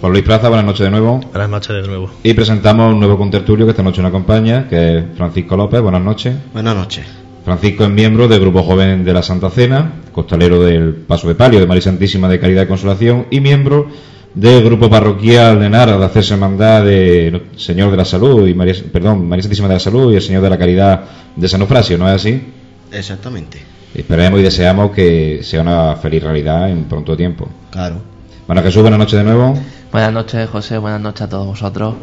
Juan 0.00 0.12
Luis 0.12 0.22
Plaza, 0.24 0.48
buenas 0.48 0.64
noches 0.66 0.84
de 0.84 0.90
nuevo. 0.92 1.18
Buenas 1.32 1.50
noches 1.50 1.82
de 1.82 1.82
nuevo. 1.88 2.10
Y 2.22 2.32
presentamos 2.34 2.92
un 2.92 3.00
nuevo 3.00 3.18
contertulio 3.18 3.66
que 3.66 3.70
esta 3.70 3.82
noche 3.82 4.00
nos 4.02 4.10
acompaña, 4.10 4.68
que 4.68 4.98
es 4.98 5.04
Francisco 5.16 5.56
López, 5.56 5.80
buenas 5.80 6.02
noches. 6.02 6.36
Buenas 6.52 6.76
noches. 6.76 7.04
Francisco 7.48 7.84
es 7.84 7.88
miembro 7.88 8.28
del 8.28 8.40
Grupo 8.40 8.62
Joven 8.62 9.06
de 9.06 9.12
la 9.14 9.22
Santa 9.22 9.48
Cena, 9.48 10.02
costalero 10.12 10.62
del 10.62 10.92
Paso 10.92 11.28
de 11.28 11.34
Palio 11.34 11.58
de 11.58 11.66
María 11.66 11.80
Santísima 11.80 12.28
de 12.28 12.38
Caridad 12.38 12.64
y 12.64 12.66
Consolación 12.66 13.26
y 13.30 13.40
miembro 13.40 13.88
del 14.34 14.62
Grupo 14.62 14.90
Parroquial 14.90 15.58
de 15.58 15.70
Nara 15.70 15.96
de 15.96 16.04
Hacerse 16.04 16.34
Hermandad 16.34 16.84
de 16.84 17.46
Señor 17.56 17.90
de 17.90 17.96
la 17.96 18.04
Salud 18.04 18.46
y 18.46 18.52
María, 18.52 18.74
perdón, 18.92 19.26
María 19.26 19.44
Santísima 19.44 19.66
de 19.66 19.74
la 19.74 19.80
Salud 19.80 20.12
y 20.12 20.16
el 20.16 20.20
Señor 20.20 20.42
de 20.42 20.50
la 20.50 20.58
Caridad 20.58 21.04
de 21.34 21.48
San 21.48 21.62
Eufrasio, 21.62 21.96
¿no 21.96 22.06
es 22.06 22.16
así? 22.16 22.52
Exactamente. 22.92 23.62
Esperemos 23.94 24.40
y 24.40 24.42
deseamos 24.42 24.90
que 24.90 25.40
sea 25.42 25.62
una 25.62 25.96
feliz 25.96 26.22
realidad 26.22 26.68
en 26.68 26.84
pronto 26.84 27.16
tiempo. 27.16 27.48
Claro. 27.70 28.02
Bueno, 28.46 28.62
Jesús, 28.62 28.82
buenas 28.82 28.98
noches 28.98 29.18
de 29.18 29.24
nuevo. 29.24 29.58
Buenas 29.90 30.12
noches, 30.12 30.50
José. 30.50 30.76
Buenas 30.76 31.00
noches 31.00 31.22
a 31.22 31.28
todos 31.30 31.46
vosotros. 31.46 31.94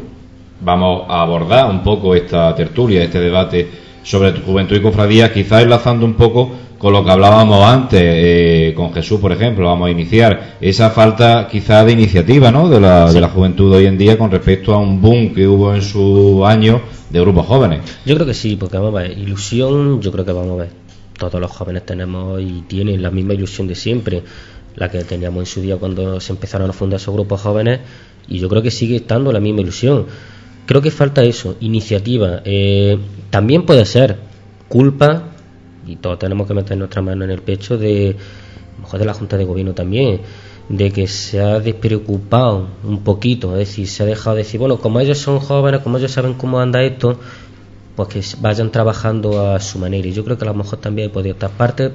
Vamos 0.60 1.04
a 1.08 1.22
abordar 1.22 1.70
un 1.70 1.84
poco 1.84 2.16
esta 2.16 2.52
tertulia, 2.56 3.04
este 3.04 3.20
debate 3.20 3.85
sobre 4.06 4.30
tu 4.30 4.42
juventud 4.42 4.76
y 4.76 4.80
cofradía, 4.80 5.32
quizás 5.32 5.64
enlazando 5.64 6.06
un 6.06 6.14
poco 6.14 6.52
con 6.78 6.92
lo 6.92 7.04
que 7.04 7.10
hablábamos 7.10 7.64
antes 7.64 8.00
eh, 8.00 8.72
con 8.76 8.92
Jesús, 8.92 9.18
por 9.18 9.32
ejemplo, 9.32 9.66
vamos 9.66 9.88
a 9.88 9.90
iniciar 9.90 10.56
esa 10.60 10.90
falta 10.90 11.48
quizás 11.50 11.84
de 11.84 11.92
iniciativa 11.92 12.52
¿no? 12.52 12.68
de, 12.68 12.80
la, 12.80 13.12
de 13.12 13.20
la 13.20 13.28
juventud 13.28 13.74
hoy 13.74 13.86
en 13.86 13.98
día 13.98 14.16
con 14.16 14.30
respecto 14.30 14.72
a 14.72 14.78
un 14.78 15.00
boom 15.00 15.34
que 15.34 15.48
hubo 15.48 15.74
en 15.74 15.82
su 15.82 16.46
año 16.46 16.82
de 17.10 17.20
grupos 17.20 17.46
jóvenes. 17.46 17.80
Yo 18.04 18.14
creo 18.14 18.26
que 18.26 18.34
sí, 18.34 18.54
porque 18.54 18.76
vamos 18.76 18.94
a 18.94 19.02
ver, 19.02 19.18
ilusión, 19.18 20.00
yo 20.00 20.12
creo 20.12 20.24
que 20.24 20.32
vamos 20.32 20.52
a 20.52 20.62
ver. 20.62 20.70
Todos 21.18 21.40
los 21.40 21.50
jóvenes 21.50 21.84
tenemos 21.84 22.40
y 22.40 22.62
tienen 22.68 23.02
la 23.02 23.10
misma 23.10 23.34
ilusión 23.34 23.66
de 23.66 23.74
siempre, 23.74 24.22
la 24.76 24.88
que 24.88 25.02
teníamos 25.02 25.40
en 25.40 25.46
su 25.46 25.62
día 25.62 25.78
cuando 25.78 26.20
se 26.20 26.32
empezaron 26.32 26.70
a 26.70 26.72
fundar 26.72 27.00
esos 27.00 27.12
grupos 27.12 27.40
jóvenes, 27.40 27.80
y 28.28 28.38
yo 28.38 28.48
creo 28.48 28.62
que 28.62 28.70
sigue 28.70 28.96
estando 28.96 29.32
la 29.32 29.40
misma 29.40 29.62
ilusión. 29.62 30.06
Creo 30.66 30.82
que 30.82 30.90
falta 30.90 31.22
eso, 31.22 31.56
iniciativa. 31.60 32.42
Eh, 32.44 32.98
también 33.30 33.64
puede 33.64 33.84
ser 33.84 34.16
culpa, 34.68 35.30
y 35.86 35.96
todos 35.96 36.18
tenemos 36.18 36.46
que 36.48 36.54
meter 36.54 36.76
nuestra 36.76 37.02
mano 37.02 37.24
en 37.24 37.30
el 37.30 37.40
pecho, 37.40 37.78
de, 37.78 38.16
mejor 38.80 38.98
de 38.98 39.06
la 39.06 39.14
Junta 39.14 39.36
de 39.36 39.44
Gobierno 39.44 39.74
también, 39.74 40.20
de 40.68 40.90
que 40.90 41.06
se 41.06 41.40
ha 41.40 41.60
despreocupado 41.60 42.66
un 42.82 43.04
poquito, 43.04 43.52
es 43.52 43.68
decir, 43.68 43.86
se 43.86 44.02
ha 44.02 44.06
dejado 44.06 44.34
de 44.34 44.42
decir, 44.42 44.58
bueno, 44.58 44.78
como 44.78 44.98
ellos 44.98 45.18
son 45.18 45.38
jóvenes, 45.38 45.80
como 45.82 45.98
ellos 45.98 46.10
saben 46.10 46.34
cómo 46.34 46.58
anda 46.58 46.82
esto, 46.82 47.20
pues 47.94 48.08
que 48.08 48.40
vayan 48.40 48.72
trabajando 48.72 49.52
a 49.54 49.60
su 49.60 49.78
manera. 49.78 50.06
Y 50.08 50.12
yo 50.12 50.24
creo 50.24 50.36
que 50.36 50.44
a 50.44 50.48
lo 50.48 50.54
mejor 50.54 50.80
también 50.80 51.10
puede 51.12 51.30
estar 51.30 51.50
parte, 51.50 51.92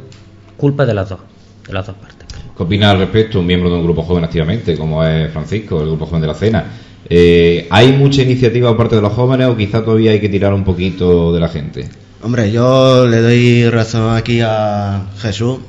culpa 0.56 0.85
de 0.85 0.93
las 0.93 1.10
dos, 1.10 1.19
de 1.68 1.73
las 1.73 1.85
dos 1.85 1.98
partes. 1.98 2.27
¿Qué 2.56 2.64
opina 2.64 2.91
al 2.91 2.99
respecto 2.99 3.39
un 3.39 3.45
miembro 3.45 3.69
de 3.69 3.76
un 3.76 3.84
grupo 3.84 4.03
joven 4.03 4.23
activamente, 4.23 4.77
como 4.77 5.03
es 5.03 5.30
Francisco, 5.31 5.81
el 5.81 5.88
grupo 5.88 6.06
joven 6.06 6.22
de 6.22 6.27
la 6.27 6.34
cena? 6.34 6.65
Eh, 7.10 7.68
¿Hay 7.69 7.94
mucha 7.94 8.22
iniciativa 8.22 8.69
por 8.69 8.78
parte 8.78 8.95
de 8.95 9.02
los 9.02 9.14
jóvenes 9.14 9.48
o 9.48 9.57
quizá 9.57 9.84
todavía 9.84 10.11
hay 10.11 10.19
que 10.19 10.30
tirar 10.30 10.53
un 10.53 10.64
poquito 10.64 11.34
de 11.34 11.40
la 11.40 11.49
gente? 11.49 11.90
Hombre, 12.22 12.52
yo 12.52 13.07
le 13.07 13.22
doy 13.22 13.69
razón 13.69 14.15
aquí 14.15 14.41
a 14.41 15.07
Jesús 15.19 15.60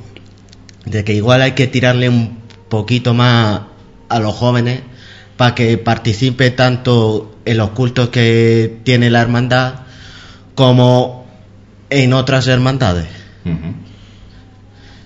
de 0.85 1.03
que 1.03 1.13
igual 1.13 1.41
hay 1.41 1.53
que 1.53 1.67
tirarle 1.67 2.09
un 2.09 2.37
poquito 2.69 3.13
más 3.13 3.61
a 4.09 4.19
los 4.19 4.35
jóvenes 4.35 4.81
para 5.37 5.55
que 5.55 5.77
participe 5.77 6.51
tanto 6.51 7.35
en 7.45 7.57
los 7.57 7.71
cultos 7.71 8.09
que 8.09 8.77
tiene 8.83 9.09
la 9.09 9.21
hermandad 9.21 9.81
como 10.55 11.25
en 11.89 12.13
otras 12.13 12.47
hermandades. 12.47 13.07
Ujú. 13.45 13.73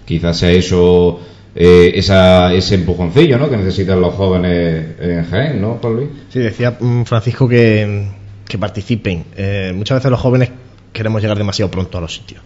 Quizás 0.06 0.38
sea 0.38 0.52
eso, 0.52 1.20
eh, 1.60 1.92
esa, 1.96 2.54
ese 2.54 2.76
empujoncillo 2.76 3.40
¿no? 3.40 3.50
que 3.50 3.58
necesitan 3.58 4.00
los 4.00 4.14
jóvenes 4.14 4.86
en 5.00 5.26
Jaén, 5.26 5.60
¿no, 5.60 5.80
Juan? 5.82 6.08
Sí, 6.30 6.38
decía 6.38 6.78
mm, 6.80 7.04
Francisco 7.04 7.50
que, 7.50 8.10
que 8.48 8.60
participen. 8.60 9.26
Eh, 9.36 9.72
muchas 9.76 9.98
veces 9.98 10.12
los 10.12 10.20
jóvenes 10.20 10.52
queremos 10.94 11.20
llegar 11.20 11.36
demasiado 11.36 11.72
pronto 11.72 11.98
a 11.98 12.02
los 12.02 12.14
sitios. 12.14 12.42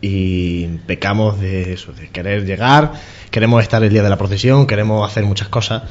Y 0.00 0.66
pecamos 0.86 1.38
de 1.40 1.74
eso, 1.74 1.92
de 1.92 2.08
querer 2.08 2.46
llegar, 2.46 2.92
queremos 3.30 3.62
estar 3.62 3.84
el 3.84 3.90
día 3.90 4.02
de 4.02 4.08
la 4.08 4.16
procesión, 4.16 4.66
queremos 4.66 5.06
hacer 5.06 5.24
muchas 5.24 5.48
cosas 5.48 5.82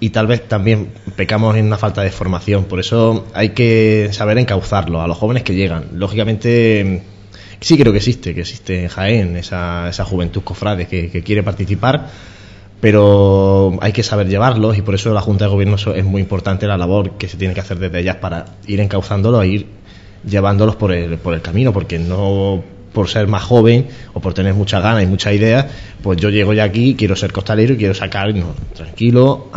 y 0.00 0.08
tal 0.10 0.26
vez 0.26 0.48
también 0.48 0.92
pecamos 1.16 1.56
en 1.56 1.66
una 1.66 1.76
falta 1.76 2.00
de 2.00 2.10
formación. 2.10 2.64
Por 2.64 2.80
eso 2.80 3.26
hay 3.34 3.50
que 3.50 4.08
saber 4.12 4.38
encauzarlo 4.38 5.02
a 5.02 5.06
los 5.06 5.18
jóvenes 5.18 5.42
que 5.42 5.54
llegan. 5.54 5.88
Lógicamente, 5.92 7.02
sí 7.64 7.78
creo 7.78 7.92
que 7.92 7.98
existe, 7.98 8.34
que 8.34 8.42
existe 8.42 8.82
en 8.82 8.88
Jaén 8.88 9.36
esa, 9.36 9.88
esa 9.88 10.04
juventud 10.04 10.42
cofrade 10.42 10.86
que, 10.86 11.10
que 11.10 11.22
quiere 11.22 11.42
participar 11.42 12.10
pero 12.84 13.78
hay 13.80 13.92
que 13.92 14.02
saber 14.02 14.28
llevarlos 14.28 14.76
y 14.76 14.82
por 14.82 14.94
eso 14.94 15.14
la 15.14 15.22
Junta 15.22 15.46
de 15.46 15.50
Gobierno 15.50 15.76
es 15.76 16.04
muy 16.04 16.20
importante 16.20 16.66
la 16.66 16.76
labor 16.76 17.12
que 17.12 17.28
se 17.28 17.38
tiene 17.38 17.54
que 17.54 17.60
hacer 17.60 17.78
desde 17.78 17.98
ellas 18.00 18.16
para 18.16 18.44
ir 18.66 18.78
encauzándolos 18.80 19.42
e 19.42 19.48
ir 19.48 19.66
llevándolos 20.28 20.76
por 20.76 20.92
el, 20.92 21.16
por 21.16 21.32
el 21.32 21.40
camino, 21.40 21.72
porque 21.72 21.98
no 21.98 22.62
por 22.92 23.08
ser 23.08 23.26
más 23.26 23.42
joven 23.42 23.88
o 24.12 24.20
por 24.20 24.34
tener 24.34 24.52
muchas 24.52 24.82
ganas 24.82 25.02
y 25.02 25.06
muchas 25.06 25.32
ideas, 25.32 25.64
pues 26.02 26.18
yo 26.18 26.28
llego 26.28 26.52
ya 26.52 26.64
aquí, 26.64 26.94
quiero 26.94 27.16
ser 27.16 27.32
costalero 27.32 27.72
y 27.72 27.78
quiero 27.78 27.94
sacar, 27.94 28.34
tranquilo, 28.74 29.48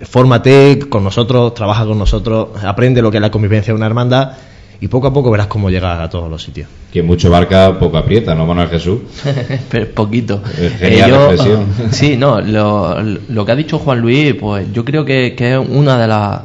fórmate 0.00 0.78
con 0.88 1.04
nosotros, 1.04 1.52
trabaja 1.52 1.84
con 1.84 1.98
nosotros, 1.98 2.48
aprende 2.64 3.02
lo 3.02 3.10
que 3.10 3.18
es 3.18 3.20
la 3.20 3.30
convivencia 3.30 3.74
de 3.74 3.76
una 3.76 3.86
hermandad 3.86 4.32
y 4.80 4.88
poco 4.88 5.08
a 5.08 5.12
poco 5.12 5.30
verás 5.30 5.46
cómo 5.46 5.70
llegas 5.70 6.00
a 6.00 6.08
todos 6.08 6.30
los 6.30 6.42
sitios. 6.42 6.68
Que 6.92 7.02
mucho 7.02 7.30
barca, 7.30 7.78
poco 7.78 7.98
aprieta, 7.98 8.34
¿no, 8.34 8.46
Manuel 8.46 8.68
Jesús? 8.68 9.00
Pero 9.70 9.90
poquito. 9.90 10.42
Eh, 10.58 10.76
genial 10.78 11.10
reflexión. 11.10 11.66
Sí, 11.90 12.16
no, 12.16 12.40
lo, 12.40 13.00
lo 13.02 13.44
que 13.44 13.52
ha 13.52 13.56
dicho 13.56 13.78
Juan 13.78 14.00
Luis, 14.00 14.34
pues 14.34 14.72
yo 14.72 14.84
creo 14.84 15.04
que, 15.04 15.34
que 15.34 15.52
es 15.52 15.68
una 15.68 15.98
de, 15.98 16.08
las 16.08 16.40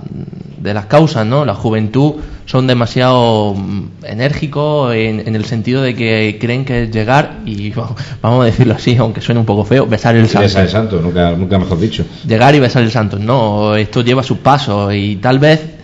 de 0.57 0.73
las 0.73 0.87
causas, 0.87 1.25
¿no? 1.25 1.45
La 1.45 1.53
juventud 1.53 2.15
son 2.45 2.67
demasiado 2.67 3.53
mm, 3.55 3.89
enérgicos 4.03 4.93
en, 4.93 5.27
en 5.27 5.35
el 5.35 5.45
sentido 5.45 5.81
de 5.81 5.95
que 5.95 6.37
creen 6.39 6.65
que 6.65 6.83
es 6.83 6.91
llegar 6.91 7.39
y, 7.45 7.71
vamos 8.21 8.41
a 8.41 8.45
decirlo 8.45 8.73
así, 8.73 8.97
aunque 8.97 9.21
suene 9.21 9.39
un 9.39 9.45
poco 9.45 9.63
feo, 9.63 9.85
besar 9.87 10.15
el 10.15 10.27
santo. 10.27 10.47
Esa 10.47 10.63
es 10.63 10.71
santo, 10.71 10.99
nunca, 10.99 11.31
nunca 11.31 11.57
mejor 11.57 11.79
dicho. 11.79 12.03
llegar 12.27 12.53
y 12.53 12.59
besar 12.59 12.83
el 12.83 12.91
santo. 12.91 13.17
No, 13.17 13.75
esto 13.75 14.01
lleva 14.01 14.23
sus 14.23 14.39
pasos 14.39 14.93
y 14.93 15.15
tal 15.17 15.39
vez 15.39 15.74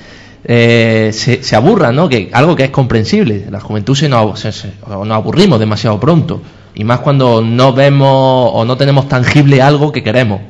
eh, 0.44 1.12
se, 1.14 1.44
se 1.44 1.62
¿no? 1.62 2.10
Que 2.10 2.30
algo 2.34 2.56
que 2.56 2.66
es 2.66 2.72
comprensible. 2.72 3.46
La 3.50 3.60
juventud 3.60 3.96
se 3.96 4.10
nos, 4.10 4.46
nos 4.88 5.12
aburrimos 5.12 5.60
demasiado 5.60 6.00
pronto 6.00 6.42
y 6.74 6.84
más 6.84 7.00
cuando 7.00 7.42
no 7.42 7.74
vemos 7.74 8.52
o 8.54 8.66
no 8.66 8.78
tenemos 8.78 9.08
tangible 9.08 9.62
algo 9.62 9.92
que 9.92 10.04
queremos. 10.04 10.42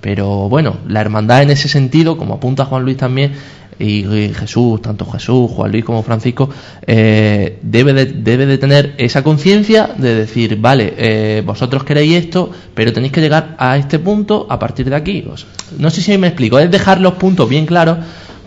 Pero 0.00 0.48
bueno, 0.48 0.76
la 0.86 1.00
hermandad 1.00 1.42
en 1.42 1.50
ese 1.50 1.68
sentido, 1.68 2.16
como 2.16 2.34
apunta 2.34 2.64
Juan 2.64 2.84
Luis 2.84 2.96
también, 2.96 3.32
y, 3.80 4.32
Jesús, 4.34 4.82
tanto 4.82 5.06
Jesús, 5.06 5.50
Juan 5.52 5.70
Luis 5.70 5.84
como 5.84 6.02
Francisco, 6.02 6.50
eh, 6.86 7.58
debe, 7.62 7.92
de, 7.92 8.06
debe 8.06 8.46
de 8.46 8.58
tener 8.58 8.94
esa 8.98 9.22
conciencia 9.22 9.90
de 9.96 10.14
decir, 10.14 10.56
vale, 10.60 10.94
eh, 10.96 11.42
vosotros 11.46 11.84
queréis 11.84 12.16
esto, 12.16 12.50
pero 12.74 12.92
tenéis 12.92 13.12
que 13.12 13.20
llegar 13.20 13.54
a 13.58 13.76
este 13.76 13.98
punto 14.00 14.46
a 14.50 14.58
partir 14.58 14.90
de 14.90 14.96
aquí. 14.96 15.24
No 15.78 15.90
sé 15.90 16.00
si 16.00 16.18
me 16.18 16.26
explico, 16.28 16.58
es 16.58 16.70
dejar 16.70 17.00
los 17.00 17.14
puntos 17.14 17.48
bien 17.48 17.66
claros 17.66 17.98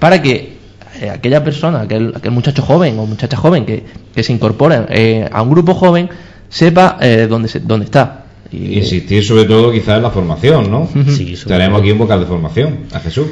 para 0.02 0.20
que 0.22 0.58
eh, 1.00 1.10
aquella 1.10 1.44
persona, 1.44 1.82
aquel, 1.82 2.12
aquel 2.16 2.32
muchacho 2.32 2.64
joven 2.64 2.98
o 2.98 3.06
muchacha 3.06 3.38
joven 3.38 3.66
que, 3.66 3.84
que 4.16 4.24
se 4.24 4.34
incorpora 4.34 4.88
eh, 4.90 5.30
a 5.32 5.42
un 5.44 5.50
grupo 5.52 5.76
joven, 5.76 6.10
sepa 6.50 6.98
eh, 7.00 7.28
dónde, 7.30 7.48
se- 7.48 7.60
dónde 7.62 7.86
está. 7.86 8.26
Y, 8.52 8.80
Insistir 8.80 9.24
sobre 9.24 9.46
todo 9.46 9.72
quizás 9.72 9.98
en 9.98 10.04
la 10.04 10.10
formación, 10.10 10.70
¿no? 10.70 10.90
Sí, 11.08 11.36
Tenemos 11.48 11.80
aquí 11.80 11.92
un 11.92 12.00
vocal 12.00 12.20
de 12.20 12.26
formación, 12.26 12.80
a 12.92 13.00
Jesús. 13.00 13.28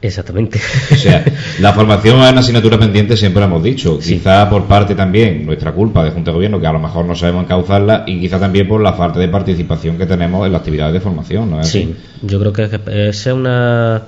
Exactamente. 0.00 0.60
O 0.92 0.94
sea, 0.94 1.24
la 1.60 1.72
formación 1.72 2.22
es 2.22 2.30
una 2.30 2.40
asignatura 2.40 2.78
pendiente, 2.78 3.16
siempre 3.16 3.40
lo 3.40 3.46
hemos 3.46 3.62
dicho. 3.64 3.98
Sí. 4.00 4.14
Quizá 4.18 4.48
por 4.48 4.66
parte 4.66 4.94
también, 4.94 5.44
nuestra 5.44 5.72
culpa 5.72 6.04
de 6.04 6.12
Junta 6.12 6.30
de 6.30 6.34
Gobierno, 6.36 6.60
que 6.60 6.68
a 6.68 6.72
lo 6.72 6.78
mejor 6.78 7.04
no 7.04 7.16
sabemos 7.16 7.42
encauzarla, 7.44 8.04
y 8.06 8.20
quizá 8.20 8.38
también 8.38 8.68
por 8.68 8.80
la 8.80 8.92
falta 8.92 9.18
de 9.18 9.26
participación 9.26 9.98
que 9.98 10.06
tenemos 10.06 10.46
en 10.46 10.52
las 10.52 10.60
actividades 10.60 10.94
de 10.94 11.00
formación, 11.00 11.50
¿no 11.50 11.60
es 11.60 11.66
Sí, 11.68 11.92
así? 11.92 12.26
yo 12.26 12.38
creo 12.38 12.52
que 12.52 12.62
esa 12.64 12.78
es 13.08 13.26
una, 13.26 14.02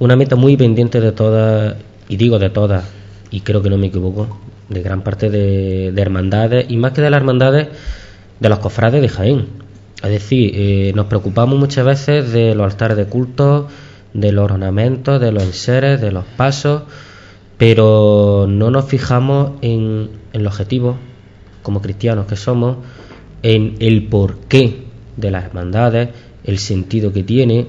una 0.00 0.16
meta 0.16 0.34
muy 0.34 0.56
pendiente 0.56 1.00
de 1.00 1.12
todas, 1.12 1.76
y 2.08 2.16
digo 2.16 2.38
de 2.38 2.50
todas, 2.50 2.84
y 3.30 3.42
creo 3.42 3.62
que 3.62 3.70
no 3.70 3.76
me 3.76 3.88
equivoco, 3.88 4.40
de 4.68 4.82
gran 4.82 5.02
parte 5.02 5.28
de, 5.30 5.92
de 5.92 6.02
hermandades, 6.02 6.66
y 6.68 6.76
más 6.78 6.92
que 6.92 7.02
de 7.02 7.10
las 7.10 7.18
hermandades, 7.18 7.68
de 8.40 8.48
los 8.48 8.58
cofrades 8.58 9.02
de 9.02 9.08
Jaén. 9.08 9.46
Es 10.02 10.10
decir, 10.10 10.52
eh, 10.54 10.92
nos 10.94 11.06
preocupamos 11.06 11.58
muchas 11.58 11.84
veces 11.84 12.32
de 12.32 12.54
los 12.54 12.64
altares 12.72 12.96
de 12.96 13.04
culto, 13.04 13.68
de 14.14 14.32
los 14.32 14.50
ornamentos, 14.50 15.20
de 15.20 15.32
los 15.32 15.42
enseres, 15.42 16.00
de 16.00 16.10
los 16.10 16.24
pasos, 16.24 16.84
pero 17.58 18.46
no 18.48 18.70
nos 18.70 18.86
fijamos 18.86 19.52
en, 19.60 20.08
en 20.32 20.40
el 20.40 20.46
objetivo, 20.46 20.96
como 21.62 21.82
cristianos 21.82 22.26
que 22.26 22.36
somos, 22.36 22.78
en 23.42 23.76
el 23.80 24.06
porqué 24.06 24.84
de 25.18 25.30
las 25.30 25.44
hermandades, 25.44 26.08
el 26.44 26.58
sentido 26.58 27.12
que 27.12 27.22
tiene, 27.22 27.66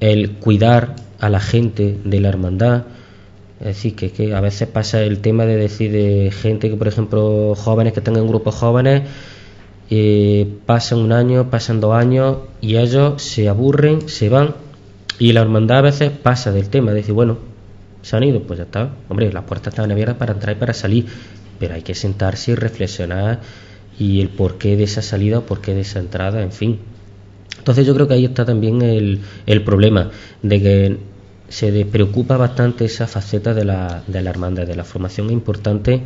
el 0.00 0.32
cuidar 0.32 0.96
a 1.22 1.30
la 1.30 1.40
gente 1.40 1.98
de 2.04 2.20
la 2.20 2.28
hermandad. 2.28 2.84
Decir, 3.60 3.94
que, 3.94 4.10
que 4.10 4.34
a 4.34 4.40
veces 4.40 4.66
pasa 4.68 5.02
el 5.02 5.20
tema 5.20 5.46
de 5.46 5.56
decir 5.56 5.92
de 5.92 6.32
gente 6.32 6.68
que, 6.68 6.76
por 6.76 6.88
ejemplo, 6.88 7.54
jóvenes 7.54 7.92
que 7.92 8.00
tengan 8.00 8.26
grupos 8.26 8.56
jóvenes, 8.56 9.02
eh, 9.88 10.48
pasan 10.66 10.98
un 10.98 11.12
año, 11.12 11.48
pasan 11.48 11.80
dos 11.80 11.94
años 11.94 12.38
y 12.60 12.76
ellos 12.76 13.22
se 13.22 13.48
aburren, 13.48 14.08
se 14.08 14.28
van 14.28 14.56
y 15.20 15.32
la 15.32 15.42
hermandad 15.42 15.78
a 15.78 15.82
veces 15.82 16.10
pasa 16.10 16.50
del 16.50 16.68
tema, 16.70 16.90
de 16.90 16.98
decir, 16.98 17.14
bueno, 17.14 17.38
se 18.02 18.16
han 18.16 18.24
ido, 18.24 18.42
pues 18.42 18.58
ya 18.58 18.64
está. 18.64 18.90
Hombre, 19.08 19.32
las 19.32 19.44
puertas 19.44 19.72
están 19.72 19.92
abiertas 19.92 20.16
para 20.16 20.32
entrar 20.32 20.56
y 20.56 20.58
para 20.58 20.72
salir, 20.72 21.06
pero 21.60 21.74
hay 21.74 21.82
que 21.82 21.94
sentarse 21.94 22.50
y 22.50 22.54
reflexionar 22.56 23.40
y 23.96 24.20
el 24.20 24.28
porqué 24.28 24.76
de 24.76 24.82
esa 24.82 25.02
salida 25.02 25.38
o 25.38 25.42
porqué 25.42 25.72
de 25.72 25.82
esa 25.82 26.00
entrada, 26.00 26.42
en 26.42 26.50
fin. 26.50 26.80
Entonces 27.58 27.86
yo 27.86 27.94
creo 27.94 28.08
que 28.08 28.14
ahí 28.14 28.24
está 28.24 28.44
también 28.44 28.82
el, 28.82 29.20
el 29.46 29.62
problema 29.62 30.10
de 30.42 30.60
que 30.60 30.98
se 31.52 31.84
preocupa 31.84 32.38
bastante 32.38 32.86
esa 32.86 33.06
faceta 33.06 33.52
de 33.52 33.66
la, 33.66 34.02
de 34.06 34.22
la 34.22 34.30
hermandad, 34.30 34.66
de 34.66 34.74
la 34.74 34.84
formación 34.84 35.30
importante 35.30 36.00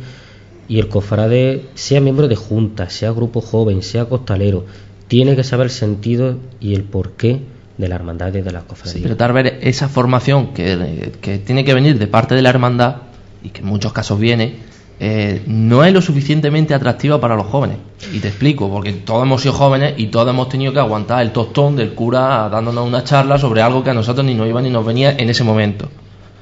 y 0.67 0.77
el 0.77 0.89
cofrade, 0.89 1.69
sea 1.73 2.01
miembro 2.01 2.27
de 2.27 2.35
junta, 2.35 2.89
sea 2.89 3.11
grupo 3.11 3.39
joven, 3.39 3.81
sea 3.81 4.03
costalero, 4.05 4.65
tiene 5.07 5.37
que 5.37 5.45
saber 5.45 5.67
el 5.67 5.71
sentido 5.71 6.37
y 6.59 6.75
el 6.75 6.83
porqué 6.83 7.39
de 7.77 7.87
la 7.87 7.95
hermandad 7.95 8.35
y 8.35 8.41
de 8.41 8.51
la 8.51 8.63
cofradía. 8.63 9.03
Pero 9.03 9.15
tal 9.15 9.31
vez 9.31 9.53
esa 9.61 9.87
formación 9.87 10.53
que 10.53 11.41
tiene 11.45 11.63
que 11.63 11.73
venir 11.73 11.97
de 11.97 12.07
parte 12.07 12.35
de 12.35 12.41
la 12.41 12.49
hermandad, 12.49 12.97
y 13.41 13.51
que 13.51 13.61
en 13.61 13.67
muchos 13.67 13.93
casos 13.93 14.19
viene, 14.19 14.57
eh, 14.99 15.43
no 15.45 15.83
es 15.83 15.93
lo 15.93 16.01
suficientemente 16.01 16.73
atractiva 16.73 17.19
para 17.19 17.35
los 17.35 17.45
jóvenes. 17.47 17.77
Y 18.13 18.19
te 18.19 18.29
explico, 18.29 18.69
porque 18.69 18.93
todos 18.93 19.23
hemos 19.23 19.41
sido 19.41 19.53
jóvenes 19.53 19.93
y 19.97 20.07
todos 20.07 20.29
hemos 20.29 20.49
tenido 20.49 20.73
que 20.73 20.79
aguantar 20.79 21.21
el 21.21 21.31
tostón 21.31 21.75
del 21.75 21.93
cura 21.93 22.49
dándonos 22.49 22.87
una 22.87 23.03
charla 23.03 23.37
sobre 23.37 23.61
algo 23.61 23.83
que 23.83 23.91
a 23.91 23.93
nosotros 23.93 24.25
ni 24.25 24.33
nos 24.33 24.47
iba 24.47 24.61
ni 24.61 24.69
nos 24.69 24.85
venía 24.85 25.11
en 25.11 25.29
ese 25.29 25.43
momento. 25.43 25.89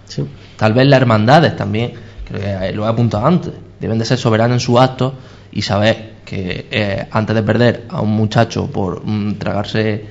Sí. 0.06 0.24
Tal 0.56 0.74
vez 0.74 0.88
las 0.88 1.02
hermandades 1.02 1.56
también, 1.56 1.94
creo 2.26 2.42
que 2.42 2.72
lo 2.72 2.86
he 2.86 2.88
apuntado 2.88 3.26
antes, 3.26 3.54
deben 3.80 3.98
de 3.98 4.06
ser 4.06 4.18
soberanas 4.18 4.56
en 4.56 4.60
sus 4.60 4.80
actos 4.80 5.14
y 5.52 5.62
saber 5.62 6.16
que 6.24 6.68
eh, 6.72 7.08
antes 7.12 7.36
de 7.36 7.44
perder 7.44 7.86
a 7.90 8.02
un 8.02 8.12
muchacho 8.12 8.68
por 8.68 9.06
mm, 9.06 9.36
tragarse 9.36 10.06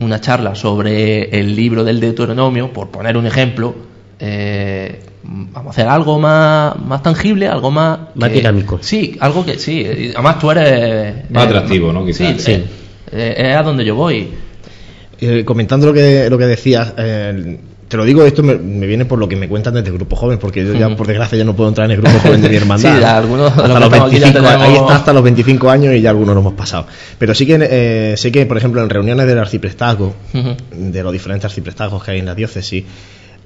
una 0.00 0.20
charla 0.20 0.54
sobre 0.54 1.30
el 1.38 1.56
libro 1.56 1.82
del 1.82 2.00
Deuteronomio, 2.00 2.72
por 2.72 2.90
poner 2.90 3.16
un 3.16 3.26
ejemplo, 3.26 3.74
eh, 4.18 5.00
vamos 5.66 5.78
a 5.78 5.80
hacer 5.80 5.88
algo 5.88 6.18
más, 6.20 6.76
más 6.78 7.02
tangible, 7.02 7.48
algo 7.48 7.72
más... 7.72 7.98
Más 8.14 8.28
que- 8.28 8.36
dinámico. 8.36 8.78
Sí, 8.82 9.16
algo 9.18 9.44
que 9.44 9.58
sí. 9.58 10.12
Además 10.14 10.38
tú 10.38 10.50
eres... 10.52 11.30
Más 11.30 11.44
eh, 11.44 11.48
atractivo, 11.48 11.92
¿no? 11.92 12.06
Quizás. 12.06 12.40
Sí, 12.40 12.52
eh, 12.52 12.64
eh, 13.10 13.34
es 13.50 13.56
a 13.56 13.62
donde 13.64 13.84
yo 13.84 13.96
voy. 13.96 14.28
Eh, 15.20 15.44
comentando 15.44 15.86
lo 15.88 15.92
que, 15.92 16.30
lo 16.30 16.38
que 16.38 16.44
decías, 16.46 16.92
eh, 16.96 17.58
te 17.88 17.96
lo 17.96 18.04
digo, 18.04 18.24
esto 18.24 18.44
me, 18.44 18.54
me 18.56 18.86
viene 18.86 19.06
por 19.06 19.18
lo 19.18 19.28
que 19.28 19.34
me 19.34 19.48
cuentan 19.48 19.74
desde 19.74 19.88
el 19.88 19.94
grupo 19.94 20.14
joven, 20.14 20.38
porque 20.38 20.64
yo 20.64 20.72
ya, 20.74 20.94
por 20.94 21.06
desgracia, 21.08 21.36
ya 21.36 21.44
no 21.44 21.56
puedo 21.56 21.68
entrar 21.68 21.86
en 21.86 21.92
el 21.96 22.00
grupo 22.02 22.16
joven 22.20 22.42
de 22.42 22.48
mi 22.48 22.56
hermandad. 22.62 22.94
Sí, 22.94 23.00
ya 23.00 23.16
algunos 23.16 23.56
los 23.56 23.58
hasta 23.58 23.62
que 23.66 23.80
los 23.80 23.84
estamos 23.84 24.08
aquí 24.12 24.18
ya 24.20 24.26
25, 24.32 24.62
ahí 24.62 24.74
está 24.76 24.96
hasta 24.96 25.12
los 25.12 25.22
25 25.24 25.70
años 25.70 25.94
y 25.94 26.00
ya 26.00 26.10
algunos 26.10 26.34
lo 26.34 26.40
hemos 26.42 26.52
pasado. 26.54 26.86
Pero 27.18 27.34
sí 27.34 27.44
que 27.46 27.58
eh, 27.60 28.14
sé 28.16 28.30
que, 28.30 28.46
por 28.46 28.56
ejemplo, 28.56 28.82
en 28.82 28.90
reuniones 28.90 29.26
del 29.26 29.38
arciprestazgo, 29.38 30.14
de 30.72 31.02
los 31.02 31.12
diferentes 31.12 31.44
arciprestazgos 31.46 32.04
que 32.04 32.10
hay 32.12 32.18
en 32.20 32.26
la 32.26 32.34
diócesis, 32.36 32.84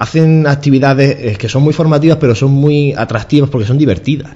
hacen 0.01 0.47
actividades 0.47 1.17
eh, 1.21 1.37
que 1.39 1.49
son 1.49 1.63
muy 1.63 1.73
formativas, 1.75 2.17
pero 2.19 2.35
son 2.35 2.51
muy 2.51 2.93
atractivas 2.95 3.51
porque 3.51 3.67
son 3.67 3.77
divertidas. 3.79 4.33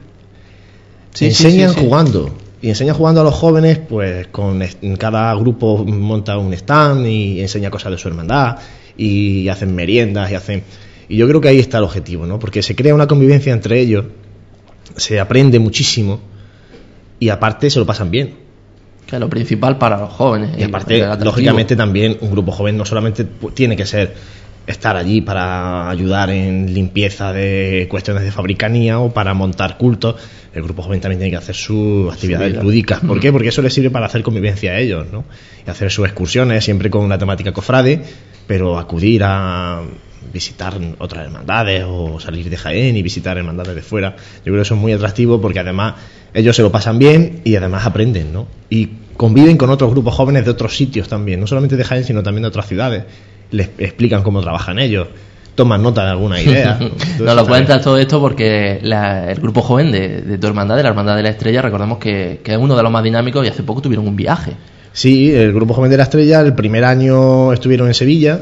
Sí, 1.15 1.25
enseñan 1.27 1.71
sí, 1.71 1.77
sí. 1.81 1.85
jugando. 1.85 2.37
Y 2.61 2.69
enseñan 2.69 2.95
jugando 2.95 3.23
a 3.23 3.25
los 3.25 3.35
jóvenes, 3.35 3.79
pues 3.79 4.27
con 4.29 4.63
en 4.63 4.97
cada 4.97 5.35
grupo 5.35 5.85
monta 5.85 6.37
un 6.39 6.53
stand 6.55 7.07
y 7.07 7.41
enseña 7.41 7.71
cosas 7.71 7.93
de 7.93 7.99
su 7.99 8.09
hermandad 8.09 8.59
y 8.97 9.49
hacen 9.49 9.75
meriendas 9.75 10.31
y 10.31 10.35
hacen... 10.35 10.63
Y 11.09 11.17
yo 11.17 11.27
creo 11.29 11.41
que 11.41 11.49
ahí 11.49 11.59
está 11.59 11.79
el 11.79 11.85
objetivo, 11.85 12.25
¿no? 12.27 12.39
Porque 12.39 12.63
se 12.63 12.75
crea 12.75 12.95
una 12.95 13.07
convivencia 13.07 13.53
entre 13.53 13.81
ellos, 13.81 14.05
se 14.97 15.19
aprende 15.21 15.59
muchísimo 15.59 16.21
y 17.21 17.29
aparte 17.31 17.69
se 17.71 17.79
lo 17.79 17.87
pasan 17.87 18.11
bien. 18.11 18.35
Que 19.07 19.17
es 19.17 19.21
lo 19.21 19.29
principal 19.29 19.77
para 19.77 19.99
los 19.99 20.11
jóvenes. 20.13 20.51
Y 20.59 20.63
aparte, 20.63 21.07
lógicamente 21.23 21.77
también 21.77 22.17
un 22.23 22.31
grupo 22.31 22.53
joven 22.53 22.77
no 22.79 22.87
solamente 22.87 23.27
pu- 23.27 23.53
tiene 23.53 23.77
que 23.77 23.85
ser 23.85 24.15
estar 24.67 24.97
allí 24.97 25.21
para 25.21 25.91
ayudar 25.91 26.31
en 26.31 26.73
limpieza 26.73 27.33
de 27.33 27.87
cuestiones 27.91 28.23
de 28.23 28.31
fabricanía 28.31 28.99
o 28.99 29.13
para 29.13 29.35
montar 29.35 29.77
cultos, 29.77 30.17
el 30.55 30.63
grupo 30.63 30.83
joven 30.83 31.01
también 31.01 31.19
tiene 31.19 31.31
que 31.31 31.37
hacer 31.37 31.55
sus 31.55 32.13
actividades 32.13 32.53
vida. 32.53 32.63
lúdicas. 32.63 33.01
¿Por 33.01 33.21
qué? 33.21 33.33
Porque 33.33 33.49
eso 33.49 33.61
les 33.63 33.75
sirve 33.75 33.91
para 33.91 34.07
hacer 34.07 34.23
convivencia 34.23 34.73
a 34.73 34.79
ellos, 34.79 35.07
¿no? 35.13 35.25
Y 35.67 35.71
hacer 35.71 35.91
sus 35.91 36.07
excursiones 36.07 36.65
siempre 36.65 36.91
con 36.91 37.03
una 37.03 37.19
temática 37.19 37.53
cofrade, 37.53 38.03
pero 38.47 38.79
acudir 38.79 39.23
a 39.25 39.83
visitar 40.33 40.75
otras 40.99 41.27
hermandades 41.27 41.85
o 41.87 42.19
salir 42.19 42.49
de 42.49 42.57
Jaén 42.57 42.97
y 42.97 43.03
visitar 43.03 43.37
hermandades 43.37 43.75
de 43.75 43.83
fuera. 43.83 44.17
Yo 44.39 44.45
creo 44.45 44.57
que 44.57 44.63
eso 44.63 44.75
es 44.75 44.81
muy 44.81 44.93
atractivo 44.93 45.41
porque 45.41 45.61
además 45.61 45.95
ellos 46.33 46.57
se 46.57 46.63
lo 46.63 46.73
pasan 46.73 46.99
bien 46.99 47.41
y 47.45 47.57
además 47.57 47.87
aprenden, 47.87 48.33
¿no? 48.33 48.47
Y 48.71 48.89
conviven 49.17 49.57
con 49.57 49.71
otros 49.71 49.91
grupos 49.91 50.15
jóvenes 50.15 50.45
de 50.45 50.51
otros 50.51 50.77
sitios 50.77 51.09
también, 51.09 51.41
no 51.41 51.47
solamente 51.47 51.77
de 51.77 51.85
Jaén, 51.85 52.05
sino 52.05 52.23
también 52.23 52.43
de 52.43 52.49
otras 52.49 52.67
ciudades. 52.67 53.05
Les 53.51 53.71
explican 53.79 54.23
cómo 54.23 54.41
trabajan 54.41 54.79
ellos, 54.79 55.09
toman 55.55 55.83
nota 55.83 56.05
de 56.05 56.11
alguna 56.11 56.41
idea. 56.41 56.79
Nos 57.21 57.37
lo 57.37 57.47
cuentas 57.47 57.83
todo 57.83 57.99
esto 57.99 58.21
porque 58.21 58.81
la- 58.83 59.31
el 59.31 59.39
grupo 59.41 59.63
joven 59.63 59.93
de, 59.93 60.23
de 60.23 60.39
tu 60.39 60.47
hermandad, 60.47 60.77
de 60.77 60.83
la 60.83 60.89
Hermandad 60.89 61.17
de 61.17 61.23
la 61.23 61.29
Estrella, 61.31 61.63
recordemos 61.63 61.99
que, 61.99 62.41
que 62.43 62.53
es 62.53 62.59
uno 62.59 62.77
de 62.77 62.83
los 62.83 62.91
más 62.91 63.05
dinámicos 63.05 63.45
y 63.47 63.49
hace 63.51 63.63
poco 63.63 63.81
tuvieron 63.81 64.07
un 64.09 64.17
viaje. 64.17 64.53
Sí, 64.93 65.33
el 65.33 65.53
grupo 65.53 65.75
joven 65.75 65.91
de 65.91 65.97
la 65.97 66.05
estrella, 66.05 66.41
el 66.41 66.55
primer 66.55 66.85
año 66.85 67.53
estuvieron 67.53 67.89
en 67.89 67.95
Sevilla 67.95 68.41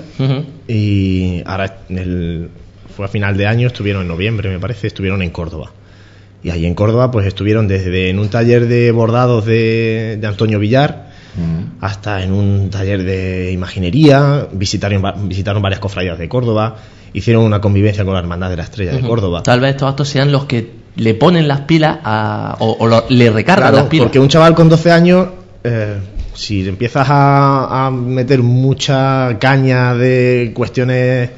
y 0.68 1.42
ahora 1.46 1.78
el- 1.88 2.48
fue 2.94 3.06
a 3.06 3.08
final 3.08 3.36
de 3.38 3.46
año, 3.46 3.66
estuvieron 3.68 4.02
en 4.02 4.08
noviembre, 4.08 4.50
me 4.50 4.58
parece, 4.58 4.86
estuvieron 4.86 5.22
en 5.22 5.30
Córdoba. 5.30 5.72
Y 6.44 6.50
ahí 6.50 6.66
en 6.66 6.74
Córdoba, 6.74 7.10
pues 7.10 7.26
estuvieron 7.26 7.68
desde 7.68 8.10
en 8.10 8.18
un 8.18 8.28
taller 8.28 8.66
de 8.66 8.90
bordados 8.90 9.46
de, 9.46 10.18
de 10.20 10.26
Antonio 10.26 10.58
Villar 10.58 11.11
hasta 11.80 12.22
en 12.22 12.32
un 12.32 12.68
taller 12.70 13.02
de 13.04 13.52
imaginería, 13.52 14.46
visitaron, 14.52 15.02
visitaron 15.28 15.62
varias 15.62 15.80
cofradías 15.80 16.18
de 16.18 16.28
Córdoba, 16.28 16.76
hicieron 17.14 17.44
una 17.44 17.60
convivencia 17.60 18.04
con 18.04 18.14
la 18.14 18.20
Hermandad 18.20 18.50
de 18.50 18.56
la 18.56 18.62
Estrella 18.64 18.92
de. 18.92 19.00
Córdoba. 19.00 19.42
Tal 19.42 19.60
vez 19.60 19.70
estos 19.70 19.88
actos 19.88 20.08
sean 20.08 20.30
los 20.32 20.44
que 20.44 20.70
le 20.96 21.14
ponen 21.14 21.48
las 21.48 21.60
pilas 21.62 21.98
a- 22.04 22.56
o, 22.58 22.76
o 22.80 22.86
lo- 22.86 23.04
le 23.08 23.30
recargan 23.30 23.70
Claro, 23.70 23.76
las 23.84 23.86
pilas. 23.86 24.04
porque 24.06 24.18
un 24.18 24.28
chaval 24.28 24.54
con 24.54 24.68
12 24.68 24.92
años, 24.92 25.28
eh, 25.64 25.96
si 26.34 26.68
empiezas 26.68 27.06
a, 27.10 27.86
a 27.86 27.90
meter 27.90 28.42
mucha 28.42 29.38
caña 29.38 29.94
de 29.94 30.52
cuestiones 30.54 31.30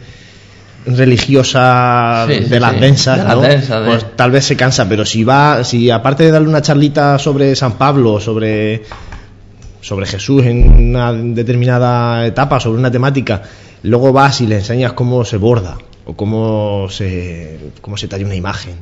religiosas 0.86 2.28
Sí, 2.28 2.34
sí, 2.42 2.48
de 2.48 2.60
las 2.60 2.74
sí, 2.74 2.80
densas, 2.80 3.18
de 3.18 3.24
las 3.24 3.34
¿no? 3.36 3.40
densas, 3.42 3.80
de- 3.84 3.90
pues 3.90 4.16
tal 4.16 4.30
vez 4.30 4.44
se 4.44 4.56
cansa, 4.56 4.88
pero 4.88 5.04
si 5.04 5.24
va, 5.24 5.64
si 5.64 5.90
aparte 5.90 6.24
de 6.24 6.30
darle 6.30 6.48
una 6.48 6.62
charlita 6.62 7.18
sobre 7.18 7.54
San 7.56 7.72
Pablo, 7.72 8.20
sobre 8.20 8.82
sobre 9.85 10.06
Jesús 10.06 10.47
en 10.47 10.66
una 10.66 11.12
determinada 11.12 12.27
etapa, 12.27 12.59
sobre 12.59 12.78
una 12.78 12.90
temática, 12.90 13.43
luego 13.82 14.15
vas 14.15 14.40
y 14.40 14.47
le 14.47 14.56
enseñas 14.56 14.94
cómo 14.94 15.27
se 15.27 15.36
borda 15.36 15.77
o 16.06 16.15
cómo 16.15 16.86
se 16.89 17.59
cómo 17.82 17.98
se 17.98 18.09
talla 18.09 18.24
una 18.24 18.35
imagen. 18.35 18.77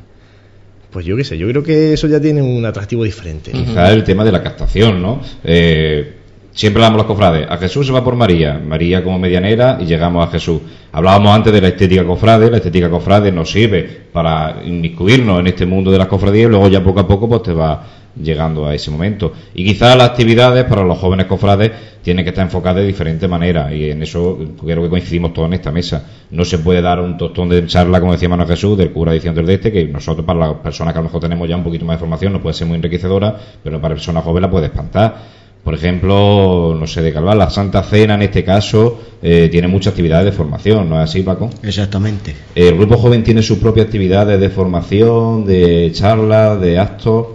Pues 0.91 1.05
yo 1.05 1.17
qué 1.17 1.25
sé, 1.25 1.37
yo 1.37 1.45
creo 1.49 1.61
que 1.61 1.91
eso 1.91 2.07
ya 2.07 2.21
tiene 2.21 2.41
un 2.41 2.65
atractivo 2.65 3.03
diferente. 3.03 3.51
Quizá 3.51 3.91
el 3.91 4.05
tema 4.05 4.23
de 4.23 4.31
la 4.31 4.41
captación, 4.41 5.01
¿no? 5.01 5.19
Eh, 5.43 6.13
siempre 6.53 6.81
hablamos 6.81 6.99
los 6.99 7.07
cofrades. 7.07 7.47
A 7.49 7.57
Jesús 7.57 7.85
se 7.85 7.91
va 7.91 8.01
por 8.01 8.15
María, 8.15 8.57
María 8.65 9.03
como 9.03 9.19
medianera 9.19 9.79
y 9.81 9.85
llegamos 9.85 10.25
a 10.25 10.31
Jesús. 10.31 10.61
Hablábamos 10.93 11.35
antes 11.35 11.51
de 11.51 11.59
la 11.59 11.67
estética 11.67 12.05
cofrade, 12.05 12.49
la 12.49 12.57
estética 12.57 12.89
cofrade 12.89 13.29
nos 13.29 13.51
sirve 13.51 13.83
para 14.13 14.61
inmiscuirnos 14.63 15.41
en 15.41 15.47
este 15.47 15.65
mundo 15.65 15.91
de 15.91 15.97
las 15.97 16.07
cofradías 16.07 16.47
y 16.47 16.49
luego 16.49 16.69
ya 16.69 16.81
poco 16.81 17.01
a 17.01 17.07
poco 17.07 17.27
pues 17.27 17.43
te 17.43 17.51
va 17.51 18.02
llegando 18.15 18.65
a 18.65 18.75
ese 18.75 18.91
momento. 18.91 19.33
Y 19.53 19.65
quizás 19.65 19.97
las 19.97 20.09
actividades 20.09 20.65
para 20.65 20.83
los 20.83 20.97
jóvenes 20.97 21.25
cofrades 21.25 21.71
tienen 22.03 22.25
que 22.25 22.29
estar 22.29 22.43
enfocadas 22.43 22.81
de 22.81 22.87
diferente 22.87 23.27
manera 23.27 23.73
y 23.73 23.89
en 23.89 24.03
eso 24.03 24.37
creo 24.61 24.83
que 24.83 24.89
coincidimos 24.89 25.33
todos 25.33 25.47
en 25.47 25.53
esta 25.53 25.71
mesa. 25.71 26.05
No 26.31 26.43
se 26.43 26.59
puede 26.59 26.81
dar 26.81 26.99
un 26.99 27.17
tostón 27.17 27.49
de 27.49 27.65
charla, 27.65 27.99
como 27.99 28.11
decía 28.11 28.29
Manuel 28.29 28.49
Jesús, 28.49 28.77
del 28.77 28.91
cura 28.91 29.13
diciendo 29.13 29.39
el 29.39 29.47
de 29.47 29.53
este, 29.53 29.71
que 29.71 29.85
nosotros 29.85 30.25
para 30.25 30.39
las 30.39 30.53
personas 30.55 30.93
que 30.93 30.99
a 30.99 31.01
lo 31.01 31.07
mejor 31.07 31.21
tenemos 31.21 31.47
ya 31.47 31.55
un 31.55 31.63
poquito 31.63 31.85
más 31.85 31.95
de 31.95 31.99
formación 31.99 32.33
no 32.33 32.41
puede 32.41 32.53
ser 32.53 32.67
muy 32.67 32.75
enriquecedora, 32.75 33.37
pero 33.63 33.79
para 33.79 33.95
personas 33.95 34.23
jóvenes 34.23 34.41
la 34.47 34.51
puede 34.51 34.65
espantar. 34.65 35.43
Por 35.63 35.73
ejemplo, 35.73 36.75
no 36.77 36.85
sé, 36.87 37.01
de 37.01 37.13
Calvar, 37.13 37.37
la 37.37 37.49
Santa 37.49 37.83
Cena 37.83 38.15
en 38.15 38.23
este 38.23 38.43
caso 38.43 38.99
eh, 39.21 39.47
tiene 39.49 39.69
muchas 39.69 39.91
actividades 39.91 40.25
de 40.25 40.33
formación, 40.33 40.89
¿no 40.89 41.01
es 41.01 41.09
así, 41.09 41.23
Paco? 41.23 41.49
Exactamente. 41.63 42.35
El 42.53 42.75
grupo 42.75 42.97
joven 42.97 43.23
tiene 43.23 43.41
sus 43.41 43.59
propias 43.59 43.85
actividades 43.85 44.41
de 44.41 44.49
formación, 44.49 45.45
de 45.45 45.89
charlas, 45.93 46.59
de 46.59 46.79
actos. 46.79 47.27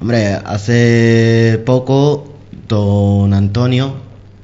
Hombre, 0.00 0.32
hace 0.32 1.60
poco 1.66 2.32
don 2.66 3.34
Antonio, 3.34 3.92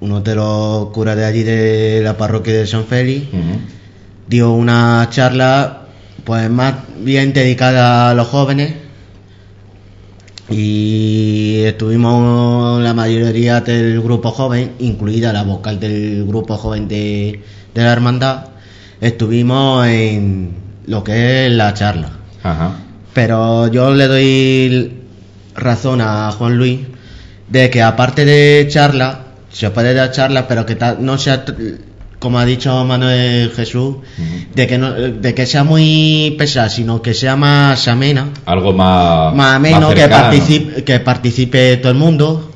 uno 0.01 0.21
de 0.21 0.35
los 0.35 0.89
curas 0.91 1.17
de 1.17 1.25
allí 1.25 1.45
de 1.45 2.03
la 2.03 2.19
parroquia 2.19 2.53
de 2.53 2.67
San 2.67 2.85
Félix, 2.85 3.27
dio 4.29 4.53
una 4.53 5.09
charla 5.11 5.87
pues 6.25 6.51
más 6.51 6.75
bien 6.99 7.33
dedicada 7.33 8.11
a 8.11 8.15
los 8.15 8.29
jóvenes 8.29 8.75
y 10.51 11.63
estuvimos 11.65 12.83
la 12.83 12.93
mayoría 12.93 13.63
del 13.63 14.03
grupo 14.03 14.33
joven, 14.33 14.73
incluida 14.79 15.33
la 15.33 15.43
vocal 15.43 15.81
del 15.81 16.27
grupo 16.27 16.59
joven 16.59 16.87
de, 16.87 17.41
de 17.75 17.83
la 17.83 17.93
hermandad, 17.93 18.49
estuvimos 19.01 19.87
en 19.87 20.55
lo 20.87 21.03
que 21.03 21.47
es 21.47 21.53
la 21.53 21.73
charla. 21.73 22.11
Ajá. 22.43 22.77
Pero 23.15 23.69
yo 23.69 23.95
le 23.95 24.07
doy 24.07 24.96
razón 25.57 26.01
a 26.01 26.31
Juan 26.33 26.57
Luis 26.59 26.81
de 27.49 27.71
que 27.71 27.83
aparte 27.83 28.25
de 28.25 28.67
charla, 28.69 29.21
se 29.51 29.71
puede 29.71 29.95
dar 29.95 30.11
charla, 30.11 30.47
pero 30.49 30.67
que 30.67 30.77
no 30.99 31.17
sea, 31.19 31.45
como 32.19 32.39
ha 32.39 32.45
dicho 32.45 32.85
Manuel 32.85 33.51
Jesús, 33.55 33.97
de, 34.55 34.67
que 34.67 34.79
no, 34.79 34.93
de 34.93 35.35
que 35.35 35.47
sea 35.47 35.63
muy 35.65 36.35
pesada, 36.39 36.69
sino 36.69 37.01
que 37.03 37.15
sea 37.15 37.37
más 37.37 37.87
amena, 37.89 38.29
Algo 38.47 38.73
más. 38.73 39.35
más 39.35 39.55
ameno, 39.57 39.91
que, 39.91 40.01
cercano. 40.01 40.23
participe, 40.23 40.85
que 40.85 41.01
participe 41.01 41.77
todo 41.77 41.93
el 41.93 41.99
mundo, 41.99 42.51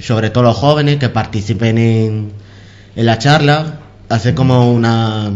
sobre 0.00 0.30
todo 0.30 0.44
los 0.44 0.56
jóvenes, 0.56 0.96
que 0.96 1.08
participen 1.08 1.78
en, 1.78 2.32
en 2.96 3.06
la 3.06 3.18
charla, 3.18 3.78
hacer 4.08 4.34
como 4.34 4.72
una 4.72 5.30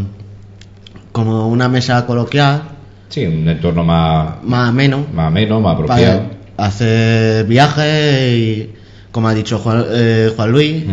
como 1.12 1.46
una 1.48 1.68
mesa 1.68 2.04
coloquial, 2.06 2.62
Sí, 3.10 3.26
un 3.26 3.46
entorno 3.46 3.84
más, 3.84 4.42
más 4.42 4.70
ameno. 4.70 5.04
más 5.12 5.26
ameno, 5.26 5.60
más 5.60 5.74
apropiado. 5.74 6.18
para 6.20 6.31
hacer 6.56 7.44
viajes 7.46 8.32
y 8.38 8.70
como 9.10 9.28
ha 9.28 9.34
dicho 9.34 9.58
Juan, 9.58 9.84
eh, 9.90 10.32
Juan 10.34 10.50
Luis 10.52 10.84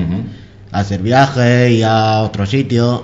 hacer 0.72 1.02
viajes 1.02 1.72
y 1.72 1.84
a 1.84 2.22
otros 2.22 2.50
sitios 2.50 3.02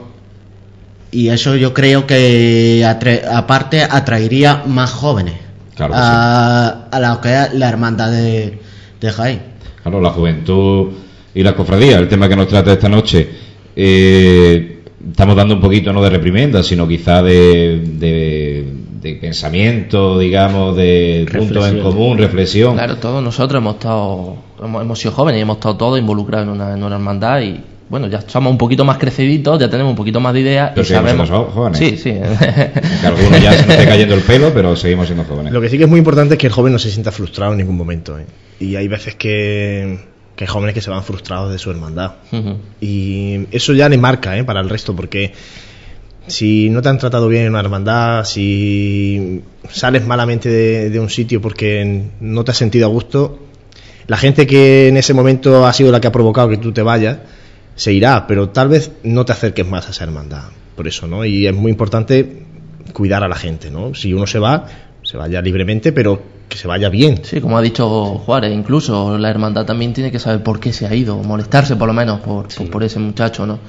y 1.12 1.30
eso 1.30 1.56
yo 1.56 1.74
creo 1.74 2.06
que 2.06 2.82
atre- 2.86 3.24
aparte 3.26 3.82
atraería 3.84 4.64
más 4.68 4.92
jóvenes 4.92 5.36
Claro 5.76 5.94
a, 5.96 6.88
a 6.92 7.00
que 7.22 7.34
es 7.34 7.54
la 7.54 7.68
hermandad 7.70 8.10
de, 8.12 8.60
de 9.02 9.12
Jaén. 9.12 9.42
Claro, 9.82 10.00
la 10.02 10.10
juventud 10.12 10.94
y 11.34 11.44
la 11.44 11.54
cofradía, 11.54 12.00
el 12.00 12.08
tema 12.08 12.30
que 12.30 12.36
nos 12.36 12.48
trata 12.48 12.72
esta 12.74 12.88
noche. 12.88 13.30
Eh, 13.76 14.84
estamos 15.10 15.36
dando 15.36 15.56
un 15.56 15.60
poquito 15.62 15.92
no 15.92 16.02
de 16.02 16.10
reprimenda, 16.10 16.64
sino 16.64 16.88
quizá 16.88 17.22
de, 17.22 17.82
de, 17.84 18.66
de 19.02 19.16
pensamiento, 19.16 20.18
digamos, 20.20 20.76
de 20.76 21.26
puntos 21.32 21.68
en 21.68 21.82
común, 21.82 22.18
reflexión. 22.18 22.76
Claro, 22.76 22.98
todos 22.98 23.24
nosotros 23.24 23.60
hemos 23.62 23.76
estado, 23.76 24.36
hemos, 24.64 24.82
hemos 24.82 25.00
sido 25.00 25.12
jóvenes 25.14 25.40
y 25.40 25.42
hemos 25.42 25.58
estado 25.58 25.78
todos 25.78 26.00
involucrados 26.00 26.48
en 26.48 26.54
una, 26.54 26.74
en 26.74 26.84
una 26.84 26.96
hermandad 26.96 27.42
y 27.42 27.62
bueno, 27.88 28.08
ya 28.08 28.22
somos 28.22 28.52
un 28.52 28.58
poquito 28.58 28.84
más 28.84 28.98
creciditos, 28.98 29.60
ya 29.60 29.70
tenemos 29.70 29.92
un 29.92 29.96
poquito 29.96 30.20
más 30.20 30.34
de 30.34 30.40
ideas 30.40 30.72
Pero 30.74 30.82
y 30.82 30.86
seguimos 30.86 31.28
sabemos. 31.28 31.28
siendo 31.28 31.52
jóvenes. 31.52 31.78
Sí, 31.78 31.98
sí. 31.98 32.14
Que 33.02 33.08
algunos 33.08 33.42
ya 33.42 33.54
se 33.54 33.62
nos 33.62 33.70
esté 33.70 33.86
cayendo 33.86 34.16
el 34.16 34.22
pelo, 34.22 34.52
pero 34.54 34.76
seguimos 34.76 35.06
siendo 35.06 35.24
jóvenes. 35.26 35.54
Lo 35.54 35.62
que 35.62 35.70
sí 35.70 35.78
que 35.78 35.84
es 35.84 35.90
muy 35.90 36.00
importante 36.00 36.34
es 36.34 36.40
que 36.40 36.48
el 36.48 36.54
joven 36.54 36.74
no 36.74 36.80
se 36.80 36.90
sienta 36.90 37.12
frustrado 37.12 37.52
en 37.52 37.60
ningún 37.60 37.78
momento. 37.78 38.18
¿eh? 38.18 38.26
Y 38.60 38.76
hay 38.76 38.88
veces 38.88 39.16
que, 39.16 40.00
que 40.36 40.44
hay 40.46 40.48
jóvenes 40.48 40.74
que 40.74 40.82
se 40.82 40.90
van 40.90 41.04
frustrados 41.04 41.52
de 41.52 41.60
su 41.60 41.70
hermandad. 41.70 42.14
Y 42.82 43.42
eso 43.52 43.74
ya 43.74 43.88
le 43.88 44.00
marca 44.00 44.36
¿eh? 44.36 44.44
para 44.44 44.62
el 44.62 44.70
resto, 44.70 44.96
porque 44.96 45.34
si 46.28 46.70
no 46.70 46.82
te 46.82 46.90
han 46.90 46.98
tratado 46.98 47.28
bien 47.28 47.44
en 47.44 47.50
una 47.50 47.60
hermandad, 47.60 48.24
si 48.26 49.42
sales 49.70 50.06
malamente 50.06 50.50
de, 50.50 50.90
de 50.90 51.00
un 51.00 51.10
sitio 51.10 51.42
porque 51.42 52.04
no 52.20 52.44
te 52.44 52.52
has 52.52 52.58
sentido 52.58 52.86
a 52.86 52.90
gusto, 52.90 53.40
la 54.08 54.18
gente 54.18 54.46
que 54.46 54.88
en 54.88 54.98
ese 54.98 55.14
momento 55.14 55.66
ha 55.66 55.74
sido 55.74 55.92
la 55.92 56.00
que 56.00 56.08
ha 56.08 56.12
provocado 56.12 56.50
que 56.50 56.58
tú 56.58 56.72
te 56.72 56.82
vayas, 56.82 57.18
se 57.76 57.92
irá, 57.92 58.28
pero 58.28 58.50
tal 58.50 58.70
vez 58.70 58.92
no 59.04 59.26
te 59.26 59.34
acerques 59.34 59.68
más 59.68 59.88
a 59.88 59.92
esa 59.92 60.04
hermandad. 60.04 60.44
Por 60.76 60.88
eso, 60.88 61.08
¿no? 61.08 61.26
Y 61.26 61.48
es 61.48 61.54
muy 61.54 61.72
importante 61.72 62.44
cuidar 62.94 63.24
a 63.24 63.28
la 63.28 63.36
gente, 63.36 63.72
¿no? 63.72 63.94
Si 63.94 64.14
uno 64.14 64.28
se 64.28 64.40
va, 64.40 64.66
se 65.04 65.18
vaya 65.18 65.42
libremente, 65.42 65.92
pero 65.92 66.22
que 66.48 66.58
se 66.58 66.68
vaya 66.68 66.90
bien. 66.90 67.22
Sí, 67.24 67.42
como 67.42 67.58
ha 67.58 67.62
dicho 67.62 67.88
Juárez, 68.20 68.54
incluso 68.54 69.18
la 69.18 69.30
hermandad 69.30 69.66
también 69.66 69.94
tiene 69.94 70.12
que 70.12 70.20
saber 70.20 70.44
por 70.44 70.60
qué 70.60 70.72
se 70.72 70.86
ha 70.86 70.94
ido, 70.94 71.18
molestarse 71.18 71.76
por 71.76 71.88
lo 71.88 71.94
menos 71.94 72.20
por, 72.22 72.48
por, 72.54 72.70
por 72.70 72.84
ese 72.84 73.00
muchacho, 73.00 73.46
¿no? 73.46 73.60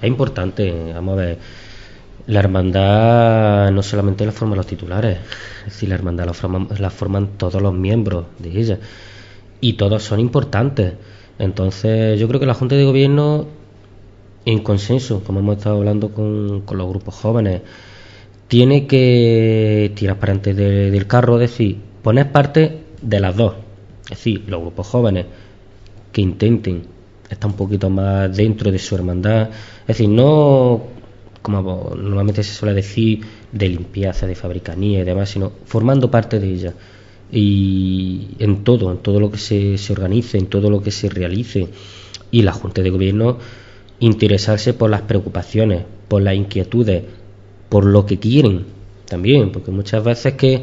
Es 0.00 0.08
importante, 0.08 0.92
vamos 0.94 1.14
a 1.14 1.16
ver. 1.16 1.38
La 2.26 2.40
hermandad 2.40 3.70
no 3.70 3.82
solamente 3.82 4.26
la 4.26 4.32
forman 4.32 4.56
los 4.56 4.66
titulares, 4.66 5.18
es 5.60 5.72
decir, 5.72 5.88
la 5.88 5.94
hermandad 5.94 6.26
la 6.26 6.34
forman, 6.34 6.68
la 6.78 6.90
forman 6.90 7.28
todos 7.38 7.62
los 7.62 7.72
miembros 7.72 8.26
de 8.38 8.58
ella. 8.58 8.78
Y 9.60 9.74
todos 9.74 10.02
son 10.02 10.18
importantes. 10.20 10.94
Entonces, 11.38 12.18
yo 12.18 12.26
creo 12.28 12.40
que 12.40 12.46
la 12.46 12.54
Junta 12.54 12.74
de 12.74 12.84
Gobierno, 12.84 13.46
en 14.44 14.58
consenso, 14.60 15.22
como 15.22 15.38
hemos 15.40 15.58
estado 15.58 15.76
hablando 15.76 16.10
con, 16.10 16.64
los 16.68 16.88
grupos 16.88 17.14
jóvenes, 17.14 17.62
tiene 18.48 18.86
que 18.86 19.92
tirar 19.94 20.18
para 20.18 20.34
de- 20.34 20.90
del 20.90 21.06
carro, 21.06 21.34
es 21.40 21.50
decir, 21.50 21.78
poner 22.02 22.32
parte 22.32 22.80
de 23.02 23.20
las 23.20 23.36
dos. 23.36 23.54
Es 24.04 24.18
decir, 24.18 24.44
los 24.48 24.60
grupos 24.60 24.86
jóvenes 24.88 25.26
que 26.12 26.22
intenten 26.22 26.86
estar 27.28 27.50
un 27.50 27.56
poquito 27.56 27.90
más 27.90 28.36
dentro 28.36 28.70
de 28.70 28.78
su 28.78 28.94
hermandad. 28.94 29.50
Es 29.82 29.86
decir, 29.98 30.08
no 30.08 30.95
como 31.54 31.94
normalmente 31.96 32.42
se 32.42 32.54
suele 32.54 32.74
decir 32.74 33.20
de 33.52 33.68
limpieza, 33.68 34.26
de 34.26 34.34
fabricanía 34.34 35.00
y 35.00 35.04
demás, 35.04 35.30
sino 35.30 35.52
formando 35.64 36.10
parte 36.10 36.40
de 36.40 36.52
ella. 36.52 36.74
Y 37.30 38.28
en 38.38 38.64
todo, 38.64 38.90
en 38.90 38.98
todo 38.98 39.20
lo 39.20 39.30
que 39.30 39.38
se, 39.38 39.78
se 39.78 39.92
organice, 39.92 40.38
en 40.38 40.46
todo 40.46 40.70
lo 40.70 40.82
que 40.82 40.90
se 40.90 41.08
realice. 41.08 41.68
Y 42.30 42.42
la 42.42 42.52
Junta 42.52 42.82
de 42.82 42.90
Gobierno 42.90 43.38
interesarse 44.00 44.74
por 44.74 44.90
las 44.90 45.02
preocupaciones, 45.02 45.84
por 46.08 46.22
las 46.22 46.34
inquietudes, 46.34 47.02
por 47.68 47.84
lo 47.84 48.06
que 48.06 48.18
quieren 48.18 48.66
también, 49.06 49.52
porque 49.52 49.70
muchas 49.70 50.04
veces 50.04 50.34
que 50.34 50.62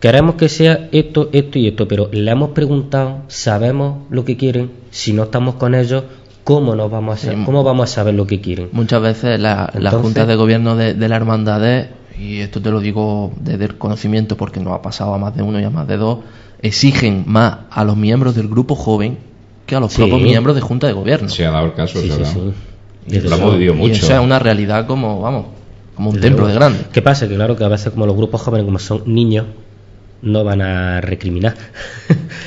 queremos 0.00 0.34
que 0.34 0.48
sea 0.48 0.88
esto, 0.92 1.30
esto 1.32 1.58
y 1.58 1.68
esto, 1.68 1.88
pero 1.88 2.08
le 2.12 2.30
hemos 2.30 2.50
preguntado, 2.50 3.22
sabemos 3.28 4.04
lo 4.10 4.24
que 4.24 4.36
quieren, 4.36 4.70
si 4.90 5.12
no 5.12 5.24
estamos 5.24 5.54
con 5.54 5.74
ellos, 5.74 6.04
¿cómo 6.46 6.76
nos 6.76 6.88
vamos 6.90 7.24
a, 7.24 7.30
Sí. 7.32 7.36
cómo 7.44 7.64
vamos 7.64 7.90
a 7.90 7.92
saber 7.92 8.14
lo 8.14 8.26
que 8.26 8.40
quieren? 8.40 8.68
Muchas 8.70 9.02
veces 9.02 9.40
la- 9.40 9.64
las 9.74 9.74
Entonces- 9.74 10.00
juntas 10.00 10.28
de 10.28 10.36
gobierno 10.36 10.76
de, 10.76 10.94
de 10.94 11.08
la 11.08 11.16
hermandad, 11.16 11.86
y 12.18 12.38
esto 12.38 12.62
te 12.62 12.70
lo 12.70 12.78
digo 12.80 13.32
desde 13.40 13.64
el 13.64 13.76
conocimiento 13.78 14.36
porque 14.36 14.60
nos 14.60 14.72
ha 14.72 14.80
pasado 14.80 15.12
a 15.12 15.18
más 15.18 15.34
de 15.34 15.42
uno 15.42 15.60
y 15.60 15.64
a 15.64 15.70
más 15.70 15.88
de 15.88 15.96
dos, 15.96 16.20
exigen 16.62 17.24
más 17.26 17.56
a 17.70 17.84
los 17.84 17.96
miembros 17.96 18.34
del 18.36 18.48
grupo 18.48 18.74
joven 18.76 19.18
que 19.66 19.74
a 19.74 19.80
los 19.80 19.92
Sí. 19.92 19.98
propios 19.98 20.22
miembros 20.22 20.54
de 20.54 20.62
junta 20.62 20.86
de 20.86 20.92
gobierno. 20.92 21.28
Se 21.28 21.44
ha 21.44 21.50
dado 21.50 21.66
el 21.66 21.74
caso, 21.74 22.00
Sí. 22.00 22.08
Y 23.08 23.20
lo 23.20 23.36
hemos 23.36 23.52
vivido 23.52 23.74
Y 23.86 23.90
eso 23.90 24.14
es 24.14 24.20
una 24.20 24.38
realidad 24.38 24.86
como, 24.86 25.20
vamos, 25.20 25.46
como 25.96 26.10
un 26.10 26.16
Desde 26.16 26.28
templo 26.28 26.46
de 26.46 26.54
grande. 26.54 26.78
¿Qué 26.92 27.02
pasa? 27.02 27.28
Que 27.28 27.34
claro 27.34 27.56
que 27.56 27.64
a 27.64 27.68
veces 27.68 27.92
como 27.92 28.06
los 28.06 28.16
grupos 28.16 28.40
jóvenes, 28.42 28.64
como 28.64 28.78
son 28.78 29.02
niños, 29.06 29.46
no 30.22 30.44
van 30.44 30.62
a 30.62 31.00
recriminar. 31.00 31.54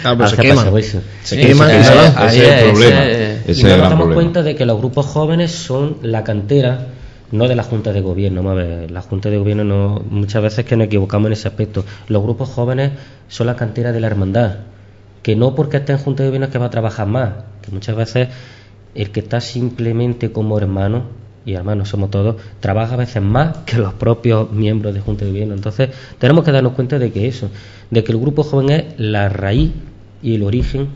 Claro, 0.02 0.18
pero 0.18 0.30
se 0.36 0.38
queman. 0.38 0.78
eso. 0.78 1.02
Se 1.24 1.36
Sí, 1.36 1.42
queman. 1.48 1.70
Ese 1.72 1.92
es 1.92 2.36
el 2.64 2.70
problema. 2.72 3.06
ese- 3.06 3.52
Ese 3.52 3.62
y 3.62 3.64
nos 3.64 3.78
damos 3.78 3.90
problema. 3.98 4.14
cuenta 4.16 4.44
de 4.44 4.56
que 4.56 4.66
los 4.66 4.78
grupos 4.78 5.06
jóvenes 5.06 5.52
son 5.52 5.98
la 6.02 6.24
cantera, 6.24 6.88
no 7.32 7.48
de 7.48 7.56
la 7.56 7.64
Junta 7.64 7.94
de 7.94 8.02
Gobierno. 8.02 8.42
Vamos 8.44 8.60
a 8.62 8.66
ver, 8.66 8.92
la 8.92 9.02
Junta 9.02 9.30
de 9.30 9.38
Gobierno 9.38 9.64
no, 9.64 10.04
muchas 10.10 10.42
veces 10.42 10.66
que 10.66 10.76
nos 10.76 10.88
equivocamos 10.88 11.28
en 11.28 11.34
ese 11.34 11.48
aspecto. 11.48 11.86
Los 12.08 12.24
grupos 12.24 12.50
jóvenes 12.50 12.92
son 13.28 13.48
la 13.48 13.56
cantera 13.56 13.92
de 13.92 14.00
la 14.00 14.08
hermandad, 14.08 14.56
que 15.22 15.36
no 15.36 15.54
porque 15.56 15.78
esté 15.78 15.92
en 15.94 16.00
Junta 16.00 16.24
de 16.24 16.30
Gobierno 16.30 16.48
es 16.48 16.52
que 16.52 16.58
va 16.58 16.66
a 16.68 16.70
trabajar 16.72 17.08
más, 17.08 17.30
que 17.62 17.72
muchas 17.72 17.96
veces 17.96 18.30
el 18.96 19.12
que 19.12 19.20
está 19.20 19.40
simplemente 19.42 20.32
como 20.32 20.58
hermano, 20.58 21.04
y 21.46 21.54
hermanos 21.54 21.90
somos 21.90 22.12
todos, 22.12 22.36
trabaja 22.60 22.94
a 22.94 22.98
veces 22.98 23.22
más 23.22 23.58
que 23.66 23.78
los 23.78 23.94
propios 23.94 24.52
miembros 24.52 24.94
de 24.94 25.02
Junta 25.02 25.26
de 25.26 25.32
Gobierno. 25.32 25.56
Entonces, 25.56 25.90
tenemos 26.18 26.44
que 26.44 26.52
darnos 26.52 26.74
cuenta 26.74 27.00
de 27.00 27.12
que 27.12 27.28
eso, 27.28 27.50
de 27.90 28.04
que 28.04 28.12
el 28.12 28.20
grupo 28.20 28.44
joven 28.44 28.70
es 28.70 28.86
la 28.98 29.30
raíz 29.30 29.72
y 30.22 30.36
el 30.36 30.44
origen 30.44 30.88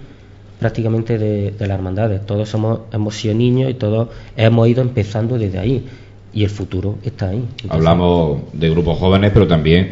prácticamente 0.59 1.17
de, 1.17 1.53
las 1.59 1.71
hermandades. 1.71 2.25
Todos 2.25 2.47
somos, 2.47 2.81
hemos 2.91 3.15
sido 3.15 3.35
niños 3.35 3.69
y 3.69 3.73
todos 3.73 4.09
hemos 4.37 4.67
ido 4.67 4.81
empezando 4.81 5.37
desde 5.37 5.59
ahí. 5.59 5.85
Y 6.33 6.43
el 6.43 6.49
futuro 6.49 6.97
está 7.03 7.29
ahí. 7.29 7.45
Hablamos 7.69 8.43
de 8.53 8.69
grupos 8.69 8.97
jóvenes, 8.97 9.31
pero 9.33 9.45
también 9.45 9.91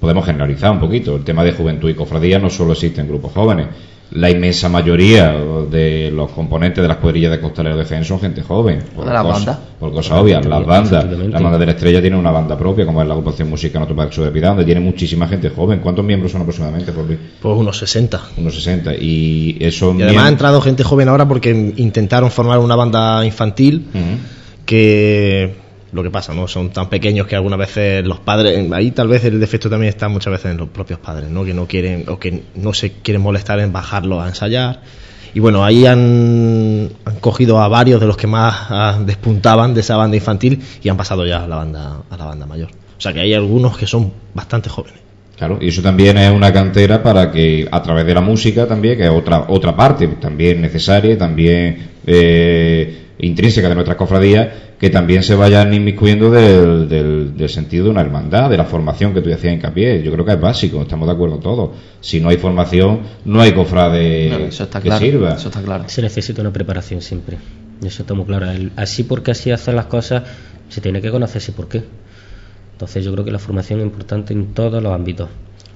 podemos 0.00 0.24
generalizar 0.24 0.70
un 0.70 0.80
poquito. 0.80 1.16
El 1.16 1.24
tema 1.24 1.44
de 1.44 1.52
juventud 1.52 1.90
y 1.90 1.94
cofradía 1.94 2.38
no 2.38 2.50
solo 2.50 2.72
existe 2.72 3.00
en 3.00 3.08
grupos 3.08 3.32
jóvenes. 3.32 3.66
La 4.14 4.30
inmensa 4.30 4.68
mayoría 4.68 5.32
de 5.70 6.10
los 6.12 6.30
componentes 6.32 6.82
de 6.82 6.88
las 6.88 6.98
cuadrillas 6.98 7.30
de 7.30 7.40
costaleros 7.40 7.78
de 7.78 7.84
Jaén 7.86 8.04
son 8.04 8.20
gente 8.20 8.42
joven. 8.42 8.82
Por 8.94 9.06
las 9.06 9.22
cosas- 9.22 9.46
bandas. 9.46 9.58
Por 9.80 9.92
cosas 9.92 10.18
obvias. 10.18 10.44
Las 10.44 10.66
bandas. 10.66 11.04
La 11.30 11.40
banda 11.40 11.58
de 11.58 11.66
la 11.66 11.72
estrella 11.72 12.00
tiene 12.00 12.16
una 12.18 12.30
banda 12.30 12.58
propia, 12.58 12.84
como 12.84 13.00
es 13.00 13.08
la 13.08 13.14
agrupación 13.14 13.48
musical 13.48 13.80
Nuestro 13.80 13.96
Parque 13.96 14.20
de 14.20 14.30
Piedad, 14.30 14.48
donde 14.50 14.64
tiene 14.64 14.80
muchísima 14.80 15.26
gente 15.28 15.48
joven. 15.48 15.80
¿Cuántos 15.80 16.04
miembros 16.04 16.30
son 16.32 16.42
aproximadamente, 16.42 16.92
por 16.92 17.06
Luis? 17.06 17.18
Pues 17.40 17.56
unos 17.56 17.78
60. 17.78 18.20
Unos 18.36 18.54
60. 18.54 18.94
Y 18.94 19.56
eso. 19.60 19.94
Y 19.98 20.02
además 20.02 20.26
ha 20.26 20.28
entrado 20.28 20.60
gente 20.60 20.84
joven 20.84 21.08
ahora 21.08 21.26
porque 21.26 21.72
intentaron 21.76 22.30
formar 22.30 22.58
una 22.58 22.76
banda 22.76 23.24
infantil 23.24 23.86
que 24.66 25.54
lo 25.92 26.02
que 26.02 26.10
pasa, 26.10 26.32
¿no? 26.32 26.48
Son 26.48 26.70
tan 26.70 26.88
pequeños 26.88 27.26
que 27.26 27.36
algunas 27.36 27.58
veces 27.58 28.04
los 28.04 28.18
padres, 28.18 28.72
ahí 28.72 28.90
tal 28.90 29.08
vez 29.08 29.24
el 29.24 29.38
defecto 29.38 29.68
también 29.68 29.90
está 29.90 30.08
muchas 30.08 30.32
veces 30.32 30.50
en 30.52 30.56
los 30.56 30.68
propios 30.70 30.98
padres, 30.98 31.28
¿no? 31.30 31.44
Que 31.44 31.52
no 31.52 31.66
quieren 31.66 32.04
o 32.08 32.18
que 32.18 32.42
no 32.54 32.72
se 32.72 32.92
quieren 32.92 33.22
molestar 33.22 33.60
en 33.60 33.72
bajarlos 33.72 34.22
a 34.22 34.28
ensayar. 34.28 34.80
Y 35.34 35.40
bueno, 35.40 35.64
ahí 35.64 35.86
han, 35.86 36.90
han 37.04 37.16
cogido 37.20 37.60
a 37.60 37.68
varios 37.68 38.00
de 38.00 38.06
los 38.06 38.16
que 38.16 38.26
más 38.26 38.54
ah, 38.70 38.98
despuntaban 39.04 39.74
de 39.74 39.80
esa 39.80 39.96
banda 39.96 40.16
infantil 40.16 40.62
y 40.82 40.88
han 40.88 40.96
pasado 40.96 41.26
ya 41.26 41.44
a 41.44 41.46
la 41.46 41.56
banda 41.56 42.02
a 42.08 42.16
la 42.16 42.24
banda 42.24 42.46
mayor. 42.46 42.70
O 42.96 43.00
sea 43.00 43.12
que 43.12 43.20
hay 43.20 43.34
algunos 43.34 43.76
que 43.76 43.86
son 43.86 44.12
bastante 44.34 44.68
jóvenes. 44.68 45.00
Claro, 45.36 45.58
y 45.60 45.68
eso 45.68 45.82
también 45.82 46.18
es 46.18 46.30
una 46.30 46.52
cantera 46.52 47.02
para 47.02 47.32
que 47.32 47.66
a 47.70 47.82
través 47.82 48.06
de 48.06 48.14
la 48.14 48.20
música 48.20 48.66
también, 48.66 48.96
que 48.96 49.04
es 49.04 49.10
otra 49.10 49.46
otra 49.48 49.74
parte 49.74 50.06
también 50.06 50.60
necesaria, 50.60 51.18
también 51.18 51.90
eh, 52.06 53.01
intrínseca 53.22 53.68
de 53.68 53.74
nuestras 53.74 53.96
cofradías, 53.96 54.48
que 54.78 54.90
también 54.90 55.22
se 55.22 55.36
vayan 55.36 55.72
inmiscuyendo 55.72 56.30
del, 56.30 56.88
del, 56.88 57.36
del, 57.36 57.48
sentido 57.48 57.84
de 57.84 57.90
una 57.90 58.00
hermandad, 58.00 58.50
de 58.50 58.56
la 58.56 58.64
formación 58.64 59.14
que 59.14 59.20
tú 59.22 59.30
decías 59.30 59.54
hincapié. 59.54 60.02
Yo 60.02 60.10
creo 60.12 60.24
que 60.24 60.32
es 60.32 60.40
básico, 60.40 60.82
estamos 60.82 61.06
de 61.06 61.14
acuerdo 61.14 61.38
todos. 61.38 61.70
Si 62.00 62.20
no 62.20 62.30
hay 62.30 62.36
formación, 62.36 63.00
no 63.24 63.40
hay 63.40 63.52
cofrade 63.52 64.28
No, 64.28 64.38
eso 64.38 64.64
está 64.64 64.80
que 64.80 64.88
claro, 64.88 65.04
sirva. 65.04 65.34
Eso 65.34 65.48
está 65.48 65.62
claro. 65.62 65.84
Se 65.86 66.02
necesita 66.02 66.40
una 66.40 66.52
preparación 66.52 67.00
siempre. 67.00 67.38
Eso 67.84 68.02
está 68.02 68.12
muy 68.14 68.24
claro. 68.24 68.50
El- 68.50 68.72
así 68.74 69.04
porque 69.04 69.30
así 69.30 69.52
hacen 69.52 69.76
las 69.76 69.86
cosas, 69.86 70.24
se 70.68 70.80
tiene 70.80 71.00
que 71.00 71.10
conocerse 71.12 71.52
por 71.52 71.68
qué. 71.68 71.84
Entonces 72.72 73.04
yo 73.04 73.12
creo 73.12 73.24
que 73.24 73.30
la 73.30 73.38
formación 73.38 73.78
es 73.78 73.86
importante 73.86 74.32
en 74.32 74.52
todos 74.52 74.82
los 74.82 74.92
ámbitos. 74.92 75.28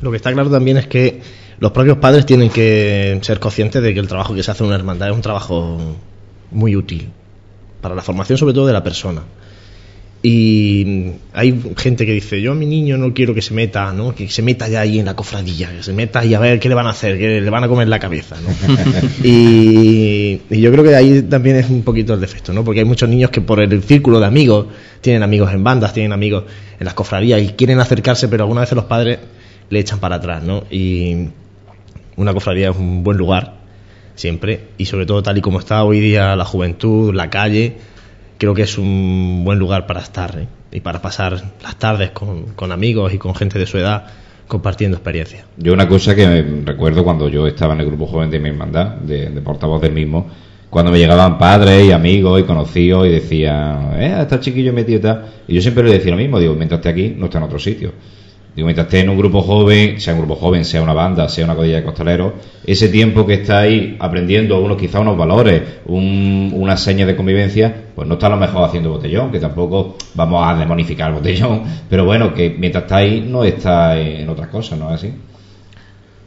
Lo 0.03 0.11
que 0.11 0.17
está 0.17 0.33
claro 0.33 0.51
también 0.51 0.79
es 0.79 0.89
que 0.89 1.21
los 1.61 1.71
propios 1.71 1.99
padres 1.99 2.27
tienen 2.27 2.51
que 2.51 3.21
ser 3.23 3.39
conscientes 3.39 3.81
de 3.85 3.95
que 3.95 4.01
el 4.01 4.09
trabajo 4.09 4.35
que 4.35 4.43
se 4.43 4.51
hace 4.51 4.65
en 4.65 4.67
una 4.67 4.77
hermandad 4.77 5.11
es 5.11 5.15
un 5.15 5.23
trabajo 5.23 5.79
muy 6.51 6.75
útil 6.75 7.09
para 7.87 7.95
la 7.95 8.03
formación 8.03 8.37
sobre 8.37 8.53
todo 8.53 8.67
de 8.67 8.73
la 8.73 8.83
persona. 8.83 9.23
Y 10.21 11.13
hay 11.33 11.63
gente 11.77 12.05
que 12.05 12.13
dice, 12.13 12.43
yo 12.43 12.51
a 12.51 12.55
mi 12.57 12.67
niño 12.67 12.99
no 12.99 13.15
quiero 13.15 13.33
que 13.33 13.43
se 13.43 13.55
meta, 13.55 13.93
¿no? 13.93 14.13
Que 14.13 14.29
se 14.29 14.43
meta 14.43 14.67
ya 14.67 14.81
ahí 14.81 14.99
en 14.99 15.07
la 15.07 15.15
cofradilla, 15.15 15.71
que 15.71 15.85
se 15.85 15.93
meta 15.93 16.25
y 16.25 16.35
a 16.35 16.41
ver 16.41 16.59
qué 16.59 16.69
le 16.69 16.75
van 16.75 16.89
a 16.89 16.91
hacer, 16.91 17.17
que 17.17 17.41
le 17.41 17.49
van 17.49 17.63
a 17.63 17.69
comer 17.69 17.87
la 17.87 18.01
cabeza, 18.01 18.35
¿no? 18.41 18.49
y, 19.25 20.41
y 20.51 20.61
yo 20.61 20.73
creo 20.73 20.83
que 20.83 20.97
ahí 20.97 21.23
también 21.23 21.55
es 21.55 21.71
un 21.71 21.83
poquito 21.83 22.15
el 22.15 22.21
defecto, 22.21 22.53
¿no? 22.53 22.65
Porque 22.65 22.81
hay 22.81 22.87
muchos 22.87 23.09
niños 23.09 23.31
que 23.31 23.41
por 23.41 23.61
el 23.61 23.81
círculo 23.85 24.19
de 24.19 24.27
amigos, 24.27 24.67
tienen 25.01 25.23
amigos 25.23 25.53
en 25.53 25.63
bandas, 25.63 25.93
tienen 25.93 26.13
amigos 26.13 26.43
en 26.81 26.85
las 26.85 26.95
cofradías 26.95 27.41
y 27.41 27.51
quieren 27.51 27.79
acercarse, 27.79 28.27
pero 28.27 28.43
algunas 28.43 28.63
veces 28.63 28.75
los 28.75 28.87
padres 28.87 29.21
le 29.71 29.79
echan 29.79 30.01
para 30.01 30.17
atrás, 30.17 30.43
¿no? 30.43 30.65
Y 30.73 31.29
una 32.17 32.35
cofradía 32.35 32.71
es 32.71 32.77
un 32.77 33.05
buen 33.05 33.17
lugar, 33.17 33.66
siempre, 34.17 34.71
y 34.77 34.87
sobre 34.87 35.07
todo 35.07 35.23
tal 35.23 35.39
y 35.39 35.41
como 35.41 35.61
está 35.61 35.85
hoy 35.85 36.01
día 36.01 36.35
la 36.35 36.45
juventud, 36.45 37.15
la 37.15 37.31
calle, 37.31 37.77
creo 38.39 38.55
que 38.55 38.63
es 38.63 38.77
un 38.79 39.43
buen 39.45 39.59
lugar 39.59 39.87
para 39.87 40.01
estar 40.01 40.37
¿eh? 40.39 40.49
y 40.73 40.81
para 40.81 41.01
pasar 41.01 41.41
las 41.63 41.77
tardes 41.79 42.11
con, 42.11 42.55
con 42.55 42.73
amigos 42.73 43.15
y 43.15 43.19
con 43.19 43.35
gente 43.35 43.59
de 43.59 43.67
su 43.67 43.79
edad 43.79 44.07
compartiendo 44.49 44.97
experiencias. 44.97 45.45
Yo 45.57 45.73
una 45.73 45.89
cosa 45.89 46.15
que 46.15 46.45
recuerdo 46.65 47.05
cuando 47.05 47.29
yo 47.29 47.47
estaba 47.47 47.75
en 47.75 47.81
el 47.81 47.87
grupo 47.87 48.07
joven 48.07 48.31
de 48.31 48.39
mi 48.39 48.49
hermandad, 48.49 48.97
de, 48.97 49.31
de 49.31 49.41
portavoz 49.41 49.81
del 49.81 49.93
mismo, 49.93 50.29
cuando 50.71 50.93
me 50.93 50.99
llegaban 50.99 51.39
padres 51.39 51.85
y 51.85 51.93
amigos 51.93 52.41
y 52.41 52.45
conocidos 52.45 53.07
y 53.07 53.11
decían, 53.11 53.95
eh, 54.01 54.19
está 54.21 54.41
chiquillo 54.41 54.73
metido 54.73 54.99
y 54.99 55.03
tal, 55.03 55.27
y 55.49 55.55
yo 55.55 55.63
siempre 55.63 55.85
le 55.85 55.93
decía 55.93 56.11
lo 56.11 56.17
mismo, 56.17 56.39
digo, 56.39 56.55
mientras 56.55 56.79
esté 56.79 56.89
aquí, 56.89 57.15
no 57.17 57.27
está 57.27 57.39
en 57.39 57.45
otro 57.45 57.59
sitio. 57.59 57.93
Digo, 58.57 58.65
mientras 58.65 58.87
esté 58.87 59.01
en 59.01 59.11
un 59.11 59.19
grupo 59.19 59.43
joven, 59.43 60.01
sea 60.01 60.15
un 60.15 60.21
grupo 60.21 60.35
joven, 60.37 60.65
sea 60.65 60.81
una 60.81 60.95
banda, 60.95 61.29
sea 61.29 61.45
una 61.45 61.55
codilla 61.55 61.77
de 61.77 61.85
costaleros, 61.85 62.33
ese 62.65 62.89
tiempo 62.89 63.27
que 63.27 63.35
está 63.35 63.59
ahí 63.59 63.99
aprendiendo 64.01 64.59
unos 64.63 64.79
quizá 64.79 64.99
unos 64.99 65.19
valores, 65.19 65.63
un, 65.85 66.53
una 66.55 66.79
seña 66.79 67.05
de 67.05 67.15
convivencia, 67.15 67.83
pues 67.95 68.09
no 68.09 68.15
está 68.15 68.29
a 68.29 68.31
lo 68.31 68.39
mejor 68.39 68.65
haciendo 68.65 68.89
botellón, 68.89 69.31
que 69.31 69.41
tampoco 69.41 69.97
vamos 70.15 70.43
a 70.43 70.55
demonificar 70.59 71.11
el 71.11 71.17
botellón, 71.17 71.65
pero 71.91 72.07
bueno, 72.07 72.33
que 72.33 72.57
mientras 72.59 72.85
está 72.85 72.97
ahí 72.97 73.21
no 73.21 73.45
está 73.45 73.99
en 73.99 74.27
otras 74.27 74.49
cosas, 74.49 74.79
¿no 74.79 74.89
es 74.89 74.95
así? 74.95 75.13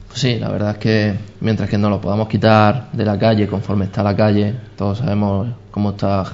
Pues 0.07 0.19
sí, 0.19 0.37
la 0.37 0.49
verdad 0.49 0.71
es 0.73 0.77
que 0.77 1.13
mientras 1.41 1.67
que 1.67 1.79
no 1.79 1.89
lo 1.89 1.99
podamos 1.99 2.27
quitar 2.27 2.91
de 2.91 3.05
la 3.05 3.17
calle 3.17 3.47
conforme 3.47 3.85
está 3.85 4.03
la 4.03 4.15
calle, 4.15 4.53
todos 4.77 4.99
sabemos 4.99 5.47
cómo 5.71 5.91
está, 5.91 6.25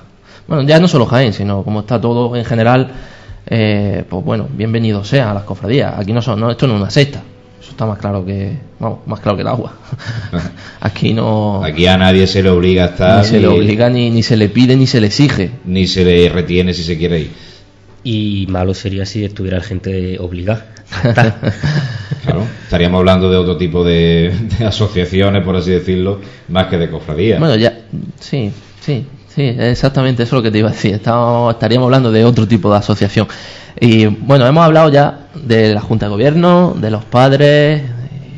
bueno, 0.46 0.64
ya 0.64 0.78
no 0.78 0.90
solo 0.90 1.06
Jaén, 1.06 1.32
sino 1.32 1.64
cómo 1.64 1.80
está 1.80 2.02
todo 2.02 2.36
en 2.36 2.44
general, 2.44 2.92
eh, 3.48 4.04
pues 4.10 4.24
bueno, 4.26 4.48
bienvenido 4.52 5.04
sea 5.04 5.32
a 5.32 5.34
las 5.34 5.44
cofradías. 5.44 5.98
Aquí 5.98 6.14
no 6.14 6.22
son, 6.22 6.40
no, 6.40 6.52
esto 6.52 6.68
no 6.68 6.76
es 6.76 6.82
una 6.82 6.90
secta, 6.90 7.22
eso 7.60 7.72
está 7.72 7.86
más 7.86 7.98
claro 8.00 8.26
que, 8.26 8.58
vamos, 8.80 9.00
más 9.06 9.20
claro 9.20 9.38
que 9.38 9.42
el 9.42 9.48
agua. 9.48 9.74
Aquí 10.82 11.14
no, 11.14 11.64
Aquí 11.64 11.86
a 11.88 11.98
nadie 11.98 12.28
se 12.28 12.42
le 12.42 12.50
obliga 12.50 12.84
a 12.84 12.88
estar, 12.88 13.24
ni 13.24 13.30
se 13.30 13.40
le 13.40 13.48
obliga, 13.48 13.90
ni, 13.90 14.10
ni 14.10 14.24
se 14.24 14.38
le 14.38 14.50
pide, 14.50 14.76
ni 14.76 14.88
se 14.88 15.00
le 15.02 15.08
exige. 15.08 15.52
ni 15.66 15.88
se 15.88 16.04
le 16.04 16.30
retiene 16.30 16.74
si 16.74 16.84
se 16.84 16.98
quiere 16.98 17.20
ir. 17.22 17.32
Y 18.04 18.46
malo 18.50 18.74
sería 18.76 19.06
si 19.06 19.26
estuviera 19.26 19.58
la 19.58 19.64
gente 19.64 20.18
obligada. 20.20 20.68
Claro, 22.24 22.42
estaríamos 22.64 22.98
hablando 23.00 23.30
de 23.30 23.38
otro 23.38 23.56
tipo 23.56 23.84
de, 23.84 24.34
de 24.58 24.66
asociaciones, 24.66 25.44
por 25.44 25.56
así 25.56 25.70
decirlo, 25.70 26.20
más 26.48 26.66
que 26.68 26.78
de 26.80 26.90
cofradías. 26.90 27.40
Bueno, 27.40 27.56
ya, 27.56 27.78
sí, 28.20 28.52
sí, 28.82 29.06
sí, 29.36 29.44
exactamente 29.44 30.24
eso 30.24 30.36
es 30.36 30.40
lo 30.40 30.44
que 30.44 30.52
te 30.52 30.60
iba 30.60 30.70
a 30.70 30.72
decir. 30.72 30.94
Estamos, 30.96 31.54
estaríamos 31.54 31.86
hablando 31.88 32.12
de 32.12 32.24
otro 32.26 32.48
tipo 32.48 32.72
de 32.72 32.78
asociación. 32.78 33.28
Y 33.80 34.06
bueno, 34.06 34.46
hemos 34.48 34.64
hablado 34.64 34.90
ya 34.90 35.28
de 35.36 35.74
la 35.74 35.82
Junta 35.82 36.06
de 36.06 36.12
Gobierno, 36.12 36.74
de 36.80 36.92
los 36.92 37.04
padres, 37.06 37.84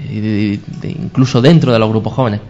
y 0.10 0.20
de- 0.20 0.60
de- 0.82 0.90
incluso 0.92 1.42
dentro 1.42 1.72
de 1.72 1.80
los 1.80 1.90
grupos 1.90 2.14
jóvenes. 2.14 2.42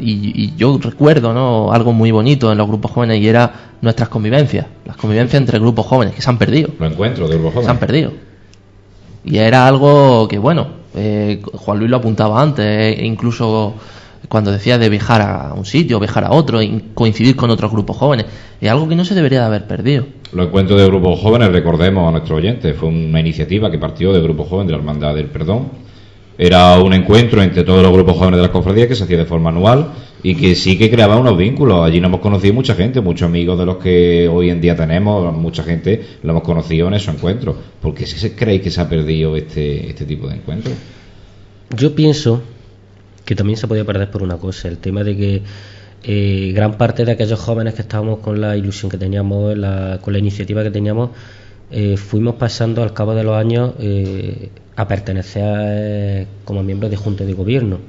Y, 0.00 0.32
y 0.44 0.54
yo 0.56 0.78
recuerdo 0.80 1.34
¿no? 1.34 1.72
algo 1.72 1.92
muy 1.92 2.12
bonito 2.12 2.52
en 2.52 2.58
los 2.58 2.68
grupos 2.68 2.92
jóvenes 2.92 3.18
y 3.20 3.26
era 3.28 3.52
nuestras 3.82 4.08
convivencias, 4.08 4.66
las 4.84 4.96
convivencias 4.96 5.40
entre 5.40 5.58
grupos 5.58 5.86
jóvenes 5.86 6.14
que 6.14 6.22
se 6.22 6.30
han 6.30 6.38
perdido 6.38 6.70
Lo 6.78 6.86
encuentro 6.86 7.26
de 7.26 7.36
grupo 7.36 7.60
se 7.62 7.68
han 7.68 7.78
perdido. 7.78 8.12
Y 9.24 9.38
era 9.38 9.66
algo 9.66 10.28
que, 10.28 10.38
bueno, 10.38 10.68
eh, 10.94 11.42
Juan 11.52 11.78
Luis 11.80 11.90
lo 11.90 11.96
apuntaba 11.96 12.40
antes, 12.40 12.64
eh, 12.64 13.04
incluso 13.04 13.74
cuando 14.28 14.52
decía 14.52 14.78
de 14.78 14.88
viajar 14.88 15.22
a 15.22 15.54
un 15.54 15.64
sitio, 15.64 16.00
viajar 16.00 16.24
a 16.24 16.32
otro, 16.32 16.60
y 16.62 16.84
coincidir 16.94 17.36
con 17.36 17.50
otros 17.50 17.70
grupos 17.70 17.96
jóvenes, 17.96 18.26
es 18.60 18.70
algo 18.70 18.88
que 18.88 18.96
no 18.96 19.04
se 19.04 19.14
debería 19.14 19.40
de 19.40 19.46
haber 19.46 19.66
perdido. 19.66 20.06
Lo 20.32 20.44
encuentro 20.44 20.76
de 20.76 20.86
grupos 20.86 21.20
jóvenes, 21.20 21.50
recordemos 21.50 22.08
a 22.08 22.10
nuestros 22.10 22.38
oyentes, 22.38 22.76
fue 22.76 22.88
una 22.88 23.20
iniciativa 23.20 23.70
que 23.70 23.78
partió 23.78 24.12
del 24.12 24.22
grupo 24.22 24.44
joven 24.44 24.66
de 24.66 24.72
la 24.72 24.78
Hermandad 24.78 25.14
del 25.14 25.26
Perdón. 25.26 25.88
Era 26.36 26.78
un 26.78 26.92
encuentro 26.92 27.42
entre 27.42 27.64
todos 27.64 27.82
los 27.82 27.92
grupos 27.92 28.16
jóvenes 28.16 28.36
de 28.36 28.42
las 28.42 28.52
cofradías 28.52 28.86
que 28.86 28.94
se 28.94 29.04
hacía 29.04 29.18
de 29.18 29.24
forma 29.24 29.50
anual 29.50 29.88
y 30.22 30.36
que 30.36 30.54
sí 30.54 30.78
que 30.78 30.88
creaba 30.88 31.16
unos 31.16 31.36
vínculos. 31.36 31.84
Allí 31.84 32.00
nos 32.00 32.10
hemos 32.10 32.20
conocido 32.20 32.54
mucha 32.54 32.74
gente, 32.74 33.00
muchos 33.00 33.26
amigos 33.26 33.58
de 33.58 33.66
los 33.66 33.78
que 33.78 34.28
hoy 34.28 34.50
en 34.50 34.60
día 34.60 34.76
tenemos, 34.76 35.34
mucha 35.34 35.64
gente 35.64 36.00
lo 36.22 36.30
hemos 36.30 36.42
conocido 36.44 36.86
en 36.86 36.94
esos 36.94 37.14
encuentros. 37.14 37.56
¿Por 37.80 37.92
qué 37.92 38.06
se 38.06 38.36
creéis 38.36 38.62
que 38.62 38.70
se 38.70 38.80
ha 38.80 38.88
perdido 38.88 39.34
este, 39.36 39.88
este 39.88 40.04
tipo 40.04 40.28
de 40.28 40.36
encuentros? 40.36 40.74
Yo 41.76 41.94
pienso 41.94 42.40
que 43.28 43.34
también 43.34 43.58
se 43.58 43.68
podía 43.68 43.84
perder 43.84 44.10
por 44.10 44.22
una 44.22 44.38
cosa, 44.38 44.68
el 44.68 44.78
tema 44.78 45.04
de 45.04 45.14
que 45.14 45.42
eh, 46.02 46.52
gran 46.54 46.78
parte 46.78 47.04
de 47.04 47.12
aquellos 47.12 47.38
jóvenes 47.38 47.74
que 47.74 47.82
estábamos 47.82 48.20
con 48.20 48.40
la 48.40 48.56
ilusión 48.56 48.90
que 48.90 48.96
teníamos, 48.96 49.54
con 50.00 50.12
la 50.14 50.18
iniciativa 50.18 50.62
que 50.62 50.70
teníamos, 50.70 51.10
eh, 51.70 51.98
fuimos 51.98 52.36
pasando 52.36 52.82
al 52.82 52.94
cabo 52.94 53.14
de 53.14 53.24
los 53.24 53.36
años 53.36 53.74
eh, 53.80 54.48
a 54.76 54.88
pertenecer 54.88 56.26
como 56.46 56.62
miembros 56.62 56.90
de 56.90 56.96
junta 56.96 57.26
de 57.26 57.34
gobierno. 57.34 57.80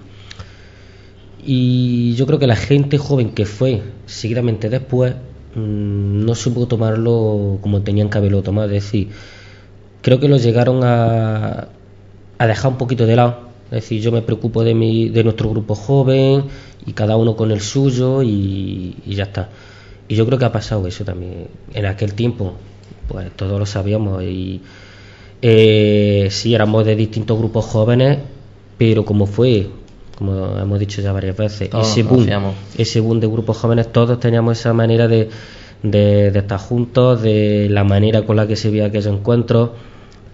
Y 1.41 2.15
yo 2.15 2.25
creo 2.25 2.37
que 2.37 2.47
la 2.47 2.57
gente 2.57 2.97
joven 2.97 3.29
que 3.29 3.45
fue 3.45 3.81
seguidamente 4.07 4.69
después 4.69 5.13
mm, 5.55 6.25
no 6.25 6.35
supo 6.35 6.67
tomarlo 6.67 7.59
como 7.61 7.81
tenían 7.81 8.09
que 8.09 8.17
haberlo 8.17 8.43
tomado. 8.43 8.67
Es 8.67 8.83
decir, 8.83 9.07
creo 10.01 10.19
que 10.19 10.27
lo 10.27 10.35
llegaron 10.35 10.83
a, 10.83 11.69
a 12.37 12.45
dejar 12.47 12.73
un 12.73 12.77
poquito 12.77 13.05
de 13.05 13.15
lado. 13.15 13.48
Es 13.71 13.83
decir, 13.83 14.01
yo 14.01 14.11
me 14.11 14.21
preocupo 14.21 14.63
de, 14.63 14.73
mi, 14.73 15.09
de 15.09 15.23
nuestro 15.23 15.49
grupo 15.49 15.75
joven 15.75 16.45
y 16.85 16.93
cada 16.93 17.17
uno 17.17 17.35
con 17.35 17.51
el 17.51 17.61
suyo 17.61 18.23
y, 18.23 18.95
y 19.05 19.15
ya 19.15 19.23
está. 19.23 19.49
Y 20.07 20.15
yo 20.15 20.25
creo 20.25 20.39
que 20.39 20.45
ha 20.45 20.51
pasado 20.51 20.87
eso 20.87 21.05
también. 21.05 21.47
En 21.73 21.85
aquel 21.85 22.15
tiempo, 22.15 22.53
pues 23.07 23.31
todos 23.35 23.59
lo 23.59 23.65
sabíamos 23.67 24.23
y 24.23 24.61
eh, 25.41 26.27
sí 26.31 26.55
éramos 26.55 26.85
de 26.85 26.95
distintos 26.95 27.37
grupos 27.37 27.65
jóvenes, 27.65 28.17
pero 28.77 29.05
como 29.05 29.25
fue, 29.25 29.67
como 30.17 30.57
hemos 30.57 30.79
dicho 30.79 31.01
ya 31.01 31.11
varias 31.11 31.37
veces, 31.37 31.69
Todos 31.69 31.91
ese 31.91 32.03
boom, 32.03 32.27
ese 32.77 32.99
boom 32.99 33.19
de 33.19 33.27
grupos 33.27 33.57
jóvenes, 33.57 33.91
todos 33.91 34.19
teníamos 34.19 34.59
esa 34.59 34.73
manera 34.73 35.07
de, 35.07 35.29
de, 35.83 36.31
de 36.31 36.39
estar 36.39 36.59
juntos, 36.59 37.21
de 37.21 37.67
la 37.69 37.83
manera 37.83 38.23
con 38.25 38.35
la 38.35 38.47
que 38.47 38.55
se 38.55 38.69
veía 38.69 38.85
aquellos 38.85 39.13
encuentros, 39.13 39.69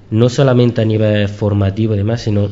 no 0.10 0.30
solamente 0.30 0.82
a 0.82 0.86
nivel 0.86 1.28
formativo 1.28 1.94
y 1.94 1.98
demás, 1.98 2.22
sino 2.22 2.50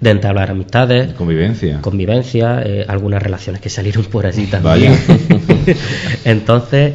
de 0.00 0.10
entablar 0.10 0.50
amistades, 0.50 1.14
Convivencia. 1.14 1.80
convivencia, 1.80 2.62
eh, 2.64 2.84
algunas 2.86 3.22
relaciones 3.22 3.60
que 3.62 3.70
salieron 3.70 4.04
por 4.04 4.26
allí 4.26 4.46
también. 4.46 4.92
Vaya. 5.08 5.74
Entonces, 6.24 6.94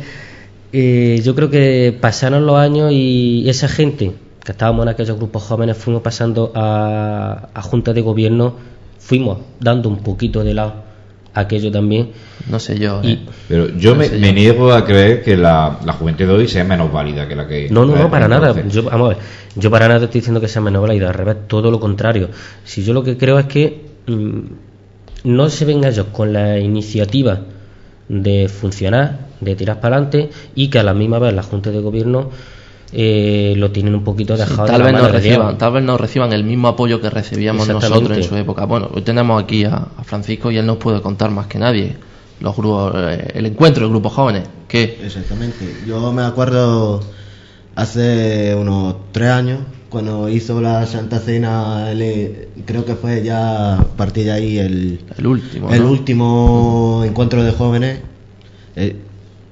eh, 0.71 1.21
yo 1.23 1.35
creo 1.35 1.49
que 1.49 1.97
pasaron 1.99 2.45
los 2.45 2.57
años 2.57 2.91
y 2.91 3.49
esa 3.49 3.67
gente 3.67 4.11
que 4.43 4.51
estábamos 4.51 4.83
en 4.83 4.89
aquellos 4.89 5.17
grupos 5.17 5.43
jóvenes 5.43 5.77
fuimos 5.77 6.01
pasando 6.01 6.51
a, 6.55 7.49
a 7.53 7.61
juntas 7.61 7.93
de 7.95 8.01
gobierno, 8.01 8.55
fuimos 8.99 9.39
dando 9.59 9.89
un 9.89 9.97
poquito 9.97 10.43
de 10.43 10.53
lado 10.53 10.90
aquello 11.33 11.71
también. 11.71 12.09
No 12.49 12.59
sé 12.59 12.77
yo. 12.77 13.01
Y- 13.03 13.11
eh. 13.13 13.19
Pero 13.47 13.69
yo 13.77 13.91
No 13.91 13.97
me, 13.97 14.05
sé 14.05 14.17
me 14.17 14.27
yo. 14.27 14.33
niego 14.33 14.73
a 14.73 14.83
creer 14.85 15.23
que 15.23 15.37
la, 15.37 15.79
la 15.85 15.93
juventud 15.93 16.25
de 16.25 16.31
hoy 16.33 16.47
sea 16.47 16.63
menos 16.63 16.91
válida 16.91 17.27
que 17.27 17.35
la 17.35 17.47
que... 17.47 17.69
No, 17.69 17.85
no, 17.85 17.95
no, 17.95 18.09
para 18.09 18.27
nada. 18.27 18.49
entonces. 18.49 18.73
Yo, 18.73 18.83
vamos 18.89 19.05
a 19.05 19.09
ver, 19.15 19.17
yo 19.55 19.69
para 19.71 19.87
nada 19.87 20.05
estoy 20.05 20.19
diciendo 20.21 20.41
que 20.41 20.47
sea 20.47 20.61
menos 20.61 20.81
válida, 20.81 21.07
al 21.07 21.13
revés, 21.13 21.37
todo 21.47 21.71
lo 21.71 21.79
contrario. 21.79 22.29
Si 22.63 22.83
yo 22.83 22.93
lo 22.93 23.03
que 23.03 23.17
creo 23.17 23.39
es 23.39 23.45
que 23.45 23.85
mm, 24.07 24.39
no 25.25 25.49
se 25.49 25.65
ven 25.65 25.83
ellos 25.83 26.07
con 26.11 26.33
la 26.33 26.57
iniciativa 26.59 27.41
de 28.09 28.49
funcionar, 28.49 29.27
de 29.39 29.55
tirar 29.55 29.79
para 29.79 29.95
adelante 29.97 30.29
y 30.55 30.69
que 30.69 30.79
a 30.79 30.83
la 30.83 30.93
misma 30.93 31.19
vez 31.19 31.33
la 31.33 31.43
Junta 31.43 31.71
de 31.71 31.79
Gobierno 31.79 32.29
eh, 32.93 33.53
lo 33.57 33.71
tienen 33.71 33.95
un 33.95 34.03
poquito 34.03 34.35
dejado 34.35 34.63
de 34.63 34.67
tal 34.67 34.79
la 34.79 34.85
vez 34.85 34.93
no 34.95 35.03
de 35.03 35.11
reciban 35.11 35.57
tal 35.57 35.73
vez 35.73 35.83
no 35.83 35.97
reciban 35.97 36.33
el 36.33 36.43
mismo 36.43 36.67
apoyo 36.67 36.99
que 36.99 37.09
recibíamos 37.09 37.67
nosotros 37.67 38.17
en 38.17 38.23
su 38.23 38.35
época 38.35 38.65
bueno 38.65 38.89
hoy 38.93 39.01
tenemos 39.01 39.41
aquí 39.41 39.63
a, 39.63 39.87
a 39.97 40.03
Francisco 40.03 40.51
y 40.51 40.57
él 40.57 40.65
nos 40.65 40.77
puede 40.77 41.01
contar 41.01 41.31
más 41.31 41.47
que 41.47 41.57
nadie 41.59 41.95
los 42.41 42.55
grupos 42.55 42.93
eh, 42.97 43.31
el 43.35 43.45
encuentro 43.45 43.83
de 43.85 43.89
grupos 43.91 44.13
jóvenes 44.13 44.43
que 44.67 44.99
Exactamente. 45.03 45.65
Yo 45.85 46.11
me 46.13 46.23
acuerdo 46.23 47.01
hace 47.75 48.55
unos 48.55 48.95
tres 49.11 49.29
años, 49.29 49.59
cuando 49.89 50.29
hizo 50.29 50.61
la 50.61 50.85
Santa 50.87 51.19
Cena, 51.19 51.91
el- 51.91 52.47
creo 52.65 52.85
que 52.85 52.95
fue 52.95 53.23
ya 53.23 53.75
a 53.75 53.83
partir 53.83 54.25
de 54.25 54.31
ahí 54.31 54.57
el, 54.57 54.99
el 55.17 55.27
último 55.27 55.71
el 55.73 55.81
¿no? 55.83 55.89
último 55.91 57.03
encuentro 57.05 57.43
de 57.43 57.51
jóvenes 57.51 57.99
eh, 58.75 58.95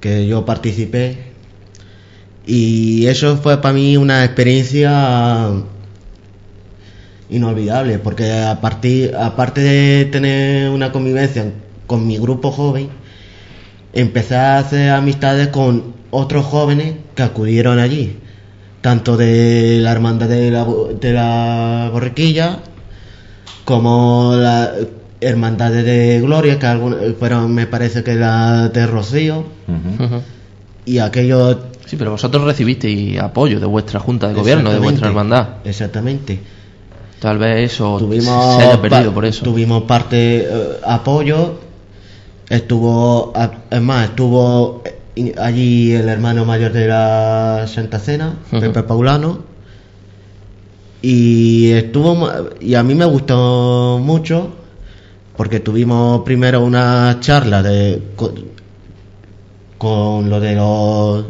que 0.00 0.26
yo 0.26 0.44
participé. 0.44 1.29
Y 2.46 3.06
eso 3.06 3.36
fue 3.36 3.60
para 3.60 3.74
mí 3.74 3.96
una 3.96 4.24
experiencia 4.24 5.50
inolvidable, 7.28 7.98
porque 7.98 8.32
a 8.32 8.60
partir, 8.60 9.14
aparte 9.14 9.60
de 9.60 10.04
tener 10.06 10.70
una 10.70 10.90
convivencia 10.90 11.52
con 11.86 12.06
mi 12.06 12.18
grupo 12.18 12.50
joven, 12.50 12.88
empecé 13.92 14.36
a 14.36 14.58
hacer 14.58 14.90
amistades 14.90 15.48
con 15.48 15.94
otros 16.10 16.44
jóvenes 16.44 16.94
que 17.14 17.22
acudieron 17.22 17.78
allí, 17.78 18.16
tanto 18.80 19.16
de 19.16 19.78
la 19.80 19.92
hermandad 19.92 20.28
de 20.28 20.50
la, 20.50 20.64
Bo- 20.64 20.92
de 20.92 21.12
la 21.12 21.90
borriquilla 21.92 22.58
como 23.64 24.34
la 24.36 24.72
hermandad 25.20 25.70
de 25.70 26.20
Gloria, 26.20 26.58
que 26.58 26.66
algún- 26.66 26.96
fueron, 27.18 27.54
me 27.54 27.66
parece 27.66 28.02
que 28.02 28.14
la 28.16 28.68
de 28.70 28.86
Rocío, 28.86 29.44
y 30.84 30.98
aquellos 30.98 31.56
sí 31.86 31.96
pero 31.96 32.12
vosotros 32.12 32.44
recibisteis 32.44 33.18
apoyo 33.18 33.60
de 33.60 33.66
vuestra 33.66 34.00
junta 34.00 34.28
de 34.28 34.34
gobierno 34.34 34.70
de 34.70 34.78
vuestra 34.78 35.08
hermandad 35.08 35.48
Exactamente. 35.64 36.40
tal 37.20 37.38
vez 37.38 37.72
eso 37.72 37.98
Tuvimos, 37.98 38.56
se 38.56 38.62
haya 38.62 38.80
perdido 38.80 39.12
por 39.12 39.24
eso 39.24 39.44
Tuvimos 39.44 39.82
parte 39.84 40.38
eh, 40.42 40.80
apoyo. 40.84 41.70
Estuvo, 42.48 43.32
es 43.70 43.80
más, 43.80 44.08
estuvo 44.08 44.82
eh, 45.14 45.34
allí 45.38 45.92
el 45.92 46.08
hermano 46.08 46.44
mayor 46.44 46.72
de 46.72 46.88
la 46.88 47.66
Santa 47.68 48.00
Cena. 48.00 48.34
Pepe 48.50 48.82
Paulano. 48.82 49.44
Y 51.00 51.70
estuvo, 51.70 52.28
y 52.60 52.74
a 52.74 52.82
mí 52.82 52.96
me 52.96 53.04
gustó 53.04 54.00
mucho 54.02 54.50
porque 55.36 55.60
tuvimos 55.60 56.22
primero 56.22 56.62
una 56.64 57.18
charla 57.20 57.62
de 57.62 58.02
con, 58.16 58.34
con 59.78 60.28
lo 60.28 60.40
de 60.40 60.54
los 60.56 61.24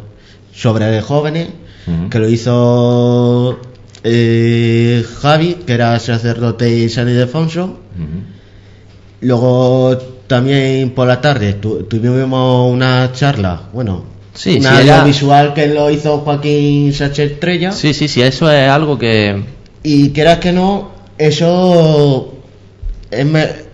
sobre 0.53 1.01
jóvenes 1.01 1.49
Ujú. 1.87 2.09
que 2.09 2.19
lo 2.19 2.29
hizo 2.29 3.59
eh, 4.03 5.03
Javi, 5.21 5.55
que 5.65 5.73
era 5.73 5.99
sacerdote 5.99 6.69
y 6.75 6.89
San 6.89 7.07
Ildefonso. 7.09 7.63
Ujú. 7.65 8.23
Luego 9.21 9.97
también 10.27 10.91
por 10.91 11.07
la 11.07 11.21
tarde 11.21 11.53
tu- 11.53 11.83
tuvimos 11.83 12.71
una 12.71 13.11
charla, 13.13 13.63
bueno, 13.73 14.05
Sí, 14.33 14.57
una 14.59 14.77
sí, 14.77 14.83
era- 14.83 14.95
audiovisual 15.01 15.53
que 15.53 15.67
lo 15.67 15.91
hizo 15.91 16.19
Joaquín 16.19 16.93
Sánchez 16.93 17.33
Estrella. 17.33 17.71
sí 17.73 17.93
sí 17.93 18.07
sí 18.07 18.21
eso 18.21 18.49
es 18.49 18.69
algo 18.69 18.97
que 18.97 19.43
Y 19.83 20.11
quieras 20.11 20.37
que 20.39 20.51
no, 20.53 20.91
eso 21.17 22.33
es 23.11 23.25
me- 23.25 23.70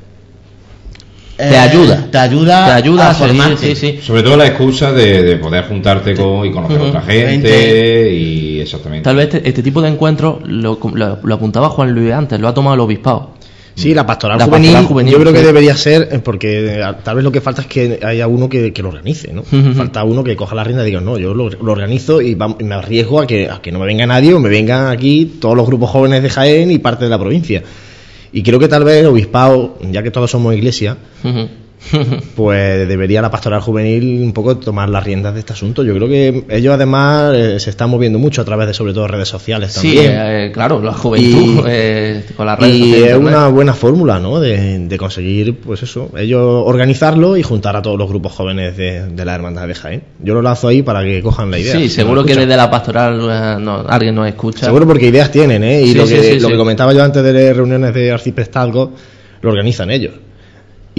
Te 1.37 1.43
eh, 1.53 1.57
ayuda. 1.57 2.07
Te 2.11 2.17
ayuda, 2.17 2.65
te 2.65 2.71
ayuda 2.71 3.09
a, 3.11 3.13
formarte. 3.13 3.75
sí 3.75 3.75
sí 3.75 3.99
Sobre 4.01 4.23
todo 4.23 4.35
la 4.37 4.47
excusa 4.47 4.91
de, 4.91 5.21
de 5.23 5.35
poder 5.37 5.65
juntarte 5.65 6.15
con 6.15 6.45
y 6.45 6.51
conocer 6.51 6.77
a 6.77 6.79
Ujú. 6.81 6.89
otra 6.89 7.01
gente 7.01 8.11
y 8.13 8.59
exactamente. 8.59 9.03
Tal 9.03 9.15
vez 9.15 9.33
este, 9.33 9.47
este 9.47 9.61
tipo 9.63 9.81
de 9.81 9.89
encuentros 9.89 10.37
lo, 10.47 10.79
lo- 10.93 11.19
lo 11.23 11.35
apuntaba 11.35 11.69
Juan 11.69 11.93
Luis 11.93 12.11
antes, 12.11 12.39
lo 12.39 12.47
ha 12.47 12.53
tomado 12.53 12.73
el 12.73 12.79
obispado. 12.81 13.37
Sí, 13.75 13.93
la 13.93 14.07
pastoral, 14.07 14.39
La 14.39 14.45
juvenil, 14.45 14.69
pastoral 14.71 14.87
juvenil, 14.87 15.13
yo 15.13 15.19
creo 15.19 15.31
que 15.33 15.43
debería 15.43 15.77
ser, 15.77 16.09
eh, 16.11 16.17
porque 16.17 16.79
eh, 16.79 16.81
tal 17.03 17.13
vez 17.17 17.23
lo 17.23 17.31
que 17.31 17.41
falta 17.41 17.61
es 17.61 17.67
que 17.67 17.99
haya 18.03 18.25
uno 18.27 18.49
que, 18.49 18.73
que 18.73 18.81
lo 18.81 18.89
organice, 18.89 19.31
¿no? 19.31 19.43
Falta 19.43 20.03
uno 20.03 20.23
que 20.23 20.35
coja 20.35 20.55
la 20.55 20.63
rienda 20.63 20.81
y 20.81 20.87
diga, 20.87 20.99
no, 20.99 21.19
yo 21.19 21.35
lo, 21.35 21.47
lo 21.51 21.71
organizo 21.73 22.19
y, 22.19 22.31
y 22.31 22.63
me 22.63 22.73
arriesgo 22.73 23.21
a 23.21 23.27
que, 23.27 23.47
a 23.47 23.61
que 23.61 23.71
no 23.71 23.77
me 23.77 23.85
venga 23.85 24.07
nadie 24.07 24.33
o 24.33 24.39
me 24.39 24.49
vengan 24.49 24.87
aquí 24.87 25.33
todos 25.39 25.55
los 25.55 25.67
grupos 25.67 25.91
jóvenes 25.91 26.23
de 26.23 26.29
Jaén 26.31 26.71
y 26.71 26.79
parte 26.79 27.03
de 27.03 27.11
la 27.11 27.19
provincia. 27.19 27.61
Y 28.31 28.43
creo 28.43 28.59
que 28.59 28.67
tal 28.67 28.83
vez 28.83 28.97
el 29.01 29.07
obispado, 29.07 29.77
ya 29.91 30.03
que 30.03 30.11
todos 30.11 30.29
somos 30.29 30.53
iglesia, 30.53 30.97
pues 32.35 32.87
debería 32.87 33.21
la 33.21 33.29
pastoral 33.31 33.61
juvenil 33.61 34.21
un 34.23 34.33
poco 34.33 34.57
tomar 34.57 34.89
las 34.89 35.03
riendas 35.03 35.33
de 35.33 35.39
este 35.41 35.53
asunto. 35.53 35.83
Yo 35.83 35.93
creo 35.95 36.07
que 36.07 36.43
ellos 36.49 36.73
además 36.73 37.33
eh, 37.35 37.59
se 37.59 37.69
están 37.69 37.89
moviendo 37.89 38.19
mucho 38.19 38.41
a 38.41 38.45
través 38.45 38.67
de 38.67 38.73
sobre 38.73 38.93
todo 38.93 39.07
redes 39.07 39.27
sociales 39.27 39.73
sí, 39.73 39.95
también. 39.95 40.11
eh, 40.17 40.51
claro, 40.53 40.81
la 40.81 40.93
juventud 40.93 41.59
Y- 41.59 41.63
eh, 41.67 42.23
con 42.35 42.45
las 42.45 42.59
redes 42.59 42.75
Y 42.75 42.79
sociales. 42.79 43.03
es 43.03 43.11
internet. 43.17 43.27
una 43.37 43.47
buena 43.49 43.73
fórmula, 43.73 44.19
¿no? 44.19 44.39
De, 44.39 44.79
de 44.79 44.97
conseguir, 44.97 45.55
pues 45.59 45.83
eso, 45.83 46.09
ellos 46.17 46.41
organizarlo 46.65 47.37
y 47.37 47.43
juntar 47.43 47.75
a 47.75 47.81
todos 47.81 47.97
los 47.97 48.09
grupos 48.09 48.31
jóvenes 48.33 48.75
de, 48.75 49.07
de 49.09 49.25
la 49.25 49.35
Hermandad 49.35 49.67
de 49.67 49.75
Jaén. 49.75 50.03
Yo 50.19 50.33
lo 50.33 50.41
lanzo 50.41 50.67
ahí 50.67 50.81
para 50.81 51.03
que 51.03 51.21
cojan 51.21 51.51
la 51.51 51.59
idea. 51.59 51.73
Sí, 51.77 51.89
seguro 51.89 52.25
que 52.25 52.35
desde 52.35 52.57
la 52.57 52.69
pastoral 52.69 53.17
no- 53.63 53.85
alguien 53.87 54.15
nos 54.15 54.27
escucha. 54.27 54.65
Seguro 54.65 54.85
porque 54.87 55.07
ideas 55.07 55.31
tienen, 55.31 55.63
¿eh? 55.63 55.81
Y 55.83 55.87
Sí, 55.91 55.93
lo, 55.95 56.07
sí, 56.07 56.15
que, 56.15 56.23
sí, 56.23 56.39
lo 56.39 56.47
sí. 56.47 56.51
que 56.53 56.57
comentaba 56.57 56.93
yo 56.93 57.03
antes 57.03 57.23
de 57.23 57.53
reuniones 57.53 57.93
de 57.93 58.11
arciprestazgo, 58.11 58.91
lo 59.41 59.49
organizan 59.49 59.91
ellos. 59.91 60.13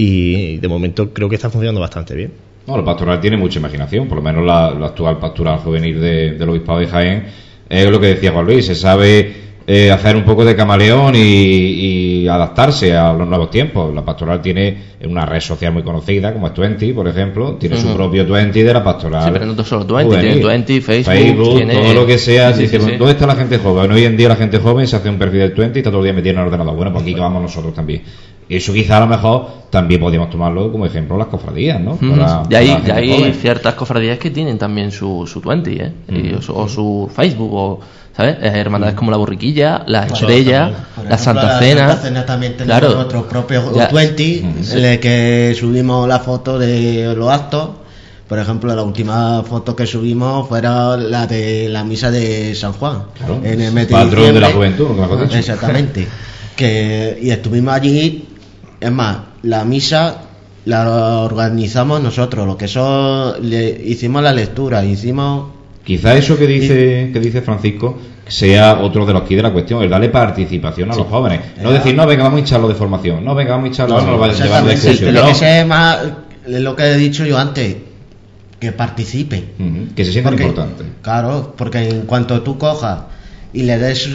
Y 0.01 0.57
de 0.59 0.67
momento 0.69 1.11
creo 1.13 1.27
que 1.27 1.35
está 1.35 1.49
funcionando 1.49 1.81
bastante 1.81 2.15
bien. 2.15 2.31
No, 2.67 2.77
la 2.77 2.85
pastoral 2.85 3.19
tiene 3.19 3.35
mucha 3.35 3.59
imaginación, 3.59 4.07
por 4.07 4.17
lo 4.19 4.23
menos 4.23 4.45
la, 4.45 4.67
actual 4.85 5.17
pastoral 5.19 5.59
juvenil 5.59 5.99
de- 5.99 6.31
del 6.35 6.47
Obispado 6.49 6.79
de 6.79 6.87
Jaén. 6.87 7.25
Es 7.67 7.89
lo 7.89 7.99
que 7.99 8.07
decía 8.07 8.31
Juan 8.31 8.45
Luis, 8.45 8.65
se 8.65 8.75
sabe 8.75 9.48
eh, 9.71 9.91
hacer 9.91 10.15
un 10.15 10.23
poco 10.23 10.43
de 10.43 10.55
camaleón 10.55 11.13
y, 11.15 11.19
y 12.23 12.27
adaptarse 12.27 12.95
a 12.97 13.13
los 13.13 13.27
nuevos 13.27 13.51
tiempos. 13.51 13.93
La 13.93 14.03
pastoral 14.03 14.41
tiene 14.41 14.75
una 15.07 15.27
red 15.27 15.39
social 15.39 15.71
muy 15.71 15.83
conocida, 15.83 16.33
como 16.33 16.47
es 16.47 16.55
Twenty, 16.55 16.91
por 16.91 17.07
ejemplo, 17.07 17.53
tiene 17.59 17.77
su 17.77 17.93
propio 17.93 18.25
Twenty 18.25 18.63
de 18.63 18.73
la 18.73 18.83
pastoral. 18.83 19.25
Sí, 19.25 19.29
pero 19.31 19.45
no 19.45 19.63
solo 19.63 19.85
Twenty, 19.85 20.15
tiene 20.17 20.35
Twenty, 20.37 20.81
Facebook, 20.81 21.55
tiene- 21.57 21.73
todo 21.75 21.93
lo 21.93 22.05
que 22.07 22.17
sea. 22.17 22.51
Sí. 22.53 22.65
¿Dónde 22.67 23.11
está 23.11 23.27
la 23.27 23.35
gente 23.35 23.59
joven? 23.59 23.91
Hoy 23.91 24.05
en 24.05 24.17
día 24.17 24.29
la 24.29 24.35
gente 24.37 24.57
joven 24.57 24.87
se 24.87 24.95
hace 24.95 25.07
un 25.09 25.19
perfil 25.19 25.41
del 25.41 25.53
Twenty 25.53 25.77
y 25.77 25.81
está 25.81 25.91
todo 25.91 25.99
el 25.99 26.05
día 26.05 26.13
metido 26.13 26.33
en 26.33 26.39
el 26.41 26.45
ordenador. 26.47 26.75
Bueno, 26.75 26.91
pues 26.91 27.03
aquí 27.03 27.13
que 27.13 27.21
vamos 27.21 27.41
nosotros 27.43 27.73
también. 27.75 28.01
Y 28.49 28.55
eso 28.55 28.73
quizá 28.73 28.97
a 28.97 29.01
lo 29.01 29.05
mejor 29.07 29.45
también 29.69 30.01
podríamos 30.01 30.31
tomarlo 30.31 30.71
como 30.71 30.87
ejemplo 30.87 31.15
las 31.15 31.27
cofradías, 31.27 31.79
¿no? 31.79 31.95
Para- 31.97 32.41
y 32.49 32.55
hay, 32.55 32.67
para 32.81 33.01
y 33.05 33.11
hay 33.11 33.33
ciertas 33.33 33.75
cofradías 33.75 34.17
que 34.17 34.31
tienen 34.31 34.57
también 34.57 34.91
su, 34.91 35.27
su 35.31 35.39
Twenty, 35.39 35.73
¿eh? 35.79 35.91
Y- 36.11 36.33
o, 36.33 36.41
su, 36.41 36.53
o 36.55 36.67
su 36.67 37.11
Facebook, 37.15 37.53
o, 37.53 37.79
¿sabes? 38.19 38.35
Eh, 38.41 38.51
Hermandades 38.59 38.95
como 38.95 39.11
la 39.11 39.17
Borriquilla, 39.17 39.83
la 39.87 40.01
Bueno, 40.01 40.13
Estrella, 40.15 40.71
la 41.07 41.17
Santa 41.17 41.43
la 41.43 41.59
Cena. 41.59 41.87
Santa 41.87 42.01
Cena 42.03 42.25
también 42.25 42.57
tenemos 42.57 42.79
Claro. 42.79 42.95
nuestro 42.95 43.27
propio 43.29 43.73
Ya. 43.73 43.87
20, 43.87 44.41
Mm. 44.43 44.77
en 44.77 44.85
el 44.85 44.99
que 44.99 45.55
subimos 45.57 46.05
la 46.07 46.19
foto 46.19 46.59
de 46.59 47.13
los 47.15 47.29
actos. 47.31 47.69
Por 48.27 48.37
ejemplo, 48.37 48.75
la 48.75 48.83
última 48.83 49.41
foto 49.43 49.73
que 49.75 49.87
subimos 49.87 50.47
fuera 50.49 50.97
la 50.97 51.25
de 51.27 51.67
la 51.69 51.83
misa 51.85 52.11
de 52.11 52.53
San 52.55 52.73
Juan. 52.73 53.03
Claro. 53.17 53.39
En 53.43 53.61
el 53.61 53.71
mes 53.71 53.87
de 53.87 53.93
Patrón 53.93 54.33
de 54.33 54.39
la 54.41 54.51
juventud, 54.51 54.87
dicho. 55.23 55.37
Exactamente. 55.37 56.07
que, 56.57 57.17
y 57.21 57.29
estuvimos 57.31 57.73
allí. 57.73 58.25
Es 58.81 58.91
más, 58.91 59.17
la 59.43 59.63
misa 59.63 60.17
la 60.65 61.21
organizamos 61.21 62.01
nosotros. 62.01 62.45
Lo 62.45 62.57
que 62.57 62.65
eso, 62.65 63.35
le, 63.41 63.69
hicimos 63.85 64.21
la 64.21 64.33
lectura, 64.33 64.83
hicimos 64.83 65.51
Quizá 65.83 66.15
eso 66.15 66.37
que 66.37 66.45
dice, 66.47 67.09
que 67.13 67.19
dice 67.19 67.41
Francisco 67.41 67.97
sea 68.27 68.79
otro 68.79 69.05
de 69.07 69.13
los 69.13 69.23
que 69.23 69.35
de 69.35 69.41
la 69.41 69.51
cuestión, 69.51 69.81
el 69.81 69.89
darle 69.89 70.09
participación 70.09 70.91
a 70.91 70.95
los 70.95 71.07
jóvenes. 71.07 71.39
No 71.63 71.71
decir, 71.71 71.95
no, 71.95 72.05
venga, 72.05 72.23
vamos 72.23 72.37
a 72.37 72.39
hincharlo 72.41 72.67
de 72.67 72.75
formación. 72.75 73.25
No, 73.25 73.33
venga, 73.33 73.51
vamos 73.51 73.65
a 73.65 73.67
hincharlo, 73.69 74.01
no, 74.01 74.11
lo 74.11 74.17
vayas 74.19 74.39
a 74.41 74.43
llevar 74.43 74.65
de 74.65 74.73
excursión. 74.73 75.13
Lo 75.15 75.21
No. 75.21 75.27
que 75.29 75.33
sé 75.35 75.65
más, 75.65 75.97
lo 76.45 76.75
que 76.75 76.83
he 76.83 76.95
dicho 76.97 77.25
yo 77.25 77.39
antes, 77.39 77.77
que 78.59 78.71
participe. 78.71 79.45
Que 79.95 80.05
se 80.05 80.11
sientan 80.11 80.33
importantes. 80.35 80.85
Claro, 81.01 81.55
porque 81.57 81.89
en 81.89 82.01
cuanto 82.01 82.41
tú 82.43 82.57
cojas 82.59 82.99
y 83.51 83.63
le 83.63 83.79
des 83.79 84.09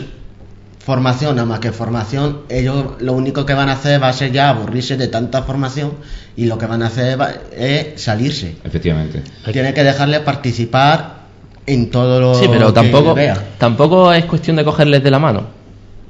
formación, 0.78 1.34
nada 1.36 1.46
más 1.48 1.60
que 1.60 1.72
formación, 1.72 2.40
ellos 2.50 2.84
lo 3.00 3.14
único 3.14 3.46
que 3.46 3.54
van 3.54 3.68
a 3.70 3.72
hacer 3.72 4.02
va 4.02 4.08
a 4.10 4.12
ser 4.12 4.30
ya 4.32 4.50
aburrirse 4.50 4.96
de 4.96 5.08
tanta 5.08 5.42
formación 5.42 5.92
y 6.36 6.44
lo 6.44 6.58
que 6.58 6.66
van 6.66 6.82
a 6.82 6.86
hacer 6.88 7.18
va- 7.20 7.32
es 7.56 8.00
salirse. 8.00 8.56
Efectivamente. 8.62 9.22
Tiene 9.50 9.72
que 9.72 9.82
dejarles 9.82 10.20
participar 10.20 11.13
en 11.66 11.90
todo 11.90 12.20
lo 12.20 12.34
Sí, 12.34 12.46
pero 12.50 12.66
que 12.68 12.72
tampoco, 12.74 13.14
vea. 13.14 13.42
tampoco 13.58 14.12
es 14.12 14.24
cuestión 14.26 14.56
de 14.56 14.64
cogerles 14.64 15.02
de 15.02 15.10
la 15.10 15.18
mano. 15.18 15.42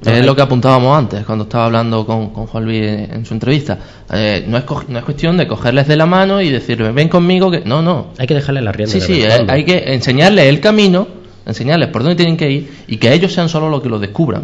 No, 0.03 0.11
es 0.11 0.19
hay- 0.19 0.25
lo 0.25 0.35
que 0.35 0.41
apuntábamos 0.41 0.95
antes, 0.97 1.25
cuando 1.25 1.45
estaba 1.45 1.65
hablando 1.65 2.05
con, 2.05 2.29
con 2.31 2.47
Juan 2.47 2.65
Luis 2.65 2.81
en, 2.81 3.09
en 3.13 3.25
su 3.25 3.33
entrevista. 3.33 3.77
Eh, 4.13 4.43
no, 4.47 4.57
es 4.57 4.63
co- 4.65 4.83
no 4.87 4.99
es 4.99 5.05
cuestión 5.05 5.37
de 5.37 5.47
cogerles 5.47 5.87
de 5.87 5.95
la 5.95 6.05
mano 6.05 6.41
y 6.41 6.49
decirles, 6.49 6.93
ven 6.93 7.07
conmigo, 7.09 7.49
que 7.49 7.61
no, 7.61 7.81
no. 7.81 8.07
Hay 8.17 8.27
que 8.27 8.33
dejarle 8.35 8.61
la 8.61 8.71
rienda. 8.73 8.91
Sí, 8.93 8.99
sí, 9.01 9.23
en 9.23 9.31
eh, 9.31 9.45
hay 9.47 9.63
que 9.63 9.93
enseñarles 9.93 10.45
el 10.47 10.59
camino, 10.59 11.07
enseñarles 11.45 11.89
por 11.89 12.03
dónde 12.03 12.15
tienen 12.17 12.35
que 12.37 12.51
ir 12.51 12.73
y 12.87 12.97
que 12.97 13.13
ellos 13.13 13.31
sean 13.33 13.47
solo 13.49 13.69
los 13.69 13.81
que 13.81 13.89
lo 13.89 13.97
descubran. 13.97 14.43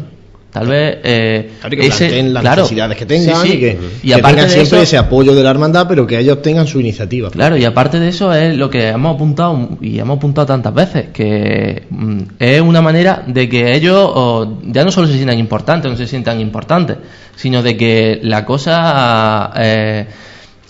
Tal 0.51 0.67
vez 0.67 0.97
eh, 1.05 1.51
Claro, 1.61 1.77
que 1.77 1.87
ese- 1.87 2.23
las 2.23 2.41
claro, 2.41 2.61
necesidades 2.63 2.97
que 2.97 3.05
tengan 3.05 3.37
sí, 3.37 3.47
sí. 3.47 3.53
y 3.53 3.59
que, 3.61 3.77
Y 4.03 4.07
que 4.09 4.13
aparte 4.15 4.35
tengan 4.35 4.47
de 4.49 4.53
siempre 4.53 4.79
eso- 4.79 4.83
ese 4.83 4.97
apoyo 4.97 5.33
de 5.33 5.43
la 5.43 5.49
hermandad, 5.49 5.85
pero 5.87 6.05
que 6.05 6.19
ellos 6.19 6.41
tengan 6.41 6.67
su 6.67 6.81
iniciativa. 6.81 7.29
Claro, 7.31 7.55
y 7.55 7.63
aparte 7.63 8.01
de 8.01 8.09
eso 8.09 8.33
es 8.33 8.57
lo 8.57 8.69
que 8.69 8.89
hemos 8.89 9.15
apuntado 9.15 9.77
y 9.79 9.97
hemos 9.97 10.17
apuntado 10.17 10.47
tantas 10.47 10.73
veces, 10.73 11.05
que 11.13 11.83
mm, 11.89 12.19
es 12.37 12.59
una 12.59 12.81
manera 12.81 13.23
de 13.25 13.47
que 13.47 13.73
ellos 13.73 13.95
oh, 14.13 14.57
ya 14.65 14.83
no 14.83 14.91
solo 14.91 15.07
se 15.07 15.13
sientan 15.13 15.39
importantes, 15.39 15.89
no 15.89 15.95
se 15.95 16.05
sientan 16.05 16.41
importantes, 16.41 16.97
sino 17.37 17.63
de 17.63 17.77
que 17.77 18.19
la 18.21 18.43
cosa 18.45 19.53
eh, 19.55 20.05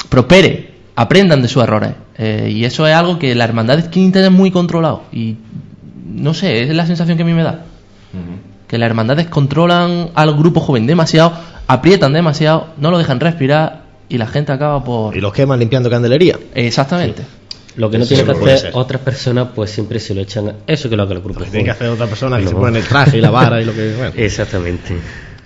prospere, 0.09 0.69
aprendan 0.95 1.41
de 1.41 1.47
sus 1.47 1.63
errores. 1.63 1.93
Eh, 2.19 2.49
y 2.53 2.65
eso 2.65 2.85
es 2.85 2.93
algo 2.93 3.17
que 3.17 3.33
la 3.33 3.45
hermandad 3.45 3.79
quieren 3.91 4.11
tener 4.11 4.29
muy 4.29 4.51
controlado. 4.51 5.05
Y 5.11 5.37
no 6.05 6.35
sé, 6.35 6.61
es 6.61 6.69
la 6.75 6.85
sensación 6.85 7.17
que 7.17 7.23
a 7.23 7.25
mí 7.25 7.33
me 7.33 7.41
da. 7.41 7.65
Que 8.71 8.77
las 8.77 8.87
hermandades 8.89 9.27
controlan 9.27 10.11
al 10.15 10.33
grupo 10.33 10.61
joven 10.61 10.87
demasiado, 10.87 11.33
aprietan 11.67 12.13
demasiado, 12.13 12.67
no 12.77 12.89
lo 12.89 12.97
dejan 12.97 13.19
respirar 13.19 13.83
y 14.09 14.17
la 14.17 14.27
gente 14.27 14.53
acaba 14.53 14.81
por... 14.83 15.15
Y 15.15 15.19
los 15.19 15.33
queman 15.33 15.59
limpiando 15.59 15.89
candelería. 15.89 16.39
Exactamente. 16.55 17.23
Lo 17.75 17.89
que 17.89 17.97
no 17.97 18.05
Eso 18.05 18.15
tienen 18.15 18.33
que 18.33 18.39
sí 18.39 18.43
hacer 18.45 18.59
ser. 18.59 18.71
otras 18.73 19.01
personas, 19.01 19.49
pues 19.53 19.71
siempre 19.71 19.99
se 19.99 20.15
lo 20.15 20.21
echan. 20.21 20.47
a- 20.49 20.53
Eso 20.67 20.89
que 20.89 20.95
lo 20.95 21.03
haga 21.03 21.13
el 21.13 21.21
grupo. 21.21 21.41
Tiene 21.43 21.65
que 21.65 21.71
hacer 21.71 21.89
otra 21.89 22.07
persona 22.07 22.37
que 22.37 22.43
No. 22.43 22.49
se 22.49 22.55
pone 22.55 22.79
el 22.79 22.85
traje 22.85 23.17
y 23.17 23.21
la 23.21 23.29
vara 23.29 23.61
y 23.61 23.65
lo 23.65 23.73
que. 23.73 23.93
Bueno. 23.95 24.11
Exactamente. 24.15 24.95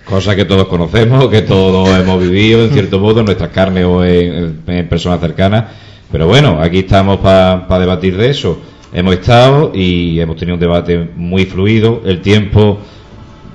Cosas 0.04 0.34
que 0.36 0.44
todos 0.44 0.66
conocemos, 0.68 1.28
que 1.28 1.42
todos 1.42 1.88
hemos 2.00 2.20
vivido 2.20 2.64
en 2.64 2.70
cierto 2.70 2.98
modo, 3.00 3.20
en 3.20 3.26
nuestras 3.26 3.50
carnes 3.50 3.84
o 3.84 4.04
en, 4.04 4.60
en 4.66 4.88
personas 4.88 5.20
cercanas. 5.20 5.64
Pero 6.10 6.26
bueno, 6.28 6.58
aquí 6.60 6.78
estamos 6.80 7.18
para 7.18 7.78
debatir 7.78 8.16
de 8.16 8.30
eso. 8.30 8.60
Hemos 8.92 9.14
estado 9.14 9.70
y 9.74 10.18
hemos 10.20 10.36
tenido 10.36 10.54
un 10.54 10.60
debate 10.60 10.98
muy 11.16 11.44
fluido. 11.46 12.02
El 12.04 12.20
tiempo 12.22 12.78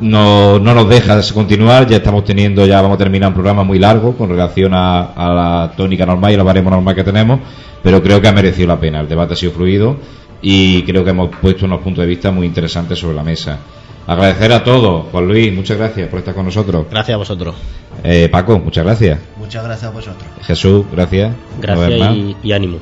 no, 0.01 0.59
no 0.59 0.73
nos 0.73 0.89
deja 0.89 1.19
continuar. 1.33 1.87
Ya 1.87 1.97
estamos 1.97 2.25
teniendo, 2.25 2.65
ya 2.65 2.81
vamos 2.81 2.95
a 2.95 2.97
terminar 2.97 3.29
un 3.29 3.33
programa 3.33 3.63
muy 3.63 3.79
largo 3.79 4.17
con 4.17 4.29
relación 4.29 4.73
a, 4.73 5.13
a 5.13 5.33
la 5.33 5.71
tónica 5.75 6.05
normal 6.05 6.33
y 6.33 6.37
la 6.37 6.43
baremo 6.43 6.69
normal 6.69 6.95
que 6.95 7.03
tenemos. 7.03 7.39
Pero 7.81 8.03
creo 8.03 8.21
que 8.21 8.27
ha 8.27 8.31
merecido 8.31 8.67
la 8.67 8.79
pena. 8.79 8.99
El 8.99 9.07
debate 9.07 9.33
ha 9.33 9.37
sido 9.37 9.53
fluido 9.53 9.97
y 10.41 10.83
creo 10.83 11.03
que 11.03 11.11
hemos 11.11 11.35
puesto 11.35 11.65
unos 11.65 11.81
puntos 11.81 12.01
de 12.01 12.07
vista 12.07 12.31
muy 12.31 12.47
interesantes 12.47 12.99
sobre 12.99 13.15
la 13.15 13.23
mesa. 13.23 13.59
Agradecer 14.07 14.51
a 14.51 14.63
todos. 14.63 15.05
Juan 15.11 15.27
Luis, 15.27 15.53
muchas 15.53 15.77
gracias 15.77 16.09
por 16.09 16.19
estar 16.19 16.33
con 16.33 16.45
nosotros. 16.45 16.87
Gracias 16.89 17.13
a 17.13 17.17
vosotros. 17.17 17.55
Eh, 18.03 18.29
Paco, 18.31 18.59
muchas 18.59 18.83
gracias. 18.83 19.19
Muchas 19.37 19.63
gracias 19.63 19.89
a 19.89 19.93
vosotros. 19.93 20.29
Jesús, 20.41 20.85
gracias. 20.91 21.33
Gracias 21.59 22.35
y 22.43 22.51
ánimo. 22.51 22.79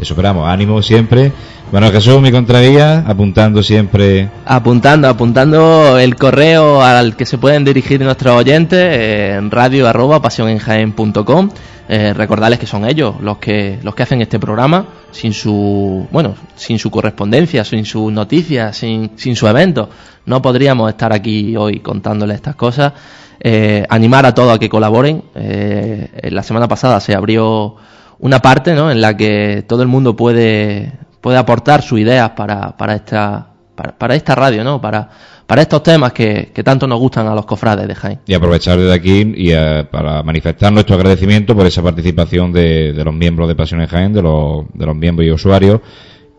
Eso 0.00 0.14
esperamos, 0.14 0.48
ánimo 0.48 0.80
siempre. 0.80 1.32
Bueno, 1.72 1.90
Jesús, 1.90 2.20
mi 2.20 2.30
contraguía, 2.30 3.00
apuntando 3.06 3.62
siempre. 3.62 4.28
Apuntando, 4.46 5.08
apuntando 5.08 5.98
el 5.98 6.14
correo 6.14 6.80
al 6.82 7.16
que 7.16 7.26
se 7.26 7.36
pueden 7.36 7.64
dirigir 7.64 8.00
nuestros 8.00 8.34
oyentes 8.34 8.78
eh, 8.78 9.34
en 9.36 9.50
radio 9.50 9.88
arroba 9.88 10.22
pasionenjaen.com. 10.22 11.50
Eh, 11.90 12.12
recordarles 12.12 12.58
que 12.58 12.66
son 12.66 12.86
ellos 12.86 13.14
los 13.22 13.38
que 13.38 13.78
los 13.82 13.94
que 13.94 14.02
hacen 14.02 14.20
este 14.20 14.38
programa 14.38 14.84
sin 15.10 15.32
su 15.32 16.06
bueno 16.10 16.34
sin 16.54 16.78
su 16.78 16.90
correspondencia 16.90 17.64
sin 17.64 17.86
sus 17.86 18.12
noticias 18.12 18.76
sin, 18.76 19.12
sin 19.16 19.34
su 19.34 19.48
evento 19.48 19.88
no 20.26 20.42
podríamos 20.42 20.90
estar 20.90 21.14
aquí 21.14 21.56
hoy 21.56 21.80
contándoles 21.80 22.36
estas 22.36 22.56
cosas 22.56 22.92
Eh, 23.40 23.86
animar 23.88 24.26
a 24.26 24.34
todos 24.34 24.54
a 24.54 24.58
que 24.58 24.68
colaboren 24.68 25.22
Eh, 25.34 26.28
la 26.30 26.42
semana 26.42 26.68
pasada 26.68 27.00
se 27.00 27.14
abrió 27.14 27.76
una 28.20 28.40
parte 28.40 28.74
¿no? 28.74 28.90
en 28.90 29.00
la 29.00 29.16
que 29.16 29.64
todo 29.66 29.82
el 29.82 29.88
mundo 29.88 30.16
puede, 30.16 30.92
puede 31.20 31.38
aportar 31.38 31.82
sus 31.82 32.00
ideas 32.00 32.30
para, 32.30 32.76
para, 32.76 32.94
esta, 32.94 33.48
para, 33.74 33.96
para 33.96 34.14
esta 34.14 34.34
radio, 34.34 34.64
¿no? 34.64 34.80
para, 34.80 35.08
para 35.46 35.62
estos 35.62 35.82
temas 35.82 36.12
que, 36.12 36.50
que 36.52 36.62
tanto 36.62 36.86
nos 36.86 36.98
gustan 36.98 37.26
a 37.26 37.34
los 37.34 37.46
cofrades 37.46 37.86
de 37.88 37.94
Jaén. 37.94 38.20
Y 38.26 38.34
aprovechar 38.34 38.78
desde 38.78 38.92
aquí 38.92 39.32
y 39.36 39.50
eh, 39.52 39.86
para 39.90 40.22
manifestar 40.22 40.72
nuestro 40.72 40.96
agradecimiento 40.96 41.54
por 41.54 41.66
esa 41.66 41.82
participación 41.82 42.52
de, 42.52 42.92
de 42.92 43.04
los 43.04 43.14
miembros 43.14 43.48
de 43.48 43.54
Pasión 43.54 43.80
en 43.80 43.86
Jaén, 43.86 44.12
de 44.12 44.22
los, 44.22 44.66
de 44.74 44.86
los 44.86 44.96
miembros 44.96 45.26
y 45.26 45.30
usuarios, 45.30 45.80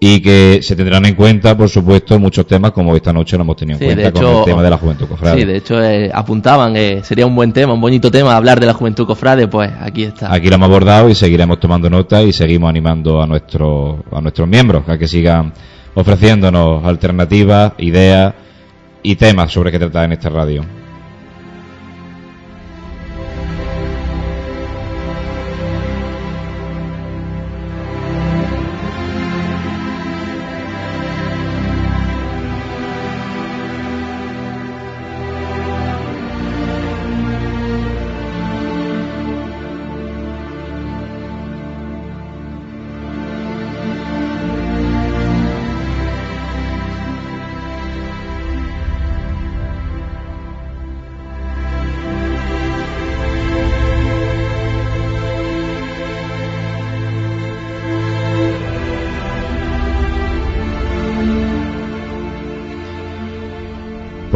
y 0.02 0.22
que 0.22 0.60
se 0.62 0.76
tendrán 0.76 1.06
en 1.06 1.16
cuenta, 1.16 1.58
por 1.58 1.70
supuesto, 1.70 2.18
muchos 2.20 2.48
temas 2.48 2.72
como 2.72 2.96
esta 2.96 3.12
noche 3.12 3.36
lo 3.36 3.44
hemos 3.44 3.58
tenido 3.58 3.78
en 3.80 3.80
Sí, 3.80 3.86
cuenta 3.96 4.12
con 4.12 4.38
el 4.38 4.46
tema 4.46 4.64
de 4.64 4.70
la 4.70 4.78
juventud 4.78 5.08
cofrade. 5.08 5.40
Sí, 5.40 5.46
de 5.46 5.58
hecho 5.58 5.84
eh, 5.84 6.10
apuntaban, 6.14 6.76
eh, 6.78 7.02
sería 7.04 7.26
un 7.26 7.36
buen 7.36 7.52
tema, 7.52 7.74
un 7.74 7.82
bonito 7.82 8.10
tema 8.10 8.36
hablar 8.36 8.62
de 8.62 8.66
la 8.66 8.74
juventud 8.74 9.06
cofrade, 9.06 9.48
pues 9.50 9.70
aquí 9.82 10.04
está. 10.04 10.34
Aquí 10.34 10.48
lo 10.48 10.56
hemos 10.56 10.70
abordado 10.70 11.10
y 11.10 11.16
seguiremos 11.16 11.60
tomando 11.60 11.90
nota 11.90 12.24
y 12.24 12.32
seguimos 12.32 12.70
animando 12.70 13.22
a 13.22 13.28
nuestros 13.28 14.00
a 14.12 14.22
nuestros 14.22 14.48
miembros 14.48 14.88
a 14.88 14.98
que 14.98 15.08
sigan 15.08 15.52
ofreciéndonos 15.96 16.86
alternativas, 16.86 17.74
ideas 17.80 18.34
y 19.04 19.16
temas 19.16 19.52
sobre 19.52 19.72
qué 19.72 19.80
tratar 19.80 20.06
en 20.06 20.14
esta 20.14 20.30
radio. 20.30 20.64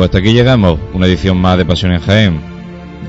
Pues 0.03 0.09
hasta 0.09 0.17
aquí 0.19 0.34
llegamos, 0.34 0.77
una 0.93 1.05
edición 1.05 1.38
más 1.38 1.57
de 1.57 1.63
Pasión 1.63 1.93
en 1.93 2.01
Jaén. 2.01 2.41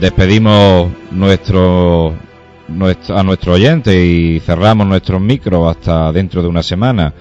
Despedimos 0.01 0.93
nuestro, 1.11 2.15
a 3.09 3.23
nuestro 3.25 3.55
oyente 3.55 4.07
y 4.07 4.39
cerramos 4.39 4.87
nuestros 4.87 5.21
micros 5.21 5.77
hasta 5.77 6.13
dentro 6.13 6.41
de 6.41 6.47
una 6.47 6.63
semana. 6.63 7.13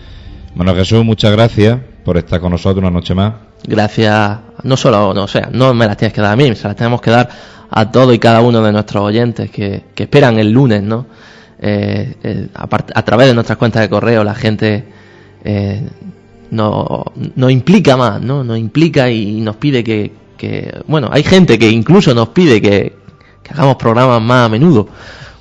Manuel 0.53 0.77
Jesús, 0.77 1.03
muchas 1.03 1.31
gracias 1.31 1.79
por 2.05 2.17
estar 2.17 2.39
con 2.39 2.51
nosotros 2.51 2.83
una 2.83 2.91
noche 2.91 3.15
más. 3.15 3.33
Gracias, 3.65 4.37
no 4.61 4.77
solo, 4.77 5.11
no, 5.11 5.23
o 5.23 5.27
sea, 5.27 5.49
no 5.51 5.73
me 5.73 5.87
las 5.87 5.97
tienes 5.97 6.13
que 6.13 6.21
dar 6.21 6.33
a 6.33 6.35
mí, 6.35 6.53
se 6.55 6.67
las 6.67 6.75
tenemos 6.77 7.01
que 7.01 7.09
dar 7.09 7.27
a 7.71 7.91
todos 7.91 8.13
y 8.13 8.19
cada 8.19 8.41
uno 8.41 8.61
de 8.61 8.71
nuestros 8.71 9.01
oyentes 9.03 9.49
que, 9.49 9.85
que 9.95 10.03
esperan 10.03 10.37
el 10.37 10.51
lunes, 10.51 10.83
¿no? 10.83 11.07
Eh, 11.59 12.13
eh, 12.23 12.47
apart- 12.53 12.91
a 12.93 13.01
través 13.03 13.25
de 13.25 13.33
nuestras 13.33 13.57
cuentas 13.57 13.81
de 13.81 13.89
correo 13.89 14.23
la 14.23 14.35
gente 14.35 14.83
eh, 15.43 15.81
no- 16.51 17.05
nos 17.35 17.51
implica 17.51 17.97
más, 17.97 18.21
¿no? 18.21 18.43
Nos 18.43 18.57
implica 18.57 19.09
y 19.09 19.41
nos 19.41 19.55
pide 19.57 19.83
que, 19.83 20.11
que- 20.37 20.81
bueno, 20.87 21.09
hay 21.11 21.23
gente 21.23 21.57
que 21.59 21.69
incluso 21.69 22.13
nos 22.13 22.29
pide 22.29 22.61
que, 22.61 22.93
que 23.41 23.53
hagamos 23.53 23.75
programas 23.75 24.21
más 24.21 24.45
a 24.47 24.49
menudo. 24.49 24.87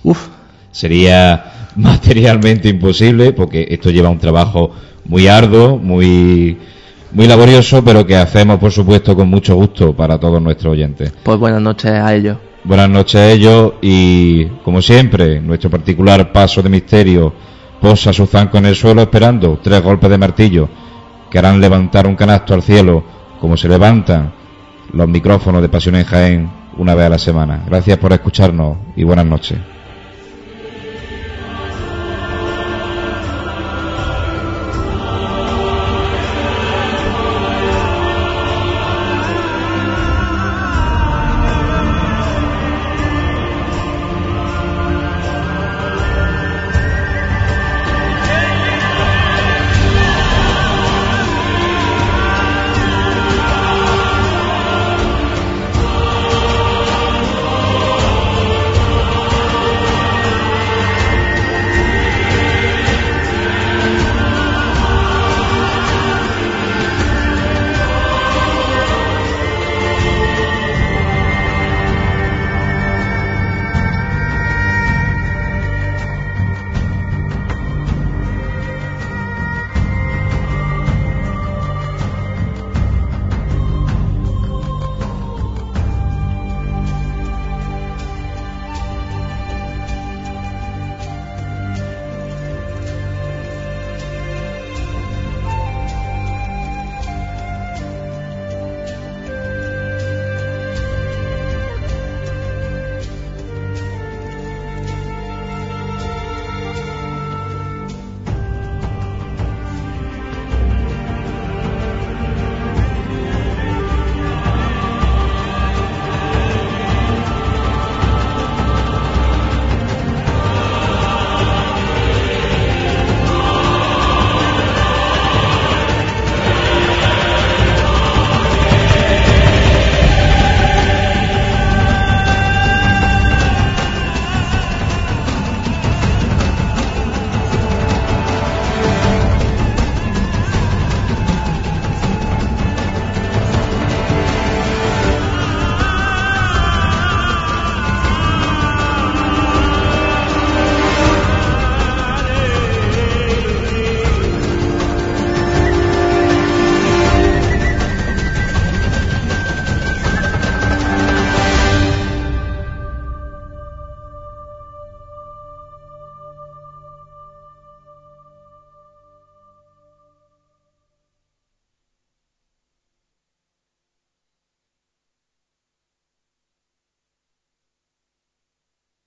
Uf, 0.05 0.29
Sería 0.71 1.69
materialmente 1.77 2.69
imposible 2.69 3.33
porque 3.33 3.67
esto 3.71 3.91
lleva 3.91 4.09
un 4.09 4.19
trabajo 4.19 4.71
muy 5.05 5.27
arduo, 5.29 5.77
muy, 5.79 6.57
muy 7.13 7.27
laborioso, 7.27 7.85
pero 7.85 8.07
que 8.07 8.17
hacemos, 8.17 8.59
por 8.59 8.73
supuesto, 8.73 9.15
con 9.15 9.29
mucho 9.29 9.55
gusto 9.57 9.95
para 9.95 10.19
todos 10.19 10.41
nuestros 10.41 10.73
oyentes. 10.73 11.13
pues 11.23 11.39
buenas 11.39 11.61
noches 11.61 11.91
a 11.91 12.15
ellos. 12.15 12.37
Buenas 12.65 12.89
noches 12.89 13.17
a 13.17 13.31
ellos 13.33 13.73
y, 13.83 14.45
como 14.65 14.81
siempre, 14.81 15.41
nuestro 15.41 15.69
particular 15.69 16.31
paso 16.33 16.63
de 16.63 16.69
misterio 16.71 17.35
posa 17.81 18.13
su 18.13 18.27
zanco 18.27 18.59
en 18.59 18.67
el 18.67 18.77
suelo 18.77 19.03
esperando 19.03 19.59
tres 19.61 19.83
golpes 19.83 20.09
de 20.09 20.17
martillo 20.19 20.69
que 21.33 21.39
harán 21.39 21.63
levantar 21.63 22.07
un 22.07 22.15
canasto 22.15 22.53
al 22.53 22.63
cielo 22.63 23.03
como 23.41 23.57
se 23.57 23.67
levantan 23.67 24.35
los 24.93 25.09
micrófonos 25.09 25.63
de 25.63 25.71
Pasión 25.71 25.97
en 25.97 26.05
Jaén 26.05 26.51
una 26.77 26.95
vez 26.95 27.07
a 27.07 27.09
la 27.09 27.19
semana. 27.19 27.63
Gracias 27.67 27.97
por 27.97 28.13
escucharnos 28.13 28.77
y 28.97 29.05
buenas 29.05 29.25
noches. 29.25 29.59